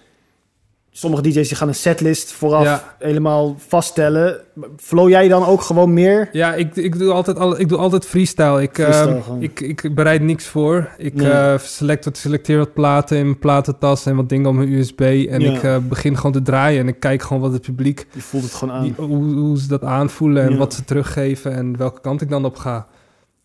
sommige 0.94 1.22
DJ's 1.22 1.48
die 1.48 1.56
gaan 1.56 1.68
een 1.68 1.74
setlist 1.74 2.32
vooraf 2.32 2.64
Ja. 2.64 2.94
helemaal 2.98 3.56
vaststellen. 3.68 4.40
Flow 4.76 5.08
jij 5.08 5.28
dan 5.28 5.44
ook 5.46 5.60
gewoon 5.60 5.92
meer? 5.92 6.28
Ja, 6.32 6.54
ik, 6.54 6.76
ik, 6.76 6.98
doe, 6.98 7.12
altijd, 7.12 7.38
al- 7.38 7.60
ik 7.60 7.68
doe 7.68 7.78
altijd 7.78 8.06
freestyle. 8.06 8.62
Ik, 8.62 8.74
Freestyle 8.74 9.14
ehm, 9.26 9.40
ik, 9.42 9.60
ik 9.60 9.94
bereid 9.94 10.22
niks 10.22 10.46
voor. 10.46 10.88
Ik 10.98 11.14
Nee. 11.14 11.30
eh, 11.30 11.58
select 11.58 12.04
wat, 12.04 12.16
selecteer 12.16 12.58
wat 12.58 12.72
platen 12.72 13.16
in 13.16 13.24
mijn 13.24 13.38
platentas 13.38 14.06
en 14.06 14.16
wat 14.16 14.28
dingen 14.28 14.48
op 14.48 14.54
mijn 14.54 14.72
USB. 14.72 15.00
En 15.00 15.40
Ja. 15.40 15.52
ik 15.56 15.62
eh, 15.62 15.76
begin 15.88 16.16
gewoon 16.16 16.32
te 16.32 16.42
draaien 16.42 16.80
en 16.80 16.88
ik 16.88 17.00
kijk 17.00 17.22
gewoon 17.22 17.42
wat 17.42 17.52
het 17.52 17.62
publiek 17.62 18.06
Je 18.12 18.20
voelt 18.20 18.42
het 18.44 18.54
gewoon 18.54 18.74
aan. 18.74 18.82
Die, 18.82 18.94
hoe, 18.96 19.24
hoe 19.34 19.58
ze 19.58 19.68
dat 19.68 19.84
aanvoelen 19.84 20.42
en 20.44 20.50
Ja. 20.52 20.56
wat 20.56 20.74
ze 20.74 20.84
teruggeven 20.84 21.52
en 21.52 21.76
welke 21.76 22.00
kant 22.00 22.20
ik 22.20 22.28
dan 22.28 22.44
op 22.44 22.56
ga. 22.56 22.86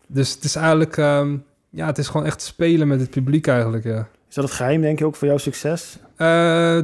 Dus 0.06 0.34
het 0.34 0.44
is 0.44 0.54
eigenlijk, 0.56 0.96
ehm, 0.96 1.36
ja, 1.70 1.86
het 1.86 1.98
is 1.98 2.08
gewoon 2.08 2.26
echt 2.26 2.42
spelen 2.42 2.88
met 2.88 3.00
het 3.00 3.10
publiek 3.10 3.46
eigenlijk, 3.46 3.84
ja. 3.84 4.08
Is 4.28 4.34
dat 4.34 4.44
het 4.44 4.52
geheim, 4.52 4.80
denk 4.80 4.98
je, 4.98 5.04
ook 5.04 5.16
voor 5.16 5.28
jouw 5.28 5.36
succes? 5.38 5.98
Eh, 6.16 6.76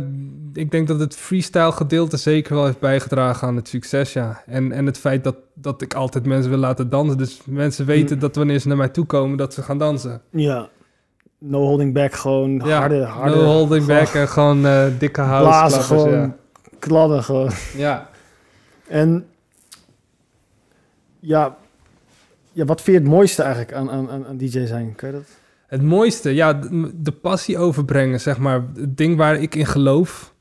ik 0.52 0.70
denk 0.70 0.88
dat 0.88 1.00
het 1.00 1.16
freestyle 1.16 1.72
gedeelte 1.72 2.16
zeker 2.16 2.54
wel 2.54 2.64
heeft 2.64 2.78
bijgedragen 2.78 3.48
aan 3.48 3.56
het 3.56 3.68
succes, 3.68 4.12
ja. 4.12 4.42
En, 4.46 4.72
en 4.72 4.86
het 4.86 4.98
feit 4.98 5.24
dat, 5.24 5.36
dat 5.54 5.82
ik 5.82 5.94
altijd 5.94 6.26
mensen 6.26 6.50
wil 6.50 6.58
laten 6.58 6.90
dansen. 6.90 7.18
Dus 7.18 7.40
mensen 7.46 7.86
weten 7.86 8.14
Mm. 8.14 8.20
dat 8.20 8.36
wanneer 8.36 8.58
ze 8.58 8.68
naar 8.68 8.76
mij 8.76 8.88
toe 8.88 9.04
komen, 9.04 9.36
dat 9.36 9.54
ze 9.54 9.62
gaan 9.62 9.78
dansen. 9.78 10.22
Ja. 10.30 10.68
No 11.38 11.58
holding 11.58 11.92
back, 11.94 12.14
gewoon 12.14 12.60
Ja, 12.64 12.78
harde, 12.78 13.02
harde... 13.02 13.36
no 13.36 13.44
holding 13.44 13.86
back 13.86 14.08
en 14.08 14.28
gewoon 14.28 14.66
eh, 14.66 14.86
dikke 14.98 15.20
house 15.20 15.48
Blazen, 15.48 15.82
gewoon 15.82 16.10
ja. 16.12 16.36
kladden, 16.78 17.22
gewoon. 17.22 17.50
ja. 17.76 18.08
En 18.88 19.26
ja, 21.20 21.56
ja, 22.52 22.64
wat 22.64 22.80
vind 22.82 22.96
je 22.96 23.02
het 23.02 23.12
mooiste 23.12 23.42
eigenlijk 23.42 23.72
aan, 23.72 23.90
aan, 23.90 24.10
aan, 24.10 24.26
aan 24.26 24.36
DJ 24.36 24.66
zijn? 24.66 24.94
Kan 24.94 25.08
je 25.08 25.14
dat? 25.14 25.24
Het 25.74 25.82
mooiste, 25.82 26.34
ja, 26.34 26.52
de, 26.94 27.12
passie 27.12 27.58
overbrengen, 27.58 28.20
zeg 28.20 28.38
maar. 28.38 28.64
Het 28.74 28.96
ding 28.96 29.16
waar 29.16 29.40
ik 29.40 29.54
in 29.54 29.66
geloof, 29.66 30.34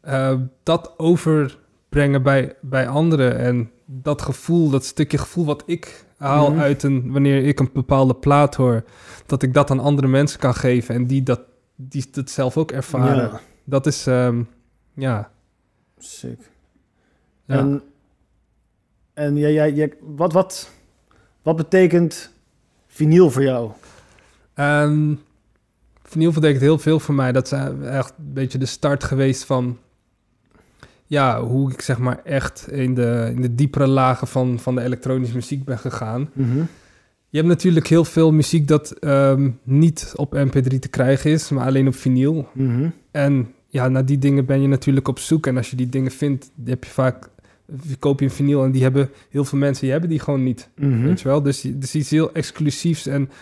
eh, 0.00 0.34
dat 0.62 0.94
overbrengen 0.98 2.22
bij, 2.22 2.56
bij 2.60 2.88
anderen. 2.88 3.38
En 3.38 3.70
dat 3.84 4.22
gevoel, 4.22 4.70
dat 4.70 4.84
stukje 4.84 5.18
gevoel 5.18 5.44
wat 5.44 5.62
ik 5.66 6.04
haal 6.16 6.50
Mhm. 6.50 6.60
uit 6.60 6.82
een, 6.82 7.12
wanneer 7.12 7.44
ik 7.44 7.60
een 7.60 7.70
bepaalde 7.72 8.14
plaat 8.14 8.54
hoor, 8.54 8.84
dat 9.26 9.42
ik 9.42 9.54
dat 9.54 9.70
aan 9.70 9.80
andere 9.80 10.06
mensen 10.06 10.38
kan 10.40 10.54
geven 10.54 10.94
en 10.94 11.06
die 11.06 11.22
dat, 11.22 11.40
die 11.76 12.04
het 12.12 12.30
zelf 12.30 12.56
ook 12.56 12.70
ervaren. 12.72 13.30
Ja, 13.30 13.40
Dat 13.64 13.86
is, 13.86 14.06
ehm, 14.06 14.42
ja. 14.94 15.30
sick. 15.98 16.50
ja. 17.44 17.58
En, 17.58 17.82
en 19.14 19.36
jij, 19.36 19.52
jij, 19.52 19.72
jij, 19.72 19.92
wat, 20.00 20.32
wat, 20.32 20.70
wat 21.42 21.56
betekent 21.56 22.30
vinyl 22.86 23.30
voor 23.30 23.42
jou? 23.42 23.70
Ehm 24.54 25.12
vinyl 26.14 26.32
betekent 26.32 26.60
heel 26.60 26.78
veel 26.78 27.00
voor 27.00 27.14
mij. 27.14 27.32
Dat 27.32 27.52
is 27.52 27.58
echt 27.82 28.14
een 28.18 28.32
beetje 28.32 28.58
de 28.58 28.66
start 28.66 29.04
geweest 29.04 29.44
van... 29.44 29.78
Ja, 31.06 31.42
hoe 31.42 31.72
ik 31.72 31.80
zeg 31.80 31.98
maar 31.98 32.20
echt 32.24 32.70
in 32.70 32.94
de, 32.94 33.32
in 33.34 33.42
de 33.42 33.54
diepere 33.54 33.86
lagen 33.86 34.26
van, 34.26 34.58
van 34.58 34.74
de 34.74 34.80
elektronische 34.80 35.34
muziek 35.34 35.64
ben 35.64 35.78
gegaan. 35.78 36.30
Je 37.28 37.40
hebt 37.40 37.52
natuurlijk 37.52 37.86
heel 37.86 38.04
veel 38.04 38.32
muziek 38.32 38.68
dat 38.68 38.90
ehm, 38.90 39.50
niet 39.62 40.12
op 40.16 40.34
mp3 40.36 40.78
te 40.78 40.88
krijgen 40.90 41.30
is, 41.30 41.50
maar 41.50 41.66
alleen 41.66 41.86
op 41.86 41.94
vinyl. 41.94 42.48
Mhm. 42.52 42.88
En 43.10 43.52
ja, 43.68 43.88
naar 43.88 44.04
die 44.04 44.18
dingen 44.18 44.46
ben 44.46 44.60
je 44.62 44.68
natuurlijk 44.68 45.08
op 45.08 45.18
zoek. 45.18 45.46
En 45.46 45.56
als 45.56 45.70
je 45.70 45.76
die 45.76 45.88
dingen 45.88 46.10
vindt, 46.10 46.50
heb 46.64 46.84
je 46.84 46.90
vaak... 46.90 47.28
Je 47.82 47.96
koop 47.96 48.20
je 48.20 48.24
een 48.24 48.32
vinyl 48.32 48.64
en 48.64 48.70
die 48.70 48.82
hebben 48.82 49.10
heel 49.30 49.44
veel 49.44 49.58
mensen, 49.58 49.82
die 49.82 49.90
hebben 49.90 50.10
die 50.10 50.18
gewoon 50.18 50.42
niet. 50.42 50.68
Mhm. 50.76 51.02
Weet 51.02 51.20
je 51.20 51.28
wel? 51.28 51.42
Dus, 51.42 51.60
dus 51.74 51.94
iets 51.94 52.10
heel 52.10 52.32
exclusiefs. 52.32 53.06
En 53.06 53.22
eh, 53.22 53.34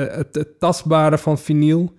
het, 0.00 0.34
het 0.34 0.58
tastbare 0.60 1.18
van 1.18 1.38
vinyl, 1.38 1.92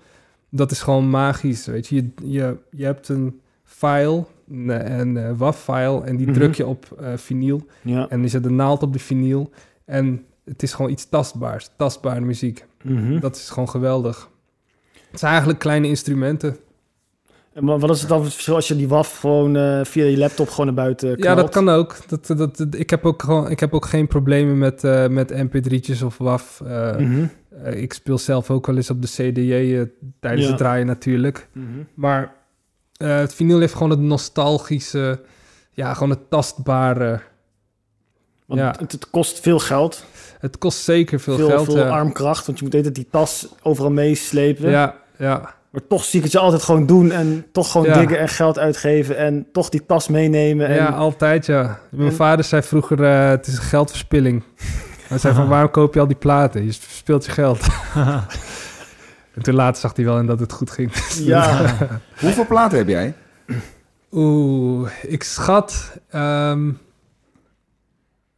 dat 0.49 0.71
is 0.71 0.81
gewoon 0.81 1.09
magisch. 1.09 1.65
Weet 1.65 1.87
je, 1.87 1.95
je, 1.95 2.11
je, 2.23 2.57
je 2.71 2.85
hebt 2.85 3.09
een 3.09 3.39
file, 3.63 4.25
een, 4.49 4.99
een 4.99 5.17
eh, 5.17 5.31
WAV-file, 5.37 6.03
en 6.03 6.17
die 6.17 6.27
Mhm. 6.27 6.35
druk 6.35 6.55
je 6.55 6.65
op 6.65 6.85
eh 7.01 7.07
vinyl. 7.15 7.65
Ja. 7.81 8.09
En 8.09 8.21
je 8.21 8.27
zet 8.27 8.43
de 8.43 8.49
naald 8.49 8.83
op 8.83 8.93
de 8.93 8.99
vinyl. 8.99 9.49
En 9.85 10.25
het 10.45 10.63
is 10.63 10.73
gewoon 10.73 10.91
iets 10.91 11.09
tastbaars, 11.09 11.69
tastbare 11.77 12.19
muziek. 12.21 12.65
Mhm. 12.83 13.19
Dat 13.19 13.35
is 13.35 13.49
gewoon 13.49 13.69
geweldig. 13.69 14.29
Het 15.11 15.19
zijn 15.19 15.31
eigenlijk 15.31 15.61
kleine 15.61 15.87
instrumenten. 15.87 16.57
En 17.53 17.65
wa- 17.65 17.77
wat 17.77 17.89
is 17.89 17.99
het 17.99 18.09
dan 18.09 18.23
verschil 18.23 18.55
als 18.55 18.67
je 18.67 18.75
die 18.75 18.87
WAF 18.87 19.19
gewoon 19.19 19.55
eh, 19.55 19.79
via 19.83 20.03
je 20.05 20.17
laptop 20.17 20.49
gewoon 20.49 20.65
naar 20.65 20.75
buiten 20.85 21.07
knalt? 21.15 21.23
Ja, 21.23 21.35
dat 21.35 21.49
kan 21.49 21.69
ook. 21.69 21.97
Dat, 22.07 22.27
dat, 22.27 22.57
dat- 22.57 22.75
ik, 22.75 22.89
heb 22.89 23.05
ook 23.05 23.23
gewoon, 23.23 23.49
ik 23.49 23.59
heb 23.59 23.73
ook 23.73 23.85
geen 23.85 24.07
problemen 24.07 24.57
met, 24.57 24.83
eh, 24.83 25.07
met 25.07 25.31
mp3'tjes 25.33 26.03
of 26.03 26.19
eh, 26.65 26.97
Mhm. 26.97 27.25
Eh, 27.63 27.81
ik 27.81 27.93
speel 27.93 28.17
zelf 28.17 28.51
ook 28.51 28.65
wel 28.67 28.75
eens 28.75 28.89
op 28.89 29.01
de 29.01 29.07
CDJ 29.07 29.51
eh, 29.53 29.81
tijdens 30.19 30.43
Ja. 30.43 30.49
het 30.49 30.57
draaien 30.57 30.85
natuurlijk. 30.85 31.47
Mhm. 31.51 31.65
Maar 31.93 32.33
eh, 32.97 33.17
het 33.17 33.33
vinyl 33.33 33.59
heeft 33.59 33.73
gewoon 33.73 33.89
het 33.89 33.99
nostalgische, 33.99 35.19
ja, 35.71 35.93
gewoon 35.93 36.09
het 36.09 36.29
tastbare. 36.29 37.19
Want 38.45 38.59
Ja. 38.59 38.75
het, 38.79 38.91
het 38.91 39.09
kost 39.09 39.39
veel 39.39 39.59
geld, 39.59 40.05
Het 40.39 40.57
kost 40.57 40.79
zeker 40.83 41.19
veel, 41.19 41.35
veel, 41.37 41.47
geld. 41.49 41.65
veel 41.65 41.77
ja. 41.77 41.89
armkracht, 41.89 42.45
want 42.45 42.57
je 42.57 42.63
moet 42.65 42.75
altijd 42.75 42.95
die 42.95 43.07
tas 43.11 43.47
overal 43.61 43.91
meeslepen. 43.91 44.69
ja, 44.69 44.95
ja, 45.17 45.55
Maar 45.69 45.87
toch 45.87 46.03
zie 46.03 46.17
ik 46.17 46.23
het 46.23 46.33
je 46.33 46.39
altijd 46.39 46.61
gewoon 46.63 46.85
doen 46.85 47.11
en 47.11 47.45
toch 47.51 47.71
gewoon 47.71 47.87
Ja. 47.87 47.99
diggen 47.99 48.19
en 48.19 48.27
geld 48.29 48.59
uitgeven 48.59 49.17
en 49.17 49.47
toch 49.51 49.69
die 49.69 49.85
tas 49.85 50.07
meenemen. 50.07 50.67
En, 50.67 50.75
ja, 50.75 50.87
altijd 50.89 51.45
ja. 51.45 51.79
Mijn 51.91 52.09
En- 52.09 52.15
vader 52.15 52.45
zei 52.45 52.61
vroeger, 52.61 53.03
het 53.03 53.47
is 53.47 53.55
een 53.57 53.61
geldverspilling. 53.63 54.43
Hij 55.07 55.17
zei 55.17 55.35
van, 55.35 55.47
waarom 55.47 55.71
koop 55.71 55.93
je 55.93 55.99
al 55.99 56.07
die 56.07 56.15
platen? 56.15 56.65
Je 56.65 56.73
verspilt 56.73 57.25
je 57.25 57.31
geld. 57.31 57.67
en 59.35 59.41
toen 59.41 59.53
later 59.53 59.81
zag 59.81 59.95
hij 59.95 60.05
wel 60.05 60.19
in 60.19 60.25
dat 60.25 60.39
het 60.39 60.51
goed 60.51 60.71
ging. 60.71 60.91
ja. 61.33 61.75
Hoeveel 62.19 62.45
platen 62.45 62.77
heb 62.77 62.87
jij? 62.87 63.13
Oeh, 64.11 64.89
ik 65.01 65.23
schat... 65.23 65.97
ehm, 66.09 66.71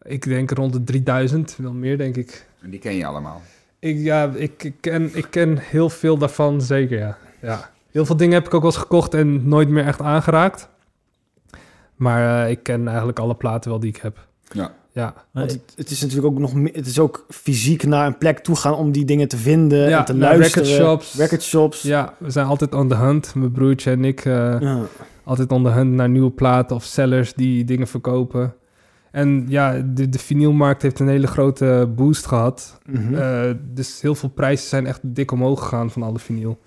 ik 0.02 0.24
denk 0.24 0.52
rond 0.52 0.74
de 0.74 0.84
3000, 0.84 1.56
wel 1.58 1.74
meer 1.74 1.98
denk 1.98 2.16
ik. 2.16 2.46
En 2.62 2.70
die 2.70 2.80
ken 2.80 2.96
je 2.96 3.06
allemaal. 3.06 3.42
Ik, 3.80 3.98
ja, 3.98 4.32
ik, 4.36 4.64
ik, 4.64 4.76
ken, 4.80 5.16
ik 5.16 5.28
ken 5.30 5.58
heel 5.58 5.90
veel 5.90 6.18
daarvan, 6.18 6.62
zeker, 6.62 7.00
ja. 7.00 7.18
ja. 7.42 7.70
Heel 7.92 8.06
veel 8.06 8.18
dingen 8.18 8.34
heb 8.34 8.46
ik 8.46 8.54
ook 8.54 8.62
wel 8.62 8.72
eens 8.72 8.80
gekocht 8.80 9.14
en 9.14 9.48
nooit 9.48 9.70
meer 9.70 9.86
echt 9.86 10.02
aangeraakt. 10.02 10.70
Maar 11.96 12.44
eh, 12.44 12.52
ik 12.52 12.64
ken 12.64 12.88
eigenlijk 12.88 13.20
alle 13.20 13.36
platen 13.36 13.70
wel 13.70 13.80
die 13.80 13.90
ik 13.90 14.02
heb. 14.02 14.28
Ja. 14.52 14.72
Ja, 14.92 15.14
Want 15.32 15.52
het, 15.52 15.62
het 15.76 15.90
is 15.90 16.02
natuurlijk 16.02 16.28
ook 16.34 16.40
nog 16.40 16.54
het 16.74 16.86
is 16.86 17.00
ook 17.00 17.26
fysiek 17.30 17.84
naar 17.84 18.08
een 18.08 18.18
plek 18.18 18.40
toe 18.40 18.56
gaan 18.56 18.74
om 18.74 18.92
die 18.92 19.06
dingen 19.06 19.28
te 19.28 19.38
vinden 19.38 19.90
Ja, 19.90 20.00
en 20.00 20.06
te 20.06 20.16
luisteren. 20.18 20.68
recordshops. 20.68 21.14
Recordshops. 21.14 21.82
ja, 21.82 22.14
we 22.18 22.30
zijn 22.30 22.46
altijd 22.46 22.74
on 22.74 22.88
the 22.88 22.96
hunt. 22.96 23.36
Mijn 23.36 23.52
broertje 23.52 23.92
en 23.92 24.06
ik 24.06 24.26
uh, 24.26 24.34
Ja. 24.60 24.82
altijd 25.24 25.52
on 25.52 25.64
the 25.64 25.70
hunt 25.70 25.92
naar 25.92 26.10
nieuwe 26.10 26.32
platen 26.32 26.76
of 26.76 26.84
sellers 26.84 27.34
die 27.34 27.64
dingen 27.66 27.88
verkopen. 27.88 28.54
En 29.12 29.46
ja, 29.48 29.82
de, 29.94 30.10
de 30.10 30.20
vinylmarkt 30.20 30.82
heeft 30.82 31.00
een 31.00 31.08
hele 31.08 31.28
grote 31.28 31.90
boost 31.96 32.26
gehad. 32.26 32.80
Mhm. 32.86 33.14
Eh, 33.14 33.52
dus 33.74 34.02
heel 34.02 34.16
veel 34.16 34.30
prijzen 34.30 34.68
zijn 34.68 34.86
echt 34.86 35.00
dik 35.04 35.32
omhoog 35.32 35.60
gegaan 35.60 35.92
van 35.92 36.04
alle 36.04 36.20
vinyl. 36.20 36.60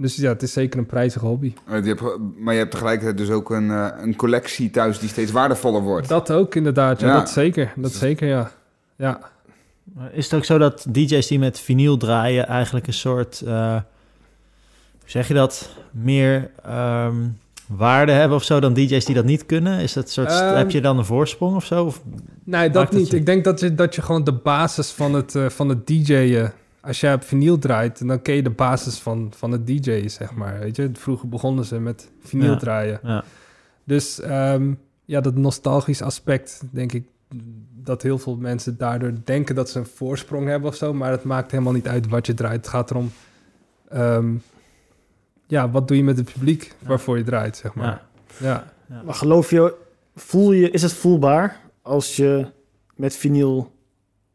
Dus 0.00 0.16
ja, 0.16 0.28
het 0.28 0.42
is 0.42 0.52
zeker 0.52 0.78
een 0.78 0.86
prijzige 0.86 1.24
hobby. 1.26 1.52
Maar 1.66 1.82
je 1.82 1.88
hebt, 1.88 2.02
maar 2.38 2.52
je 2.54 2.58
hebt 2.58 2.70
tegelijkertijd 2.70 3.16
dus 3.18 3.30
ook 3.30 3.50
een, 3.50 3.70
eh, 3.70 3.88
een 4.00 4.16
collectie 4.16 4.70
thuis 4.70 4.98
die 4.98 5.08
steeds 5.08 5.32
waardevoller 5.32 5.80
wordt. 5.82 6.08
Dat 6.08 6.30
ook 6.30 6.54
inderdaad, 6.54 7.00
ja, 7.00 7.06
Ja. 7.06 7.14
dat 7.14 7.30
zeker. 7.30 7.72
Dat 7.76 7.92
zeker, 7.92 8.28
ja. 8.28 8.50
Ja, 8.96 9.20
Is 10.12 10.24
het 10.24 10.34
ook 10.34 10.44
zo 10.44 10.58
dat 10.58 10.86
DJ's 10.88 11.26
die 11.26 11.38
met 11.38 11.60
vinyl 11.60 11.96
draaien 11.96 12.46
eigenlijk 12.46 12.86
een 12.86 12.92
soort, 12.92 13.40
eh, 13.40 13.70
hoe 13.72 13.82
zeg 15.04 15.28
je 15.28 15.34
dat, 15.34 15.68
meer 15.90 16.50
ehm, 16.64 17.14
waarde 17.66 18.12
hebben 18.12 18.36
of 18.36 18.44
zo 18.44 18.60
dan 18.60 18.74
DJ's 18.74 19.04
die 19.04 19.14
dat 19.14 19.24
niet 19.24 19.46
kunnen? 19.46 19.80
Is 19.80 19.92
dat 19.92 20.10
soort, 20.10 20.28
Ehm, 20.30 20.56
heb 20.56 20.70
je 20.70 20.80
dan 20.80 20.98
een 20.98 21.04
voorsprong 21.04 21.56
of 21.56 21.64
zo? 21.64 21.84
Of, 21.84 22.02
nee, 22.44 22.70
dat 22.70 22.92
niet. 22.92 23.10
je- 23.10 23.16
Ik 23.16 23.26
denk 23.26 23.44
dat 23.44 23.60
je, 23.60 23.74
dat 23.74 23.94
je 23.94 24.02
gewoon 24.02 24.24
de 24.24 24.32
basis 24.32 24.90
van 24.90 25.14
het, 25.14 25.34
eh, 25.34 25.48
van 25.48 25.68
het 25.68 25.86
DJ'en... 25.86 26.52
Als 26.80 27.00
jij 27.00 27.14
op 27.14 27.22
vinyl 27.24 27.58
draait, 27.58 28.06
dan 28.06 28.22
ken 28.22 28.34
je 28.34 28.42
de 28.42 28.50
basis 28.50 28.98
van, 28.98 29.32
van 29.36 29.52
het 29.52 29.66
DJ'en, 29.66 30.10
zeg 30.10 30.34
maar. 30.34 30.58
Weet 30.58 30.76
je? 30.76 30.90
Vroeger 30.92 31.28
begonnen 31.28 31.64
ze 31.64 31.80
met 31.80 32.10
vinyl 32.22 32.50
Ja. 32.50 32.56
draaien. 32.56 33.00
ja. 33.02 33.24
Dus 33.84 34.20
ehm, 34.20 34.72
ja, 35.04 35.20
dat 35.20 35.34
nostalgisch 35.34 36.02
aspect, 36.02 36.62
denk 36.70 36.92
ik, 36.92 37.06
dat 37.82 38.02
heel 38.02 38.18
veel 38.18 38.36
mensen 38.36 38.76
daardoor 38.78 39.12
denken 39.24 39.54
dat 39.54 39.70
ze 39.70 39.78
een 39.78 39.86
voorsprong 39.86 40.46
hebben 40.46 40.68
of 40.68 40.76
zo. 40.76 40.94
Maar 40.94 41.10
het 41.10 41.24
maakt 41.24 41.50
helemaal 41.50 41.72
niet 41.72 41.88
uit 41.88 42.08
wat 42.08 42.26
je 42.26 42.34
draait. 42.34 42.56
Het 42.56 42.68
gaat 42.68 42.90
erom, 42.90 43.10
ehm, 43.88 44.34
ja, 45.46 45.70
wat 45.70 45.88
doe 45.88 45.96
je 45.96 46.04
met 46.04 46.16
het 46.16 46.32
publiek 46.32 46.74
waarvoor 46.78 47.18
je 47.18 47.24
draait, 47.24 47.56
zeg 47.56 47.74
maar. 47.74 48.02
Ja. 48.40 48.64
Ja. 48.88 49.02
Maar 49.04 49.14
geloof 49.14 49.50
je, 49.50 49.74
voel 50.14 50.52
je, 50.52 50.70
is 50.70 50.82
het 50.82 50.92
voelbaar 50.92 51.60
als 51.82 52.16
je 52.16 52.46
met 52.96 53.16
vinyl 53.16 53.72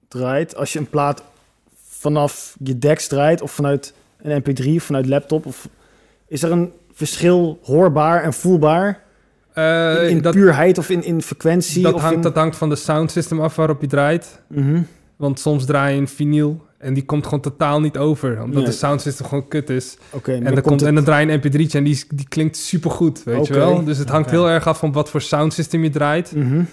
draait? 0.07 0.55
Als 0.55 0.73
je 0.73 0.79
een 0.79 0.89
plaat 0.89 1.23
vanaf 2.03 2.55
je 2.63 2.77
decks 2.77 3.07
draait 3.07 3.41
of 3.41 3.51
vanuit 3.51 3.93
een 4.21 4.41
mp3 4.41 4.75
of 4.75 4.83
vanuit 4.83 5.05
laptop? 5.05 5.45
Of 5.45 5.67
is 6.27 6.43
er 6.43 6.51
een 6.51 6.71
verschil 6.93 7.59
hoorbaar 7.63 8.23
en 8.23 8.33
voelbaar 8.33 9.01
Eh, 9.53 10.03
in, 10.03 10.09
in 10.09 10.21
dat, 10.21 10.33
puurheid 10.33 10.77
of 10.77 10.89
in, 10.89 11.03
in 11.03 11.21
frequentie? 11.21 11.83
dat, 11.83 11.93
of 11.93 12.01
hangt, 12.01 12.15
in... 12.15 12.21
dat 12.21 12.35
hangt 12.35 12.55
van 12.55 12.69
de 12.69 12.75
sound 12.75 13.11
system 13.11 13.39
af 13.41 13.55
waarop 13.55 13.81
je 13.81 13.87
draait. 13.87 14.41
Mhm. 14.47 14.81
Want 15.15 15.39
soms 15.39 15.65
draai 15.65 15.93
je 15.95 16.01
een 16.01 16.07
vinyl 16.07 16.65
en 16.77 16.93
die 16.93 17.05
komt 17.05 17.23
gewoon 17.23 17.39
totaal 17.41 17.79
niet 17.81 17.97
over. 17.97 18.41
Omdat 18.41 18.55
Nee. 18.55 18.65
de 18.65 18.71
sound 18.71 19.01
system 19.01 19.25
gewoon 19.25 19.47
kut 19.47 19.69
is. 19.69 19.97
Oké, 20.09 20.33
En 20.33 20.43
dan 20.43 20.61
komt, 20.61 20.81
en 20.81 20.95
dan 20.95 21.03
draai 21.03 21.27
je 21.27 21.31
een 21.33 21.39
mp3'tje 21.39 21.71
en 21.75 21.83
die, 21.83 22.03
die 22.13 22.27
klinkt 22.27 22.57
supergoed, 22.57 23.23
weet 23.23 23.47
je 23.47 23.53
wel. 23.53 23.83
Dus 23.83 23.97
het 23.97 24.09
hangt 24.09 24.29
heel 24.29 24.49
erg 24.49 24.67
af 24.67 24.77
van 24.79 24.91
wat 24.91 25.09
voor 25.09 25.21
sound 25.21 25.53
system 25.53 25.83
je 25.83 25.89
draait. 25.89 26.35
Mhm. 26.35 26.63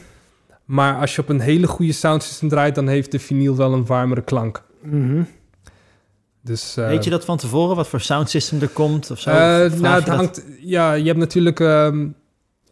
Maar 0.64 1.00
als 1.00 1.14
je 1.14 1.22
op 1.22 1.28
een 1.28 1.40
hele 1.40 1.66
goede 1.66 1.92
sound 1.92 2.22
system 2.22 2.48
draait, 2.48 2.74
dan 2.74 2.88
heeft 2.88 3.12
de 3.12 3.18
vinyl 3.18 3.56
wel 3.56 3.72
een 3.72 3.86
warmere 3.86 4.22
klank. 4.22 4.62
Mhm. 4.82 5.22
Dus, 6.42 6.76
eh, 6.76 6.86
Weet 6.86 7.04
je 7.04 7.10
dat 7.10 7.24
van 7.24 7.36
tevoren, 7.36 7.76
wat 7.76 7.88
voor 7.88 8.00
sound 8.00 8.30
system 8.30 8.60
er 8.60 8.68
komt 8.68 9.10
of 9.10 9.18
zo? 9.20 9.30
eh, 9.30 9.36
nou, 9.36 9.68
je 9.70 9.86
het 9.86 10.06
dat? 10.06 10.16
hangt, 10.16 10.44
ja, 10.60 10.92
je 10.92 11.06
hebt 11.06 11.18
natuurlijk 11.18 11.60
ehm, 11.60 12.08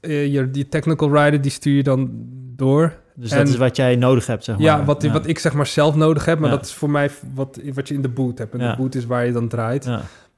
eh, 0.00 0.32
je, 0.32 0.50
die 0.50 0.68
technical 0.68 1.14
rider, 1.24 1.40
die 1.40 1.50
stuur 1.50 1.76
je 1.76 1.82
dan 1.82 2.10
door. 2.56 2.94
Dus 3.14 3.30
en- 3.30 3.38
dat 3.38 3.48
is 3.48 3.56
wat 3.56 3.76
jij 3.76 3.96
nodig 3.96 4.26
hebt, 4.26 4.44
zeg 4.44 4.54
maar. 4.56 4.64
Ja, 4.64 4.84
wat, 4.84 5.02
wat 5.04 5.26
ik 5.26 5.38
zeg 5.38 5.52
maar 5.52 5.66
zelf 5.66 5.94
nodig 5.94 6.24
heb, 6.24 6.38
maar 6.38 6.50
Ja. 6.50 6.56
dat 6.56 6.64
is 6.64 6.72
voor 6.74 6.90
mij 6.90 7.10
wat, 7.34 7.60
wat 7.74 7.88
je 7.88 7.94
in 7.94 8.02
de 8.02 8.08
boot 8.08 8.38
hebt. 8.38 8.54
En 8.54 8.60
Ja. 8.60 8.70
de 8.70 8.76
boot 8.76 8.94
is 8.94 9.06
waar 9.06 9.26
je 9.26 9.32
dan 9.32 9.48
draait. 9.48 9.88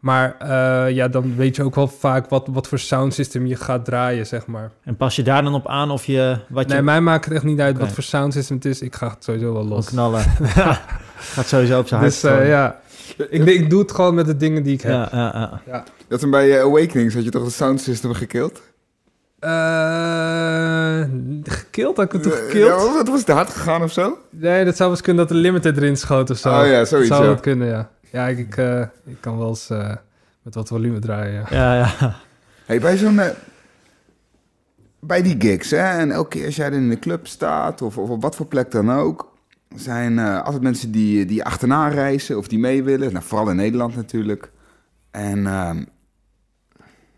Ja. 0.03 0.09
Maar 0.11 0.37
eh, 0.39 0.95
ja, 0.95 1.09
dan 1.09 1.37
weet 1.37 1.57
je 1.57 1.63
ook 1.65 1.75
wel 1.75 1.89
vaak 1.89 2.29
wat, 2.29 2.49
wat 2.51 2.69
voor 2.69 2.79
sound 2.79 3.15
system 3.15 3.47
je 3.47 3.57
gaat 3.57 3.85
draaien, 3.85 4.27
zeg 4.27 4.47
maar. 4.47 4.71
En 4.85 4.97
pas 4.97 5.17
je 5.17 5.23
daar 5.23 5.43
dan 5.43 5.55
op 5.55 5.69
aan 5.69 5.91
of 5.91 6.05
je... 6.05 6.39
Wat 6.49 6.67
Nee, 6.67 6.77
je 6.77 6.83
mij 6.83 7.01
maakt 7.01 7.25
het 7.25 7.35
echt 7.35 7.45
niet 7.45 7.61
uit 7.61 7.79
wat 7.79 7.93
voor 7.93 8.03
sound 8.03 8.33
system 8.33 8.57
het 8.57 8.65
is. 8.65 8.81
Ik 8.81 8.95
ga 8.95 9.09
het 9.09 9.25
sowieso 9.25 9.53
wel 9.53 9.65
los. 9.67 9.87
knallen. 9.87 10.25
Gaat 11.35 11.47
sowieso 11.47 11.79
op 11.79 11.89
zijn 11.89 12.01
hart. 12.01 12.13
Dus 12.13 12.31
eh, 12.31 12.49
ja, 12.49 12.81
ik, 13.29 13.45
ik 13.45 13.71
doe 13.71 13.81
het 13.81 13.93
gewoon 13.93 14.15
met 14.15 14.27
de 14.27 14.37
dingen 14.37 14.63
die 14.63 14.75
ik 14.75 14.81
heb. 14.83 14.93
ja, 14.93 15.09
ja, 15.13 15.61
ja. 15.67 15.85
Dat 16.09 16.21
toen 16.21 16.31
bij 16.31 16.57
eh, 16.59 16.63
Awakenings 16.65 17.15
had 17.15 17.25
je 17.25 17.31
toch 17.31 17.45
het 17.45 17.53
sound 17.53 17.81
system 17.81 18.13
gekild? 18.15 18.61
Eh, 19.39 21.01
gekild? 21.43 21.97
Had 21.97 22.05
ik 22.07 22.13
het 22.13 22.23
toch 22.23 22.39
gekild? 22.39 22.69
Ja, 22.69 22.75
was, 22.75 22.99
het- 22.99 23.09
was 23.09 23.19
het 23.21 23.29
hard 23.29 23.51
gegaan 23.51 23.83
of 23.83 23.93
zo? 23.93 24.19
Nee, 24.31 24.65
dat 24.65 24.77
zou 24.77 24.89
wel 24.89 24.91
eens 24.91 25.01
kunnen 25.07 25.27
dat 25.27 25.37
de 25.37 25.41
limited 25.43 25.77
erin 25.77 25.97
schoot 25.97 26.31
of 26.31 26.37
zo. 26.39 26.49
Oh 26.61 26.67
ja, 26.67 26.85
zoiets, 26.85 27.09
zou 27.09 27.23
ja. 27.23 27.29
dat 27.29 27.41
kunnen, 27.41 27.69
ja. 27.69 27.91
Ja, 28.13 28.27
ik, 28.29 28.39
ik, 28.39 28.57
eh, 28.57 28.81
ik 29.05 29.17
kan 29.21 29.39
wel 29.39 29.49
eens 29.49 29.71
eh, 29.71 29.95
met 30.43 30.55
wat 30.55 30.69
volume 30.69 30.99
draaien, 30.99 31.33
ja. 31.33 31.47
Ja, 31.51 31.75
ja. 31.77 32.17
Hey, 32.67 32.81
bij 32.81 32.97
zo'n... 32.97 33.19
eh, 33.19 33.29
bij 35.01 35.23
die 35.23 35.37
gigs, 35.39 35.71
hè, 35.71 35.77
en 35.99 36.11
elke 36.11 36.29
keer 36.29 36.47
als 36.47 36.57
jij 36.57 36.67
er 36.67 36.73
in 36.73 36.89
de 36.89 36.99
club 36.99 37.27
staat, 37.27 37.83
of, 37.83 37.99
of 37.99 38.09
op 38.11 38.23
wat 38.23 38.37
voor 38.37 38.47
plek 38.47 38.71
dan 38.71 38.91
ook, 38.93 39.33
zijn 39.77 40.19
eh, 40.19 40.43
altijd 40.43 40.63
mensen 40.63 40.91
die, 40.91 41.25
die 41.25 41.45
achterna 41.45 41.89
reizen 41.89 42.39
of 42.39 42.49
die 42.49 42.59
mee 42.59 42.83
willen. 42.83 43.13
Nou, 43.13 43.25
vooral 43.25 43.51
in 43.51 43.57
Nederland 43.57 43.97
natuurlijk. 43.97 44.51
En 45.11 45.47
ehm, 45.47 45.85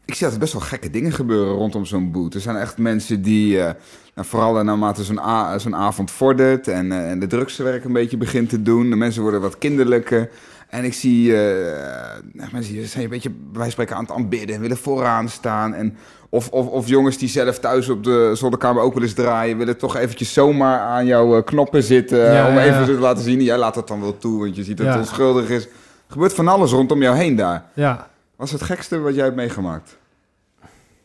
ik 0.05 0.15
zie 0.15 0.23
altijd 0.25 0.41
best 0.41 0.53
wel 0.53 0.63
gekke 0.63 0.91
dingen 0.91 1.13
gebeuren 1.13 1.55
rondom 1.55 1.85
zo'n 1.85 2.13
boot. 2.13 2.35
Er 2.35 2.41
zijn 2.41 2.57
echt 2.57 2.79
mensen 2.79 3.23
die, 3.23 3.59
eh, 3.61 3.75
nou, 4.15 4.27
vooral 4.29 4.65
naarmate 4.65 5.05
zo'n 5.05 5.19
a- 5.21 5.59
zo'n 5.59 5.77
avond 5.77 6.11
vordert 6.11 6.69
en, 6.69 6.93
en 6.93 7.19
de 7.19 7.27
drugswerk 7.27 7.85
een 7.85 7.93
beetje 7.93 8.17
begint 8.17 8.49
te 8.49 8.63
doen, 8.63 8.91
de 8.91 8.97
mensen 8.97 9.23
worden 9.23 9.41
wat 9.41 9.59
kinderlijker. 9.59 10.31
En 10.73 10.85
ik 10.85 10.95
zie 10.95 11.37
eh, 11.37 12.23
nou, 12.33 12.49
mensen 12.53 12.73
die 12.73 12.87
zijn 12.87 13.05
een 13.05 13.11
beetje 13.11 13.31
bij 13.31 13.71
spreken 13.71 13.97
aan 13.97 14.03
het 14.03 14.13
aanbidden 14.13 14.55
en 14.55 14.61
willen 14.61 14.77
vooraan 14.77 15.29
staan. 15.29 15.75
En 15.75 15.97
of, 16.29 16.49
of, 16.49 16.67
of 16.67 16.89
jongens 16.89 17.19
die 17.19 17.29
zelf 17.29 17.59
thuis 17.59 17.89
op 17.89 18.05
de 18.05 18.31
zolderkamer 18.35 18.83
ook 18.83 18.95
wel 18.95 19.03
eens 19.03 19.13
draaien, 19.15 19.57
willen 19.59 19.79
toch 19.79 19.97
eventjes 19.97 20.33
zomaar 20.33 20.79
aan 20.81 21.07
jouw 21.07 21.37
eh, 21.37 21.45
knoppen 21.45 21.83
zitten 21.83 22.19
Ja, 22.33 22.49
om 22.49 22.55
ja, 22.55 22.63
even 22.65 22.79
ja. 22.81 22.85
te 22.85 22.93
laten 22.93 23.23
zien. 23.25 23.43
Jij 23.43 23.59
laat 23.59 23.75
het 23.75 23.87
dan 23.89 24.01
wel 24.01 24.19
toe, 24.19 24.39
want 24.41 24.57
je 24.57 24.65
ziet 24.65 24.77
dat 24.77 24.87
het 24.87 24.97
onschuldig 24.97 25.49
is. 25.49 25.65
Er 25.65 25.71
gebeurt 26.19 26.35
van 26.35 26.49
alles 26.49 26.71
rondom 26.71 27.03
jou 27.03 27.17
heen 27.17 27.37
daar. 27.37 27.65
Ja. 27.75 28.09
Wat 28.37 28.47
is 28.47 28.53
het 28.53 28.63
gekste 28.63 28.99
wat 28.99 29.15
jij 29.15 29.25
hebt 29.25 29.37
meegemaakt? 29.37 29.99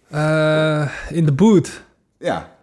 Eh, 0.10 0.90
in 1.10 1.26
de 1.26 1.32
boot. 1.34 1.84
Ja, 2.18 2.56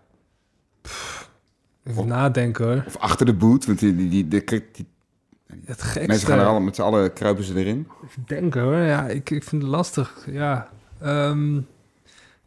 Even 1.85 2.01
Of- 2.03 2.07
nadenken 2.09 2.65
hoor. 2.65 2.85
of 2.87 2.97
achter 2.97 3.27
de 3.27 3.35
boot, 3.35 3.67
want 3.67 3.79
die, 3.79 3.97
die, 3.97 4.09
die, 4.09 4.29
die- 4.29 4.45
die- 4.73 4.87
Het 5.65 5.83
gekste. 5.83 6.07
mensen 6.09 6.29
gaan 6.29 6.39
er 6.39 6.45
allemaal 6.45 6.63
met 6.63 6.75
z'n 6.75 6.83
allen 6.83 7.13
kruipen 7.13 7.45
ze 7.45 7.55
erin. 7.59 7.89
Even 8.05 8.23
denken 8.27 8.63
hoor. 8.63 8.77
Ja, 8.77 9.07
ik, 9.09 9.31
ik 9.31 9.43
vind 9.45 9.63
het 9.63 9.71
lastig. 9.71 10.17
Ja. 10.27 10.69
Ehm, 11.01 11.55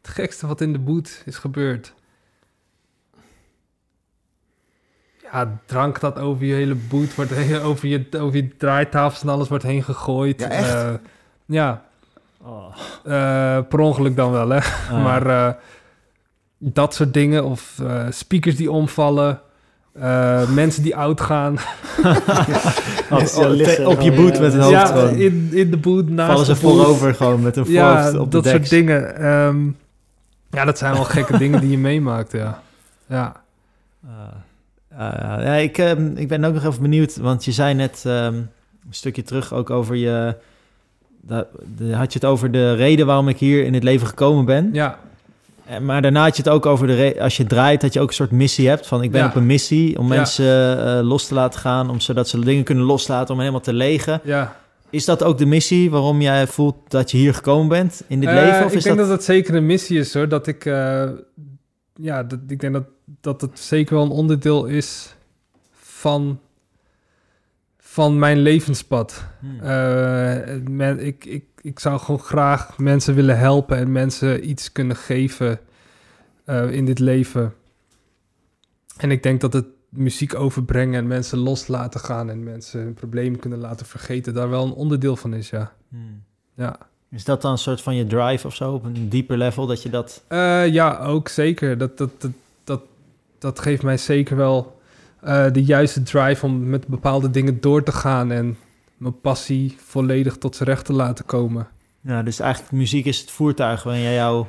het 0.01 0.07
gekste 0.07 0.47
wat 0.47 0.61
in 0.61 0.73
de 0.73 0.79
boot 0.79 1.21
is 1.25 1.37
gebeurd. 1.37 1.93
Ja, 5.31 5.59
drank 5.65 5.99
dat 5.99 6.19
over 6.19 6.45
je 6.45 6.53
hele 6.53 6.75
boot 6.75 7.15
wordt 7.15 7.31
heen, 7.31 7.59
over 7.69 7.87
je, 7.87 8.07
over 8.19 8.35
je 8.35 8.57
draaitafels 8.57 9.21
en 9.21 9.29
alles 9.29 9.47
wordt 9.47 9.63
heen 9.63 9.83
gegooid. 9.83 10.39
Ja, 10.39 10.47
echt? 10.49 10.73
Eh, 10.73 10.93
ja, 11.45 11.85
Oh. 12.41 12.75
eh, 13.03 13.67
per 13.67 13.79
ongeluk 13.79 14.15
dan 14.15 14.31
wel 14.31 14.49
hè. 14.49 14.57
Ah. 14.91 15.03
Maar 15.03 15.27
eh, 15.27 15.53
dat 16.57 16.93
soort 16.93 17.13
dingen 17.13 17.43
of 17.45 17.79
eh, 17.79 18.05
speakers 18.09 18.55
die 18.55 18.71
omvallen. 18.71 19.41
Eh, 19.99 20.49
mensen 20.49 20.83
die 20.83 20.95
oud 20.95 21.21
gaan. 21.21 21.57
Oh, 23.09 23.49
liggen, 23.49 23.87
op 23.87 24.01
je 24.01 24.11
boot 24.11 24.35
ja. 24.35 24.41
met 24.41 24.53
een 24.53 24.59
hoofd 24.59 24.71
ja, 24.71 24.85
gewoon. 24.85 25.15
in, 25.15 25.49
in 25.51 25.71
de 25.71 25.77
boot 25.77 26.09
naast 26.09 26.31
Vallen 26.31 26.45
ze 26.45 26.55
voorover 26.55 27.15
gewoon 27.15 27.41
met 27.41 27.55
een 27.55 27.65
Ja, 27.67 27.93
voorhoofd 27.93 28.17
op 28.17 28.31
de 28.31 28.41
dat 28.41 28.51
soort 28.51 28.69
dingen. 28.69 29.15
Ehm, 29.15 29.65
ja, 30.49 30.65
dat 30.65 30.77
zijn 30.77 30.93
wel 30.93 31.03
gekke 31.03 31.37
dingen 31.43 31.59
die 31.59 31.69
je 31.69 31.77
meemaakt, 31.77 32.31
ja. 32.31 32.61
Ja. 33.07 33.35
Ja, 34.97 35.53
ik, 35.53 35.77
ehm, 35.77 36.11
ik 36.15 36.27
ben 36.27 36.43
ook 36.43 36.53
nog 36.53 36.65
even 36.65 36.81
benieuwd, 36.81 37.17
want 37.17 37.45
je 37.45 37.51
zei 37.51 37.73
net 37.73 38.03
ehm, 38.05 38.33
een 38.35 38.47
stukje 38.89 39.23
terug 39.23 39.53
ook 39.53 39.69
over 39.69 39.95
je... 39.95 40.35
Dat, 41.21 41.47
de, 41.77 41.95
had 41.95 42.13
je 42.13 42.19
het 42.19 42.27
over 42.27 42.51
de 42.51 42.73
reden 42.73 43.05
waarom 43.05 43.27
ik 43.27 43.37
hier 43.37 43.65
in 43.65 43.73
het 43.73 43.83
leven 43.83 44.07
gekomen 44.07 44.45
ben. 44.45 44.69
Ja, 44.73 44.99
Eh, 44.99 45.06
Maar 45.81 46.01
daarna 46.01 46.23
had 46.23 46.35
je 46.37 46.43
het 46.43 46.51
ook 46.51 46.65
over 46.65 46.87
de 46.87 46.95
re- 46.95 47.21
als 47.21 47.37
je 47.37 47.43
draait, 47.45 47.81
dat 47.81 47.93
je 47.93 47.99
ook 47.99 48.07
een 48.07 48.13
soort 48.13 48.31
missie 48.31 48.67
hebt. 48.67 48.87
Van 48.87 49.03
ik 49.03 49.11
ben 49.11 49.21
Ja. 49.21 49.27
op 49.27 49.35
een 49.35 49.45
missie 49.45 49.99
om 49.99 50.07
Ja. 50.11 50.15
mensen 50.15 50.85
eh, 50.97 51.03
los 51.07 51.27
te 51.27 51.33
laten 51.33 51.59
gaan, 51.59 51.89
om 51.89 51.99
zodat 51.99 52.27
ze 52.29 52.39
dingen 52.39 52.63
kunnen 52.63 52.83
loslaten 52.83 53.33
om 53.33 53.39
helemaal 53.39 53.61
te 53.61 53.73
legen. 53.73 54.21
ja. 54.23 54.55
Is 54.89 55.05
dat 55.05 55.23
ook 55.23 55.37
de 55.37 55.45
missie 55.45 55.89
waarom 55.91 56.21
jij 56.21 56.47
voelt 56.47 56.75
dat 56.87 57.11
je 57.11 57.17
hier 57.17 57.33
gekomen 57.33 57.67
bent 57.67 58.03
in 58.07 58.19
dit 58.19 58.29
Eh, 58.29 58.35
leven? 58.35 58.65
Of 58.65 58.71
ik 58.71 58.77
is 58.77 58.83
denk 58.83 58.97
dat... 58.97 59.07
dat... 59.07 59.15
het 59.15 59.25
zeker 59.25 59.55
een 59.55 59.65
missie 59.65 59.99
is, 59.99 60.13
hoor. 60.13 60.27
Dat 60.27 60.47
ik... 60.47 60.65
eh, 60.65 61.03
ja, 61.93 62.23
dat, 62.23 62.39
ik 62.47 62.59
denk 62.59 62.73
dat, 62.73 62.83
dat 63.21 63.41
het 63.41 63.59
zeker 63.59 63.95
wel 63.95 64.03
een 64.03 64.11
onderdeel 64.11 64.65
is 64.65 65.15
van, 65.81 66.39
van 67.97 68.19
mijn 68.19 68.37
levenspad. 68.37 69.23
Hmm. 69.39 69.59
Eh, 69.59 70.55
men, 70.69 71.05
ik, 71.05 71.25
ik, 71.25 71.43
ik 71.61 71.79
zou 71.79 71.99
gewoon 71.99 72.19
graag 72.19 72.77
mensen 72.77 73.15
willen 73.15 73.37
helpen 73.37 73.77
en 73.77 73.91
mensen 73.91 74.49
iets 74.49 74.71
kunnen 74.71 74.95
geven 74.95 75.59
eh, 76.45 76.71
in 76.71 76.85
dit 76.85 76.99
leven. 76.99 77.53
En 78.97 79.11
ik 79.11 79.23
denk 79.23 79.41
dat 79.41 79.53
het 79.53 79.65
muziek 79.89 80.35
overbrengen 80.35 80.99
en 80.99 81.07
mensen 81.07 81.37
los 81.37 81.67
laten 81.67 81.99
gaan 81.99 82.29
en 82.29 82.43
mensen 82.43 82.81
hun 82.81 82.93
problemen 82.93 83.39
kunnen 83.39 83.59
laten 83.59 83.85
vergeten, 83.85 84.33
daar 84.33 84.49
wel 84.49 84.65
een 84.65 84.71
onderdeel 84.71 85.15
van 85.15 85.33
is, 85.33 85.49
ja. 85.49 85.71
Hmm. 85.89 86.23
Ja, 86.55 86.77
Is 87.09 87.23
dat 87.23 87.41
dan 87.41 87.51
een 87.51 87.57
soort 87.57 87.81
van 87.81 87.95
je 87.95 88.07
drive 88.07 88.47
of 88.47 88.55
zo, 88.55 88.73
op 88.73 88.83
een 88.83 89.09
dieper 89.09 89.37
level, 89.37 89.65
dat 89.65 89.81
je 89.81 89.89
dat... 89.89 90.23
Eh, 90.27 90.67
ja 90.67 90.97
ook 90.97 91.27
zeker. 91.27 91.77
Dat, 91.77 91.97
dat, 91.97 92.21
dat, 92.21 92.31
dat, 92.63 92.81
dat 93.39 93.59
geeft 93.59 93.83
mij 93.83 93.97
zeker 93.97 94.35
wel 94.35 94.76
eh, 95.21 95.45
de 95.51 95.63
juiste 95.63 96.03
drive 96.03 96.45
om 96.45 96.69
met 96.69 96.87
bepaalde 96.87 97.29
dingen 97.29 97.61
door 97.61 97.83
te 97.83 97.91
gaan 97.91 98.31
en 98.31 98.57
mijn 98.97 99.19
passie 99.21 99.75
volledig 99.85 100.37
tot 100.37 100.55
zijn 100.55 100.69
recht 100.69 100.85
te 100.85 100.93
laten 100.93 101.25
komen. 101.25 101.67
Ja, 102.01 102.23
dus 102.23 102.39
eigenlijk 102.39 102.71
muziek 102.71 103.05
is 103.05 103.19
het 103.19 103.31
voertuig 103.31 103.83
waarin 103.83 104.01
jij 104.01 104.13
jouw 104.13 104.47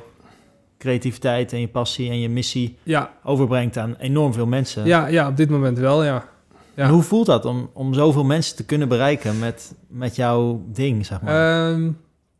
creativiteit 0.77 1.53
en 1.53 1.59
je 1.59 1.67
passie 1.67 2.09
en 2.09 2.19
je 2.19 2.29
missie 2.29 2.77
Ja, 2.83 3.13
overbrengt 3.23 3.77
aan 3.77 3.95
enorm 3.95 4.33
veel 4.33 4.45
mensen. 4.45 4.85
ja, 4.85 5.07
ja 5.07 5.27
op 5.27 5.37
dit 5.37 5.49
moment 5.49 5.77
wel, 5.77 6.03
ja. 6.03 6.25
ja. 6.73 6.83
En 6.83 6.89
hoe 6.89 7.01
voelt 7.03 7.25
dat 7.25 7.45
om, 7.45 7.69
om 7.73 7.93
zoveel 7.93 8.23
mensen 8.23 8.55
te 8.55 8.65
kunnen 8.65 8.87
bereiken 8.87 9.39
met, 9.39 9.75
met 9.87 10.15
jouw 10.15 10.63
ding, 10.67 11.05
zeg 11.05 11.21
maar? 11.21 11.69
Ehm, 11.71 11.91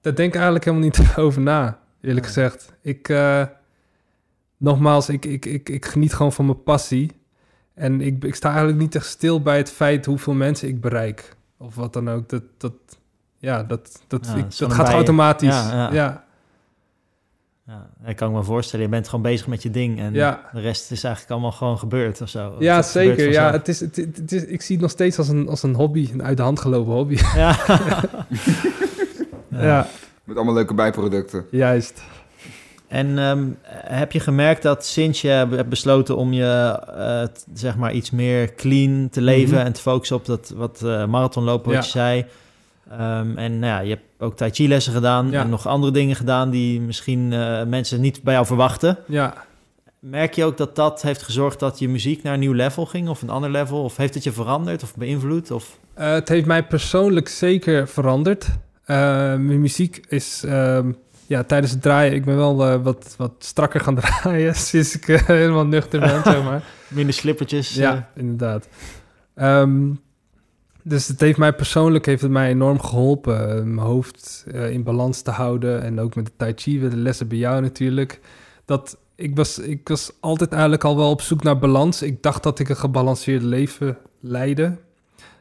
daar 0.02 0.16
denk 0.16 0.28
ik 0.30 0.36
eigenlijk 0.36 0.66
helemaal 0.66 0.86
niet 0.86 1.14
over 1.26 1.42
na, 1.42 1.80
eerlijk 2.02 2.26
gezegd. 2.26 2.74
Ik, 2.82 3.10
eh, 3.10 3.44
nogmaals, 4.58 5.10
ik, 5.10 5.26
ik, 5.26 5.46
ik, 5.46 5.70
ik 5.70 5.86
geniet 5.86 6.14
gewoon 6.14 6.34
van 6.34 6.46
mijn 6.46 6.64
passie. 6.64 7.12
En 7.80 8.02
ik, 8.02 8.24
ik 8.24 8.36
sta 8.36 8.48
eigenlijk 8.50 8.80
niet 8.80 8.96
echt 8.96 9.06
stil 9.06 9.42
bij 9.42 9.58
het 9.58 9.72
feit 9.72 10.06
hoeveel 10.06 10.34
mensen 10.34 10.68
ik 10.68 10.82
bereik. 10.82 11.36
Of 11.58 11.76
wat 11.76 11.94
dan 11.94 12.10
ook. 12.10 12.30
Dat, 12.30 12.44
dat, 12.58 12.74
ja, 13.38 13.64
dat, 13.64 14.02
dat, 14.08 14.26
Ja, 14.26 14.36
ik, 14.36 14.58
dat 14.58 14.74
gaat 14.74 14.86
bij- 14.86 14.94
automatisch. 14.96 15.50
ja, 15.56 15.72
Ja, 15.74 15.94
ja. 15.94 16.24
Ja, 17.68 17.90
ik 18.06 18.16
kan 18.16 18.32
me 18.32 18.44
voorstellen, 18.44 18.86
je 18.86 18.92
bent 18.92 19.06
gewoon 19.08 19.22
bezig 19.22 19.48
met 19.48 19.64
je 19.64 19.70
ding 19.72 20.00
en 20.00 20.14
Ja. 20.14 20.50
de 20.54 20.60
rest 20.60 20.92
is 20.92 21.04
eigenlijk 21.04 21.34
allemaal 21.34 21.52
gewoon 21.52 21.78
gebeurd 21.80 22.22
of 22.22 22.30
zo. 22.30 22.56
Ja, 22.60 22.82
zeker. 22.82 23.32
Ja, 23.32 23.52
het 23.52 23.68
is, 23.68 23.80
het, 23.80 23.96
het- 23.96 24.18
het 24.18 24.32
is, 24.32 24.46
ik 24.46 24.62
zie 24.62 24.76
het 24.76 24.82
nog 24.84 24.92
steeds 24.92 25.18
als 25.18 25.28
een, 25.28 25.48
als 25.50 25.64
een 25.64 25.74
hobby, 25.76 26.10
een 26.14 26.24
uit 26.24 26.38
de 26.38 26.44
hand 26.44 26.60
gelopen 26.60 26.94
hobby. 26.94 27.18
Ja. 27.36 27.56
Ja, 29.50 29.88
Met 30.24 30.36
allemaal 30.36 30.54
leuke 30.54 30.74
bijproducten. 30.74 31.46
juist. 31.52 32.02
En 32.90 33.20
ehm, 33.20 33.44
heb 33.72 34.12
je 34.12 34.20
gemerkt 34.20 34.62
dat 34.62 34.86
sinds 34.86 35.22
je 35.22 35.28
hebt 35.28 35.70
besloten 35.70 36.18
om 36.18 36.34
je 36.34 36.80
eh, 36.98 37.22
t- 37.24 37.46
zeg 37.54 37.76
maar 37.76 37.94
iets 37.94 38.12
meer 38.12 38.56
clean 38.56 39.08
te 39.12 39.22
leven 39.22 39.58
Mhm. 39.58 39.66
en 39.66 39.74
te 39.74 39.82
focussen 39.82 40.16
op 40.16 40.26
dat 40.26 40.54
wat 40.56 40.82
eh 40.84 41.06
marathonlopen 41.06 41.66
wat 41.74 41.74
Ja. 41.74 41.80
je 41.86 41.90
zei. 41.90 42.26
Ehm, 42.92 43.38
en 43.38 43.60
nou 43.60 43.74
ja, 43.74 43.80
je 43.80 43.90
hebt 43.90 44.04
ook 44.20 44.38
tai 44.38 44.52
chi 44.52 44.68
lessen 44.68 44.94
gedaan 44.94 45.32
Ja. 45.32 45.42
en 45.42 45.50
nog 45.50 45.68
andere 45.68 45.92
dingen 45.94 46.16
gedaan 46.16 46.50
die 46.50 46.82
misschien 46.82 47.34
eh, 47.34 47.64
mensen 47.64 48.02
niet 48.02 48.24
bij 48.24 48.34
jou 48.34 48.46
verwachten. 48.46 48.98
Ja, 49.08 49.34
Merk 50.02 50.34
je 50.34 50.44
ook 50.46 50.58
dat 50.58 50.76
dat 50.76 51.02
heeft 51.02 51.22
gezorgd 51.22 51.60
dat 51.60 51.80
je 51.80 51.90
muziek 51.90 52.24
naar 52.24 52.34
een 52.34 52.40
nieuw 52.40 52.54
level 52.54 52.86
ging 52.86 53.10
of 53.10 53.22
een 53.22 53.30
ander 53.30 53.50
level? 53.52 53.84
Of 53.84 53.98
heeft 53.98 54.14
het 54.14 54.24
je 54.24 54.32
veranderd 54.32 54.84
of 54.84 54.96
beïnvloed? 54.96 55.52
Of... 55.52 55.78
Het 55.94 56.30
heeft 56.30 56.46
mij 56.46 56.64
persoonlijk 56.64 57.28
zeker 57.28 57.88
veranderd. 57.88 58.48
Mijn 58.86 59.62
muziek 59.62 60.06
is 60.08 60.44
ehm, 60.46 60.92
ja, 61.30 61.44
tijdens 61.44 61.72
het 61.72 61.82
draaien, 61.82 62.14
ik 62.14 62.26
ben 62.26 62.36
wel 62.38 62.66
eh, 62.68 62.84
wat, 62.84 63.14
wat 63.18 63.32
strakker 63.40 63.80
gaan 63.80 63.96
draaien 64.02 64.56
sinds 64.56 64.96
ik 64.96 65.08
eh, 65.08 65.26
helemaal 65.26 65.66
nuchter 65.66 66.00
ben, 66.00 66.24
zeg 66.24 66.44
maar. 66.44 66.64
Minder 66.88 67.14
slippertjes? 67.14 67.70
eh, 67.76 67.82
Ja, 67.82 68.10
inderdaad. 68.16 68.68
Ehm, 69.36 69.88
dus 70.84 71.08
het 71.08 71.20
heeft 71.20 71.38
mij 71.38 71.54
persoonlijk 71.54 72.06
heeft 72.06 72.22
het 72.22 72.32
mij 72.32 72.50
enorm 72.50 72.82
geholpen. 72.82 73.50
eh, 73.50 73.64
mijn 73.64 73.88
hoofd 73.88 74.46
eh, 74.52 74.70
in 74.72 74.84
balans 74.84 75.22
te 75.22 75.32
houden. 75.32 75.82
En 75.84 76.00
ook 76.00 76.16
met 76.16 76.26
de 76.26 76.32
Tai 76.38 76.54
Chi, 76.56 76.80
de 76.90 76.96
lessen 76.98 77.28
bij 77.28 77.38
jou 77.38 77.62
natuurlijk. 77.62 78.20
Dat 78.66 78.98
ik 79.16 79.36
was, 79.36 79.60
ik 79.60 79.88
was 79.88 80.12
altijd 80.20 80.52
eigenlijk 80.52 80.84
al 80.84 80.98
wel 80.98 81.10
op 81.10 81.22
zoek 81.22 81.44
naar 81.44 81.60
balans. 81.60 82.02
Ik 82.02 82.24
dacht 82.24 82.44
dat 82.44 82.60
ik 82.60 82.70
een 82.70 82.76
gebalanceerd 82.78 83.44
leven 83.44 83.98
leidde. 84.20 84.78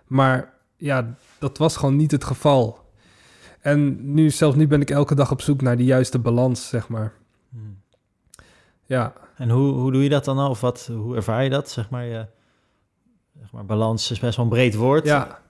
Maar 0.07 0.53
ja, 0.77 1.15
dat 1.39 1.59
was 1.59 1.77
gewoon 1.77 1.97
niet 1.97 2.11
het 2.11 2.25
geval. 2.25 2.79
En 3.61 4.13
nu, 4.15 4.31
zelfs 4.31 4.57
nu 4.57 4.67
ben 4.67 4.81
ik 4.81 4.91
elke 4.91 5.15
dag 5.15 5.31
op 5.31 5.41
zoek 5.41 5.63
naar 5.63 5.77
die 5.77 5.87
juiste 5.87 6.19
balans, 6.19 6.69
zeg 6.69 6.89
maar. 6.89 7.13
Hmm. 7.51 7.79
Ja, 8.85 9.13
En 9.37 9.51
hoe, 9.51 9.73
hoe 9.73 9.93
doe 9.93 10.03
je 10.03 10.09
dat 10.09 10.25
dan? 10.25 10.39
Of 10.49 10.61
wat, 10.61 10.91
hoe 10.93 11.17
ervaar 11.17 11.45
je 11.45 11.51
dat? 11.51 11.71
Zeg 11.71 11.91
maar, 11.91 12.05
je, 12.05 12.27
zeg 13.41 13.53
maar, 13.53 13.65
balans 13.65 14.11
is 14.11 14.19
best 14.19 14.37
wel 14.37 14.45
een 14.45 14.51
breed 14.51 14.75
woord. 14.75 15.05
ja. 15.05 15.41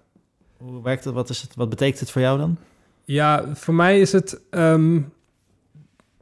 Hoe 0.57 0.83
werkt 0.83 1.05
het? 1.05 1.15
Wat, 1.15 1.29
is 1.29 1.43
het? 1.43 1.55
wat 1.55 1.69
betekent 1.69 2.01
het 2.01 2.11
voor 2.11 2.21
jou 2.21 2.39
dan? 2.39 2.57
Ja, 3.05 3.55
voor 3.55 3.75
mij 3.75 4.01
is 4.01 4.13
het 4.13 4.41
ehm, 4.51 5.01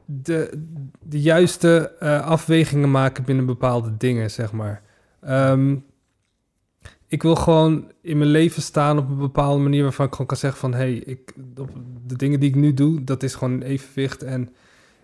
de, 0.05 0.67
de 1.03 1.21
juiste 1.21 1.91
eh, 1.99 2.25
afwegingen 2.25 2.91
maken 2.91 3.23
binnen 3.23 3.45
bepaalde 3.45 3.97
dingen, 3.97 4.31
zeg 4.31 4.51
maar. 4.51 4.81
Ehm, 5.21 5.75
ik 7.07 7.21
wil 7.23 7.35
gewoon 7.35 7.91
in 8.01 8.17
mijn 8.17 8.29
leven 8.29 8.61
staan 8.61 8.97
op 8.97 9.09
een 9.09 9.17
bepaalde 9.17 9.63
manier 9.63 9.83
waarvan 9.83 10.05
ik 10.05 10.11
gewoon 10.11 10.27
kan 10.27 10.37
zeggen 10.37 10.59
van... 10.59 10.73
hé, 10.73 10.77
hey, 10.77 10.93
ik, 10.93 11.33
de 12.05 12.15
dingen 12.15 12.39
die 12.39 12.49
ik 12.49 12.55
nu 12.55 12.73
doe, 12.73 13.03
dat 13.03 13.23
is 13.23 13.35
gewoon 13.35 13.53
een 13.53 13.61
evenwicht. 13.61 14.23
En 14.23 14.49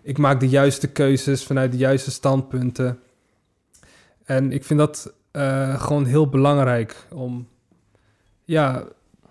ik 0.02 0.18
maak 0.18 0.40
de 0.40 0.48
juiste 0.48 0.88
keuzes 0.88 1.44
vanuit 1.44 1.72
de 1.72 1.78
juiste 1.78 2.10
standpunten. 2.10 2.98
En 4.24 4.52
ik 4.52 4.64
vind 4.64 4.78
dat 4.78 5.14
eh, 5.30 5.80
gewoon 5.80 6.04
heel 6.04 6.28
belangrijk 6.28 7.06
om... 7.12 7.48
Ja, 8.44 8.84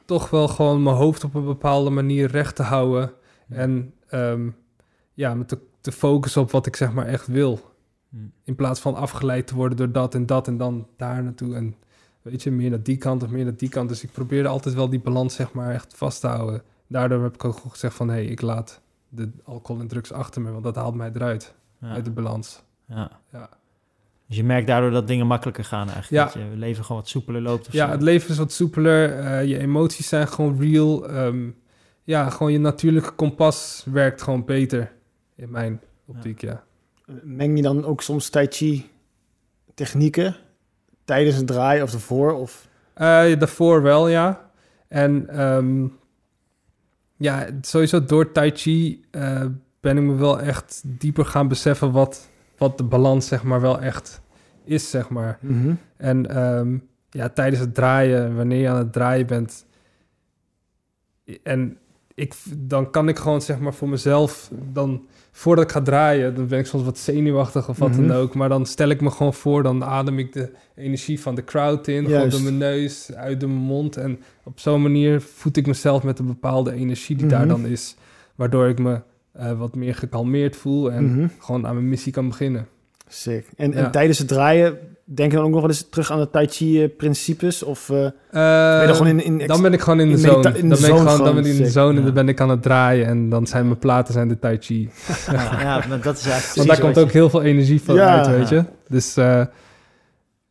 toch 0.05 0.29
wel 0.29 0.47
gewoon 0.47 0.83
mijn 0.83 0.95
hoofd 0.95 1.23
op 1.23 1.35
een 1.35 1.45
bepaalde 1.45 1.89
manier 1.89 2.27
recht 2.27 2.55
te 2.55 2.63
houden. 2.63 3.11
En 3.49 3.93
ehm, 4.07 4.49
ja, 5.13 5.33
me 5.33 5.45
te, 5.45 5.57
te 5.81 5.91
focussen 5.91 6.41
op 6.41 6.51
wat 6.51 6.65
ik 6.65 6.75
zeg 6.75 6.93
maar 6.93 7.05
echt 7.05 7.27
wil. 7.27 7.71
In 8.43 8.55
plaats 8.55 8.79
van 8.79 8.95
afgeleid 8.95 9.47
te 9.47 9.55
worden 9.55 9.77
door 9.77 9.91
dat 9.91 10.15
en 10.15 10.25
dat 10.25 10.47
en 10.47 10.57
dan 10.57 10.87
daar 10.97 11.23
naartoe. 11.23 11.55
En 11.55 11.75
weet 12.23 12.43
je, 12.43 12.51
meer 12.51 12.69
naar 12.69 12.83
die 12.83 12.97
kant 12.97 13.23
of 13.23 13.29
meer 13.29 13.43
naar 13.43 13.55
die 13.57 13.69
kant. 13.69 13.89
Dus 13.89 14.03
ik 14.03 14.11
probeerde 14.11 14.47
altijd 14.49 14.75
wel 14.75 14.89
die 14.89 14.99
balans 14.99 15.35
zeg 15.35 15.51
maar 15.53 15.73
echt 15.73 15.93
vast 15.95 16.21
te 16.21 16.27
houden. 16.27 16.61
Daardoor 16.87 17.23
heb 17.23 17.33
ik 17.33 17.45
ook 17.45 17.59
gezegd 17.67 17.95
van... 17.95 18.07
hé, 18.07 18.13
hey, 18.13 18.25
ik 18.25 18.41
laat 18.41 18.81
de 19.09 19.29
alcohol 19.43 19.81
en 19.81 19.87
drugs 19.87 20.11
achter 20.11 20.41
me. 20.41 20.51
Want 20.51 20.63
dat 20.63 20.75
haalt 20.75 20.95
mij 20.95 21.11
eruit, 21.13 21.53
Ja. 21.81 21.87
uit 21.89 22.05
de 22.05 22.11
balans. 22.11 22.63
Ja. 22.87 23.11
Ja. 23.31 23.49
Dus 24.27 24.37
je 24.37 24.43
merkt 24.43 24.67
daardoor 24.67 24.91
dat 24.91 25.07
dingen 25.07 25.27
makkelijker 25.27 25.63
gaan 25.63 25.89
eigenlijk. 25.89 26.33
Ja. 26.33 26.39
Dat 26.41 26.49
je 26.51 26.57
leven 26.57 26.83
gewoon 26.85 27.01
wat 27.01 27.09
soepeler 27.09 27.41
loopt 27.41 27.67
of 27.67 27.73
Ja, 27.73 27.85
zo. 27.85 27.91
het 27.91 28.01
leven 28.01 28.29
is 28.29 28.37
wat 28.37 28.51
soepeler. 28.51 29.19
eh, 29.19 29.45
je 29.45 29.57
emoties 29.59 30.07
zijn 30.07 30.27
gewoon 30.27 30.59
real. 30.59 31.07
Ehm, 31.09 31.49
ja, 32.03 32.29
gewoon 32.29 32.51
je 32.51 32.59
natuurlijke 32.59 33.11
kompas 33.11 33.85
werkt 33.91 34.21
gewoon 34.21 34.45
beter. 34.45 34.91
In 35.35 35.51
mijn 35.51 35.81
optiek, 36.05 36.41
ja. 36.41 36.63
Meng 37.23 37.55
je 37.57 37.63
dan 37.63 37.85
ook 37.85 38.01
soms 38.01 38.29
tai 38.29 38.47
chi 38.49 38.89
technieken 39.73 40.35
tijdens 41.05 41.35
het 41.35 41.47
draaien 41.47 41.83
of 41.83 41.93
ervoor? 41.93 42.33
Of... 42.33 42.67
Eh, 42.93 43.39
daarvoor 43.39 43.81
wel, 43.81 44.07
ja. 44.07 44.49
En 44.87 45.29
ehm, 45.29 45.87
ja, 47.17 47.47
sowieso 47.61 48.03
door 48.05 48.31
Tai 48.31 48.51
Chi 48.53 49.05
eh, 49.11 49.45
ben 49.79 49.97
ik 49.97 50.03
me 50.03 50.15
wel 50.15 50.39
echt 50.39 50.81
dieper 50.85 51.25
gaan 51.25 51.47
beseffen 51.47 51.91
wat, 51.91 52.29
wat 52.57 52.77
de 52.77 52.83
balans, 52.83 53.27
zeg 53.27 53.43
maar, 53.43 53.61
wel 53.61 53.79
echt 53.79 54.21
is, 54.63 54.89
zeg 54.89 55.09
maar. 55.09 55.39
En 55.97 56.29
ehm, 56.29 56.77
ja, 57.09 57.29
tijdens 57.29 57.61
het 57.61 57.75
draaien, 57.75 58.35
wanneer 58.35 58.59
je 58.59 58.69
aan 58.69 58.77
het 58.77 58.93
draaien 58.93 59.27
bent. 59.27 59.65
En 61.43 61.77
ik, 62.13 62.33
dan 62.57 62.91
kan 62.91 63.07
ik 63.07 63.17
gewoon, 63.17 63.41
zeg 63.41 63.59
maar, 63.59 63.73
voor 63.73 63.89
mezelf. 63.89 64.51
Dan, 64.71 65.07
voordat 65.35 65.63
ik 65.63 65.71
ga 65.71 65.81
draaien, 65.81 66.35
dan 66.35 66.47
ben 66.47 66.59
ik 66.59 66.65
soms 66.65 66.83
wat 66.83 66.97
zenuwachtig 66.97 67.69
of 67.69 67.77
wat 67.77 67.89
Mhm. 67.89 68.07
dan 68.07 68.17
ook. 68.17 68.33
Maar 68.35 68.49
dan 68.49 68.65
stel 68.65 68.89
ik 68.89 69.01
me 69.01 69.09
gewoon 69.11 69.33
voor, 69.33 69.63
dan 69.63 69.83
adem 69.83 70.19
ik 70.19 70.33
de 70.33 70.51
energie 70.75 71.19
van 71.19 71.35
de 71.35 71.43
crowd 71.43 71.87
in. 71.87 72.03
Gewoon 72.03 72.11
Juist. 72.19 72.31
door 72.31 72.41
mijn 72.41 72.57
neus, 72.57 73.13
uit 73.15 73.39
door 73.39 73.49
mijn 73.49 73.61
mond. 73.61 73.97
En 73.97 74.19
op 74.43 74.59
zo'n 74.59 74.81
manier 74.81 75.21
voed 75.21 75.57
ik 75.57 75.67
mezelf 75.67 76.03
met 76.03 76.19
een 76.19 76.25
bepaalde 76.27 76.73
energie 76.73 77.15
die 77.15 77.27
daar 77.27 77.39
Mhm. 77.39 77.49
dan 77.49 77.65
is. 77.65 77.95
Waardoor 78.35 78.67
ik 78.67 78.79
me 78.79 79.01
eh, 79.33 79.51
wat 79.59 79.75
meer 79.75 79.95
gekalmeerd 79.95 80.55
voel 80.55 80.91
en 80.91 81.05
Mhm. 81.05 81.27
gewoon 81.39 81.67
aan 81.67 81.73
mijn 81.75 81.89
missie 81.89 82.11
kan 82.11 82.27
beginnen. 82.27 82.67
Sick. 83.07 83.47
En, 83.57 83.71
Ja. 83.71 83.77
en 83.77 83.91
tijdens 83.91 84.17
het 84.19 84.27
draaien, 84.27 84.77
denk 85.03 85.31
je 85.31 85.37
dan 85.37 85.45
ook 85.45 85.51
nog 85.51 85.61
wel 85.61 85.69
eens 85.69 85.89
terug 85.89 86.11
aan 86.11 86.19
de 86.19 86.29
tai 86.29 86.47
chi 86.47 86.83
eh, 86.83 86.89
principes? 86.97 87.63
Of 87.63 87.89
eh, 87.89 87.95
ben 87.95 88.11
je 88.31 88.79
Eh, 88.81 88.85
dan 88.87 88.95
gewoon 88.95 89.19
in... 89.19 89.39
in 89.39 89.47
dan 89.47 89.61
ben 89.61 89.73
ik 89.73 89.81
gewoon 89.81 89.99
in 89.99 90.09
de 90.09 90.17
zone. 90.17 90.41
dan 90.41 90.51
ben 90.53 90.61
ik 90.63 90.79
gewoon, 90.85 91.05
dan 91.05 91.15
gewoon, 91.15 91.35
ben 91.35 91.45
ik 91.45 91.51
in 91.57 91.63
de 91.63 91.69
zone 91.69 91.89
en 91.89 91.97
Ja. 91.99 92.03
dan 92.05 92.13
ben 92.13 92.27
ik 92.27 92.41
aan 92.41 92.49
het 92.49 92.61
draaien. 92.61 93.05
En 93.07 93.29
dan 93.29 93.47
zijn 93.47 93.65
mijn 93.65 93.79
platen 93.79 94.13
zijn 94.13 94.27
de 94.27 94.39
tai 94.39 94.57
chi. 94.61 94.89
Ja, 95.31 95.33
ja, 95.61 95.83
maar 95.89 96.01
dat 96.01 96.17
is 96.17 96.25
eigenlijk 96.25 96.55
Want 96.55 96.67
daar 96.67 96.79
komt 96.79 96.97
ook 96.99 97.11
heel 97.11 97.29
veel 97.29 97.41
energie 97.41 97.81
van 97.81 97.95
Ja. 97.95 98.17
uit, 98.17 98.27
weet 98.27 98.49
je. 98.49 98.63
Dus, 98.87 99.17
eh, 99.17 99.39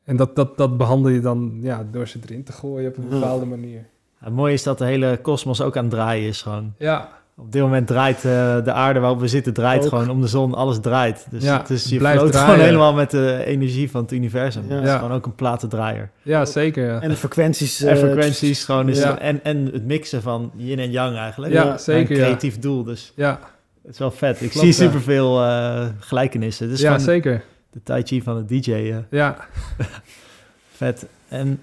en 0.05 0.17
dat, 0.17 0.37
dat, 0.37 0.57
dat 0.57 0.77
behandel 0.77 1.11
je 1.11 1.21
dan 1.21 1.59
ja, 1.61 1.87
door 1.91 2.09
ze 2.09 2.19
erin 2.27 2.45
te 2.45 2.53
gooien 2.53 2.89
op 2.89 2.97
een 2.97 3.09
bepaalde 3.09 3.45
manier. 3.47 3.87
Het 4.19 4.33
mooie 4.35 4.53
is 4.53 4.63
dat 4.63 4.79
de 4.79 4.85
hele 4.85 5.19
kosmos 5.23 5.61
ook 5.61 5.77
aan 5.77 5.83
het 5.85 5.93
draaien 5.93 6.29
is 6.29 6.43
gewoon. 6.43 6.75
Ja, 6.79 7.09
Op 7.43 7.53
dit 7.53 7.63
moment 7.63 7.87
draait 7.87 8.17
eh, 8.17 8.23
de 8.65 8.73
aarde 8.73 9.01
waarop 9.01 9.21
we 9.21 9.29
zitten, 9.29 9.53
draait 9.53 9.83
Ook. 9.83 9.89
gewoon 9.89 10.11
om 10.11 10.21
de 10.21 10.27
zon. 10.27 10.55
Alles 10.55 10.81
draait. 10.81 11.27
Dus, 11.31 11.43
Ja, 11.43 11.63
dus 11.67 11.85
je 11.89 11.99
blijft 11.99 12.19
floot 12.21 12.37
gewoon 12.37 12.59
helemaal 12.61 12.95
met 12.95 13.11
de 13.11 13.43
energie 13.47 13.91
van 13.91 14.03
het 14.03 14.13
universum. 14.13 14.63
Ja. 14.69 14.75
Het 14.75 14.83
is 14.85 14.89
Ja. 14.91 14.99
gewoon 14.99 15.13
ook 15.13 15.27
een 15.27 15.35
platendraaier. 15.35 16.11
ja 16.23 16.45
zeker. 16.45 16.87
Ja, 16.87 17.01
En 17.01 17.09
de 17.09 17.17
frequenties... 17.17 17.83
en 17.83 17.89
eh, 17.95 17.99
frequenties 17.99 18.65
gewoon. 18.65 18.87
Dus 18.87 18.99
Ja. 18.99 19.19
en, 19.19 19.45
en 19.45 19.65
het 19.73 19.85
mixen 19.87 20.23
van 20.23 20.51
yin 20.57 20.79
en 20.79 20.91
yang 20.91 21.17
eigenlijk. 21.17 21.53
ja, 21.53 21.65
Ja, 21.65 21.79
zeker. 21.79 22.11
Een 22.11 22.17
Ja. 22.17 22.23
creatief 22.25 22.59
doel. 22.59 22.85
Dus 22.85 23.13
Ja, 23.17 23.39
het 23.83 23.93
is 23.93 23.99
wel 23.99 24.11
vet. 24.11 24.41
Ik 24.41 24.51
Klopt, 24.51 24.67
zie 24.75 24.85
ja. 24.85 24.91
superveel 24.91 25.43
eh 25.45 25.87
gelijkenissen. 25.99 26.71
Is 26.71 26.81
ja 26.81 26.99
zeker. 26.99 27.43
de 27.71 27.81
tai 27.83 28.03
chi 28.03 28.23
van 28.23 28.37
de 28.47 28.61
DJ. 28.61 28.73
eh, 28.73 28.97
Ja. 29.11 29.37
vet. 30.77 31.07
En 31.29 31.61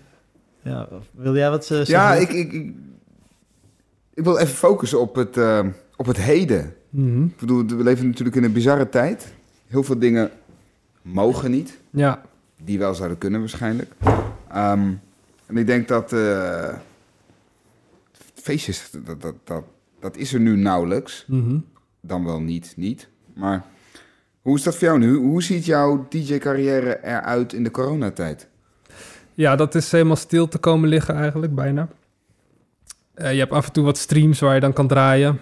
ja, 0.64 0.88
wil 1.12 1.36
jij 1.36 1.50
wat 1.50 1.66
zeggen? 1.66 1.94
Ja, 1.96 2.14
ik, 2.14 2.30
ik, 2.30 2.52
ik, 2.54 2.72
ik 4.20 4.26
wil 4.26 4.38
even 4.38 4.56
focussen 4.56 5.00
op 5.00 5.16
het, 5.16 5.38
eh, 5.38 5.66
op 5.96 6.06
het 6.06 6.18
heden. 6.18 6.74
Mhm. 6.90 7.24
Ik 7.24 7.38
bedoel, 7.38 7.66
we 7.66 7.84
leven 7.84 8.08
natuurlijk 8.08 8.36
in 8.36 8.44
een 8.44 8.52
bizarre 8.52 8.90
tijd. 8.90 9.34
Heel 9.68 9.84
veel 9.84 10.00
dingen 10.00 10.32
mogen 11.02 11.52
niet. 11.52 11.80
ja. 11.90 12.22
Die 12.64 12.80
wel 12.80 12.94
zouden 12.94 13.18
kunnen 13.18 13.40
waarschijnlijk. 13.40 13.92
Ehm, 14.52 14.92
en 15.46 15.58
ik 15.58 15.66
denk 15.66 15.88
dat 15.88 16.14
eh, 16.14 16.74
feestjes, 18.34 18.92
dat, 19.06 19.22
dat, 19.22 19.36
dat, 19.44 19.64
dat 20.00 20.18
is 20.18 20.34
er 20.34 20.40
nu 20.40 20.56
nauwelijks. 20.56 21.26
Mhm. 21.28 21.58
Dan 22.02 22.26
wel 22.26 22.40
niet, 22.40 22.74
niet. 22.76 23.08
Maar 23.34 23.64
hoe 24.42 24.58
is 24.58 24.64
dat 24.64 24.76
voor 24.76 24.88
jou 24.88 25.00
nu? 25.00 25.16
Hoe 25.16 25.44
ziet 25.44 25.66
jouw 25.66 26.06
DJ-carrière 26.10 27.00
eruit 27.04 27.54
in 27.54 27.64
de 27.64 27.72
coronatijd? 27.72 28.48
Ja, 29.34 29.56
dat 29.56 29.76
is 29.76 29.92
helemaal 29.92 30.16
stil 30.16 30.48
te 30.48 30.58
komen 30.58 30.90
liggen 30.90 31.16
eigenlijk, 31.16 31.56
bijna. 31.56 31.88
Eh, 33.20 33.34
je 33.34 33.40
hebt 33.40 33.52
af 33.52 33.66
en 33.66 33.72
toe 33.72 33.84
wat 33.84 33.98
streams 33.98 34.40
waar 34.40 34.54
je 34.54 34.60
dan 34.60 34.74
kan 34.74 34.88
draaien. 34.88 35.40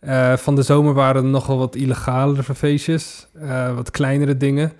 Eh, 0.00 0.36
van 0.36 0.54
de 0.54 0.62
zomer 0.62 0.94
waren 0.94 1.22
er 1.22 1.28
nogal 1.28 1.58
wat 1.58 1.74
illegalere 1.74 2.54
feestjes, 2.54 3.26
eh, 3.32 3.74
wat 3.74 3.90
kleinere 3.90 4.36
dingen. 4.36 4.72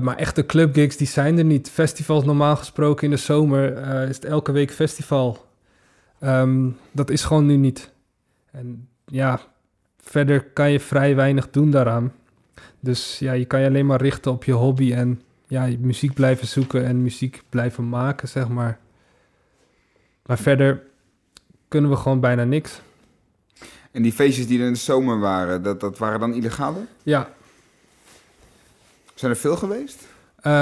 Maar 0.00 0.16
echte 0.16 0.46
clubgigs, 0.46 0.96
die 0.96 1.06
zijn 1.06 1.38
er 1.38 1.44
niet. 1.44 1.70
Festivals 1.70 2.24
normaal 2.24 2.56
gesproken 2.56 3.04
in 3.04 3.10
de 3.10 3.16
zomer 3.16 3.76
is 4.08 4.16
het 4.16 4.24
elke 4.24 4.52
week 4.52 4.70
festival. 4.70 5.46
Ehm, 6.20 6.68
dat 6.92 7.10
is 7.10 7.24
gewoon 7.24 7.46
nu 7.46 7.56
niet. 7.56 7.92
En 8.50 8.88
ja, 9.04 9.40
verder 10.00 10.44
kan 10.44 10.70
je 10.70 10.80
vrij 10.80 11.16
weinig 11.16 11.50
doen 11.50 11.70
daaraan. 11.70 12.12
Dus 12.80 13.18
ja, 13.18 13.32
je 13.32 13.44
kan 13.44 13.60
je 13.60 13.66
alleen 13.66 13.86
maar 13.86 14.00
richten 14.00 14.32
op 14.32 14.44
je 14.44 14.52
hobby 14.52 14.92
en 14.92 15.22
ja, 15.46 15.68
muziek 15.78 16.14
blijven 16.14 16.46
zoeken 16.46 16.84
en 16.84 17.02
muziek 17.02 17.42
blijven 17.48 17.88
maken, 17.88 18.28
zeg 18.28 18.48
maar. 18.48 18.78
Maar 20.30 20.38
verder 20.38 20.82
kunnen 21.68 21.90
we 21.90 21.96
gewoon 21.96 22.20
bijna 22.20 22.44
niks. 22.44 22.80
En 23.90 24.02
die 24.02 24.12
feestjes 24.12 24.46
die 24.46 24.60
er 24.60 24.66
in 24.66 24.72
de 24.72 24.78
zomer 24.78 25.18
waren, 25.18 25.62
dat, 25.62 25.80
dat 25.80 25.98
waren 25.98 26.20
dan 26.20 26.34
illegale? 26.34 26.78
Ja, 27.02 27.28
Zijn 29.14 29.30
er 29.30 29.36
veel 29.36 29.56
geweest? 29.56 29.98
eh, 30.36 30.52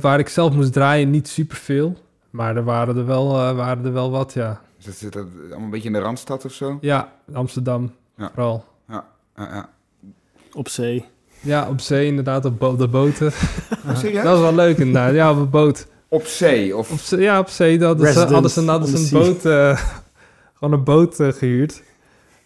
waar 0.00 0.18
ik 0.18 0.28
zelf 0.28 0.54
moest 0.54 0.72
draaien, 0.72 1.10
niet 1.10 1.28
superveel. 1.28 1.96
Maar 2.30 2.56
er 2.56 2.64
waren 2.64 2.96
er 2.96 3.06
wel, 3.06 3.28
eh, 3.38 3.56
waren 3.56 3.84
er 3.84 3.92
wel 3.92 4.10
wat, 4.10 4.32
ja. 4.32 4.60
Is 4.78 4.84
dat, 4.84 4.94
zit 4.94 5.12
dat 5.12 5.26
allemaal 5.40 5.58
een 5.64 5.70
beetje 5.70 5.86
in 5.88 5.92
de 5.94 5.98
Randstad 6.00 6.44
of 6.44 6.52
zo? 6.52 6.78
Ja, 6.80 7.12
Amsterdam 7.32 7.92
Ja. 8.16 8.30
vooral. 8.34 8.64
Ja, 8.88 9.04
ja. 9.36 9.68
Op 10.52 10.68
zee. 10.68 11.04
Ja, 11.40 11.68
op 11.68 11.80
zee 11.80 12.06
inderdaad, 12.06 12.44
op, 12.44 12.58
bo- 12.58 12.76
de 12.76 12.88
boten. 12.88 13.26
Oh, 13.86 13.96
serieus? 13.96 14.22
Dat 14.24 14.32
was 14.32 14.40
wel 14.40 14.54
leuk 14.54 14.78
inderdaad. 14.78 15.14
Ja, 15.14 15.30
op 15.30 15.36
een 15.36 15.50
boot. 15.50 15.86
Op 16.08 16.26
zee? 16.26 16.76
Of... 16.76 16.90
Op 16.90 16.98
zee, 16.98 17.20
ja, 17.20 17.38
op 17.38 17.48
zee 17.48 17.78
dat, 17.78 17.98
dat 17.98 18.12
ze, 18.12 18.18
hadden 18.18 18.50
ze, 18.50 18.64
hadden 18.64 18.88
ze 18.88 19.16
een 19.16 19.22
boot, 19.22 19.44
eh, 19.44 19.80
gewoon 20.58 20.78
een 20.78 20.84
boot 20.84 21.20
eh, 21.20 21.28
gehuurd. 21.28 21.82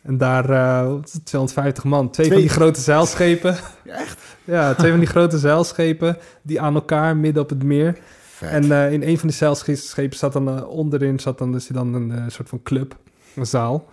En 0.03 0.19
daar 0.19 0.51
eh, 0.51 0.89
wat 0.89 1.07
is 1.07 1.13
het, 1.13 1.25
250 1.25 1.85
man. 1.85 2.11
Twee, 2.11 2.29
van 2.29 2.37
die 2.37 2.49
grote 2.49 2.81
zeilschepen. 2.81 3.57
Ja, 3.85 3.95
echt? 3.95 4.19
Ja, 4.45 4.75
twee 4.75 4.91
van 4.91 5.01
die 5.01 5.09
grote 5.09 5.39
zeilschepen 5.39 6.19
die 6.43 6.61
aan 6.61 6.75
elkaar 6.75 7.17
midden 7.17 7.43
op 7.43 7.49
het 7.49 7.63
meer. 7.63 7.99
Vet. 8.21 8.51
En 8.51 8.73
eh, 8.73 8.93
in 8.93 9.03
een 9.03 9.19
van 9.19 9.29
die 9.29 9.37
zeilschepen 9.37 10.19
zat 10.19 10.33
dan 10.33 10.49
eh, 10.49 10.69
onderin 10.69 11.21
zat 11.21 11.39
dan, 11.39 11.53
dus 11.53 11.67
dan 11.67 11.95
een 11.95 12.13
eh, 12.13 12.25
soort 12.29 12.49
van 12.49 12.63
club, 12.63 12.97
een 13.35 13.47
zaal. 13.47 13.89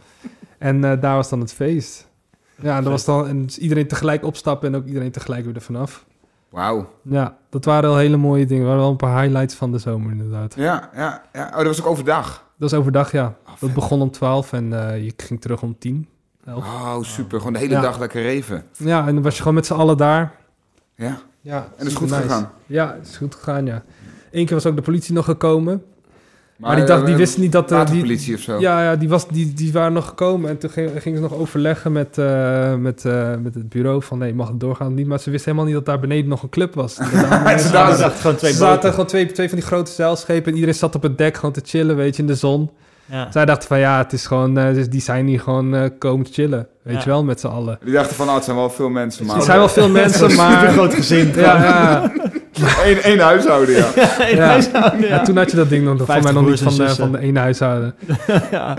En 0.58 0.84
eh, 0.84 1.02
daar 1.02 1.16
was 1.16 1.30
dan 1.30 1.40
het 1.40 1.54
feest. 1.54 2.08
Ja, 2.62 2.78
en, 2.78 2.84
dat 2.84 2.92
was 2.92 3.06
dan, 3.06 3.28
en 3.28 3.46
dus 3.46 3.58
iedereen 3.58 3.88
tegelijk 3.88 4.24
opstappen 4.24 4.68
en 4.68 4.76
ook 4.76 4.86
iedereen 4.86 5.12
tegelijk 5.12 5.46
weer 5.46 5.56
er 5.56 5.62
vanaf. 5.62 6.06
Wauw. 6.50 6.90
Ja, 7.04 7.38
dat 7.50 7.66
waren 7.66 7.90
wel 7.90 7.98
hele 7.98 8.18
mooie 8.18 8.46
dingen. 8.46 8.58
Dat 8.64 8.68
waren 8.68 8.82
wel 8.82 8.92
een 8.92 8.98
paar 8.98 9.22
highlights 9.22 9.56
van 9.56 9.72
de 9.72 9.78
zomer 9.78 10.12
inderdaad. 10.12 10.54
Ja, 10.56 10.90
ja, 10.96 11.22
ja. 11.34 11.48
Oh, 11.50 11.56
dat 11.58 11.66
was 11.66 11.80
ook 11.82 11.88
overdag? 11.88 12.28
Dat 12.58 12.72
was 12.72 12.80
overdag, 12.80 13.12
ja. 13.12 13.36
Oh, 13.48 13.54
Dat 13.60 13.74
begon 13.74 14.02
om 14.02 14.12
12 14.12 14.54
en 14.54 14.88
eh, 14.90 15.04
je 15.04 15.14
ging 15.18 15.42
terug 15.42 15.62
om 15.62 15.78
10. 15.80 16.08
elf. 16.46 16.66
Oh, 16.66 16.98
super. 17.02 17.38
Gewoon 17.38 17.54
de 17.54 17.60
hele 17.60 17.74
Ja. 17.74 17.82
dag 17.82 18.00
lekker 18.00 18.22
reven. 18.22 18.64
Ja, 18.78 19.08
en 19.08 19.14
dan 19.14 19.24
was 19.24 19.34
je 19.34 19.40
gewoon 19.40 19.54
met 19.54 19.66
z'n 19.66 19.74
allen 19.74 19.98
daar. 19.98 20.36
Ja. 20.96 21.18
Ja, 21.42 21.58
En 21.58 21.64
dat 21.78 21.88
is 21.88 21.96
goed 21.96 22.10
nice. 22.10 22.22
gegaan. 22.22 22.50
Ja, 22.66 22.94
het 22.98 23.08
is 23.08 23.18
goed 23.18 23.36
gegaan, 23.36 23.66
ja. 23.66 23.84
Eén 24.32 24.46
keer 24.46 24.54
was 24.56 24.66
ook 24.66 24.76
de 24.76 24.82
politie 24.82 25.14
nog 25.14 25.26
gekomen. 25.26 25.84
Maar, 26.60 26.76
die, 26.76 26.86
dacht, 26.86 27.04
die 27.04 27.14
eh, 27.14 27.20
wisten 27.20 27.42
niet 27.42 27.52
dat... 27.52 27.64
eh, 27.64 27.70
die, 27.70 27.78
Waterpolitie 27.78 28.36
of 28.36 28.42
zo? 28.42 28.60
ja, 28.60 28.84
ja 28.84 28.96
die, 28.96 29.10
was, 29.10 29.28
die, 29.28 29.54
die 29.54 29.72
waren 29.72 29.94
nog 29.94 30.08
gekomen. 30.08 30.50
En 30.50 30.58
toen 30.58 30.70
ging- 30.70 30.92
gingen 31.02 31.18
ze 31.18 31.24
nog 31.24 31.34
overleggen 31.34 31.92
met, 31.92 32.18
eh, 32.18 32.76
met, 32.76 33.06
eh, 33.06 33.30
met 33.44 33.54
het 33.56 33.70
bureau 33.70 34.04
van... 34.04 34.18
nee, 34.18 34.34
mag 34.34 34.48
het 34.48 34.60
doorgaan 34.60 34.88
of 34.88 34.94
niet? 34.94 35.08
Maar 35.08 35.20
ze 35.20 35.30
wisten 35.32 35.52
helemaal 35.52 35.74
niet 35.74 35.86
dat 35.86 35.94
daar 35.96 36.00
beneden 36.08 36.30
nog 36.30 36.44
een 36.44 36.50
club 36.50 36.74
was. 36.76 36.94
Ze 37.58 37.70
dachten 37.72 38.12
gewoon 38.12 38.36
twee 38.36 38.54
zaten 38.54 38.92
gewoon 38.92 39.06
twee, 39.06 39.32
twee 39.32 39.48
van 39.50 39.58
die 39.58 39.68
grote 39.68 39.92
zeilschepen... 39.92 40.48
en 40.48 40.54
iedereen 40.54 40.76
zat 40.76 40.96
op 40.96 41.04
het 41.04 41.18
dek 41.18 41.36
gewoon 41.36 41.52
te 41.52 41.62
chillen, 41.66 41.96
weet 41.96 42.16
je, 42.16 42.22
in 42.22 42.28
de 42.28 42.36
zon. 42.36 42.70
Ja. 43.06 43.32
Zij 43.32 43.46
dachten 43.46 43.68
van 43.68 43.80
ja, 43.80 43.98
het 43.98 44.14
is 44.14 44.26
gewoon... 44.28 44.58
eh, 44.58 44.74
dus 44.74 44.90
die 44.90 45.02
zijn 45.02 45.28
hier 45.28 45.40
gewoon 45.40 45.76
eh, 45.76 45.90
komen 46.00 46.26
chillen, 46.32 46.68
weet 46.82 46.96
Ja. 46.96 47.02
je 47.04 47.10
wel, 47.10 47.24
met 47.24 47.40
z'n 47.40 47.48
allen. 47.48 47.80
Die 47.84 47.94
dachten 47.94 48.16
van, 48.16 48.28
oh, 48.28 48.36
het 48.36 48.44
zijn 48.44 48.56
wel 48.56 48.70
veel 48.70 48.90
mensen, 48.90 49.26
maar... 49.26 49.36
Er 49.36 49.42
zijn 49.42 49.58
wel 49.58 49.70
veel 49.70 49.90
mensen, 50.02 50.36
maar... 50.36 50.68
groot 50.72 50.94
gezin. 50.94 51.32
Ja, 51.36 51.42
ja. 51.64 52.12
Eén 52.86 53.02
één 53.02 53.20
huishouden, 53.20 53.76
ja. 53.76 53.88
Ja. 54.30 54.46
huishouden, 54.48 55.08
Ja, 55.08 55.22
toen 55.22 55.38
had 55.38 55.52
je 55.52 55.58
dat 55.58 55.70
ding 55.70 55.84
nog, 55.84 55.98
voor 55.98 56.06
50 56.06 56.24
mij 56.34 56.42
nog 56.42 56.50
niet 56.52 56.60
van 56.62 56.72
en 56.72 56.88
de, 56.88 56.96
van 56.96 57.12
de 57.12 57.20
ene 57.20 57.40
huishouden. 57.40 57.96
ja. 58.52 58.78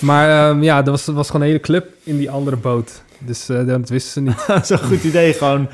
Maar 0.00 0.48
ehm, 0.50 0.62
ja, 0.62 0.84
er 0.84 0.90
was, 0.90 1.06
was 1.06 1.26
gewoon 1.26 1.42
een 1.42 1.46
hele 1.48 1.60
club 1.60 1.86
in 2.02 2.16
die 2.18 2.30
andere 2.30 2.56
boot. 2.56 3.02
Dus 3.18 3.48
eh, 3.48 3.66
dat 3.66 3.88
wisten 3.88 4.12
ze 4.12 4.20
niet. 4.20 4.46
Dat 4.46 4.62
is 4.62 4.70
een 4.70 4.78
goed 4.78 5.04
idee. 5.04 5.32
Gewoon 5.32 5.68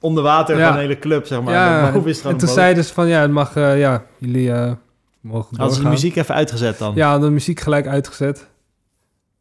onder 0.00 0.22
water 0.22 0.58
Ja. 0.58 0.64
van 0.66 0.74
een 0.74 0.80
hele 0.80 0.98
club, 0.98 1.26
zeg 1.26 1.42
maar. 1.42 1.54
ja, 1.54 1.86
gewoon 1.86 2.06
en 2.06 2.14
toen 2.22 2.32
boot. 2.38 2.48
zeiden 2.50 2.84
ze 2.84 2.92
van 2.92 3.08
ja, 3.08 3.20
het 3.20 3.30
mag, 3.30 3.56
eh, 3.56 3.78
ja, 3.78 4.02
jullie 4.18 4.52
eh, 4.52 4.72
mogen 5.20 5.56
Hadden 5.56 5.76
ze 5.76 5.82
de 5.82 5.88
muziek 5.88 6.16
even 6.16 6.34
uitgezet 6.34 6.78
dan? 6.78 6.92
Ja, 6.94 7.18
de 7.18 7.30
muziek 7.30 7.60
gelijk 7.60 7.86
uitgezet. 7.86 8.46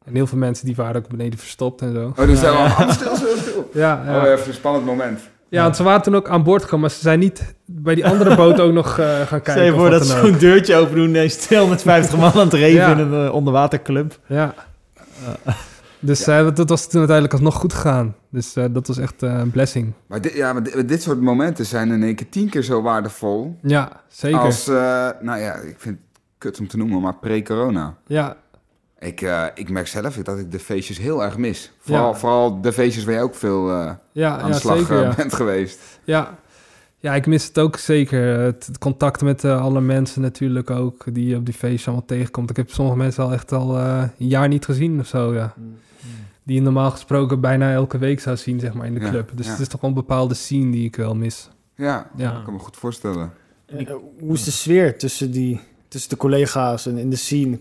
En 0.06 0.14
heel 0.16 0.28
veel 0.28 0.38
mensen 0.38 0.66
die 0.66 0.76
waren 0.76 0.96
ook 0.96 1.08
beneden 1.08 1.40
verstopt 1.40 1.82
en 1.82 1.94
zo. 1.94 2.14
Oh, 2.18 2.28
dus 2.28 2.40
zijn 2.40 2.52
we 2.54 2.58
Ja. 2.58 2.66
allemaal 2.66 2.94
stil, 2.94 3.16
stil, 3.16 3.38
stil. 3.38 3.70
Ja, 3.74 4.04
ja. 4.06 4.18
Oh, 4.18 4.28
even 4.28 4.48
een 4.48 4.54
spannend 4.54 4.86
moment. 4.86 5.20
Ja, 5.52 5.64
want 5.64 5.76
ze 5.76 5.84
waren 5.84 6.02
toen 6.02 6.16
ook 6.16 6.30
aan 6.30 6.44
boord 6.44 6.62
gekomen, 6.64 6.80
maar 6.82 6.90
ze 6.96 7.02
zijn 7.02 7.20
niet 7.20 7.56
bij 7.66 7.96
die 7.96 8.06
andere 8.06 8.36
boot 8.36 8.60
ook 8.60 8.74
nog 8.74 9.00
eh, 9.00 9.06
gaan 9.22 9.42
kijken. 9.42 9.52
Stel 9.54 9.64
je 9.64 9.72
of 9.74 9.78
voor 9.80 9.90
dat 9.90 10.06
ze 10.06 10.20
zo'n 10.20 10.38
deurtje 10.38 10.76
open 10.76 10.96
doen 10.96 11.16
en 11.16 11.30
stil 11.32 11.68
met 11.68 11.82
50 11.82 12.18
man 12.20 12.32
aan 12.32 12.40
het 12.40 12.54
reven 12.54 12.80
Ja. 12.80 12.92
in 12.92 13.00
een 13.00 13.26
eh, 13.28 13.34
onderwaterclub. 13.34 14.20
Ja. 14.26 14.54
Dus 16.00 16.28
eh, 16.28 16.38
dat, 16.38 16.56
dat 16.56 16.70
was 16.70 16.82
toen 16.88 16.98
uiteindelijk 17.00 17.34
alsnog 17.34 17.56
goed 17.56 17.74
gegaan. 17.74 18.16
Dus 18.30 18.56
eh, 18.56 18.66
dat 18.72 18.88
was 18.88 18.98
echt 18.98 19.22
een 19.22 19.52
blessing. 19.52 19.94
Maar 20.08 20.22
dit, 20.22 20.34
ja, 20.34 20.54
maar 20.54 20.64
dit, 20.64 20.88
dit 20.88 21.02
soort 21.02 21.22
momenten 21.22 21.66
zijn 21.66 21.92
in 21.92 22.04
één 22.04 22.16
keer 22.16 22.30
tien 22.30 22.50
keer 22.50 22.64
zo 22.64 22.82
waardevol... 22.82 23.58
Ja, 23.62 23.92
zeker. 24.08 24.40
als, 24.40 24.68
eh, 24.68 25.10
nou 25.22 25.40
ja, 25.40 25.54
ik 25.54 25.76
vind 25.78 25.98
het 25.98 26.20
kut 26.38 26.60
om 26.60 26.68
te 26.68 26.78
noemen, 26.78 27.02
maar 27.02 27.16
pre-corona. 27.16 27.96
Ja, 28.08 28.36
Ik, 29.08 29.22
eh, 29.22 29.46
ik 29.56 29.70
merk 29.70 29.88
zelf 29.88 30.16
dat 30.16 30.38
ik 30.40 30.52
de 30.52 30.60
feestjes 30.60 30.98
heel 30.98 31.24
erg 31.24 31.38
mis. 31.38 31.72
Vooral, 31.80 32.12
Ja. 32.12 32.18
vooral 32.18 32.62
de 32.62 32.74
feestjes 32.74 33.04
waar 33.04 33.14
je 33.14 33.22
ook 33.22 33.36
veel 33.36 33.70
eh, 33.70 33.92
ja, 34.12 34.38
aan 34.38 34.48
ja 34.48 34.54
de 34.54 34.60
slag 34.60 34.78
zeker. 34.78 34.96
eh, 34.98 35.02
Ja. 35.10 35.16
bent 35.16 35.34
geweest. 35.34 35.80
Ja. 36.04 36.38
ja, 36.98 37.16
ik 37.16 37.26
mis 37.28 37.46
het 37.48 37.60
ook 37.60 37.78
zeker. 37.78 38.40
Het, 38.40 38.66
het 38.66 38.78
contact 38.78 39.22
met 39.22 39.46
alle 39.46 39.82
mensen 39.82 40.22
natuurlijk 40.22 40.70
ook, 40.70 41.04
die 41.14 41.28
je 41.28 41.36
op 41.36 41.46
die 41.46 41.54
feestjes 41.54 41.86
allemaal 41.88 42.06
tegenkomt. 42.06 42.50
Ik 42.50 42.56
heb 42.56 42.70
sommige 42.70 42.98
mensen 42.98 43.24
al 43.24 43.32
echt 43.34 43.52
al 43.52 43.78
eh, 43.78 44.04
een 44.20 44.28
jaar 44.28 44.48
niet 44.48 44.66
gezien 44.66 45.00
of 45.00 45.08
zo, 45.08 45.34
ja. 45.34 45.54
Die 46.44 46.56
je 46.56 46.62
normaal 46.62 46.92
gesproken 46.92 47.40
bijna 47.40 47.74
elke 47.74 47.98
week 47.98 48.20
zou 48.20 48.38
zien, 48.38 48.60
zeg 48.60 48.74
maar, 48.74 48.86
in 48.86 48.94
de 48.94 49.00
Ja, 49.00 49.10
club. 49.10 49.32
Dus 49.36 49.46
ja. 49.46 49.52
het 49.52 49.62
is 49.62 49.68
toch 49.68 49.82
wel 49.82 49.90
een 49.90 49.96
bepaalde 49.96 50.34
scene 50.34 50.72
die 50.72 50.86
ik 50.86 50.96
wel 50.96 51.16
mis. 51.16 51.50
Ja, 51.76 52.10
Ja. 52.16 52.38
ik 52.38 52.44
kan 52.44 52.54
me 52.54 52.60
goed 52.60 52.78
voorstellen. 52.78 53.32
Eh, 53.66 53.88
hoe 54.20 54.34
is 54.34 54.44
de 54.44 54.52
sfeer 54.52 54.98
tussen, 54.98 55.32
die, 55.32 55.62
tussen 55.88 56.10
de 56.10 56.18
collega's 56.18 56.86
en 56.86 56.98
in 56.98 57.10
de 57.10 57.16
scene? 57.16 57.58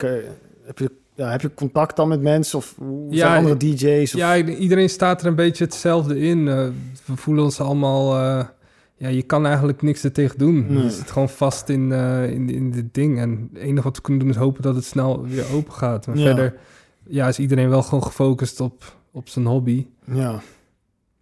Heb 0.65 0.79
je, 0.79 0.91
ja, 1.21 1.31
heb 1.31 1.41
je 1.41 1.55
contact 1.55 1.97
dan 1.97 2.09
met 2.09 2.21
mensen 2.23 2.59
of 2.59 2.75
hoe 2.79 3.15
Ja, 3.15 3.37
andere 3.37 3.57
DJ's? 3.57 4.15
Of, 4.15 4.21
Ja, 4.21 4.37
iedereen 4.37 4.89
staat 4.91 5.21
er 5.21 5.27
een 5.27 5.35
beetje 5.35 5.65
hetzelfde 5.65 6.19
in. 6.19 6.49
Eh, 6.49 6.69
we 7.05 7.17
voelen 7.17 7.45
ons 7.45 7.61
allemaal... 7.61 8.15
eh, 8.17 8.45
ja, 8.97 9.09
je 9.09 9.23
kan 9.23 9.47
eigenlijk 9.47 9.83
niks 9.83 10.05
er 10.05 10.13
tegen 10.13 10.39
doen. 10.39 10.67
Nee. 10.69 10.83
Je 10.83 10.91
zit 10.91 11.11
gewoon 11.11 11.29
vast 11.29 11.69
in, 11.69 11.93
eh, 11.93 12.31
in, 12.31 12.51
in 12.51 12.71
dit 12.71 12.95
ding. 12.95 13.19
En 13.19 13.49
het 13.53 13.63
enige 13.63 13.83
wat 13.85 13.97
we 13.97 14.03
kunnen 14.03 14.23
doen 14.23 14.31
is 14.31 14.37
hopen 14.37 14.63
dat 14.63 14.75
het 14.75 14.85
snel 14.85 15.27
weer 15.27 15.45
open 15.53 15.73
gaat. 15.73 16.07
Maar 16.07 16.17
Ja. 16.17 16.23
verder 16.25 16.55
ja, 17.07 17.29
is 17.29 17.39
iedereen 17.39 17.69
wel 17.69 17.83
gewoon 17.83 18.03
gefocust 18.03 18.61
op, 18.61 18.97
op 19.13 19.29
zijn 19.29 19.47
hobby. 19.47 19.87
ja. 20.13 20.41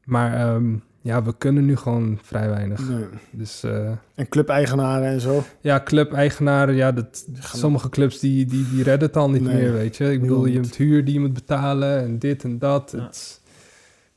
Maar 0.04 0.34
ehm, 0.34 0.74
ja, 1.00 1.22
we 1.22 1.34
kunnen 1.38 1.64
nu 1.66 1.76
gewoon 1.76 2.18
vrij 2.22 2.48
weinig. 2.48 2.88
nee. 2.88 3.04
Dus 3.30 3.62
eh, 3.62 3.90
En 4.14 4.28
clubeigenaren 4.28 5.08
en 5.08 5.20
zo. 5.20 5.44
ja, 5.60 5.82
club-eigenaren, 5.82 6.74
ja, 6.74 6.92
dat, 6.92 7.26
sommige 7.42 7.88
clubs 7.88 8.18
die, 8.18 8.46
die, 8.46 8.68
die 8.70 8.82
redden 8.82 9.08
het 9.08 9.16
al 9.16 9.30
niet 9.30 9.42
Nee, 9.42 9.54
meer, 9.54 9.72
weet 9.72 9.96
je. 9.96 10.12
Ik 10.12 10.20
bedoel, 10.20 10.46
je 10.46 10.54
hebt 10.60 10.76
huur 10.76 11.04
die 11.04 11.14
je 11.14 11.20
moet 11.20 11.32
betalen 11.34 11.98
en 12.02 12.18
dit 12.18 12.44
en 12.44 12.58
dat. 12.58 12.92
Ja. 12.96 13.02
Het, 13.02 13.14
is- 13.14 13.40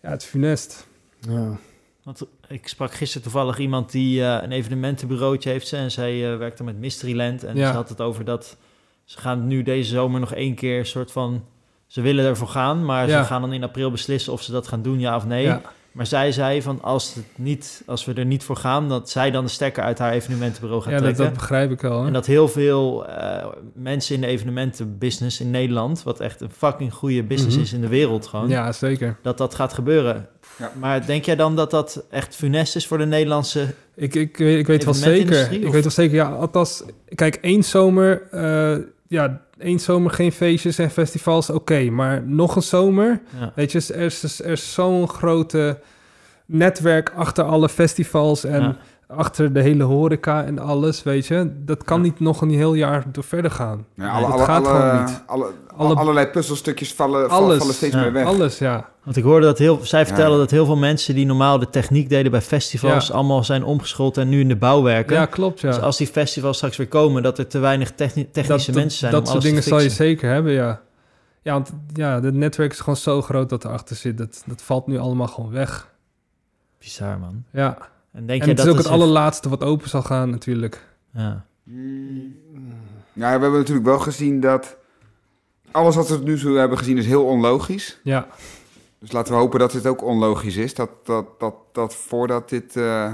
ja, 0.01 0.09
het 0.09 0.21
is 0.21 0.27
funest. 0.27 0.87
Ja. 1.19 1.57
Want 2.03 2.21
ik 2.47 2.67
sprak 2.67 2.93
gisteren 2.93 3.23
toevallig 3.23 3.57
iemand 3.59 3.91
die 3.91 4.23
eh, 4.23 4.43
een 4.43 4.51
evenementenbureautje 4.51 5.49
heeft. 5.49 5.73
En 5.73 5.91
zij 5.91 6.31
eh, 6.31 6.37
werkte 6.37 6.63
met 6.63 6.77
Mysteryland. 6.79 7.43
En 7.43 7.55
Ja. 7.55 7.67
ze 7.69 7.75
had 7.75 7.89
het 7.89 8.01
over 8.01 8.25
dat 8.25 8.57
ze 9.03 9.17
gaan 9.19 9.47
nu 9.47 9.63
deze 9.63 9.89
zomer 9.89 10.19
nog 10.19 10.33
één 10.33 10.55
keer 10.55 10.79
een 10.79 10.85
soort 10.85 11.11
van... 11.11 11.43
Ze 11.87 12.01
willen 12.01 12.25
ervoor 12.25 12.47
gaan, 12.47 12.85
maar 12.85 13.07
Ja. 13.07 13.21
ze 13.21 13.27
gaan 13.27 13.41
dan 13.41 13.53
in 13.53 13.63
april 13.63 13.91
beslissen 13.91 14.33
of 14.33 14.41
ze 14.41 14.51
dat 14.51 14.67
gaan 14.67 14.81
doen, 14.81 14.99
ja 14.99 15.15
of 15.15 15.25
nee. 15.25 15.43
Ja. 15.43 15.61
Maar 15.91 16.05
zij 16.05 16.31
zei 16.31 16.61
van 16.61 16.81
als, 16.81 17.13
het 17.13 17.23
niet, 17.35 17.83
als 17.85 18.05
we 18.05 18.13
er 18.13 18.25
niet 18.25 18.43
voor 18.43 18.55
gaan, 18.55 18.89
dat 18.89 19.09
zij 19.09 19.31
dan 19.31 19.43
de 19.43 19.49
stekker 19.49 19.83
uit 19.83 19.97
haar 19.99 20.11
evenementenbureau 20.11 20.81
gaat 20.81 20.91
Ja, 20.91 20.97
dat, 20.97 21.05
trekken. 21.05 21.23
dat 21.25 21.33
begrijp 21.33 21.71
ik 21.71 21.81
wel. 21.81 21.99
Hè? 22.01 22.07
En 22.07 22.13
dat 22.13 22.25
heel 22.25 22.47
veel 22.47 23.07
eh, 23.07 23.45
mensen 23.73 24.15
in 24.15 24.21
de 24.21 24.27
evenementenbusiness 24.27 25.39
in 25.41 25.51
Nederland, 25.51 26.03
wat 26.03 26.19
echt 26.19 26.41
een 26.41 26.51
fucking 26.57 26.93
goede 26.93 27.23
business 27.23 27.55
Mhm. 27.55 27.65
is 27.65 27.73
in 27.73 27.81
de 27.81 27.87
wereld 27.87 28.27
gewoon, 28.27 28.49
Ja, 28.49 28.71
zeker. 28.71 29.17
dat 29.21 29.37
dat 29.37 29.55
gaat 29.55 29.73
gebeuren. 29.73 30.27
Ja. 30.57 30.71
Maar 30.79 31.05
denk 31.05 31.25
jij 31.25 31.35
dan 31.35 31.55
dat 31.55 31.71
dat 31.71 32.03
echt 32.09 32.35
funest 32.35 32.75
is 32.75 32.87
voor 32.87 32.97
de 32.97 33.05
Nederlandse... 33.05 33.65
Ik, 33.95 34.15
ik, 34.15 34.37
weet- 34.37 34.59
ik 34.59 34.67
weet 34.67 34.83
wel 34.83 34.93
zeker. 34.93 35.51
Ik 35.51 35.71
weet 35.71 35.83
wel 35.83 35.91
zeker, 35.91 36.15
ja, 36.15 36.29
althans, 36.29 36.83
kijk, 37.15 37.35
één 37.35 37.63
zomer, 37.63 38.21
eh, 38.31 38.77
ja, 39.07 39.41
één 39.61 39.79
zomer 39.79 40.11
geen 40.11 40.31
feestjes 40.31 40.77
en 40.77 40.89
festivals, 40.91 41.49
oké. 41.49 41.89
maar 41.89 42.23
nog 42.25 42.55
een 42.55 42.61
zomer, 42.61 43.21
Ja. 43.39 43.51
weet 43.55 43.71
je, 43.71 43.93
er 43.93 44.01
is, 44.05 44.39
er 44.39 44.51
is 44.51 44.73
zo'n 44.73 45.07
grote 45.09 45.79
netwerk 46.45 47.11
achter 47.15 47.43
alle 47.43 47.69
festivals 47.69 48.43
en 48.43 48.61
Ja. 48.61 48.77
Achter 49.15 49.53
de 49.53 49.61
hele 49.61 49.83
horeca 49.83 50.43
en 50.43 50.59
alles, 50.59 51.03
weet 51.03 51.27
je. 51.27 51.51
Dat 51.65 51.83
kan 51.83 51.97
Ja. 51.97 52.03
niet 52.03 52.19
nog 52.19 52.41
een 52.41 52.49
heel 52.49 52.73
jaar 52.73 53.03
door 53.11 53.23
verder 53.23 53.51
gaan. 53.51 53.85
Ja, 53.95 54.09
alle, 54.11 54.21
dat 54.25 54.31
alle, 54.35 54.43
gaat 54.43 54.67
alle, 54.67 54.79
gewoon 54.79 55.03
niet. 55.05 55.23
alle- 55.25 55.51
Alle- 55.77 55.95
allerlei 55.95 56.25
puzzelstukjes 56.27 56.93
vallen, 56.93 57.29
Alles. 57.29 57.57
vallen 57.57 57.73
steeds 57.73 57.93
Ja. 57.95 58.01
meer 58.01 58.11
weg. 58.13 58.25
Alles, 58.25 58.57
ja. 58.57 58.89
Want 59.03 59.17
ik 59.17 59.23
hoorde 59.23 59.45
dat 59.45 59.57
heel, 59.57 59.79
zij 59.83 60.05
vertellen 60.05 60.31
Ja. 60.31 60.37
dat 60.37 60.51
heel 60.51 60.65
veel 60.65 60.75
mensen 60.77 61.15
die 61.15 61.25
normaal 61.25 61.59
de 61.59 61.69
techniek 61.69 62.09
deden 62.09 62.31
bij 62.31 62.41
festivals, 62.41 63.07
Ja. 63.07 63.13
allemaal 63.13 63.43
zijn 63.43 63.63
omgeschoold 63.63 64.17
en 64.17 64.29
nu 64.29 64.39
in 64.39 64.47
de 64.47 64.55
bouw 64.55 64.81
werken. 64.81 65.15
Ja, 65.15 65.25
klopt, 65.25 65.59
ja. 65.59 65.69
Dus 65.69 65.79
als 65.81 65.97
die 65.97 66.07
festivals 66.07 66.55
straks 66.57 66.77
weer 66.77 66.87
komen, 66.87 67.23
dat 67.23 67.37
er 67.37 67.47
te 67.47 67.59
weinig 67.59 67.91
techni- 67.91 68.29
technische 68.31 68.71
dat, 68.71 68.79
mensen 68.81 68.99
zijn 68.99 69.11
Dat 69.11 69.19
om 69.21 69.25
soort 69.27 69.37
alles 69.37 69.49
dingen 69.49 69.63
te 69.63 69.69
zal 69.69 69.79
je 69.81 69.89
zeker 69.89 70.29
hebben, 70.29 70.51
ja. 70.51 70.81
Ja, 71.41 71.53
want 71.53 71.71
ja, 71.93 72.21
het 72.21 72.33
netwerk 72.33 72.71
is 72.71 72.79
gewoon 72.79 72.95
zo 72.95 73.21
groot 73.21 73.49
dat 73.49 73.65
erachter 73.65 73.95
zit. 73.95 74.17
Dat, 74.17 74.43
dat 74.45 74.61
valt 74.61 74.87
nu 74.87 74.97
allemaal 74.99 75.27
gewoon 75.27 75.51
weg. 75.51 75.89
Bizar, 76.79 77.19
man. 77.19 77.43
Ja, 77.51 77.77
En 78.11 78.25
denk 78.25 78.41
en 78.41 78.45
je 78.47 78.53
het 78.53 78.57
dat 78.57 78.65
is 78.65 78.71
ook 78.71 78.77
het 78.77 78.87
allerlaatste 78.87 79.49
wat 79.49 79.63
open 79.63 79.89
zal 79.89 80.01
gaan 80.01 80.29
natuurlijk. 80.29 80.87
Ja. 81.13 81.45
Nou, 83.13 83.35
we 83.35 83.41
hebben 83.41 83.51
natuurlijk 83.59 83.85
wel 83.85 83.99
gezien 83.99 84.39
dat 84.39 84.77
alles 85.71 85.95
wat 85.95 86.07
we 86.09 86.15
tot 86.15 86.23
nu 86.23 86.39
toe 86.39 86.57
hebben 86.57 86.77
gezien 86.77 86.97
is 86.97 87.05
heel 87.05 87.25
onlogisch. 87.25 87.99
Ja, 88.03 88.27
Dus 88.99 89.11
laten 89.11 89.33
we 89.33 89.39
hopen 89.39 89.59
dat 89.59 89.71
dit 89.71 89.87
ook 89.87 90.03
onlogisch 90.03 90.55
is. 90.55 90.73
Dat, 90.73 90.89
dat, 91.03 91.25
dat, 91.39 91.53
dat 91.71 91.95
voordat 91.95 92.49
dit... 92.49 92.75
eh 92.75 93.11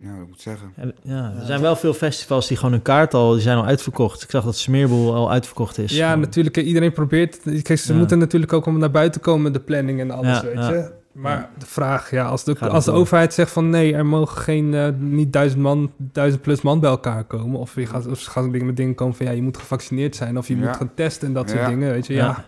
ja, 0.00 0.08
wat 0.18 0.26
moet 0.26 0.34
ik 0.36 0.40
zeggen? 0.40 0.72
En, 0.76 0.94
ja, 1.02 1.34
er 1.40 1.46
zijn 1.46 1.60
wel 1.60 1.76
veel 1.76 1.94
festivals 1.94 2.48
die 2.48 2.56
gewoon 2.56 2.72
een 2.72 2.82
kaart 2.82 3.14
al, 3.14 3.32
die 3.32 3.40
zijn 3.40 3.56
al 3.56 3.64
uitverkocht. 3.64 4.22
Ik 4.22 4.30
zag 4.30 4.44
dat 4.44 4.56
Smeerboel 4.56 5.14
al 5.14 5.30
uitverkocht 5.30 5.78
is. 5.78 5.92
ja 5.92 6.14
natuurlijk. 6.14 6.56
Iedereen 6.56 6.92
probeert... 6.92 7.38
Kijk, 7.62 7.78
ze 7.78 7.92
Ja. 7.92 7.98
moeten 7.98 8.18
natuurlijk 8.18 8.52
ook 8.52 8.66
om 8.66 8.78
naar 8.78 8.90
buiten 8.90 9.20
komen 9.20 9.42
met 9.42 9.54
de 9.54 9.60
planning 9.60 10.00
en 10.00 10.10
alles, 10.10 10.36
Ja, 10.40 10.44
weet 10.44 10.54
ja. 10.54 10.70
je. 10.72 10.92
Maar 11.20 11.48
de 11.58 11.66
vraag, 11.66 12.10
ja, 12.10 12.24
als 12.26 12.44
de, 12.44 12.56
Gaat 12.56 12.70
als 12.70 12.84
de 12.84 12.90
door? 12.90 13.00
overheid 13.00 13.34
zegt 13.34 13.50
van 13.50 13.70
nee, 13.70 13.94
er 13.94 14.06
mogen 14.06 14.38
geen, 14.42 14.74
eh, 14.74 14.88
niet 14.98 15.32
duizend 15.32 15.62
man, 15.62 15.92
duizend 15.96 16.42
plus 16.42 16.60
man 16.62 16.80
bij 16.80 16.90
elkaar 16.90 17.24
komen. 17.24 17.60
Of, 17.60 17.74
je 17.74 17.86
gaat, 17.86 18.06
of 18.06 18.18
ze 18.20 18.30
gaan 18.30 18.50
dingen 18.52 18.66
met 18.66 18.76
dingen 18.76 18.94
komen 18.94 19.14
van 19.16 19.26
ja, 19.26 19.32
je 19.32 19.42
moet 19.42 19.56
gevaccineerd 19.56 20.16
zijn. 20.16 20.38
Of 20.38 20.48
je 20.48 20.56
Ja. 20.58 20.66
moet 20.66 20.76
gaan 20.76 20.90
testen 20.94 21.28
en 21.28 21.34
dat 21.34 21.48
soort 21.48 21.60
Ja. 21.60 21.68
dingen, 21.68 21.90
weet 21.92 22.06
je. 22.06 22.14
Ja, 22.14 22.24
Ja. 22.24 22.44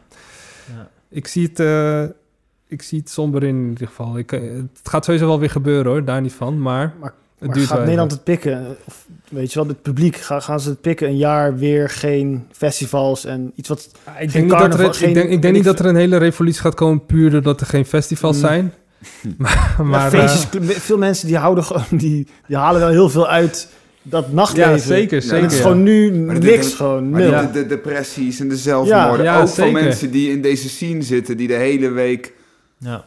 Ja. 0.76 0.88
ik 1.08 1.26
zie 1.26 1.46
het... 1.46 1.60
eh, 1.60 2.02
ik 2.66 2.82
zie 2.82 2.98
het 2.98 3.10
somber 3.10 3.42
in, 3.42 3.56
in 3.56 3.68
ieder 3.68 3.86
geval. 3.86 4.18
Ik, 4.18 4.32
eh, 4.32 4.40
het 4.52 4.88
gaat 4.88 5.04
sowieso 5.04 5.26
wel 5.26 5.38
weer 5.38 5.50
gebeuren 5.50 5.92
hoor, 5.92 6.04
daar 6.04 6.20
niet 6.20 6.32
van. 6.32 6.60
Maar, 6.62 6.94
Maar 7.40 7.54
duurt 7.54 7.66
gaat 7.66 7.78
Nederland 7.80 8.10
het 8.10 8.24
pikken? 8.24 8.76
Of, 8.84 9.06
weet 9.28 9.52
je 9.52 9.58
wel, 9.58 9.68
het 9.68 9.82
publiek, 9.82 10.16
gaan, 10.16 10.42
gaan 10.42 10.60
ze 10.60 10.68
het 10.68 10.80
pikken? 10.80 11.08
Een 11.08 11.16
jaar 11.16 11.56
weer 11.56 11.88
geen 11.88 12.46
festivals 12.52 13.24
en 13.24 13.52
iets 13.54 13.68
wat... 13.68 13.88
Ja, 14.06 14.12
ik 14.18 14.30
geen 14.30 14.48
denk, 14.48 14.60
niet 14.62 14.70
dat, 14.78 14.80
er, 15.00 15.08
ik 15.08 15.14
denk, 15.14 15.30
ik 15.30 15.42
denk 15.42 15.54
niet 15.54 15.64
dat 15.64 15.78
er 15.78 15.86
een 15.86 15.96
hele 15.96 16.16
revolutie 16.16 16.60
gaat 16.60 16.74
komen 16.74 17.06
puur 17.06 17.30
doordat 17.30 17.60
er 17.60 17.66
geen 17.66 17.84
festivals 17.86 18.36
Mm. 18.36 18.42
zijn. 18.42 18.72
maar 19.38 19.74
Ja, 19.78 19.82
maar 19.84 20.10
feestjes, 20.10 20.46
veel 20.82 20.98
mensen 20.98 21.26
die 21.26 21.36
houden 21.36 21.64
gewoon, 21.64 21.84
die, 21.90 22.26
die 22.46 22.56
halen 22.56 22.80
wel 22.80 22.90
heel 22.90 23.08
veel 23.08 23.28
uit 23.28 23.68
dat 24.02 24.32
nachtleven. 24.32 24.70
ja, 24.72 24.78
zeker, 24.78 25.22
zeker. 25.22 25.42
Het 25.42 25.50
is 25.52 25.56
ja. 25.58 25.62
gewoon 25.64 25.82
nu 25.82 26.10
niks, 26.10 26.40
dit- 26.40 26.64
gewoon 26.74 27.10
nul. 27.10 27.30
de, 27.30 27.50
de 27.52 27.66
depressies 27.66 28.40
en 28.40 28.48
de 28.48 28.56
zelfmoorden, 28.56 29.24
Ja, 29.24 29.40
ook 29.40 29.48
zeker. 29.48 29.62
van 29.62 29.72
mensen 29.72 30.10
die 30.10 30.30
in 30.30 30.42
deze 30.42 30.68
scene 30.68 31.02
zitten, 31.02 31.36
die 31.36 31.48
de 31.48 31.54
hele 31.54 31.88
week 31.90 32.32
Ja. 32.78 33.04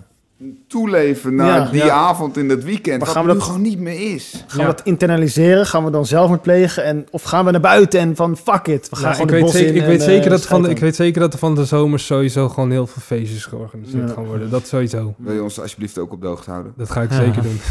Toeleven 0.68 1.36
naar 1.36 1.60
Ja. 1.60 1.72
die 1.72 1.84
Ja. 1.84 1.90
avond 1.90 2.38
in 2.38 2.50
het 2.50 2.64
weekend, 2.64 2.98
Maar 2.98 3.08
wat 3.08 3.16
gaan 3.16 3.26
we 3.26 3.32
nu 3.32 3.38
dat- 3.38 3.48
gewoon 3.48 3.62
niet 3.62 3.80
meer 3.80 4.14
is. 4.14 4.44
Gaan 4.48 4.60
Ja. 4.62 4.68
we 4.70 4.76
dat 4.76 4.86
internaliseren? 4.86 5.66
Gaan 5.66 5.84
we 5.86 5.92
dan 5.92 6.06
zelfmoord 6.06 6.42
plegen? 6.42 6.84
En, 6.84 7.06
of 7.12 7.24
gaan 7.24 7.46
we 7.46 7.52
naar 7.52 7.62
buiten 7.62 8.00
en 8.00 8.16
van 8.16 8.38
fuck 8.38 8.68
it, 8.68 8.90
we 8.90 8.96
gaan 8.96 9.12
gewoon 9.12 9.22
ik, 9.22 9.28
de 9.28 9.34
weet 9.34 9.44
bos 9.44 9.52
zeker, 9.52 9.70
in 9.70 9.76
ik, 9.76 9.82
en, 9.82 9.88
weet 9.88 10.02
zeker 10.02 10.30
dat 10.30 10.40
van, 10.40 10.48
scheiden. 10.48 10.72
ik 10.72 10.78
weet 10.80 10.96
zeker 10.96 11.22
dat 11.22 11.34
er 11.34 11.40
van 11.40 11.56
de 11.56 11.66
zomer 11.66 12.00
sowieso 12.00 12.50
gewoon 12.50 12.72
heel 12.72 12.88
veel 12.88 13.02
feestjes 13.02 13.46
georganiseerd 13.46 14.08
Ja. 14.08 14.14
gaan 14.14 14.26
worden. 14.26 14.50
Dat 14.50 14.68
sowieso. 14.68 15.14
Wil 15.18 15.34
je 15.34 15.44
ons 15.44 15.60
alsjeblieft 15.62 15.98
ook 15.98 16.12
op 16.12 16.22
de 16.22 16.28
hoogte 16.28 16.50
houden? 16.52 16.74
Dat 16.78 16.90
ga 16.90 17.02
ik 17.02 17.10
Ja. 17.12 17.16
zeker 17.18 17.42
doen. 17.42 17.60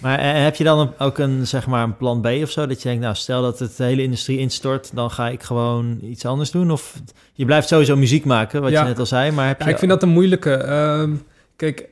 Maar 0.00 0.18
eh, 0.18 0.42
heb 0.42 0.56
je 0.56 0.64
dan 0.64 0.92
ook 0.98 1.18
een, 1.18 1.46
zeg 1.46 1.66
maar, 1.66 1.82
een 1.82 1.96
plan 1.96 2.20
B 2.20 2.26
of 2.42 2.50
zo? 2.50 2.66
Dat 2.66 2.82
je 2.82 2.88
denkt, 2.88 3.02
nou, 3.02 3.14
stel 3.14 3.42
dat 3.42 3.58
het 3.58 3.76
de 3.76 3.84
hele 3.84 4.02
industrie 4.02 4.38
instort, 4.38 4.90
dan 4.94 5.10
ga 5.10 5.28
ik 5.28 5.42
gewoon 5.42 5.98
iets 6.02 6.24
anders 6.26 6.50
doen? 6.50 6.70
Of 6.70 6.94
je 7.32 7.44
blijft 7.44 7.68
sowieso 7.68 7.96
muziek 7.96 8.24
maken, 8.24 8.62
wat 8.62 8.70
Ja. 8.70 8.82
je 8.82 8.88
net 8.88 8.98
al 8.98 9.06
zei, 9.06 9.30
maar 9.30 9.46
heb 9.46 9.58
Ja, 9.60 9.66
je... 9.66 9.72
ik 9.72 9.78
vind 9.78 9.90
dat 9.90 10.02
een 10.02 10.08
moeilijke. 10.08 10.52
Ehm, 10.54 11.10
kijk, 11.56 11.88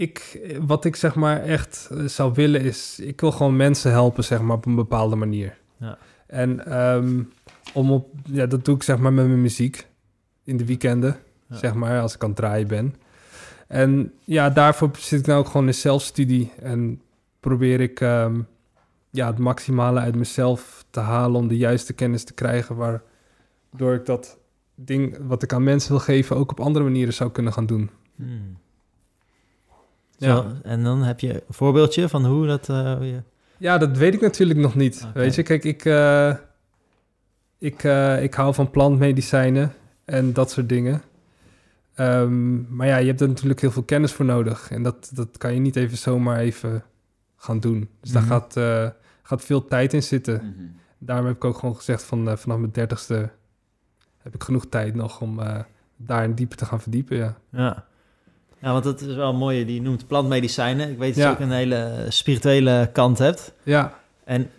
ik, 0.00 0.40
wat 0.66 0.84
ik 0.84 0.96
zeg 0.96 1.14
maar 1.14 1.42
echt 1.42 1.88
eh, 1.92 2.04
zou 2.04 2.32
willen 2.34 2.60
is... 2.60 2.98
Ik 3.02 3.20
wil 3.20 3.32
gewoon 3.32 3.56
mensen 3.56 3.90
helpen, 3.90 4.24
zeg 4.24 4.40
maar, 4.40 4.56
op 4.56 4.66
een 4.66 4.74
bepaalde 4.74 5.16
manier. 5.16 5.58
Ja. 5.76 5.98
En 6.26 6.66
ehm, 6.66 7.22
om 7.74 7.92
op... 7.92 8.08
Ja, 8.24 8.46
dat 8.46 8.64
doe 8.64 8.74
ik 8.74 8.82
zeg 8.82 8.98
maar 8.98 9.12
met 9.12 9.26
mijn 9.26 9.40
muziek. 9.40 9.86
In 10.44 10.56
de 10.56 10.64
weekenden, 10.64 11.16
Ja. 11.46 11.56
zeg 11.56 11.74
maar, 11.74 12.00
als 12.00 12.14
ik 12.14 12.22
aan 12.22 12.28
het 12.28 12.38
draaien 12.38 12.66
ben. 12.68 12.94
En 13.66 14.12
ja, 14.24 14.50
daarvoor 14.50 14.90
zit 14.98 15.20
ik 15.20 15.26
nou 15.26 15.38
ook 15.40 15.46
gewoon 15.46 15.66
in 15.66 15.74
zelfstudie. 15.74 16.52
En 16.62 17.00
probeer 17.40 17.80
ik 17.80 18.00
ehm, 18.00 18.40
ja, 19.10 19.26
het 19.26 19.38
maximale 19.38 20.00
uit 20.00 20.14
mezelf 20.16 20.84
te 20.90 21.00
halen... 21.00 21.40
om 21.40 21.48
de 21.48 21.56
juiste 21.56 21.92
kennis 21.92 22.24
te 22.24 22.34
krijgen... 22.34 22.76
waardoor 22.76 23.94
ik 23.94 24.06
dat 24.06 24.38
ding 24.74 25.16
wat 25.26 25.42
ik 25.42 25.52
aan 25.52 25.64
mensen 25.64 25.90
wil 25.90 26.00
geven... 26.00 26.36
ook 26.36 26.50
op 26.50 26.60
andere 26.60 26.84
manieren 26.84 27.14
zou 27.14 27.30
kunnen 27.30 27.52
gaan 27.52 27.66
doen. 27.66 27.90
Hmm. 28.16 28.58
Ja. 30.26 30.36
Zo, 30.36 30.46
en 30.62 30.82
dan 30.82 31.02
heb 31.02 31.20
je 31.20 31.32
een 31.34 31.40
voorbeeldje 31.48 32.08
van 32.08 32.24
hoe 32.26 32.46
dat... 32.46 32.68
eh, 32.68 32.96
je... 33.00 33.22
Ja, 33.56 33.78
dat 33.78 33.96
weet 33.96 34.14
ik 34.14 34.20
natuurlijk 34.20 34.58
nog 34.60 34.74
niet. 34.74 35.06
Weet 35.14 35.34
je, 35.34 35.42
kijk, 35.42 35.64
ik, 35.64 35.84
eh, 35.84 36.34
ik, 37.58 37.82
eh, 37.84 38.22
ik 38.22 38.34
hou 38.34 38.54
van 38.54 38.70
plantmedicijnen 38.70 39.72
en 40.04 40.32
dat 40.32 40.50
soort 40.50 40.68
dingen. 40.68 41.02
Ehm, 41.94 42.74
maar 42.76 42.86
ja, 42.86 42.96
je 42.96 43.06
hebt 43.06 43.20
er 43.20 43.28
natuurlijk 43.28 43.60
heel 43.60 43.70
veel 43.70 43.82
kennis 43.82 44.12
voor 44.12 44.24
nodig. 44.24 44.70
En 44.70 44.82
dat, 44.82 45.10
dat 45.14 45.38
kan 45.38 45.54
je 45.54 45.60
niet 45.60 45.76
even 45.76 45.98
zomaar 45.98 46.38
even 46.38 46.82
gaan 47.36 47.60
doen. 47.60 47.88
Dus 48.00 48.10
Mhm. 48.12 48.18
daar 48.20 48.28
gaat, 48.28 48.56
eh, 48.56 48.88
gaat 49.22 49.44
veel 49.44 49.64
tijd 49.68 49.92
in 49.92 50.02
zitten. 50.02 50.54
Daarom 50.98 51.26
heb 51.26 51.34
ik 51.36 51.44
ook 51.44 51.58
gewoon 51.58 51.76
gezegd 51.76 52.02
van 52.02 52.28
eh, 52.28 52.36
vanaf 52.36 52.58
mijn 52.58 52.72
dertigste 52.72 53.30
heb 54.18 54.34
ik 54.34 54.42
genoeg 54.42 54.66
tijd 54.68 54.94
nog 54.94 55.20
om 55.20 55.40
eh, 55.40 55.58
daar 55.96 56.24
in 56.24 56.34
dieper 56.34 56.56
te 56.56 56.64
gaan 56.64 56.80
verdiepen. 56.80 57.16
Ja. 57.16 57.36
Ja. 57.52 57.84
Ja, 58.62 58.72
want 58.72 58.84
dat 58.84 59.00
is 59.00 59.14
wel 59.14 59.34
mooi. 59.34 59.64
Die 59.64 59.82
noemt 59.82 60.06
plantmedicijnen. 60.06 60.90
Ik 60.90 60.98
weet 60.98 61.14
dat 61.14 61.22
Ja. 61.24 61.28
je 61.30 61.34
ook 61.34 61.40
een 61.40 61.50
hele 61.52 62.06
spirituele 62.08 62.88
kant 62.92 63.18
hebt. 63.18 63.52
ja. 63.62 63.98
En 64.24 64.50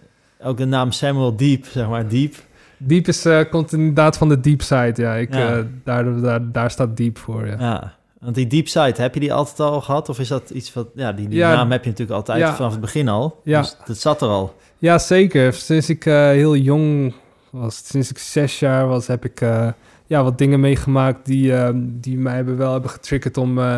ook 0.44 0.58
de 0.58 0.66
naam 0.66 0.92
Samuel 0.92 1.36
Deep, 1.36 1.66
zeg 1.66 1.88
maar, 1.88 2.08
Deep. 2.08 2.36
Diep 2.78 3.08
is, 3.08 3.26
eh, 3.26 3.40
komt 3.50 3.74
inderdaad 3.74 4.18
van 4.18 4.30
de 4.30 4.40
deep 4.40 4.62
side. 4.62 4.94
Ja, 4.96 5.14
ik, 5.16 5.34
Ja. 5.34 5.56
eh, 5.58 5.64
daar, 5.84 6.22
daar, 6.22 6.52
daar 6.52 6.72
staat 6.72 6.98
diep 6.98 7.18
voor. 7.18 7.48
Ja. 7.48 7.56
Ja, 7.60 7.94
want 8.20 8.36
die 8.36 8.48
deep 8.48 8.68
side, 8.68 8.94
heb 9.02 9.14
je 9.14 9.20
die 9.20 9.34
altijd 9.34 9.60
al 9.60 9.82
gehad? 9.82 10.10
Of 10.10 10.20
is 10.20 10.28
dat 10.28 10.50
iets 10.50 10.74
wat... 10.74 10.88
Ja, 10.96 11.12
die, 11.12 11.28
die 11.28 11.38
Ja. 11.38 11.54
naam 11.56 11.72
heb 11.72 11.84
je 11.84 11.90
natuurlijk 11.90 12.18
altijd 12.18 12.50
vanaf 12.56 12.72
het 12.72 12.82
begin 12.82 13.08
al. 13.08 13.40
Ja. 13.44 13.62
Dus 13.62 13.76
dat 13.86 13.98
zat 13.98 14.22
er 14.22 14.28
al. 14.28 14.56
Ja, 14.78 14.98
zeker. 14.98 15.54
Sinds 15.54 15.90
ik 15.90 16.06
eh, 16.06 16.14
heel 16.14 16.56
jong 16.56 17.14
was, 17.50 17.82
sinds 17.86 18.10
ik 18.10 18.18
zes 18.18 18.60
jaar 18.60 18.88
was, 18.88 19.08
heb 19.08 19.26
ik 19.26 19.42
eh, 19.42 19.68
ja, 20.12 20.24
wat 20.24 20.38
dingen 20.38 20.60
meegemaakt 20.60 21.26
die, 21.26 21.56
eh, 21.56 21.70
die 21.76 22.18
mij 22.18 22.36
hebben 22.36 22.58
wel 22.58 22.72
hebben 22.72 22.90
getriggerd 22.90 23.38
om 23.38 23.60
eh, 23.60 23.78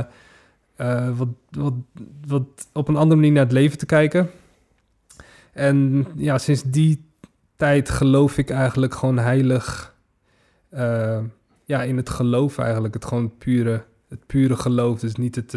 eh, 0.76 1.18
wat, 1.18 1.28
wat, 1.50 1.74
wat 2.28 2.44
op 2.72 2.88
een 2.88 2.96
andere 2.96 3.16
manier 3.16 3.32
naar 3.32 3.44
het 3.44 3.52
leven 3.52 3.78
te 3.78 3.86
kijken. 3.86 4.30
En 5.52 6.08
ja, 6.16 6.38
sinds 6.38 6.64
die 6.64 7.06
tijd 7.56 7.90
geloof 7.90 8.38
ik 8.38 8.50
eigenlijk 8.50 8.94
gewoon 8.94 9.18
heilig 9.18 9.96
eh, 10.70 11.20
ja, 11.66 11.84
in 11.84 11.98
het 11.98 12.10
geloof 12.10 12.58
eigenlijk. 12.58 12.94
Het 12.94 13.06
gewoon 13.06 13.38
pure, 13.38 13.84
het 14.10 14.26
pure 14.26 14.56
geloof. 14.56 15.00
Dus 15.00 15.16
niet 15.16 15.36
het, 15.36 15.52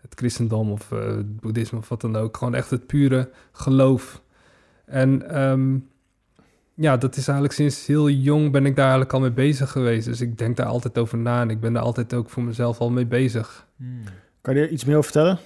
het 0.00 0.14
christendom 0.14 0.70
of 0.70 0.88
het 0.88 1.40
boeddhisme 1.40 1.78
of 1.78 1.88
wat 1.88 2.00
dan 2.00 2.16
ook. 2.16 2.36
Gewoon 2.36 2.54
echt 2.54 2.70
het 2.70 2.86
pure 2.86 3.30
geloof. 3.52 4.22
En 4.84 5.30
ehm, 5.30 5.76
ja, 6.80 6.96
dat 6.96 7.16
is 7.16 7.24
eigenlijk 7.28 7.56
sinds 7.58 7.86
heel 7.86 8.08
jong 8.10 8.50
ben 8.52 8.66
ik 8.66 8.74
daar 8.76 8.84
eigenlijk 8.84 9.12
al 9.14 9.20
mee 9.20 9.30
bezig 9.30 9.70
geweest. 9.70 10.06
Dus 10.06 10.20
ik 10.20 10.38
denk 10.38 10.56
daar 10.56 10.66
altijd 10.66 10.98
over 10.98 11.18
na 11.18 11.40
en 11.40 11.50
ik 11.50 11.60
ben 11.60 11.72
daar 11.72 11.82
altijd 11.82 12.14
ook 12.14 12.30
voor 12.30 12.42
mezelf 12.42 12.78
al 12.78 12.90
mee 12.90 13.06
bezig. 13.06 13.66
Kan 14.40 14.54
je 14.54 14.60
er 14.60 14.68
iets 14.68 14.84
meer 14.84 14.96
over 14.96 15.10
vertellen? 15.10 15.38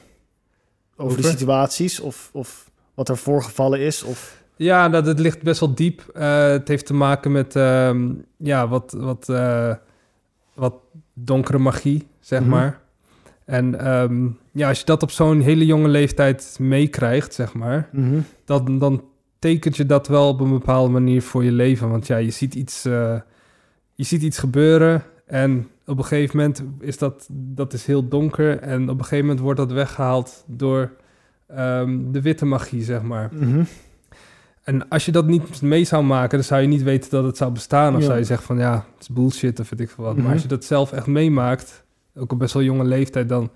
Over, 0.96 1.22
de 1.22 1.28
situaties 1.28 2.00
of, 2.00 2.30
of 2.32 2.70
wat 2.94 3.08
er 3.08 3.16
voorgevallen 3.16 3.80
is? 3.80 4.02
Of... 4.02 4.42
Ja, 4.56 4.88
dat, 4.88 5.06
het 5.06 5.18
ligt 5.18 5.42
best 5.42 5.60
wel 5.60 5.74
diep. 5.74 6.00
Eh, 6.14 6.46
het 6.46 6.68
heeft 6.68 6.86
te 6.86 6.94
maken 6.94 7.32
met 7.32 7.56
ehm, 7.56 8.12
ja, 8.36 8.68
wat, 8.68 8.92
wat, 8.98 9.28
eh, 9.28 9.74
wat 10.54 10.74
donkere 11.12 11.58
magie, 11.58 12.06
zeg 12.20 12.40
Mhm. 12.40 12.48
maar. 12.48 12.80
En 13.44 13.78
ehm, 13.80 14.26
ja, 14.52 14.68
als 14.68 14.78
je 14.78 14.84
dat 14.84 15.02
op 15.02 15.10
zo'n 15.10 15.40
hele 15.40 15.66
jonge 15.66 15.88
leeftijd 15.88 16.56
meekrijgt, 16.60 17.34
zeg 17.34 17.54
maar, 17.54 17.88
Mhm. 17.92 18.20
dan, 18.44 18.78
dan 18.78 19.04
tekent 19.44 19.76
je 19.76 19.86
dat 19.86 20.08
wel 20.08 20.28
op 20.28 20.40
een 20.40 20.50
bepaalde 20.50 20.92
manier 20.92 21.22
voor 21.22 21.44
je 21.44 21.52
leven. 21.52 21.88
Want 21.90 22.06
ja, 22.06 22.16
je 22.16 22.30
ziet 22.30 22.54
iets, 22.54 22.84
eh, 22.84 23.16
je 23.94 24.04
ziet 24.04 24.22
iets 24.22 24.38
gebeuren 24.38 25.02
en 25.26 25.68
op 25.86 25.98
een 25.98 26.04
gegeven 26.04 26.36
moment 26.36 26.62
is 26.80 26.98
dat, 26.98 27.26
dat 27.30 27.72
is 27.72 27.86
heel 27.86 28.08
donker 28.08 28.58
en 28.58 28.82
op 28.82 28.98
een 28.98 29.02
gegeven 29.04 29.24
moment 29.24 29.40
wordt 29.44 29.58
dat 29.58 29.72
weggehaald 29.72 30.44
door 30.46 30.90
ehm, 31.46 31.98
de 32.12 32.20
witte 32.20 32.44
magie, 32.44 32.82
zeg 32.82 33.02
maar. 33.02 33.30
Mhm. 33.32 33.62
En 34.62 34.88
als 34.88 35.04
je 35.04 35.12
dat 35.12 35.26
niet 35.26 35.62
mee 35.62 35.84
zou 35.84 36.04
maken, 36.04 36.38
dan 36.38 36.46
zou 36.46 36.60
je 36.60 36.68
niet 36.68 36.82
weten 36.82 37.10
dat 37.10 37.24
het 37.24 37.36
zou 37.36 37.52
bestaan. 37.52 37.94
Of 37.94 38.00
Ja. 38.00 38.06
zou 38.06 38.18
je 38.18 38.24
zeggen 38.24 38.46
van 38.46 38.58
ja, 38.58 38.72
het 38.74 39.00
is 39.00 39.08
bullshit 39.08 39.60
of 39.60 39.70
weet 39.70 39.80
ik 39.80 39.90
veel 39.90 40.04
wat. 40.04 40.14
Mhm. 40.14 40.22
Maar 40.24 40.32
als 40.32 40.42
je 40.42 40.48
dat 40.48 40.64
zelf 40.64 40.92
echt 40.92 41.06
meemaakt, 41.06 41.84
ook 42.16 42.32
op 42.32 42.38
best 42.38 42.54
wel 42.54 42.62
jonge 42.62 42.84
leeftijd, 42.84 43.28
dan, 43.28 43.50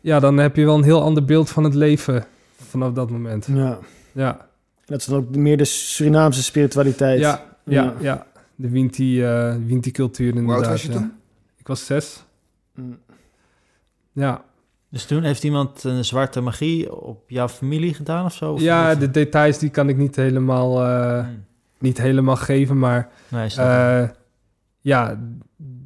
ja, 0.00 0.20
dan 0.20 0.36
heb 0.38 0.56
je 0.56 0.64
wel 0.64 0.76
een 0.76 0.82
heel 0.82 1.02
ander 1.02 1.24
beeld 1.24 1.50
van 1.50 1.64
het 1.64 1.74
leven 1.74 2.24
vanaf 2.68 2.92
dat 2.92 3.10
moment. 3.10 3.48
Ja. 3.52 3.78
Ja, 4.12 4.48
Dat 4.84 4.98
is 5.00 5.06
dan 5.06 5.18
ook 5.18 5.36
meer 5.36 5.56
de 5.56 5.64
Surinaamse 5.64 6.42
spiritualiteit. 6.42 7.20
ja, 7.20 7.42
ja, 7.64 7.82
Ja. 7.82 7.94
ja. 8.00 8.26
De 8.54 8.68
Winti, 8.68 9.24
eh 9.24 9.54
Winti-cultuur 9.66 10.26
inderdaad. 10.28 10.54
Hoe 10.56 10.64
oud 10.64 10.72
was 10.72 10.82
je 10.82 10.88
ja. 10.92 10.94
toen? 10.98 11.12
Ik 11.56 11.66
was 11.66 11.86
zes. 11.86 12.24
Mm. 12.74 12.98
Ja, 14.12 14.44
Dus 14.88 15.04
toen 15.04 15.22
heeft 15.22 15.44
iemand 15.44 15.84
een 15.84 16.04
zwarte 16.04 16.40
magie 16.40 16.94
op 16.94 17.30
jouw 17.30 17.48
familie 17.48 17.94
gedaan 17.94 18.24
of 18.24 18.32
zo? 18.34 18.52
Of- 18.52 18.60
ja 18.60 18.94
de 18.94 19.10
details 19.10 19.58
die 19.58 19.70
kan 19.70 19.88
ik 19.88 19.96
niet 19.96 20.16
helemaal, 20.16 20.84
eh, 20.84 21.24
Hmm. 21.24 21.44
niet 21.78 21.98
helemaal 21.98 22.36
geven, 22.36 22.78
maar 22.78 23.08
Nee. 23.28 23.48
Eh, 23.56 24.08
ja, 24.80 25.18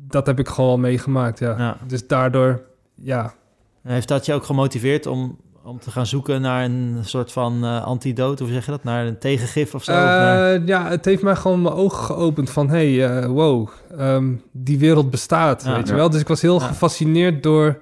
dat 0.09 0.27
heb 0.27 0.39
ik 0.39 0.49
gewoon 0.49 0.71
al 0.71 0.79
meegemaakt, 0.79 1.39
ja. 1.39 1.59
Ja. 1.59 1.77
Dus 1.87 2.07
daardoor, 2.07 2.63
ja, 2.95 3.35
En 3.83 3.93
Heeft 3.93 4.09
dat 4.09 4.27
je 4.27 4.33
ook 4.33 4.45
gemotiveerd 4.45 5.07
om, 5.07 5.39
om 5.67 5.79
te 5.79 5.91
gaan 5.91 6.07
zoeken 6.07 6.41
naar 6.41 6.65
een 6.65 6.99
soort 7.01 7.33
van 7.33 7.65
eh 7.65 7.85
antidote? 7.85 8.43
Hoe 8.45 8.53
zeg 8.53 8.65
je 8.65 8.71
dat? 8.71 8.85
Naar 8.85 9.07
een 9.07 9.19
tegengif 9.19 9.75
of 9.75 9.85
zo? 9.85 9.93
Of 9.93 9.97
naar- 9.99 10.55
Eh, 10.55 10.67
ja, 10.67 10.89
het 10.89 11.05
heeft 11.05 11.23
mij 11.23 11.37
gewoon 11.37 11.63
mijn 11.63 11.75
ogen 11.75 12.05
geopend 12.05 12.51
van... 12.51 12.69
hey, 12.69 13.07
eh, 13.21 13.27
wow, 13.27 13.69
ehm, 13.99 14.33
die 14.53 14.79
wereld 14.79 15.11
bestaat, 15.11 15.65
Ja. 15.65 15.77
weet 15.77 15.89
je 15.89 15.95
wel? 15.95 16.11
Dus 16.11 16.21
ik 16.21 16.29
was 16.29 16.43
heel 16.43 16.61
Ja. 16.61 16.67
gefascineerd 16.67 17.43
door, 17.43 17.79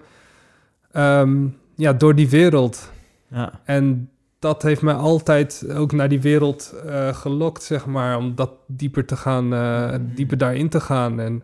ehm, 0.93 1.47
ja, 1.75 1.93
door 1.93 2.15
die 2.15 2.29
wereld. 2.29 2.91
ja. 3.29 3.53
En 3.65 4.09
dat 4.39 4.63
heeft 4.63 4.83
mij 4.83 4.95
altijd 4.95 5.67
ook 5.77 5.93
naar 5.93 6.09
die 6.09 6.21
wereld 6.21 6.75
eh, 6.87 7.15
gelokt, 7.15 7.63
zeg 7.63 7.87
maar. 7.87 8.17
Om 8.17 8.35
dat 8.35 8.51
dieper 8.67 9.05
te 9.07 9.17
gaan, 9.17 9.55
eh, 9.55 9.95
dieper 10.01 10.39
daarin 10.39 10.69
te 10.69 10.81
gaan. 10.81 11.21
En 11.21 11.43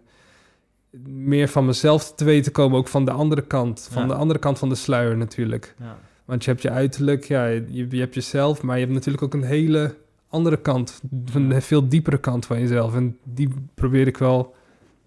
meer 1.07 1.49
van 1.49 1.67
mezelf 1.67 2.15
te 2.15 2.25
weten 2.25 2.53
komen, 2.53 2.79
ook 2.79 2.89
van 2.89 3.05
de 3.05 3.11
andere 3.11 3.43
kant. 3.43 3.89
Van 3.93 4.03
Ja. 4.03 4.09
de 4.09 4.15
andere 4.15 4.39
kant 4.39 4.59
van 4.59 4.69
de 4.69 4.75
sluier 4.75 5.17
natuurlijk. 5.17 5.75
ja. 5.79 5.97
Want 6.31 6.45
je 6.45 6.51
hebt 6.51 6.63
je 6.63 6.71
uiterlijk, 6.71 7.25
ja, 7.25 7.47
je, 7.47 7.87
je 7.91 8.01
hebt 8.01 8.15
jezelf, 8.15 8.63
maar 8.63 8.75
je 8.79 8.83
hebt 8.83 8.95
natuurlijk 8.95 9.25
ook 9.25 9.35
een 9.35 9.43
hele 9.43 9.95
andere 10.29 10.57
kant, 10.57 11.01
een 11.35 11.63
veel 11.63 11.89
diepere 11.89 12.19
kant 12.19 12.47
van 12.47 12.61
jezelf. 12.61 12.95
En 12.95 13.19
die 13.25 13.49
probeer 13.75 14.07
ik 14.07 14.17
wel, 14.17 14.55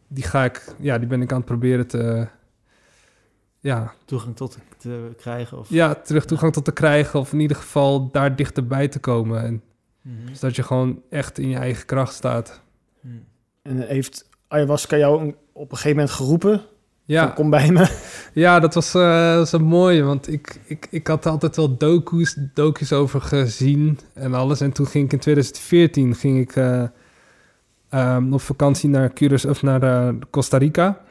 die 0.07 0.23
ga 0.23 0.43
ik, 0.43 0.75
ja, 0.79 0.97
die 0.97 1.07
ben 1.07 1.21
ik 1.21 1.31
aan 1.31 1.37
het 1.37 1.45
proberen 1.45 1.87
te, 1.87 2.27
ja, 3.59 3.93
Toegang 4.05 4.35
tot 4.35 4.57
te 4.77 5.09
krijgen? 5.17 5.57
Of... 5.57 5.69
ja, 5.69 5.93
terug 5.95 6.25
toegang 6.25 6.53
tot 6.53 6.65
te 6.65 6.71
krijgen, 6.71 7.19
of 7.19 7.33
in 7.33 7.39
ieder 7.39 7.57
geval 7.57 8.11
daar 8.11 8.35
dichterbij 8.35 8.87
te 8.87 8.99
komen. 8.99 9.43
En 9.43 9.61
Mhm. 10.01 10.33
zodat 10.33 10.55
je 10.55 10.63
gewoon 10.63 11.01
echt 11.09 11.37
in 11.39 11.49
je 11.49 11.55
eigen 11.57 11.85
kracht 11.85 12.13
staat. 12.13 12.61
Mhm. 13.01 13.13
En 13.61 13.87
heeft 13.87 14.29
ayahuasca 14.47 14.97
jou 14.97 15.33
op 15.51 15.71
een 15.71 15.77
gegeven 15.77 15.97
moment 15.97 16.15
geroepen? 16.15 16.61
Ja, 17.03 17.25
Van, 17.25 17.33
kom 17.33 17.49
bij 17.49 17.71
me. 17.71 17.79
Ja, 18.33 18.59
dat 18.59 18.73
was, 18.73 18.91
was 18.91 19.51
een 19.51 19.63
mooie, 19.63 20.03
want 20.03 20.31
ik, 20.31 20.59
ik, 20.65 20.87
ik 20.89 21.07
had 21.07 21.25
altijd 21.25 21.55
wel 21.55 21.77
docu's, 21.77 22.37
docu's 22.53 22.91
over 22.91 23.21
gezien 23.21 23.99
en 24.13 24.33
alles. 24.33 24.61
En 24.61 24.71
toen 24.71 24.85
ging 24.87 25.05
ik 25.05 25.13
in 25.13 25.19
2014 25.19 26.15
ging 26.15 26.39
ik, 26.39 26.55
eh, 26.55 26.83
ehm, 27.89 28.33
op 28.33 28.41
vakantie 28.41 28.89
naar 28.89 29.11
Curaçao 29.11 29.49
of 29.49 29.61
naar 29.61 29.83
eh, 29.83 30.13
Costa 30.29 30.57
Rica. 30.57 31.01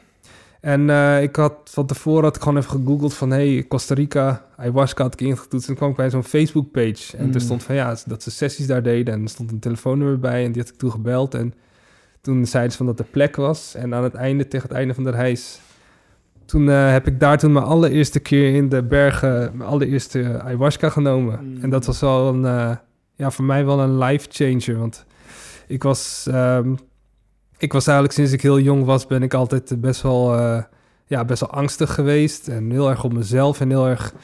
En 0.61 0.91
ik 1.23 1.37
had 1.37 1.55
van 1.65 1.87
tevoren 1.87 2.25
had 2.25 2.37
ik 2.37 2.43
gewoon 2.43 2.59
even 2.59 2.71
gegoogeld 2.71 3.15
van 3.15 3.31
hey, 3.31 3.65
Costa 3.69 3.95
Rica, 3.95 4.45
ayahuasca 4.57 5.03
had 5.03 5.13
ik 5.13 5.21
ingetoetst. 5.21 5.53
En 5.53 5.67
toen 5.67 5.77
kwam 5.77 5.91
ik 5.91 5.97
bij 5.97 6.11
zo'n 6.11 6.25
Facebook 6.25 6.71
page. 6.71 7.17
En 7.17 7.27
Mm. 7.27 7.35
er 7.35 7.41
stond 7.41 7.63
van 7.63 7.75
ja, 7.75 7.97
dat 8.07 8.23
ze 8.23 8.31
sessies 8.31 8.67
daar 8.67 8.83
deden. 8.83 9.15
En 9.15 9.23
er 9.23 9.29
stond 9.29 9.51
een 9.53 9.59
telefoonnummer 9.59 10.19
bij 10.19 10.45
en 10.45 10.53
die 10.53 10.63
had 10.63 10.71
ik 10.71 10.79
toen 10.79 10.91
gebeld. 10.91 11.35
En 11.35 11.55
toen 12.21 12.47
zeiden 12.47 12.71
ze 12.73 12.77
van 12.77 12.87
dat 12.87 12.99
er 12.99 13.05
plek 13.05 13.37
was. 13.37 13.75
En 13.75 13.95
aan 13.95 14.03
het 14.03 14.15
einde, 14.15 14.49
tegen 14.49 14.69
het 14.69 14.77
einde 14.77 14.95
van 14.95 15.05
de 15.05 15.11
reis, 15.11 15.61
toen 16.53 16.69
eh, 16.69 16.91
heb 16.91 17.07
ik 17.07 17.21
daar 17.21 17.39
toen 17.39 17.53
mijn 17.53 17.65
allereerste 17.65 18.21
keer 18.21 18.55
in 18.55 18.69
de 18.69 18.83
bergen, 18.83 19.57
mijn 19.57 19.71
allereerste 19.71 20.41
ayahuasca 20.43 20.89
genomen. 20.89 21.39
Mm. 21.45 21.63
En 21.63 21.71
dat 21.71 21.87
was 21.87 22.01
wel 22.01 22.29
een, 22.29 22.45
eh, 22.45 22.77
ja, 23.15 23.31
voor 23.31 23.45
mij 23.45 23.65
wel 23.65 23.81
een 23.81 23.99
life 23.99 24.27
changer. 24.31 24.79
Want 24.79 25.05
ik 25.67 25.83
was, 25.83 26.27
ehm, 26.31 26.75
ik 27.59 27.73
was 27.73 27.87
eigenlijk 27.87 28.17
sinds 28.17 28.33
ik 28.33 28.43
heel 28.43 28.61
jong 28.61 28.85
was, 28.85 29.07
ben 29.07 29.23
ik 29.23 29.35
altijd 29.35 29.81
best 29.81 30.03
wel, 30.03 30.39
eh, 30.39 30.63
ja, 31.07 31.25
best 31.25 31.41
wel 31.41 31.51
angstig 31.51 31.95
geweest. 31.95 32.49
En 32.49 32.71
heel 32.71 32.91
erg 32.91 33.05
op 33.05 33.13
mezelf 33.13 33.61
en 33.61 33.71
heel 33.71 33.89
erg, 33.89 34.15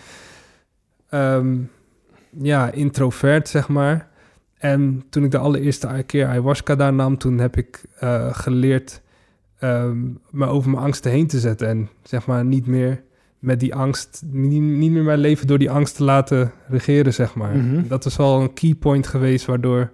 ehm, 1.09 1.57
ja, 2.31 2.71
introvert, 2.71 3.49
zeg 3.49 3.69
maar. 3.69 4.09
En 4.59 5.05
toen 5.11 5.25
ik 5.25 5.31
de 5.31 5.39
allereerste 5.39 6.03
keer 6.07 6.27
ayahuasca 6.27 6.75
daar 6.75 6.93
nam, 6.93 7.19
toen 7.19 7.39
heb 7.39 7.57
ik 7.57 7.83
geleerd 8.33 9.01
ehm, 9.59 9.99
me 10.31 10.47
over 10.47 10.71
mijn 10.71 10.83
angsten 10.83 11.11
heen 11.11 11.27
te 11.27 11.39
zetten. 11.41 11.69
En 11.69 11.89
zeg 12.03 12.27
maar 12.27 12.45
niet 12.45 12.67
meer 12.67 13.03
met 13.39 13.61
die 13.61 13.75
angst, 13.75 14.23
niet, 14.31 14.63
niet 14.63 14.91
meer 14.91 15.03
mijn 15.03 15.19
leven 15.19 15.47
door 15.47 15.59
die 15.59 15.71
angst 15.71 15.97
te 15.97 16.05
laten 16.05 16.53
regeren, 16.69 17.15
zeg 17.15 17.35
maar. 17.35 17.57
Mhm. 17.57 17.89
Dat 17.89 18.05
is 18.05 18.17
wel 18.17 18.41
een 18.41 18.53
key 18.53 18.75
point 18.75 19.07
geweest 19.07 19.47
waardoor 19.47 19.91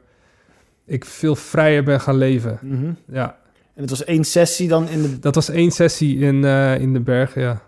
ik 0.86 1.04
veel 1.04 1.36
vrijer 1.36 1.84
ben 1.84 2.00
gaan 2.00 2.16
leven. 2.16 2.58
Mhm. 2.62 2.92
Ja, 3.06 3.38
En 3.74 3.80
het 3.80 3.90
was 3.90 4.04
één 4.04 4.24
sessie 4.24 4.68
dan 4.68 4.88
in 4.88 5.02
de... 5.02 5.18
dat 5.18 5.34
was 5.34 5.48
één 5.48 5.70
sessie 5.70 6.18
in, 6.18 6.44
eh, 6.44 6.80
in 6.80 6.92
de 6.92 7.00
bergen, 7.00 7.42
ja. 7.42 7.62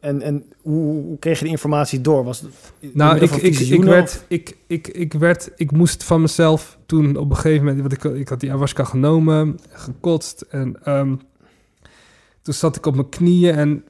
En, 0.00 0.22
en 0.22 0.44
hoe, 0.62 1.02
hoe 1.02 1.18
kreeg 1.18 1.38
je 1.38 1.44
de 1.44 1.50
informatie 1.50 2.00
door? 2.00 2.24
Was 2.24 2.40
het 2.40 2.94
Nou, 2.94 3.18
ik, 3.18 3.30
ik, 3.30 3.58
ik, 3.58 3.84
werd, 3.84 4.04
of- 4.08 4.24
ik, 4.28 4.56
ik, 4.66 4.88
ik 4.88 5.12
werd, 5.12 5.50
ik 5.56 5.70
moest 5.72 6.04
van 6.04 6.20
mezelf 6.20 6.78
toen 6.86 7.16
op 7.16 7.30
een 7.30 7.36
gegeven 7.36 7.64
moment, 7.64 7.80
want 7.80 7.92
ik, 7.92 8.04
ik 8.20 8.28
had 8.28 8.40
die 8.40 8.48
ayahuasca 8.50 8.84
genomen, 8.84 9.58
gekotst 9.70 10.40
en 10.40 10.76
ehm, 10.84 11.14
toen 12.42 12.54
zat 12.54 12.76
ik 12.76 12.86
op 12.86 12.94
mijn 12.94 13.08
knieën 13.08 13.54
en 13.54 13.84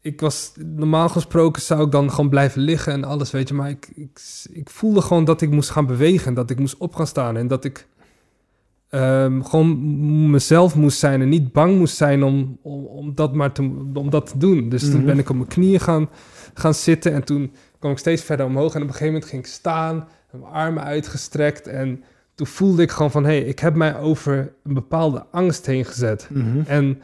ik 0.00 0.20
was, 0.20 0.52
normaal 0.58 1.08
gesproken 1.08 1.62
zou 1.62 1.84
ik 1.84 1.90
dan 1.92 2.10
gewoon 2.10 2.28
blijven 2.30 2.60
liggen 2.60 2.92
en 2.92 3.04
alles, 3.04 3.30
weet 3.30 3.48
je, 3.48 3.54
maar 3.54 3.70
ik, 3.70 3.88
ik, 3.94 4.20
ik 4.52 4.70
voelde 4.70 5.00
gewoon 5.00 5.24
dat 5.24 5.40
ik 5.40 5.50
moest 5.50 5.70
gaan 5.70 5.86
bewegen, 5.86 6.34
dat 6.34 6.50
ik 6.50 6.58
moest 6.58 6.76
op 6.76 6.94
gaan 6.94 7.06
staan 7.06 7.36
en 7.36 7.48
dat 7.48 7.64
ik 7.64 7.86
ehm, 8.88 9.42
gewoon 9.42 10.30
mezelf 10.30 10.74
moest 10.76 10.98
zijn 10.98 11.20
en 11.20 11.28
niet 11.28 11.52
bang 11.52 11.78
moest 11.78 11.96
zijn 11.96 12.22
om, 12.22 12.58
om, 12.62 12.84
om, 12.84 13.14
dat, 13.14 13.34
maar 13.34 13.52
te, 13.52 13.62
om 13.94 14.10
dat 14.10 14.26
te 14.26 14.38
doen. 14.38 14.68
Dus 14.68 14.82
toen 14.90 14.96
Mhm. 14.96 15.06
ben 15.06 15.18
ik 15.18 15.28
op 15.30 15.36
mijn 15.36 15.48
knieën 15.48 15.80
gaan, 15.80 16.08
gaan 16.54 16.74
zitten 16.74 17.12
en 17.12 17.24
toen 17.24 17.52
kwam 17.78 17.92
ik 17.92 17.98
steeds 17.98 18.22
verder 18.22 18.46
omhoog 18.46 18.74
en 18.74 18.80
op 18.82 18.86
een 18.88 18.92
gegeven 18.92 19.12
moment 19.12 19.30
ging 19.30 19.42
ik 19.42 19.48
staan, 19.48 20.08
mijn 20.30 20.52
armen 20.52 20.82
uitgestrekt 20.82 21.66
en 21.66 22.02
toen 22.34 22.46
voelde 22.46 22.82
ik 22.82 22.90
gewoon 22.90 23.10
van, 23.10 23.24
hé, 23.24 23.38
hey, 23.38 23.48
ik 23.48 23.58
heb 23.58 23.74
mij 23.74 23.98
over 23.98 24.52
een 24.64 24.74
bepaalde 24.74 25.24
angst 25.30 25.66
heen 25.66 25.84
gezet. 25.84 26.28
Mhm. 26.30 26.60
En 26.66 27.00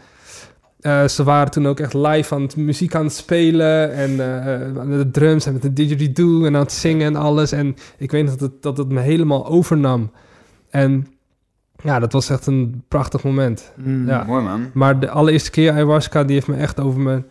eh, 0.81 1.09
ze 1.09 1.25
waren 1.25 1.51
toen 1.51 1.67
ook 1.67 1.81
echt 1.81 1.95
live 1.95 2.35
aan 2.35 2.43
het 2.43 2.57
muziek 2.57 2.95
aan 2.95 3.05
het 3.05 3.13
spelen 3.13 3.93
en 3.93 4.21
eh, 4.21 4.81
aan 4.81 4.91
de 4.91 5.11
drums 5.11 5.47
en 5.47 5.53
met 5.53 5.63
de 5.63 5.73
didgeridoo 5.73 6.45
en 6.45 6.55
aan 6.55 6.63
het 6.63 6.73
zingen 6.73 7.07
en 7.07 7.17
alles. 7.17 7.53
En 7.53 7.77
ik 7.97 8.11
weet 8.11 8.27
dat 8.27 8.41
het, 8.41 8.63
dat 8.63 8.77
het 8.77 8.89
me 8.89 9.01
helemaal 9.01 9.47
overnam. 9.47 10.11
En 10.71 11.07
ja, 11.83 11.99
dat 11.99 12.13
was 12.13 12.31
echt 12.31 12.47
een 12.47 12.83
prachtig 12.89 13.23
moment. 13.23 13.73
Mm. 13.77 14.07
Ja. 14.07 14.25
Mooi 14.25 14.43
man. 14.43 14.71
Maar 14.75 15.01
de 15.01 15.11
allereerste 15.11 15.51
keer 15.51 15.73
ayahuasca, 15.73 16.25
die 16.25 16.35
heeft 16.35 16.49
me 16.49 16.57
echt 16.57 16.81
over 16.81 17.01
mijn, 17.01 17.25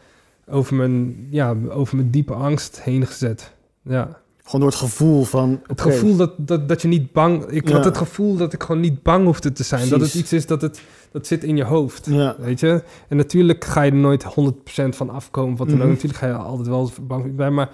over 0.48 0.76
mijn, 0.76 1.28
ja, 1.30 1.56
over 1.70 1.96
mijn 1.96 2.10
diepe 2.10 2.34
angst 2.34 2.82
heen 2.82 3.06
gezet. 3.06 3.54
Ja. 3.82 4.20
Gewoon 4.44 4.62
door 4.62 4.70
het 4.70 4.80
gevoel 4.80 5.24
van... 5.24 5.62
Het 5.68 5.82
gevoel 5.82 6.16
dat, 6.16 6.32
dat, 6.38 6.68
dat 6.68 6.82
je 6.82 6.88
niet 6.88 7.12
bang... 7.12 7.46
Ik 7.46 7.68
Ja. 7.68 7.76
had 7.76 7.86
het 7.86 7.98
gevoel 7.98 8.36
dat 8.36 8.54
ik 8.54 8.64
gewoon 8.64 8.82
niet 8.82 9.04
bang 9.04 9.26
hoefde 9.26 9.52
te 9.52 9.64
zijn. 9.64 9.90
Dat 9.90 10.02
het 10.02 10.14
iets 10.14 10.34
is 10.34 10.46
dat 10.46 10.62
het... 10.62 10.82
Dat 11.12 11.28
zit 11.28 11.44
in 11.44 11.58
je 11.58 11.64
hoofd. 11.64 12.06
Ja. 12.06 12.36
Weet 12.40 12.60
je? 12.60 12.84
En 13.08 13.18
natuurlijk 13.18 13.66
ga 13.66 13.82
je 13.82 13.92
er 13.92 13.98
nooit 13.98 14.24
100% 14.24 14.96
van 14.96 15.10
afkomen. 15.10 15.58
Wat 15.58 15.68
dan 15.68 15.76
Mhm. 15.78 15.86
ook. 15.86 15.92
Natuurlijk 15.94 16.20
ga 16.20 16.28
je 16.28 16.34
altijd 16.34 16.68
wel 16.68 16.92
bang 17.02 17.34
zijn. 17.38 17.54
Maar 17.54 17.70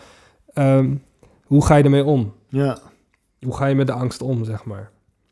ehm, 0.54 0.96
hoe 1.44 1.66
ga 1.66 1.76
je 1.76 1.84
ermee 1.84 2.04
om? 2.04 2.34
ja. 2.50 2.78
Hoe 3.42 3.56
ga 3.56 3.66
je 3.66 3.76
met 3.76 3.88
de 3.88 3.94
angst 3.94 4.22
om, 4.22 4.44
zeg 4.46 4.64
maar? 4.66 4.90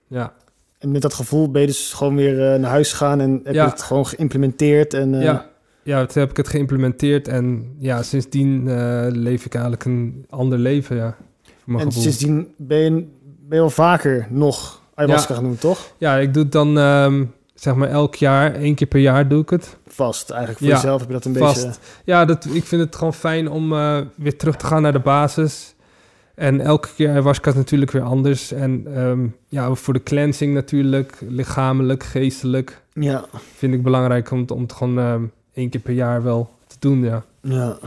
Ja, 0.07 0.33
En 0.79 0.91
met 0.91 1.01
dat 1.01 1.13
gevoel 1.13 1.51
ben 1.51 1.61
je 1.61 1.67
dus 1.67 1.93
gewoon 1.93 2.15
weer 2.15 2.53
eh, 2.53 2.59
naar 2.59 2.69
huis 2.69 2.91
gegaan 2.91 3.19
en 3.19 3.41
heb 3.43 3.53
Ja. 3.53 3.63
je 3.63 3.69
het 3.69 3.81
gewoon 3.81 4.05
geïmplementeerd. 4.05 4.93
En, 4.93 5.13
eh, 5.15 5.23
ja. 5.23 5.49
ja, 5.83 6.05
toen 6.05 6.21
heb 6.21 6.31
ik 6.31 6.37
het 6.37 6.47
geïmplementeerd. 6.47 7.27
En 7.27 7.75
ja, 7.79 8.03
sindsdien 8.03 8.67
eh, 8.67 9.05
leef 9.09 9.45
ik 9.45 9.53
eigenlijk 9.53 9.85
een 9.85 10.25
ander 10.29 10.57
leven, 10.57 10.95
ja. 10.95 11.15
voor 11.43 11.53
mijn 11.65 11.79
en 11.79 11.85
gevoel. 11.85 12.03
sindsdien 12.03 12.53
ben 12.57 12.77
je, 12.79 12.89
ben 12.91 13.07
je 13.49 13.55
wel 13.59 13.69
vaker 13.69 14.27
nog 14.29 14.81
ayahuasca 14.93 15.33
Ja. 15.33 15.39
doen, 15.39 15.57
toch? 15.57 15.93
Ja, 15.97 16.17
ik 16.17 16.33
doe 16.33 16.43
het 16.43 16.51
dan 16.51 16.77
ehm, 16.77 17.25
zeg 17.63 17.75
maar 17.75 17.89
elk 17.89 18.15
jaar. 18.15 18.53
één 18.55 18.75
keer 18.75 18.87
per 18.87 18.99
jaar 18.99 19.27
doe 19.27 19.41
ik 19.41 19.49
het. 19.49 19.77
Vast, 19.87 20.29
eigenlijk 20.29 20.59
voor 20.59 20.69
Ja, 20.69 20.75
jezelf 20.75 20.99
heb 20.99 21.07
je 21.07 21.13
dat 21.13 21.25
een 21.25 21.35
vast. 21.35 21.65
beetje... 21.65 21.79
Ja, 22.05 22.25
dat, 22.25 22.45
ik 22.45 22.63
vind 22.63 22.81
het 22.81 22.95
gewoon 22.95 23.13
fijn 23.13 23.49
om 23.49 23.73
eh, 23.73 23.99
weer 24.15 24.37
terug 24.37 24.55
te 24.55 24.65
gaan 24.65 24.81
naar 24.81 24.91
de 24.91 24.99
basis. 24.99 25.75
En 26.35 26.61
elke 26.61 26.87
keer 26.95 27.09
ayahuasca 27.09 27.49
is 27.49 27.55
natuurlijk 27.55 27.91
weer 27.91 28.01
anders. 28.01 28.51
En 28.51 28.83
ehm, 28.95 29.27
ja, 29.47 29.73
voor 29.73 29.93
de 29.93 30.03
cleansing 30.03 30.53
natuurlijk, 30.53 31.17
lichamelijk, 31.27 32.03
geestelijk, 32.03 32.81
Ja, 32.93 33.25
vind 33.55 33.73
ik 33.73 33.83
belangrijk 33.83 34.31
om, 34.31 34.39
het- 34.39 34.51
om 34.51 34.61
het 34.61 34.73
gewoon 34.73 34.99
ehm, 34.99 35.23
één 35.53 35.69
keer 35.69 35.81
per 35.81 35.93
jaar 35.93 36.23
wel 36.23 36.49
te 36.67 36.75
doen, 36.79 37.03
ja. 37.03 37.23
ja. 37.41 37.77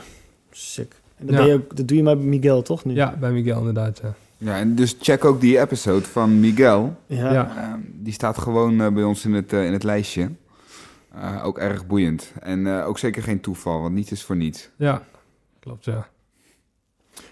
Sick. 0.51 0.95
En 1.17 1.27
dat, 1.27 1.35
Ja. 1.35 1.41
ben 1.41 1.51
je 1.51 1.55
ook, 1.55 1.77
dat 1.77 1.89
doe 1.89 1.97
je 1.97 2.03
maar 2.03 2.17
bij 2.17 2.27
Miguel, 2.27 2.63
toch? 2.63 2.85
Nu? 2.85 2.95
Ja, 2.95 3.15
bij 3.21 3.31
Miguel 3.31 3.59
inderdaad, 3.59 4.01
ja. 4.03 4.15
Ja, 4.39 4.57
en 4.59 4.75
dus 4.75 4.97
check 5.01 5.25
ook 5.25 5.41
die 5.41 5.61
episode 5.61 6.05
van 6.05 6.41
Miguel. 6.41 6.97
Ja. 7.07 7.33
Ja. 7.33 7.57
Ehm, 7.57 7.81
die 7.93 8.13
staat 8.13 8.39
gewoon 8.39 8.81
eh, 8.81 8.89
bij 8.93 9.03
ons 9.03 9.25
in 9.25 9.33
het, 9.33 9.53
eh, 9.53 9.65
in 9.67 9.73
het 9.73 9.83
lijstje. 9.83 10.31
Eh, 11.15 11.45
ook 11.45 11.59
erg 11.59 11.87
boeiend. 11.87 12.33
En 12.41 12.67
eh, 12.67 12.87
ook 12.89 12.99
zeker 12.99 13.23
geen 13.23 13.41
toeval, 13.41 13.81
want 13.81 13.95
niets 13.95 14.11
is 14.11 14.23
voor 14.23 14.37
niets. 14.37 14.71
Ja, 14.77 15.03
klopt, 15.61 15.85
ja. 15.85 16.09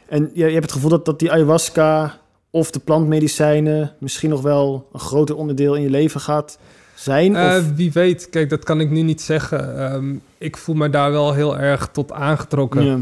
En 0.08 0.30
je, 0.34 0.46
je 0.46 0.52
hebt 0.52 0.62
het 0.64 0.72
gevoel 0.72 0.90
dat, 0.90 1.04
dat 1.04 1.18
die 1.18 1.32
ayahuasca 1.32 2.18
of 2.50 2.70
de 2.70 2.78
plantmedicijnen 2.78 3.92
misschien 4.00 4.30
nog 4.30 4.42
wel 4.42 4.88
een 4.92 5.00
groter 5.00 5.36
onderdeel 5.36 5.74
in 5.74 5.82
je 5.82 5.90
leven 5.90 6.20
gaat 6.20 6.58
zijn? 6.94 7.36
Of, 7.36 7.74
wie 7.74 7.92
weet, 7.92 8.30
kijk, 8.30 8.50
dat 8.50 8.64
kan 8.64 8.80
ik 8.80 8.90
nu 8.90 9.02
niet 9.02 9.20
zeggen. 9.20 9.78
Ehm, 9.78 10.14
ik 10.38 10.56
voel 10.56 10.74
me 10.74 10.90
daar 10.90 11.10
wel 11.10 11.32
heel 11.32 11.58
erg 11.58 11.88
tot 11.92 12.12
aangetrokken. 12.12 12.84
ja. 12.84 12.98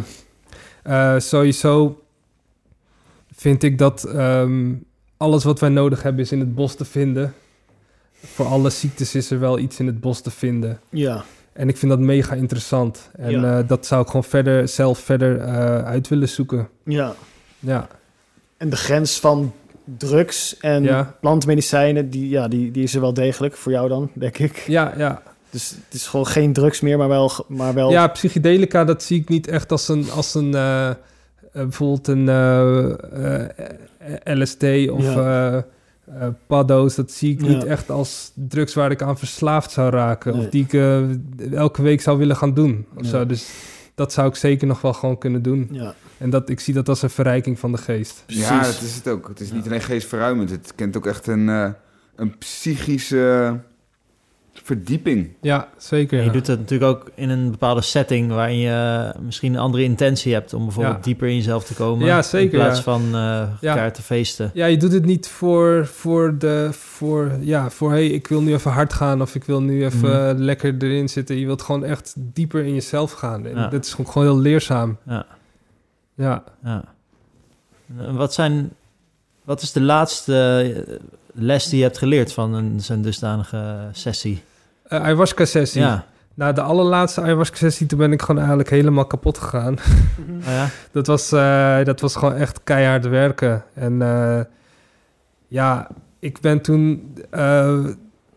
Eh, 0.83 1.21
sowieso 1.21 2.02
vind 3.37 3.63
ik 3.63 3.79
dat 3.79 4.05
ehm, 4.05 4.73
alles 5.17 5.45
wat 5.45 5.61
wij 5.61 5.69
nodig 5.69 6.03
hebben 6.03 6.23
is 6.25 6.33
in 6.33 6.41
het 6.41 6.55
bos 6.55 6.75
te 6.75 6.85
vinden. 6.85 7.35
Voor 8.25 8.47
alle 8.47 8.71
ziektes 8.71 9.15
is 9.15 9.31
er 9.31 9.41
wel 9.41 9.59
iets 9.59 9.79
in 9.79 9.87
het 9.87 10.01
bos 10.01 10.21
te 10.21 10.31
vinden. 10.31 10.81
ja. 10.91 11.25
En 11.53 11.69
ik 11.69 11.77
vind 11.77 11.91
dat 11.91 12.01
mega 12.01 12.35
interessant. 12.35 13.11
En 13.17 13.31
Ja. 13.31 13.59
eh, 13.59 13.69
dat 13.69 13.87
zou 13.87 14.01
ik 14.03 14.07
gewoon 14.07 14.25
verder, 14.25 14.69
zelf 14.69 14.99
verder 14.99 15.39
eh, 15.41 15.85
uit 15.85 16.09
willen 16.09 16.29
zoeken. 16.29 16.69
Ja. 16.85 17.15
Ja, 17.59 17.89
En 18.57 18.71
de 18.71 18.77
grens 18.77 19.21
van 19.21 19.53
drugs 19.99 20.57
en 20.61 20.83
Ja. 20.83 21.17
plantmedicijnen, 21.21 22.11
die, 22.11 22.29
ja, 22.29 22.49
die, 22.49 22.71
die 22.71 22.83
is 22.83 22.95
er 22.95 23.01
wel 23.01 23.15
degelijk 23.15 23.57
voor 23.57 23.73
jou 23.73 23.89
dan, 23.89 24.11
denk 24.15 24.39
ik. 24.39 24.57
ja, 24.57 24.93
ja. 24.97 25.23
Dus 25.51 25.71
het 25.71 25.95
is 25.95 26.07
gewoon 26.07 26.27
geen 26.27 26.53
drugs 26.53 26.81
meer, 26.81 26.99
maar 26.99 27.09
wel... 27.09 27.31
Maar 27.49 27.75
wel 27.75 27.91
Ja, 27.91 28.07
psychedelica, 28.07 28.85
dat 28.85 29.03
zie 29.03 29.21
ik 29.21 29.29
niet 29.29 29.47
echt 29.47 29.71
als 29.73 29.89
een, 29.89 30.11
als 30.11 30.35
een 30.35 30.55
eh, 30.55 30.91
bijvoorbeeld 31.53 32.09
een 32.09 32.29
eh, 32.29 33.43
eh, 33.43 34.39
LSD 34.39 34.63
of 34.91 35.03
Ja. 35.05 35.15
eh, 35.51 35.57
eh, 35.57 36.29
paddo's. 36.47 36.95
Dat 36.95 37.11
zie 37.11 37.33
ik 37.33 37.41
Ja. 37.41 37.47
niet 37.49 37.65
echt 37.65 37.91
als 37.91 38.33
drugs 38.35 38.75
waar 38.75 38.91
ik 38.91 39.03
aan 39.03 39.19
verslaafd 39.19 39.71
zou 39.71 39.91
raken. 39.91 40.33
Nee. 40.37 40.45
Of 40.45 40.51
die 40.51 40.65
ik 40.65 40.73
eh, 40.73 41.01
elke 41.53 41.83
week 41.83 42.01
zou 42.01 42.19
willen 42.19 42.37
gaan 42.37 42.55
doen. 42.55 42.87
Of 42.97 43.03
Ja. 43.05 43.09
zo. 43.09 43.27
Dus 43.27 43.51
dat 43.95 44.13
zou 44.13 44.29
ik 44.29 44.35
zeker 44.35 44.67
nog 44.67 44.81
wel 44.81 44.93
gewoon 44.93 45.19
kunnen 45.19 45.43
doen. 45.43 45.69
ja, 45.73 45.95
En 46.19 46.31
dat, 46.31 46.49
ik 46.49 46.61
zie 46.61 46.75
dat 46.75 46.89
als 46.89 47.03
een 47.03 47.11
verrijking 47.11 47.59
van 47.59 47.73
de 47.73 47.79
geest. 47.79 48.23
precies. 48.27 48.49
Ja, 48.49 48.63
dat 48.63 48.81
is 48.83 48.95
het 48.95 49.09
ook. 49.09 49.29
Het 49.29 49.41
is 49.41 49.53
niet 49.53 49.67
alleen 49.67 49.81
geestverruimend. 49.81 50.51
Het 50.51 50.73
kent 50.75 50.97
ook 50.97 51.07
echt 51.07 51.27
een, 51.27 51.49
eh, 51.49 51.71
een 52.17 52.39
psychische 52.39 53.57
verdieping. 54.53 55.29
Ja, 55.41 55.69
zeker. 55.77 56.19
Ja. 56.19 56.25
je 56.25 56.31
doet 56.31 56.47
het 56.47 56.59
natuurlijk 56.59 56.91
ook 56.91 57.11
in 57.15 57.31
een 57.31 57.51
bepaalde 57.51 57.81
setting 57.81 58.31
waarin 58.31 58.59
je 58.59 59.13
misschien 59.21 59.55
een 59.55 59.61
andere 59.61 59.83
intentie 59.83 60.33
hebt 60.33 60.55
om 60.55 60.65
bijvoorbeeld 60.65 60.97
Ja. 60.97 61.03
dieper 61.03 61.29
in 61.29 61.35
jezelf 61.35 61.65
te 61.65 61.75
komen. 61.75 62.07
Ja, 62.07 62.23
zeker, 62.23 62.59
In 62.59 62.65
plaats 62.65 62.77
ja. 62.79 62.83
van 62.85 63.03
eh 63.05 63.11
Ja. 63.13 63.49
elkaar 63.61 63.93
te 63.93 64.03
feesten. 64.03 64.51
Ja, 64.55 64.67
je 64.67 64.77
doet 64.77 64.93
het 64.93 65.05
niet 65.05 65.29
voor, 65.29 65.87
voor 65.87 66.39
de, 66.39 66.69
voor, 66.73 67.31
ja, 67.41 67.71
voor, 67.71 67.91
hey, 67.91 68.07
ik 68.07 68.27
wil 68.29 68.43
nu 68.43 68.53
even 68.53 68.71
hard 68.71 68.93
gaan 68.93 69.23
of 69.23 69.35
ik 69.35 69.45
wil 69.45 69.63
nu 69.63 69.85
even 69.85 70.09
Mhm. 70.35 70.43
lekker 70.43 70.75
erin 70.79 71.09
zitten. 71.09 71.39
Je 71.39 71.47
wilt 71.47 71.63
gewoon 71.63 71.85
echt 71.85 72.15
dieper 72.17 72.65
in 72.65 72.75
jezelf 72.75 73.13
gaan. 73.13 73.47
En 73.47 73.55
Ja. 73.57 73.69
dat 73.69 73.85
is 73.85 73.91
gewoon, 73.95 74.13
gewoon 74.13 74.29
heel 74.29 74.39
leerzaam. 74.39 74.97
Ja. 75.07 75.27
Ja. 76.15 76.45
Ja. 76.65 76.85
En 77.99 78.15
Wat, 78.17 78.35
zijn, 78.35 78.71
wat 79.45 79.63
is 79.63 79.73
de 79.73 79.81
laatste 79.81 80.63
eh, 80.89 80.99
les 81.33 81.69
die 81.69 81.79
je 81.79 81.85
hebt 81.85 81.99
geleerd 81.99 82.33
van 82.33 82.55
een, 82.55 82.81
zo'n 82.81 83.03
dusdanige 83.03 83.89
sessie? 83.93 84.43
Eh, 84.83 85.03
ayahuasca 85.03 85.45
sessie. 85.45 85.81
Ja. 85.81 86.07
Na 86.35 86.53
de 86.53 86.61
allerlaatste 86.61 87.21
ayahuasca 87.21 87.57
sessie, 87.57 87.87
toen 87.87 87.99
ben 87.99 88.13
ik 88.13 88.21
gewoon 88.21 88.39
eigenlijk 88.39 88.71
helemaal 88.71 89.07
kapot 89.07 89.39
gegaan. 89.39 89.79
Oh 90.41 90.47
ja? 90.47 90.69
dat, 90.93 91.07
was, 91.07 91.33
eh, 91.33 91.85
dat 91.85 92.01
was 92.01 92.17
gewoon 92.17 92.35
echt 92.35 92.61
keihard 92.65 93.07
werken. 93.09 93.65
En 93.75 94.03
eh, 94.03 94.41
ja, 95.49 95.89
ik 96.19 96.41
ben 96.41 96.61
toen, 96.61 97.15
eh, 97.31 97.85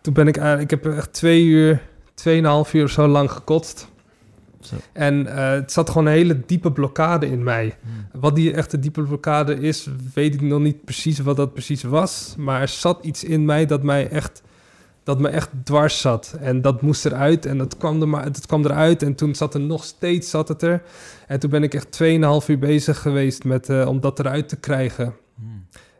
toen 0.01 0.13
ben 0.13 0.27
ik 0.27 0.37
eigenlijk, 0.37 0.71
ik 0.71 0.83
heb 0.83 0.93
echt 0.97 1.13
twee 1.13 1.43
uur, 1.43 1.81
tweeënhalf 2.13 2.73
uur 2.73 2.83
of 2.83 2.89
zo 2.89 3.07
lang 3.07 3.31
gekotst. 3.31 3.87
Zo. 4.65 4.75
En 4.93 5.27
eh, 5.27 5.49
het 5.49 5.71
zat 5.71 5.89
gewoon 5.89 6.05
een 6.05 6.13
hele 6.13 6.45
diepe 6.45 6.71
blokkade 6.71 7.27
in 7.27 7.43
mij. 7.43 7.77
Hm. 7.81 8.19
Wat 8.19 8.35
die 8.35 8.53
echte 8.53 8.79
diepe 8.79 9.01
blokkade 9.01 9.59
is, 9.59 9.89
weet 10.13 10.33
ik 10.33 10.41
nog 10.41 10.59
niet 10.59 10.85
precies 10.85 11.19
wat 11.19 11.37
dat 11.37 11.53
precies 11.53 11.83
was. 11.83 12.35
Maar 12.37 12.61
er 12.61 12.67
zat 12.67 13.05
iets 13.05 13.23
in 13.23 13.45
mij 13.45 13.65
dat 13.65 13.83
mij 13.83 14.09
echt, 14.09 14.41
dat 15.03 15.19
me 15.19 15.29
echt 15.29 15.49
dwars 15.63 16.01
zat. 16.01 16.35
En 16.39 16.61
dat 16.61 16.81
moest 16.81 17.05
eruit 17.05 17.45
en 17.45 17.57
dat 17.57 17.77
kwam, 17.77 18.01
er 18.01 18.07
maar, 18.07 18.23
dat 18.23 18.45
kwam 18.45 18.65
eruit. 18.65 19.03
En 19.03 19.15
toen 19.15 19.35
zat 19.35 19.53
er 19.53 19.59
nog 19.59 19.83
steeds 19.83 20.29
zat 20.29 20.47
het 20.47 20.61
er. 20.61 20.81
En 21.27 21.39
toen 21.39 21.49
ben 21.49 21.63
ik 21.63 21.73
echt 21.73 22.01
2,5 22.03 22.47
uur 22.47 22.59
bezig 22.59 23.01
geweest 23.01 23.43
met, 23.43 23.69
eh, 23.69 23.87
om 23.87 23.99
dat 23.99 24.19
eruit 24.19 24.49
te 24.49 24.55
krijgen. 24.55 25.15
Hm. 25.35 25.43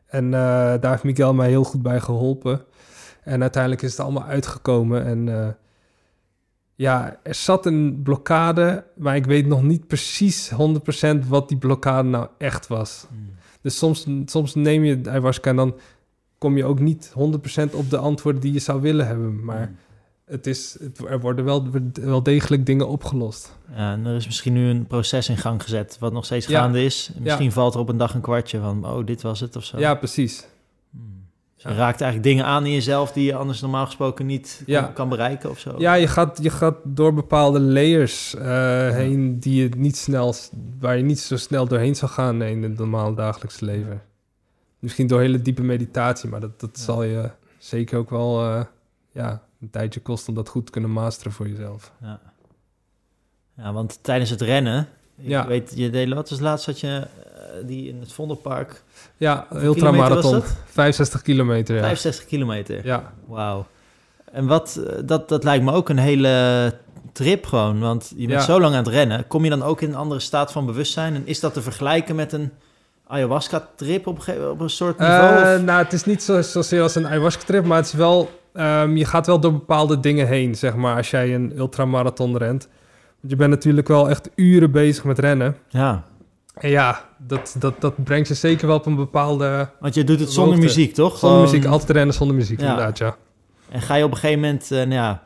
En 0.07 0.25
eh, 0.25 0.39
daar 0.79 0.91
heeft 0.91 1.03
Miguel 1.03 1.33
mij 1.33 1.49
heel 1.49 1.63
goed 1.63 1.81
bij 1.81 1.99
geholpen. 1.99 2.61
En 3.23 3.41
uiteindelijk 3.41 3.81
is 3.81 3.91
het 3.91 3.99
allemaal 3.99 4.25
uitgekomen. 4.25 5.05
En 5.05 5.55
ja, 6.75 7.19
er 7.23 7.35
zat 7.35 7.65
een 7.65 7.99
blokkade, 8.03 8.83
maar 8.95 9.15
ik 9.15 9.25
weet 9.25 9.45
nog 9.45 9.63
niet 9.63 9.87
precies 9.87 10.51
100% 10.51 10.55
wat 11.27 11.49
die 11.49 11.57
blokkade 11.57 12.07
nou 12.07 12.27
echt 12.37 12.67
was. 12.67 13.05
Hm. 13.09 13.15
Dus 13.61 13.77
soms, 13.77 14.07
soms 14.25 14.55
neem 14.55 14.83
je 14.83 15.01
ayahuasca 15.05 15.49
en 15.49 15.55
dan 15.55 15.75
kom 16.37 16.57
je 16.57 16.65
ook 16.65 16.79
niet 16.79 17.13
100% 17.69 17.73
op 17.73 17.89
de 17.89 17.97
antwoorden 17.97 18.41
die 18.41 18.53
je 18.53 18.59
zou 18.59 18.81
willen 18.81 19.07
hebben. 19.07 19.43
Maar 19.45 19.71
het 20.25 20.47
is, 20.47 20.77
het, 20.79 20.99
er 21.09 21.19
worden 21.19 21.45
wel, 21.45 21.67
wel 21.93 22.23
degelijk 22.23 22.65
dingen 22.65 22.87
opgelost. 22.87 23.57
Ja, 23.75 23.91
en 23.91 24.05
er 24.05 24.15
is 24.15 24.25
misschien 24.25 24.53
nu 24.53 24.69
een 24.69 24.87
proces 24.87 25.29
in 25.29 25.37
gang 25.37 25.63
gezet 25.63 25.97
wat 25.99 26.13
nog 26.13 26.25
steeds 26.25 26.47
Ja. 26.47 26.59
gaande 26.61 26.83
is. 26.83 27.11
Misschien 27.19 27.51
valt 27.51 27.73
er 27.73 27.79
op 27.79 27.89
een 27.89 27.97
dag 27.97 28.13
een 28.13 28.21
kwartje 28.21 28.59
van, 28.59 28.85
oh, 28.87 29.05
dit 29.05 29.21
was 29.21 29.39
het 29.39 29.55
of 29.55 29.63
zo. 29.63 29.79
Ja, 29.79 29.95
precies. 29.95 30.47
Je 31.67 31.73
raakt 31.73 32.01
eigenlijk 32.01 32.23
dingen 32.23 32.45
aan 32.45 32.65
in 32.65 32.71
jezelf 32.71 33.11
die 33.11 33.25
je 33.25 33.35
anders 33.35 33.61
normaal 33.61 33.85
gesproken 33.85 34.25
niet 34.25 34.63
Ja. 34.65 34.81
kan, 34.81 34.93
kan 34.93 35.09
bereiken 35.09 35.49
of 35.49 35.59
zo. 35.59 35.75
Ja, 35.77 35.93
je 35.93 36.07
gaat, 36.07 36.39
je 36.41 36.49
gaat 36.49 36.75
door 36.83 37.13
bepaalde 37.13 37.59
layers 37.59 38.35
eh, 38.35 38.89
heen 38.89 39.39
die 39.39 39.63
je 39.63 39.69
niet 39.77 39.97
snel, 39.97 40.35
waar 40.79 40.97
je 40.97 41.03
niet 41.03 41.19
zo 41.19 41.37
snel 41.37 41.67
doorheen 41.67 41.95
zou 41.95 42.11
gaan 42.11 42.41
in 42.41 42.63
het 42.63 42.77
normale 42.77 43.15
dagelijkse 43.15 43.65
leven. 43.65 44.01
Misschien 44.79 45.07
door 45.07 45.19
hele 45.19 45.41
diepe 45.41 45.61
meditatie, 45.63 46.29
maar 46.29 46.39
dat, 46.39 46.59
dat 46.59 46.79
zal 46.79 47.03
je 47.03 47.29
zeker 47.57 47.97
ook 47.97 48.09
wel 48.09 48.41
eh, 48.41 48.61
ja, 49.11 49.41
een 49.61 49.69
tijdje 49.69 49.99
kosten 49.99 50.29
om 50.29 50.35
dat 50.35 50.49
goed 50.49 50.65
te 50.65 50.71
kunnen 50.71 50.91
masteren 50.91 51.31
voor 51.31 51.47
jezelf. 51.47 51.91
Ja. 52.01 52.19
ja, 53.57 53.73
want 53.73 53.99
tijdens 54.01 54.29
het 54.29 54.41
rennen, 54.41 54.87
ik 55.17 55.27
Ja. 55.27 55.47
weet 55.47 55.71
je 55.75 56.13
was 56.13 56.29
het 56.29 56.39
laatst 56.39 56.65
had 56.65 56.79
je 56.79 57.07
die 57.65 57.89
in 57.89 57.99
het 57.99 58.13
Vondelpark, 58.13 58.83
Ja, 59.17 59.47
ultramarathon. 59.53 60.31
was 60.31 60.41
dat? 60.41 60.55
65 60.65 61.21
kilometer, 61.21 61.75
ja. 61.75 61.81
65 61.81 62.25
kilometer. 62.25 62.85
Ja, 62.85 63.13
Wauw. 63.27 63.65
En 64.31 64.47
wat, 64.47 64.79
eh, 64.87 64.93
dat, 65.05 65.29
dat 65.29 65.43
lijkt 65.43 65.63
me 65.63 65.71
ook 65.71 65.89
een 65.89 65.97
hele 65.97 66.73
trip 67.11 67.45
gewoon, 67.45 67.79
want 67.79 68.13
je 68.15 68.27
bent 68.27 68.39
Ja. 68.39 68.45
zo 68.45 68.59
lang 68.59 68.73
aan 68.75 68.83
het 68.83 68.93
rennen. 68.93 69.27
Kom 69.27 69.43
je 69.43 69.49
dan 69.49 69.63
ook 69.63 69.81
in 69.81 69.89
een 69.89 69.95
andere 69.95 70.19
staat 70.19 70.51
van 70.51 70.65
bewustzijn? 70.65 71.15
En 71.15 71.21
is 71.25 71.39
dat 71.39 71.53
te 71.53 71.61
vergelijken 71.61 72.15
met 72.15 72.33
een 72.33 72.51
ayahuasca-trip 73.07 74.07
op, 74.07 74.19
op 74.51 74.59
een 74.59 74.69
soort 74.69 74.99
niveau? 74.99 75.35
Eh, 75.43 75.55
of? 75.55 75.61
nou, 75.61 75.83
het 75.83 75.93
is 75.93 76.05
niet 76.05 76.23
zo, 76.23 76.41
zozeer 76.41 76.81
als 76.81 76.95
een 76.95 77.07
ayahuasca-trip, 77.07 77.65
maar 77.65 77.77
het 77.77 77.85
is 77.85 77.93
wel... 77.93 78.29
ehm, 78.53 78.95
je 78.95 79.05
gaat 79.05 79.25
wel 79.25 79.39
door 79.39 79.51
bepaalde 79.53 79.99
dingen 79.99 80.27
heen, 80.27 80.55
zeg 80.55 80.75
maar, 80.75 80.95
als 80.97 81.09
jij 81.09 81.33
een 81.35 81.53
ultramarathon 81.57 82.37
rent. 82.37 82.67
Want 83.19 83.31
je 83.31 83.35
bent 83.35 83.49
natuurlijk 83.49 83.87
wel 83.87 84.09
echt 84.09 84.29
uren 84.35 84.71
bezig 84.71 85.03
met 85.03 85.19
rennen. 85.19 85.57
Ja, 85.69 86.03
En 86.55 86.69
ja, 86.69 87.05
dat, 87.17 87.55
dat, 87.59 87.81
dat 87.81 88.03
brengt 88.03 88.27
je 88.27 88.33
zeker 88.33 88.67
wel 88.67 88.75
op 88.75 88.85
een 88.85 88.95
bepaalde... 88.95 89.69
want 89.79 89.93
je 89.93 90.03
doet 90.03 90.19
het 90.19 90.31
zonder 90.31 90.53
Hoogte. 90.53 90.67
muziek, 90.67 90.93
toch? 90.93 91.17
Zonder 91.17 91.37
Gewoon- 91.37 91.51
muziek, 91.53 91.65
altijd 91.71 91.89
rennen 91.89 92.15
zonder 92.15 92.35
muziek, 92.35 92.59
Ja. 92.59 92.69
inderdaad, 92.69 92.97
ja. 92.97 93.15
En 93.69 93.81
ga 93.81 93.95
je 93.95 94.03
op 94.03 94.11
een 94.11 94.17
gegeven 94.17 94.41
moment, 94.41 94.63
eh, 94.71 94.77
nou 94.77 94.89
ja, 94.93 95.23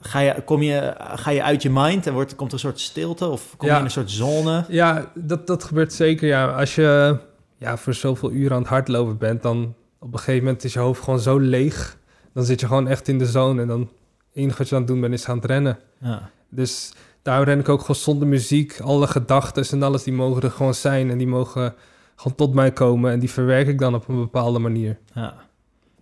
ga 0.00 0.18
je, 0.18 0.42
kom 0.44 0.62
je, 0.62 0.94
ga 0.98 1.30
je 1.30 1.42
uit 1.42 1.62
je 1.62 1.70
mind 1.70 2.06
en 2.06 2.12
wordt, 2.12 2.34
komt 2.34 2.48
er 2.48 2.54
een 2.54 2.60
soort 2.60 2.80
stilte 2.80 3.26
of 3.26 3.54
kom 3.56 3.68
Ja. 3.68 3.72
je 3.74 3.78
in 3.78 3.84
een 3.84 3.90
soort 3.90 4.10
zone? 4.10 4.64
Ja, 4.68 5.10
dat, 5.14 5.46
dat 5.46 5.64
gebeurt 5.64 5.92
zeker, 5.92 6.28
ja. 6.28 6.46
Als 6.46 6.74
je 6.74 7.16
ja, 7.58 7.76
voor 7.76 7.94
zoveel 7.94 8.30
uren 8.30 8.52
aan 8.52 8.58
het 8.62 8.68
hardlopen 8.70 9.18
bent, 9.18 9.42
dan 9.42 9.74
op 9.98 10.12
een 10.12 10.18
gegeven 10.18 10.44
moment 10.44 10.64
is 10.64 10.72
je 10.72 10.78
hoofd 10.78 11.02
gewoon 11.02 11.20
zo 11.20 11.38
leeg. 11.38 11.96
Dan 12.32 12.44
zit 12.44 12.60
je 12.60 12.66
gewoon 12.66 12.88
echt 12.88 13.08
in 13.08 13.18
de 13.18 13.26
zone 13.26 13.62
en 13.62 13.68
dan 13.68 13.80
het 13.80 13.88
enige 14.34 14.58
wat 14.58 14.68
je 14.68 14.74
aan 14.74 14.80
het 14.80 14.90
doen 14.90 15.00
bent 15.00 15.14
is 15.14 15.28
aan 15.28 15.36
het 15.36 15.44
rennen. 15.44 15.78
Ja, 16.00 16.30
Dus 16.48 16.92
daar 17.24 17.42
ren 17.42 17.58
ik 17.58 17.68
ook 17.68 17.80
gewoon 17.80 17.96
zonder 17.96 18.28
muziek. 18.28 18.80
Alle 18.80 19.06
gedachten 19.06 19.64
en 19.70 19.82
alles, 19.82 20.02
die 20.02 20.12
mogen 20.12 20.42
er 20.42 20.50
gewoon 20.50 20.74
zijn. 20.74 21.10
En 21.10 21.18
die 21.18 21.26
mogen 21.26 21.74
gewoon 22.16 22.34
tot 22.36 22.54
mij 22.54 22.72
komen. 22.72 23.12
En 23.12 23.18
die 23.18 23.30
verwerk 23.30 23.68
ik 23.68 23.78
dan 23.78 23.94
op 23.94 24.08
een 24.08 24.16
bepaalde 24.20 24.58
manier. 24.58 24.98
ja. 25.14 25.34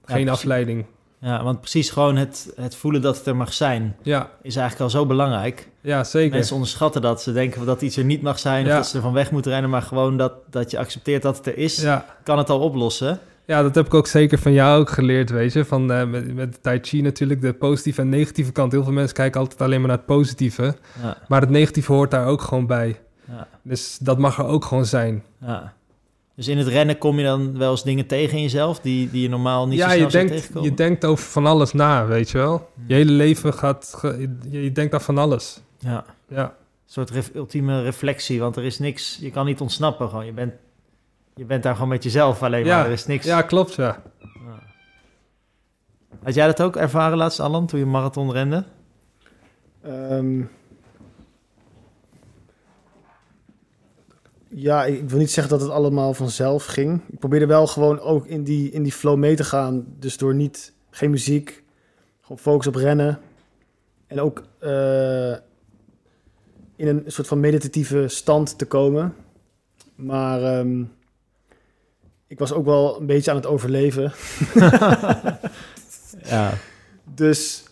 Geen 0.04 0.28
afleiding. 0.28 0.84
Ja, 1.18 1.42
want 1.44 1.60
precies 1.60 1.90
gewoon 1.90 2.16
het, 2.16 2.52
het 2.56 2.74
voelen 2.76 3.02
dat 3.02 3.16
het 3.16 3.26
er 3.26 3.36
mag 3.36 3.52
zijn 3.52 3.96
Ja, 4.02 4.30
is 4.42 4.56
eigenlijk 4.56 4.80
al 4.92 4.98
zo 5.00 5.06
belangrijk. 5.06 5.68
ja 5.80 6.04
zeker. 6.04 6.30
Mensen 6.32 6.54
onderschatten 6.54 7.02
dat. 7.02 7.22
Ze 7.22 7.32
denken 7.32 7.66
dat 7.66 7.82
iets 7.82 7.96
er 7.96 8.04
niet 8.04 8.22
mag 8.22 8.38
zijn 8.38 8.64
of 8.64 8.70
Ja. 8.70 8.76
dat 8.76 8.86
ze 8.86 8.96
er 8.96 9.02
van 9.02 9.12
weg 9.12 9.30
moeten 9.30 9.50
rennen. 9.52 9.70
Maar 9.70 9.82
gewoon 9.82 10.16
dat, 10.16 10.32
dat 10.50 10.70
je 10.70 10.78
accepteert 10.78 11.22
dat 11.22 11.36
het 11.36 11.46
er 11.46 11.58
is, 11.58 11.86
kan 12.22 12.38
het 12.38 12.50
al 12.50 12.60
oplossen. 12.60 13.18
Ja, 13.46 13.62
dat 13.62 13.74
heb 13.74 13.86
ik 13.86 13.94
ook 13.94 14.06
zeker 14.06 14.38
van 14.38 14.52
jou 14.52 14.80
ook 14.80 14.90
geleerd, 14.90 15.30
weet 15.30 15.52
je. 15.52 15.64
Van, 15.64 15.92
eh, 15.92 16.06
met, 16.06 16.34
met 16.34 16.62
Tai 16.62 16.78
Chi 16.82 17.00
natuurlijk, 17.02 17.40
de 17.40 17.52
positieve 17.52 18.00
en 18.00 18.08
negatieve 18.08 18.52
kant. 18.52 18.72
Heel 18.72 18.84
veel 18.84 18.92
mensen 18.92 19.14
kijken 19.16 19.40
altijd 19.40 19.60
alleen 19.60 19.78
maar 19.78 19.88
naar 19.88 19.96
het 19.96 20.06
positieve. 20.06 20.74
Ja, 21.02 21.16
Maar 21.28 21.40
het 21.40 21.50
negatieve 21.50 21.92
hoort 21.92 22.10
daar 22.10 22.26
ook 22.26 22.40
gewoon 22.42 22.66
bij. 22.66 23.00
ja, 23.28 23.48
Dus 23.62 23.98
dat 24.00 24.18
mag 24.18 24.38
er 24.38 24.46
ook 24.46 24.64
gewoon 24.64 24.86
zijn. 24.86 25.22
ja. 25.40 25.72
Dus 26.36 26.48
in 26.48 26.58
het 26.58 26.66
rennen 26.66 26.98
kom 26.98 27.18
je 27.18 27.24
dan 27.24 27.58
wel 27.58 27.70
eens 27.70 27.82
dingen 27.82 28.06
tegen 28.06 28.36
in 28.36 28.42
jezelf 28.42 28.80
die, 28.80 29.10
die 29.10 29.22
je 29.22 29.28
normaal 29.28 29.66
niet 29.68 29.78
ja, 29.78 29.84
zo 29.88 29.90
snel 29.94 30.04
je 30.04 30.10
zou 30.10 30.24
denkt, 30.24 30.40
tegenkomen? 30.40 30.70
je 30.70 30.76
denkt 30.76 31.04
over 31.04 31.24
van 31.24 31.46
alles 31.46 31.72
na, 31.72 32.06
weet 32.06 32.30
je 32.30 32.38
wel. 32.38 32.68
Hmm. 32.74 32.84
Je 32.86 32.94
hele 32.94 33.10
leven 33.12 33.54
gaat... 33.54 33.94
ge- 33.96 34.28
je, 34.50 34.62
je 34.62 34.72
denkt 34.72 34.94
aan 34.94 35.00
van 35.00 35.18
alles. 35.18 35.60
Ja. 35.78 36.04
Ja. 36.28 36.44
Een 36.44 36.50
soort 36.86 37.10
ref- 37.10 37.30
ultieme 37.34 37.82
reflectie, 37.82 38.40
want 38.40 38.56
er 38.56 38.64
is 38.64 38.78
niks, 38.78 39.18
je 39.20 39.30
kan 39.30 39.46
niet 39.46 39.60
ontsnappen 39.60 40.08
gewoon. 40.08 40.26
Je 40.26 40.32
bent, 40.32 40.52
je 41.34 41.44
bent 41.44 41.62
daar 41.62 41.74
gewoon 41.74 41.88
met 41.88 42.02
jezelf 42.02 42.42
alleen 42.42 42.64
Ja, 42.64 42.76
maar, 42.76 42.86
er 42.86 42.92
is 42.92 43.06
niks. 43.06 43.24
Ja, 43.24 43.42
klopt, 43.42 43.74
ja. 43.74 44.02
Ja. 44.18 44.62
Had 46.22 46.34
jij 46.34 46.46
dat 46.46 46.62
ook 46.62 46.76
ervaren 46.76 47.18
laatst, 47.18 47.40
Alan, 47.40 47.66
toen 47.66 47.78
je 47.78 47.86
marathon 47.86 48.32
rende? 48.32 48.64
Ehm, 49.82 50.42
ja, 54.48 54.84
ik 54.84 55.00
ik 55.00 55.10
wil 55.10 55.18
niet 55.18 55.30
zeggen 55.30 55.52
dat 55.52 55.60
het 55.60 55.70
allemaal 55.70 56.14
vanzelf 56.14 56.64
ging. 56.64 57.00
Ik 57.10 57.18
probeerde 57.18 57.46
wel 57.46 57.66
gewoon 57.66 58.00
ook 58.00 58.26
in 58.26 58.42
die, 58.42 58.70
in 58.70 58.82
die 58.82 58.92
flow 58.92 59.18
mee 59.18 59.36
te 59.36 59.44
gaan. 59.44 59.84
Dus 59.98 60.16
door 60.16 60.34
niet, 60.34 60.72
geen 60.90 61.10
muziek, 61.10 61.62
gewoon 62.20 62.38
focus 62.38 62.66
op 62.66 62.74
rennen. 62.74 63.18
En 64.06 64.20
ook 64.20 64.42
eh, 64.58 65.32
in 66.76 66.88
een 66.88 67.02
soort 67.06 67.28
van 67.28 67.40
meditatieve 67.40 68.08
stand 68.08 68.58
te 68.58 68.66
komen. 68.66 69.14
Maar 69.94 70.42
ehm, 70.42 70.84
ik 72.32 72.38
was 72.38 72.52
ook 72.52 72.64
wel 72.64 73.00
een 73.00 73.06
beetje 73.06 73.30
aan 73.30 73.36
het 73.36 73.46
overleven. 73.46 74.12
ja. 76.34 76.52
Dus, 77.14 77.64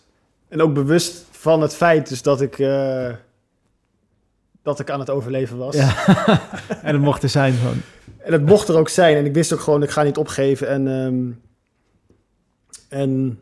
en 0.47 0.61
ook 0.61 0.73
bewust 0.73 1.25
van 1.31 1.61
het 1.61 1.75
feit 1.75 2.09
dus 2.09 2.21
dat 2.21 2.41
ik, 2.41 2.59
eh, 2.59 3.13
dat 4.61 4.79
ik 4.79 4.89
aan 4.89 4.99
het 4.99 5.09
overleven 5.09 5.57
was. 5.57 5.75
ja. 5.75 6.05
en 6.83 6.93
het 6.93 7.01
mocht 7.01 7.23
er 7.23 7.29
zijn 7.29 7.53
gewoon. 7.53 7.81
En 8.17 8.31
het 8.31 8.45
mocht 8.45 8.67
er 8.67 8.77
ook 8.77 8.89
zijn. 8.89 9.17
En 9.17 9.25
ik 9.25 9.33
wist 9.33 9.53
ook 9.53 9.59
gewoon, 9.59 9.83
ik 9.83 9.89
ga 9.89 10.03
niet 10.03 10.17
opgeven. 10.17 10.67
En, 10.67 10.87
ehm, 10.87 11.31
en 13.01 13.39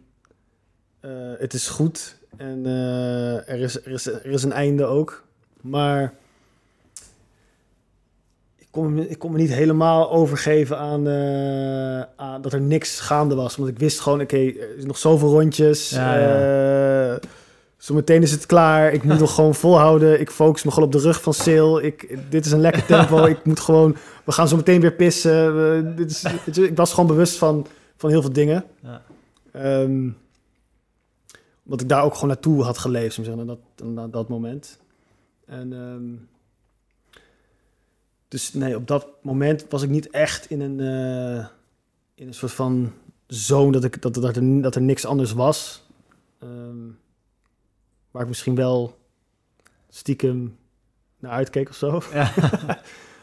eh, 1.00 1.12
het 1.40 1.54
is 1.54 1.68
goed. 1.68 2.18
En 2.38 2.66
eh, 2.66 3.50
er, 3.50 3.60
is, 3.60 3.86
er, 3.86 3.92
is, 3.92 4.06
er 4.06 4.26
is 4.26 4.44
een 4.44 4.54
einde 4.54 4.86
ook. 4.86 5.24
Maar 5.62 6.14
kon, 8.72 8.98
ik 8.98 9.20
kon 9.20 9.32
me 9.32 9.38
niet 9.38 9.54
helemaal 9.54 10.12
overgeven 10.12 10.78
aan, 10.78 11.08
eh, 11.08 12.02
aan 12.26 12.42
dat 12.42 12.54
er 12.54 12.62
niks 12.62 13.00
gaande 13.00 13.36
was. 13.36 13.56
Want 13.56 13.70
ik 13.70 13.80
wist 13.80 14.00
gewoon, 14.00 14.22
oké, 14.22 14.38
er 14.80 14.86
nog 14.86 14.98
zoveel 14.98 15.30
rondjes. 15.30 15.90
Ja, 15.90 16.18
ja. 16.18 17.14
Eh, 17.14 17.22
Zometeen 17.78 18.22
is 18.22 18.32
het 18.32 18.46
klaar. 18.46 18.94
Ik 18.94 19.04
moet 19.04 19.20
nog 19.26 19.36
gewoon 19.36 19.56
volhouden. 19.56 20.20
Ik 20.20 20.30
focus 20.32 20.64
me 20.64 20.72
gewoon 20.72 20.86
op 20.88 20.92
de 20.94 21.00
rug 21.00 21.22
van 21.22 21.34
Sil. 21.44 21.72
Ik, 21.84 22.18
dit 22.30 22.46
is 22.46 22.52
een 22.52 22.60
lekker 22.60 22.86
tempo. 22.86 23.26
ik 23.26 23.46
moet 23.46 23.60
gewoon... 23.60 23.96
We 24.26 24.32
gaan 24.32 24.48
zo 24.48 24.56
meteen 24.56 24.82
weer 24.82 24.94
pissen. 24.94 25.56
We- 25.56 25.94
dit 25.96 26.10
is, 26.46 26.58
ik 26.58 26.78
was 26.78 26.92
gewoon 26.94 27.08
bewust 27.10 27.38
van, 27.38 27.68
van 27.98 28.10
heel 28.10 28.22
veel 28.22 28.34
dingen. 28.34 28.64
Ja. 28.84 29.02
Ehm, 29.52 30.10
omdat 31.66 31.82
ik 31.82 31.90
daar 31.90 32.04
ook 32.04 32.14
gewoon 32.14 32.30
naartoe 32.30 32.64
had 32.64 32.78
geleefd, 32.78 33.14
zeggen, 33.16 33.38
naar 33.38 33.46
dat, 33.46 33.88
naar 33.88 34.10
dat 34.10 34.30
moment. 34.30 34.80
En, 35.46 35.74
ehm, 35.74 36.04
dus 38.30 38.54
nee, 38.54 38.76
op 38.76 38.88
dat 38.88 39.08
moment 39.22 39.66
was 39.70 39.82
ik 39.82 39.90
niet 39.90 40.10
echt 40.10 40.50
in 40.50 40.62
een, 40.62 40.80
eh, 40.80 41.46
in 42.16 42.28
een 42.28 42.34
soort 42.34 42.52
van 42.52 42.94
zone 43.28 43.72
dat, 43.72 43.84
ik, 43.84 44.02
dat, 44.02 44.14
dat, 44.14 44.36
er, 44.36 44.62
dat 44.62 44.76
er 44.76 44.82
niks 44.82 45.06
anders 45.06 45.34
was. 45.34 45.84
Ehm, 46.40 46.88
waar 48.12 48.22
ik 48.22 48.28
misschien 48.28 48.56
wel 48.56 48.98
stiekem 49.90 50.58
naar 51.20 51.32
uitkeek 51.32 51.70
of 51.70 51.76
zo. 51.76 52.02
Ja. 52.14 52.32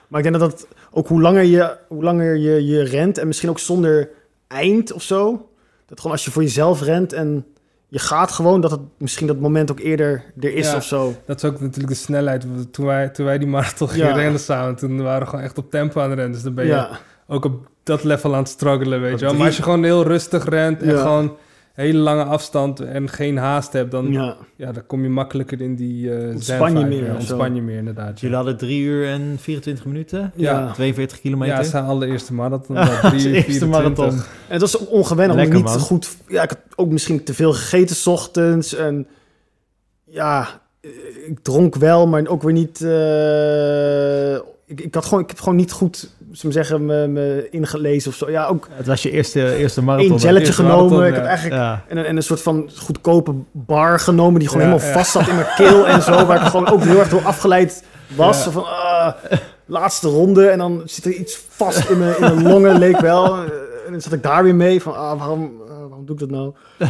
Maar 0.09 0.21
ik 0.25 0.31
denk 0.31 0.41
dat 0.41 0.51
dat 0.51 0.69
ook 0.91 1.09
hoe 1.09 1.21
langer 1.21 1.43
je, 1.43 1.79
hoe 1.89 2.03
langer 2.03 2.37
je, 2.37 2.65
je 2.65 2.83
rent 2.83 3.19
en 3.19 3.27
misschien 3.27 3.51
ook 3.51 3.59
zonder 3.59 4.11
eind 4.47 4.93
of 4.93 5.03
zo. 5.03 5.51
Dat 5.87 5.97
gewoon 6.01 6.13
als 6.13 6.25
je 6.25 6.31
voor 6.31 6.43
jezelf 6.43 6.83
rent 6.83 7.13
en 7.13 7.47
je 7.89 7.99
gaat 7.99 8.33
gewoon, 8.33 8.61
dat 8.61 8.71
het 8.71 8.81
misschien 8.99 9.27
dat 9.27 9.39
moment 9.39 9.71
ook 9.71 9.79
eerder 9.81 10.25
er 10.41 10.55
is 10.55 10.71
Ja. 10.71 10.77
of 10.77 10.85
zo. 10.85 11.15
Dat 11.27 11.37
is 11.37 11.45
ook 11.45 11.61
natuurlijk 11.61 11.89
de 11.89 11.95
snelheid. 11.95 12.47
Toen 12.71 12.87
wij, 12.87 13.09
toen 13.09 13.27
wij 13.27 13.39
die 13.39 13.49
marathon 13.49 13.89
gingen 13.89 14.07
Ja. 14.09 14.15
rennen 14.15 14.41
samen, 14.41 14.77
toen 14.77 15.03
waren 15.03 15.21
we 15.23 15.27
gewoon 15.29 15.45
echt 15.45 15.59
op 15.59 15.71
tempo 15.71 16.01
aan 16.01 16.09
het 16.11 16.15
rennen. 16.19 16.35
Dus 16.35 16.43
dan 16.43 16.55
ben 16.55 16.65
je 16.65 16.71
Ja, 16.71 16.91
ook 17.27 17.45
op 17.45 17.67
dat 17.83 18.05
level 18.05 18.33
aan 18.33 18.39
het 18.39 18.49
struggelen, 18.49 19.01
weet 19.01 19.19
je 19.21 19.25
wel. 19.27 19.35
Maar 19.35 19.47
als 19.47 19.57
je 19.57 19.63
gewoon 19.63 19.85
heel 19.85 20.03
rustig 20.03 20.45
rent 20.49 20.83
en 20.83 20.99
gewoon 20.99 21.37
hele 21.77 21.99
lange 21.99 22.25
afstand 22.25 22.81
en 22.81 23.09
geen 23.09 23.37
haast 23.37 23.73
hebt, 23.73 23.91
dan, 23.91 24.13
ja. 24.13 24.37
ja. 24.57 24.73
dan 24.73 24.87
kom 24.87 25.03
je 25.03 25.09
makkelijker 25.09 25.61
in 25.61 25.75
die 25.75 26.15
eh 26.15 26.29
Ontspan 26.35 26.73
je 26.73 26.79
zen-vibe. 26.79 26.89
meer 26.89 27.05
Ja, 27.05 27.15
of 27.17 27.23
zo. 27.23 27.33
ontspan 27.33 27.55
je 27.55 27.63
meer, 27.63 27.77
inderdaad. 27.79 28.21
Jullie 28.21 28.37
hadden 28.37 28.57
drie 28.57 28.83
uur 28.83 29.07
en 29.09 29.37
24 29.41 29.85
minuten, 29.85 30.33
ja. 30.37 30.73
42 30.73 31.17
Ja, 31.17 31.23
kilometer. 31.23 31.65
zijn 31.65 31.85
allereerste 31.85 32.35
marathon. 32.35 32.77
Ja, 32.77 32.85
dat 33.03 33.11
drie 33.11 33.29
uur 33.29 33.35
eerste 33.35 33.51
24. 33.51 33.69
marathon. 33.69 34.19
En 34.19 34.25
het 34.53 34.61
was 34.61 34.77
ongewennig, 34.87 35.37
Lekker, 35.37 35.55
niet 35.55 35.65
man. 35.65 35.79
goed... 35.79 36.17
Ja, 36.29 36.43
ik 36.43 36.49
had 36.49 36.59
ook 36.77 36.91
misschien 36.91 37.25
te 37.25 37.35
veel 37.35 37.53
gegeten 37.53 37.97
's 37.97 38.07
ochtends. 38.07 38.75
En 38.75 39.07
ja, 40.05 40.49
eh, 40.81 40.91
ik 41.27 41.39
dronk 41.43 41.75
wel, 41.75 42.07
maar 42.07 42.27
ook 42.27 42.43
weer 42.43 42.53
niet... 42.53 42.81
eh, 42.81 44.35
ik, 44.67 44.81
ik, 44.81 44.95
had 44.95 45.05
gewoon, 45.05 45.23
ik 45.23 45.29
heb 45.29 45.39
gewoon 45.41 45.57
niet 45.57 45.73
goed, 45.73 46.11
we 46.43 46.53
zeggen, 46.53 46.85
me, 46.87 47.07
me 47.09 47.49
ingelezen 47.51 48.11
of 48.11 48.17
zo. 48.17 48.31
Ja, 48.31 48.47
ook 48.47 48.69
Het 48.71 48.87
was 48.87 49.03
je 49.03 49.11
eerste, 49.11 49.57
eerste 49.57 49.83
marathon. 49.83 50.17
jelletje 50.17 50.47
eerste 50.47 50.53
genomen. 50.63 50.85
marathon, 50.85 51.07
ik 51.07 51.15
heb 51.15 51.25
eigenlijk 51.25 51.55
Ja. 51.57 51.83
En 51.89 51.97
een, 51.97 52.05
en 52.05 52.17
een 52.17 52.23
soort 52.23 52.43
van 52.43 52.71
goedkope 52.77 53.35
bar 53.53 54.01
genomen 54.01 54.39
die 54.41 54.49
gewoon 54.49 54.65
Ja, 54.67 54.71
helemaal 54.73 54.93
ja. 54.93 54.99
vast 54.99 55.11
zat 55.13 55.29
in 55.29 55.35
mijn 55.35 55.47
keel 55.57 55.87
en 55.87 56.03
zo. 56.03 56.27
Waar 56.27 56.37
ik 56.41 56.47
gewoon 56.51 56.69
ook 56.69 56.83
heel 56.83 56.99
erg 56.99 57.09
door 57.09 57.25
afgeleid 57.25 57.85
was. 58.17 58.43
Van, 58.43 58.65
ah, 58.65 59.13
laatste 59.67 60.09
ronde 60.09 60.47
en 60.49 60.59
dan 60.59 60.83
zit 60.85 61.05
er 61.05 61.13
iets 61.13 61.41
vast 61.49 61.89
in 61.89 61.99
mijn, 61.99 62.15
in 62.15 62.21
mijn 62.21 62.43
longen, 62.43 62.79
leek 62.79 63.01
wel. 63.01 63.37
En 63.87 63.93
dan 63.93 64.01
zat 64.01 64.13
ik 64.13 64.23
daar 64.23 64.43
weer 64.43 64.55
mee 64.55 64.83
van, 64.83 64.97
ah, 64.97 65.19
waarom, 65.19 65.53
eh, 65.69 65.69
waarom 65.89 66.07
doe 66.07 66.15
ik 66.15 66.21
dat 66.21 66.31
nou? 66.31 66.53
Dus 66.79 66.89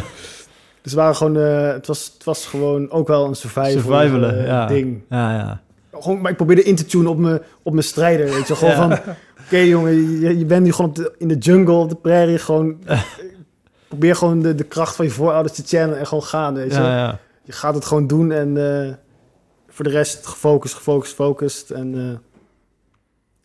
het, 0.81 0.93
waren 0.93 1.15
gewoon, 1.15 1.37
eh, 1.37 1.67
het, 1.73 1.87
was, 1.87 2.11
het 2.13 2.23
was 2.23 2.45
gewoon 2.45 2.91
ook 2.91 3.07
wel 3.07 3.25
een 3.27 3.35
survival 3.35 4.23
eh, 4.23 4.67
ding. 4.67 5.01
Ja, 5.09 5.33
ja. 5.35 5.61
Gewoon, 5.99 6.21
maar 6.21 6.31
ik 6.31 6.37
probeerde 6.37 6.63
in 6.63 6.75
te 6.75 6.85
tunen 6.85 7.11
op 7.11 7.17
mijn, 7.17 7.41
op 7.63 7.73
mijn 7.73 7.85
strijder. 7.85 8.25
Weet 8.33 8.47
je, 8.47 8.55
gewoon 8.55 8.73
Ja. 8.73 8.77
van, 9.03 9.15
oké 9.47 9.57
jongen, 9.57 10.19
je, 10.19 10.37
je 10.37 10.45
bent 10.45 10.63
nu 10.63 10.71
gewoon 10.71 10.89
op 10.89 10.95
de, 10.95 11.15
in 11.17 11.27
de 11.27 11.37
jungle, 11.37 11.73
op 11.73 11.89
de 11.89 11.95
prairie. 11.95 12.37
Gewoon, 12.37 12.83
probeer 13.87 14.15
gewoon 14.15 14.39
de, 14.41 14.55
de 14.55 14.63
kracht 14.63 14.95
van 14.95 15.05
je 15.05 15.11
voorouders 15.11 15.55
te 15.55 15.63
channelen 15.65 15.99
en 15.99 16.07
gewoon 16.07 16.23
gaan. 16.23 16.53
Weet 16.53 16.73
je. 16.73 16.79
Ja, 16.79 16.97
ja. 16.97 17.19
Je 17.43 17.51
gaat 17.51 17.73
het 17.75 17.85
gewoon 17.85 18.07
doen 18.07 18.31
en 18.31 18.57
eh, 18.87 18.93
voor 19.67 19.85
de 19.85 19.91
rest 19.91 20.27
gefocust, 20.27 20.73
gefocust, 20.73 21.09
gefocust. 21.09 21.69
En 21.69 21.95
eh, 21.95 22.17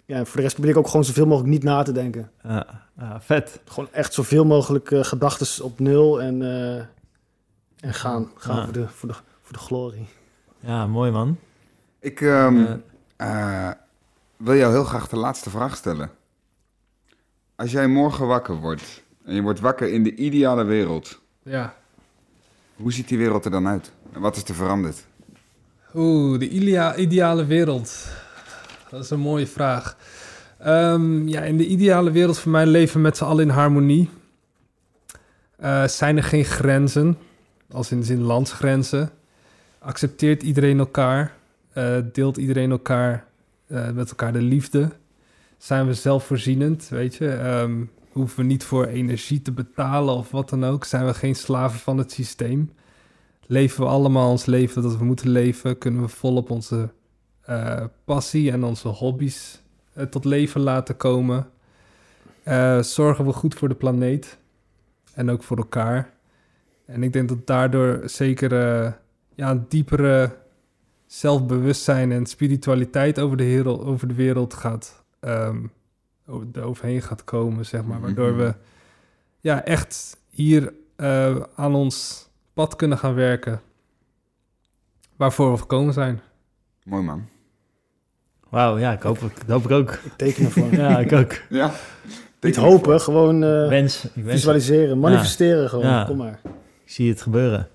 ja, 0.07 0.25
voor 0.25 0.37
de 0.37 0.43
rest 0.43 0.55
probeer 0.55 0.73
ik 0.73 0.79
ook 0.79 0.87
gewoon 0.87 1.05
zoveel 1.05 1.27
mogelijk 1.27 1.53
niet 1.53 1.63
na 1.63 1.83
te 1.83 1.93
denken. 1.93 2.31
Ja, 2.43 2.67
ja, 2.99 3.21
vet. 3.21 3.61
Gewoon 3.65 3.89
echt 3.93 4.15
zoveel 4.15 4.45
mogelijk 4.45 4.91
eh 4.91 5.05
gedachten 5.05 5.65
op 5.65 5.79
nul 5.79 6.23
en, 6.23 6.43
eh, 6.43 6.75
en 7.89 7.95
gaan, 7.95 8.31
gaan 8.37 8.57
Ja. 8.57 8.65
voor, 8.65 8.73
de, 8.73 8.89
voor, 8.89 9.09
de, 9.09 9.15
voor 9.43 9.53
de 9.53 9.59
glorie. 9.59 10.09
Ja, 10.61 10.87
mooi 10.87 11.11
man. 11.11 11.39
Ik 12.01 12.21
ehm, 12.21 12.57
Eh, 13.17 13.67
eh, 13.67 13.73
wil 14.43 14.55
jou 14.57 14.73
heel 14.73 14.85
graag 14.85 15.09
de 15.09 15.17
laatste 15.17 15.51
vraag 15.51 15.77
stellen. 15.77 16.11
Als 17.57 17.71
jij 17.73 17.87
morgen 17.89 18.27
wakker 18.27 18.55
wordt 18.55 19.03
en 19.25 19.35
je 19.35 19.43
wordt 19.43 19.61
wakker 19.61 19.89
in 19.93 20.03
de 20.03 20.15
ideale 20.15 20.65
wereld, 20.65 21.21
Ja. 21.43 21.75
hoe 22.77 22.93
ziet 22.93 23.09
die 23.09 23.19
wereld 23.19 23.45
er 23.45 23.51
dan 23.51 23.69
uit? 23.69 23.93
En 24.13 24.21
wat 24.21 24.37
is 24.37 24.45
er 24.45 24.55
veranderd? 24.55 25.05
Oeh, 25.95 26.39
de 26.39 26.49
idea- 26.49 26.97
ideale 26.97 27.45
wereld. 27.47 28.07
Dat 28.91 29.05
is 29.05 29.11
een 29.11 29.21
mooie 29.21 29.47
vraag. 29.47 29.97
Ehm, 30.59 31.29
ja, 31.29 31.41
in 31.41 31.57
de 31.57 31.67
ideale 31.67 32.11
wereld 32.11 32.39
voor 32.39 32.51
mij 32.53 32.67
leven 32.67 32.97
we 32.97 33.03
met 33.03 33.17
z'n 33.17 33.25
allen 33.25 33.43
in 33.45 33.49
harmonie. 33.55 34.11
Eh, 35.57 35.87
zijn 35.87 36.17
er 36.17 36.23
geen 36.25 36.45
grenzen, 36.45 37.19
als 37.71 37.91
in 37.91 37.99
de 38.01 38.07
zin 38.07 38.23
landsgrenzen. 38.23 39.11
Accepteert 39.79 40.43
iedereen 40.43 40.79
elkaar. 40.79 41.35
Eh, 41.73 41.97
deelt 42.13 42.37
iedereen 42.37 42.71
elkaar 42.71 43.25
eh, 43.73 43.91
met 43.91 44.09
elkaar 44.09 44.33
de 44.33 44.43
liefde. 44.43 44.91
Zijn 45.59 45.87
we 45.87 45.95
zelfvoorzienend, 45.95 46.89
weet 46.89 47.15
je. 47.15 47.33
Ehm, 47.33 47.85
hoeven 48.11 48.39
we 48.39 48.45
niet 48.45 48.65
voor 48.65 48.87
energie 48.87 49.43
te 49.43 49.53
betalen 49.53 50.15
of 50.15 50.31
wat 50.31 50.49
dan 50.49 50.65
ook. 50.65 50.85
Zijn 50.85 51.07
we 51.07 51.15
geen 51.15 51.35
slaven 51.35 51.79
van 51.79 51.99
het 51.99 52.13
systeem 52.13 52.71
leven 53.47 53.83
we 53.83 53.89
allemaal 53.89 54.31
ons 54.31 54.47
leven 54.47 54.83
dat 54.83 54.97
we 54.97 55.05
moeten 55.05 55.29
leven, 55.29 55.79
kunnen 55.79 56.03
we 56.03 56.09
volop 56.09 56.51
onze 56.51 56.89
eh, 57.41 57.85
passie 58.05 58.51
en 58.51 58.65
onze 58.65 58.89
hobby's 58.89 59.63
eh, 59.93 60.05
tot 60.05 60.25
leven 60.25 60.61
laten 60.61 60.97
komen. 60.97 61.51
Zorgen 62.81 63.25
we 63.25 63.33
goed 63.33 63.55
voor 63.55 63.69
de 63.69 63.75
planeet 63.75 64.39
en 65.15 65.31
ook 65.31 65.43
voor 65.43 65.57
elkaar. 65.57 66.11
En 66.85 67.03
ik 67.03 67.13
denk 67.13 67.29
dat 67.29 67.47
daardoor 67.47 68.03
zeker 68.05 68.53
ja, 69.35 69.51
een 69.51 69.65
diepere 69.69 70.42
zelfbewustzijn 71.13 72.13
en 72.13 72.27
spiritualiteit 72.27 73.19
over 73.19 73.37
de, 73.37 73.45
wereld, 73.45 73.85
over 73.85 74.09
de 74.09 74.15
wereld 74.15 74.55
gaat, 74.55 75.05
ehm, 75.21 75.59
over, 76.27 76.47
er 76.53 76.63
overheen 76.63 77.03
gaat 77.03 77.25
komen, 77.25 77.67
zeg 77.67 77.85
maar. 77.85 78.01
Waardoor 78.01 78.37
we 78.37 78.55
ja, 79.41 79.65
echt 79.65 80.17
hier 80.31 80.73
eh, 80.97 81.37
aan 81.55 81.75
ons 81.75 82.29
pad 82.53 82.77
kunnen 82.77 82.99
gaan 82.99 83.15
werken. 83.15 83.61
Waarvoor 85.17 85.53
we 85.53 85.59
gekomen 85.59 85.93
zijn. 85.93 86.21
Mooi 86.85 87.03
man. 87.03 87.29
Wauw, 88.49 88.79
ja, 88.79 88.93
ik 88.93 89.03
hoop, 89.03 89.19
dat 89.21 89.33
hoop 89.47 89.65
ik 89.65 89.71
ook. 89.71 89.91
Ik 89.91 90.13
teken 90.17 90.45
ervoor. 90.45 90.75
Ja, 90.81 90.99
ik 90.99 91.13
ook. 91.13 91.33
Ja. 91.49 91.73
Niet 92.41 92.57
hopen, 92.57 93.01
gewoon 93.01 93.45
eh, 93.45 93.69
Wens, 93.69 94.07
visualiseren, 94.17 94.99
manifesteren 94.99 95.69
gewoon. 95.69 95.87
Ja. 95.87 96.05
Kom 96.05 96.17
maar. 96.17 96.41
Ik 96.85 96.91
zie 96.91 97.09
het 97.09 97.23
gebeuren. 97.23 97.69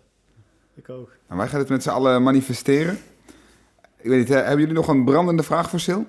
Ik 0.75 0.89
ook. 0.89 1.11
En 1.27 1.37
wij 1.37 1.47
gaan 1.47 1.59
het 1.59 1.69
met 1.69 1.83
z'n 1.83 1.89
allen 1.89 2.23
manifesteren. 2.23 2.97
Ik 4.07 4.13
weet 4.13 4.21
niet, 4.21 4.29
hè, 4.29 4.35
hebben 4.35 4.59
jullie 4.59 4.73
nog 4.73 4.87
een 4.87 5.05
brandende 5.05 5.43
vraag 5.43 5.69
voor 5.69 5.79
Sil? 5.87 6.01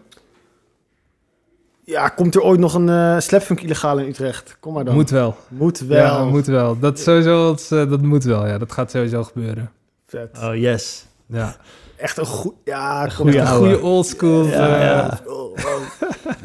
Ja, 1.85 2.09
komt 2.09 2.35
er 2.35 2.43
ooit 2.43 2.61
nog 2.61 2.75
een 2.75 2.89
eh 2.89 3.19
slapfunk 3.19 3.61
illegaal 3.61 3.99
in 3.99 4.09
Utrecht? 4.09 4.57
Kom 4.61 4.73
maar 4.73 4.85
dan. 4.85 4.95
Moet 4.95 5.11
wel. 5.11 5.37
Moet 5.49 5.79
wel. 5.79 6.05
Ja, 6.05 6.25
moet 6.25 6.47
wel. 6.47 6.79
Dat, 6.79 6.99
is 6.99 7.05
sowieso, 7.05 7.47
dat, 7.47 7.61
is, 7.61 7.71
eh, 7.71 7.91
dat 7.91 8.03
moet 8.03 8.25
wel, 8.25 8.47
ja. 8.47 8.59
Dat 8.59 8.73
gaat 8.73 8.91
sowieso 8.91 9.25
gebeuren. 9.25 9.71
Vet. 10.07 10.39
Oh, 10.43 10.57
yes. 10.57 11.07
Ja. 11.27 11.57
Echt 11.97 12.19
een 12.19 12.27
goed... 12.27 12.55
Ja, 12.65 13.05
Een 13.05 13.11
goede 13.47 13.81
oldschool. 13.81 14.45
Ja, 14.45 14.77
eh, 14.77 14.83
ja. 14.83 15.21
Oh, 15.27 15.35
wow. 15.35 15.83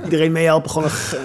Iedereen 0.03 0.31
meehelpen, 0.31 0.69
gewoon 0.69 0.87
een... 0.87 1.19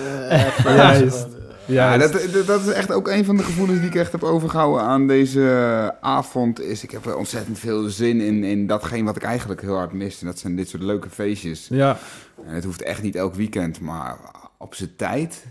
Uh, 0.66 0.76
Juist. 0.76 1.26
Ja, 1.68 1.92
Ja, 1.92 1.98
dat, 1.98 2.12
dat- 2.32 2.46
dat 2.46 2.60
is 2.60 2.72
echt 2.72 2.92
ook 2.92 3.08
een 3.08 3.24
van 3.24 3.36
de 3.36 3.42
gevoelens 3.42 3.78
die 3.80 3.88
ik 3.88 3.94
echt 3.94 4.12
heb 4.12 4.22
overgehouden 4.22 4.82
aan 4.82 5.06
deze 5.06 5.94
avond. 6.00 6.60
Is 6.60 6.82
ik 6.82 6.90
heb 6.90 7.06
er 7.06 7.16
ontzettend 7.16 7.58
veel 7.58 7.88
zin 7.88 8.20
in, 8.20 8.44
in 8.44 8.66
datgene 8.66 9.04
wat 9.04 9.16
ik 9.16 9.22
eigenlijk 9.22 9.60
heel 9.60 9.74
hard 9.76 9.92
mis. 9.92 10.20
En 10.20 10.26
dat 10.26 10.38
zijn 10.38 10.56
dit 10.56 10.68
soort 10.68 10.82
leuke 10.82 11.10
feestjes. 11.10 11.66
ja, 11.70 11.98
En 12.46 12.54
het 12.54 12.64
hoeft 12.64 12.82
echt 12.82 13.02
niet 13.02 13.16
elk 13.16 13.34
weekend, 13.34 13.80
maar 13.80 14.16
op 14.56 14.74
zijn 14.74 14.96
tijd. 14.96 15.46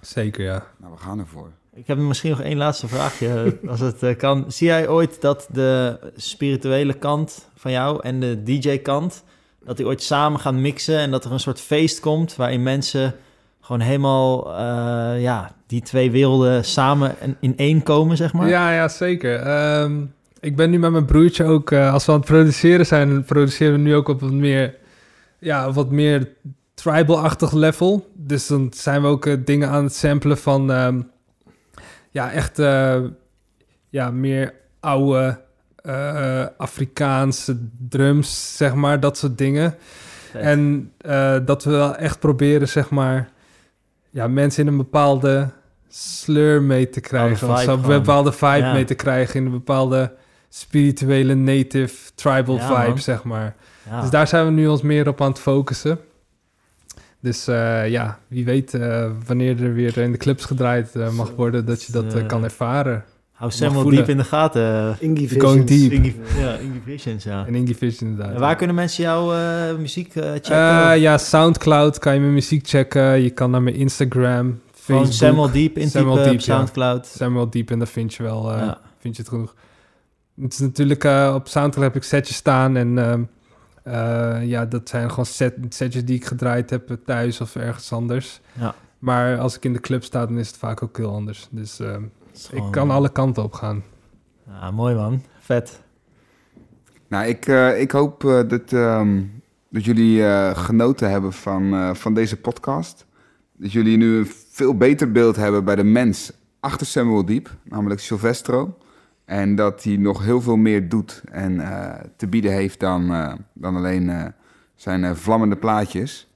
zeker 0.00 0.44
ja. 0.44 0.66
Nou, 0.76 0.92
we 0.92 0.98
gaan 0.98 1.18
ervoor. 1.18 1.50
Ik 1.74 1.86
heb 1.86 1.98
misschien 1.98 2.30
nog 2.30 2.40
één 2.40 2.56
laatste 2.56 2.88
vraagje, 2.88 3.56
als 3.68 3.80
het 3.80 4.02
eh, 4.02 4.16
kan. 4.16 4.44
Zie 4.48 4.66
jij 4.66 4.88
ooit 4.88 5.20
dat 5.20 5.48
de 5.52 5.98
spirituele 6.16 6.94
kant 6.94 7.48
van 7.56 7.70
jou 7.70 8.02
en 8.02 8.20
de 8.20 8.42
DJ-kant... 8.42 9.22
dat 9.64 9.76
die 9.76 9.86
ooit 9.86 10.02
samen 10.02 10.40
gaan 10.40 10.60
mixen 10.60 10.98
en 10.98 11.10
dat 11.10 11.24
er 11.24 11.32
een 11.32 11.40
soort 11.40 11.60
feest 11.60 12.00
komt... 12.00 12.36
waarin 12.36 12.62
mensen 12.62 13.14
gewoon 13.66 13.80
helemaal, 13.80 14.56
eh, 14.56 15.22
ja, 15.22 15.50
die 15.66 15.82
twee 15.82 16.10
werelden 16.10 16.64
samen 16.64 17.20
en 17.20 17.36
in 17.40 17.56
één 17.56 17.82
komen, 17.82 18.16
zeg 18.16 18.32
maar? 18.32 18.48
Ja, 18.48 18.72
ja, 18.72 18.88
zeker. 18.88 19.40
Ehm, 19.40 20.04
ik 20.40 20.56
ben 20.56 20.70
nu 20.70 20.78
met 20.78 20.90
mijn 20.90 21.04
broertje 21.04 21.44
ook, 21.44 21.70
eh, 21.70 21.92
als 21.92 22.06
we 22.06 22.12
aan 22.12 22.18
het 22.18 22.26
produceren 22.26 22.86
zijn, 22.86 23.24
produceren 23.24 23.72
we 23.72 23.78
nu 23.78 23.94
ook 23.94 24.08
op 24.08 24.20
wat 24.20 24.32
meer, 24.32 24.74
ja, 25.38 25.72
wat 25.72 25.90
meer 25.90 26.28
tribal-achtig 26.74 27.52
level. 27.52 28.10
Dus 28.14 28.46
dan 28.46 28.72
zijn 28.74 29.02
we 29.02 29.08
ook 29.08 29.26
eh, 29.26 29.34
dingen 29.44 29.68
aan 29.68 29.84
het 29.84 29.94
samplen 29.94 30.38
van, 30.38 30.72
ehm, 30.72 31.00
ja, 32.10 32.32
echt, 32.32 32.56
ja, 33.88 34.10
meer 34.10 34.54
oude 34.80 35.44
Afrikaanse 36.56 37.56
drums, 37.88 38.56
zeg 38.56 38.74
maar, 38.74 39.00
dat 39.00 39.18
soort 39.18 39.38
dingen. 39.38 39.74
En 40.32 40.92
dat 41.44 41.64
we 41.64 41.70
wel 41.70 41.96
echt 41.96 42.18
proberen, 42.18 42.68
zeg 42.68 42.90
maar, 42.90 43.34
ja, 44.10 44.28
mensen 44.28 44.62
in 44.62 44.68
een 44.68 44.76
bepaalde 44.76 45.48
sleur 45.88 46.62
mee 46.62 46.88
te 46.88 47.00
krijgen. 47.00 47.48
Of 47.50 47.66
een 47.66 47.80
bepaalde 47.82 48.32
vibe 48.32 48.56
Ja. 48.56 48.72
mee 48.72 48.84
te 48.84 48.94
krijgen 48.94 49.40
in 49.40 49.46
een 49.46 49.52
bepaalde 49.52 50.12
spirituele 50.48 51.34
native 51.34 51.94
tribal 52.14 52.56
Ja, 52.56 52.66
vibe, 52.66 52.88
man. 52.88 52.98
zeg 52.98 53.24
maar. 53.24 53.54
Ja. 53.90 54.00
Dus 54.00 54.10
daar 54.10 54.26
zijn 54.26 54.44
we 54.44 54.50
nu 54.50 54.66
ons 54.66 54.82
meer 54.82 55.08
op 55.08 55.20
aan 55.20 55.28
het 55.30 55.38
focussen. 55.38 55.98
Dus 57.20 57.46
eh, 57.46 57.88
ja, 57.88 58.18
wie 58.28 58.44
weet 58.44 58.74
eh, 58.74 59.10
wanneer 59.26 59.62
er 59.62 59.72
weer 59.74 59.98
in 59.98 60.12
de 60.12 60.18
clubs 60.18 60.44
gedraaid 60.44 60.94
eh, 60.94 61.10
mag 61.10 61.30
worden, 61.30 61.64
dat 61.66 61.82
je 61.82 61.92
dat 61.92 62.26
kan 62.26 62.44
ervaren. 62.44 63.04
Hou 63.36 63.50
Samuel 63.50 63.80
voelen. 63.82 63.98
diep 64.00 64.08
in 64.08 64.16
de 64.16 64.24
gaten. 64.24 64.96
Ingy 65.00 65.28
Going 65.28 65.68
Visions. 65.68 65.90
deep. 65.90 65.92
Ingy, 65.92 66.14
ja, 66.38 66.56
Ingy 66.56 66.80
Visions, 66.84 67.24
ja. 67.24 67.46
En 67.46 67.54
Ingy 67.54 67.74
Vision 67.74 68.10
inderdaad. 68.10 68.34
En 68.34 68.40
waar 68.40 68.56
kunnen 68.56 68.76
mensen 68.76 69.02
jouw 69.04 69.32
eh, 69.34 69.76
muziek 69.76 70.14
eh, 70.16 70.30
checken? 70.32 70.90
Eh, 70.90 71.00
ja, 71.00 71.18
Soundcloud 71.18 71.98
kan 71.98 72.14
je 72.14 72.20
mijn 72.20 72.32
muziek 72.32 72.68
checken. 72.68 73.20
Je 73.22 73.30
kan 73.30 73.50
naar 73.50 73.62
mijn 73.62 73.76
Instagram, 73.76 74.60
Gewoon 74.84 75.06
Facebook. 75.06 75.12
Samuel 75.12 75.50
Diep 75.50 75.78
in 75.78 75.90
Samuel 75.90 76.14
Diep, 76.24 76.32
ja. 76.32 76.40
Soundcloud. 76.40 77.06
Samuel 77.06 77.50
Diep 77.50 77.70
en 77.70 77.78
daar 77.78 77.88
vind 77.88 78.14
je 78.14 78.22
wel 78.22 78.52
eh, 78.52 78.58
Ja. 78.58 78.80
vind 78.98 79.16
je 79.16 79.22
het 79.22 79.30
genoeg. 79.30 79.54
Het 80.40 80.52
is 80.52 80.58
natuurlijk 80.58 81.04
eh, 81.04 81.32
op 81.34 81.48
Soundcloud 81.48 81.86
heb 81.92 82.02
ik 82.02 82.08
setjes 82.08 82.36
staan 82.36 82.76
en 82.76 82.98
ehm, 82.98 83.22
eh, 83.82 84.48
ja, 84.48 84.64
dat 84.64 84.88
zijn 84.88 85.10
gewoon 85.10 85.26
set, 85.26 85.54
setjes 85.68 86.04
die 86.04 86.16
ik 86.16 86.24
gedraaid 86.24 86.70
heb 86.70 86.96
thuis 87.04 87.40
of 87.40 87.56
ergens 87.56 87.92
anders. 87.92 88.40
Ja. 88.60 88.74
Maar 88.98 89.38
als 89.38 89.56
ik 89.56 89.64
in 89.64 89.72
de 89.72 89.80
club 89.80 90.04
sta, 90.04 90.26
dan 90.26 90.38
is 90.38 90.46
het 90.46 90.56
vaak 90.56 90.82
ook 90.82 90.96
heel 90.96 91.12
anders. 91.12 91.46
Dus 91.50 91.80
ik 92.52 92.62
kan 92.70 92.90
alle 92.90 93.12
kanten 93.12 93.42
op 93.42 93.52
gaan. 93.52 93.82
Ja, 94.46 94.70
mooi 94.70 94.94
man. 94.94 95.22
Vet. 95.38 95.80
Nou, 97.08 97.26
ik, 97.26 97.46
eh, 97.46 97.80
ik 97.80 97.90
hoop 97.90 98.24
eh, 98.24 98.40
dat, 98.48 98.72
ehm, 98.72 99.22
dat 99.68 99.84
jullie 99.84 100.24
eh, 100.24 100.56
genoten 100.56 101.10
hebben 101.10 101.32
van, 101.32 101.74
eh, 101.74 101.94
van 101.94 102.14
deze 102.14 102.36
podcast. 102.36 103.06
Dat 103.52 103.72
jullie 103.72 103.96
nu 103.96 104.16
een 104.16 104.30
veel 104.50 104.76
beter 104.76 105.12
beeld 105.12 105.36
hebben 105.36 105.64
bij 105.64 105.76
de 105.76 105.84
mens 105.84 106.32
achter 106.60 106.86
Samuel 106.86 107.24
Diep, 107.24 107.56
namelijk 107.64 108.00
Silvestro. 108.00 108.76
En 109.24 109.54
dat 109.54 109.82
hij 109.84 109.96
nog 109.96 110.24
heel 110.24 110.40
veel 110.40 110.56
meer 110.56 110.88
doet 110.88 111.22
en 111.30 111.60
eh, 111.60 112.04
te 112.16 112.26
bieden 112.26 112.52
heeft 112.52 112.80
dan, 112.80 113.12
eh, 113.12 113.32
dan 113.52 113.76
alleen 113.76 114.10
eh, 114.10 114.24
zijn 114.74 115.04
eh, 115.04 115.14
vlammende 115.14 115.56
plaatjes. 115.56 116.28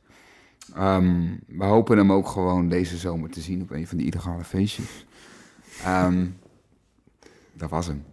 Ehm, 0.75 1.27
we 1.47 1.65
hopen 1.65 1.97
hem 1.97 2.13
ook 2.13 2.29
gewoon 2.29 2.69
deze 2.69 2.97
zomer 2.97 3.31
te 3.31 3.41
zien 3.41 3.63
op 3.63 3.71
een 3.71 3.87
van 3.87 3.97
die 3.97 4.07
illegale 4.07 4.45
feestjes. 4.45 5.07
Ehm, 5.85 6.27
dat 7.53 7.71
was 7.71 7.87
hem. 7.87 8.05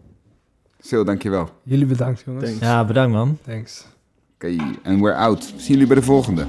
Sil, 0.87 1.03
dankjewel. 1.05 1.49
Jullie 1.63 1.85
bedankt 1.85 2.21
jongens. 2.25 2.45
Thanks. 2.45 2.59
Ja, 2.59 2.85
bedankt 2.85 3.13
man. 3.13 3.37
Thanks. 3.43 3.85
Oké, 4.35 4.55
en 4.83 4.99
we're 5.01 5.15
out. 5.15 5.43
Zien 5.43 5.67
jullie 5.67 5.87
bij 5.87 5.95
de 5.95 6.01
volgende. 6.01 6.45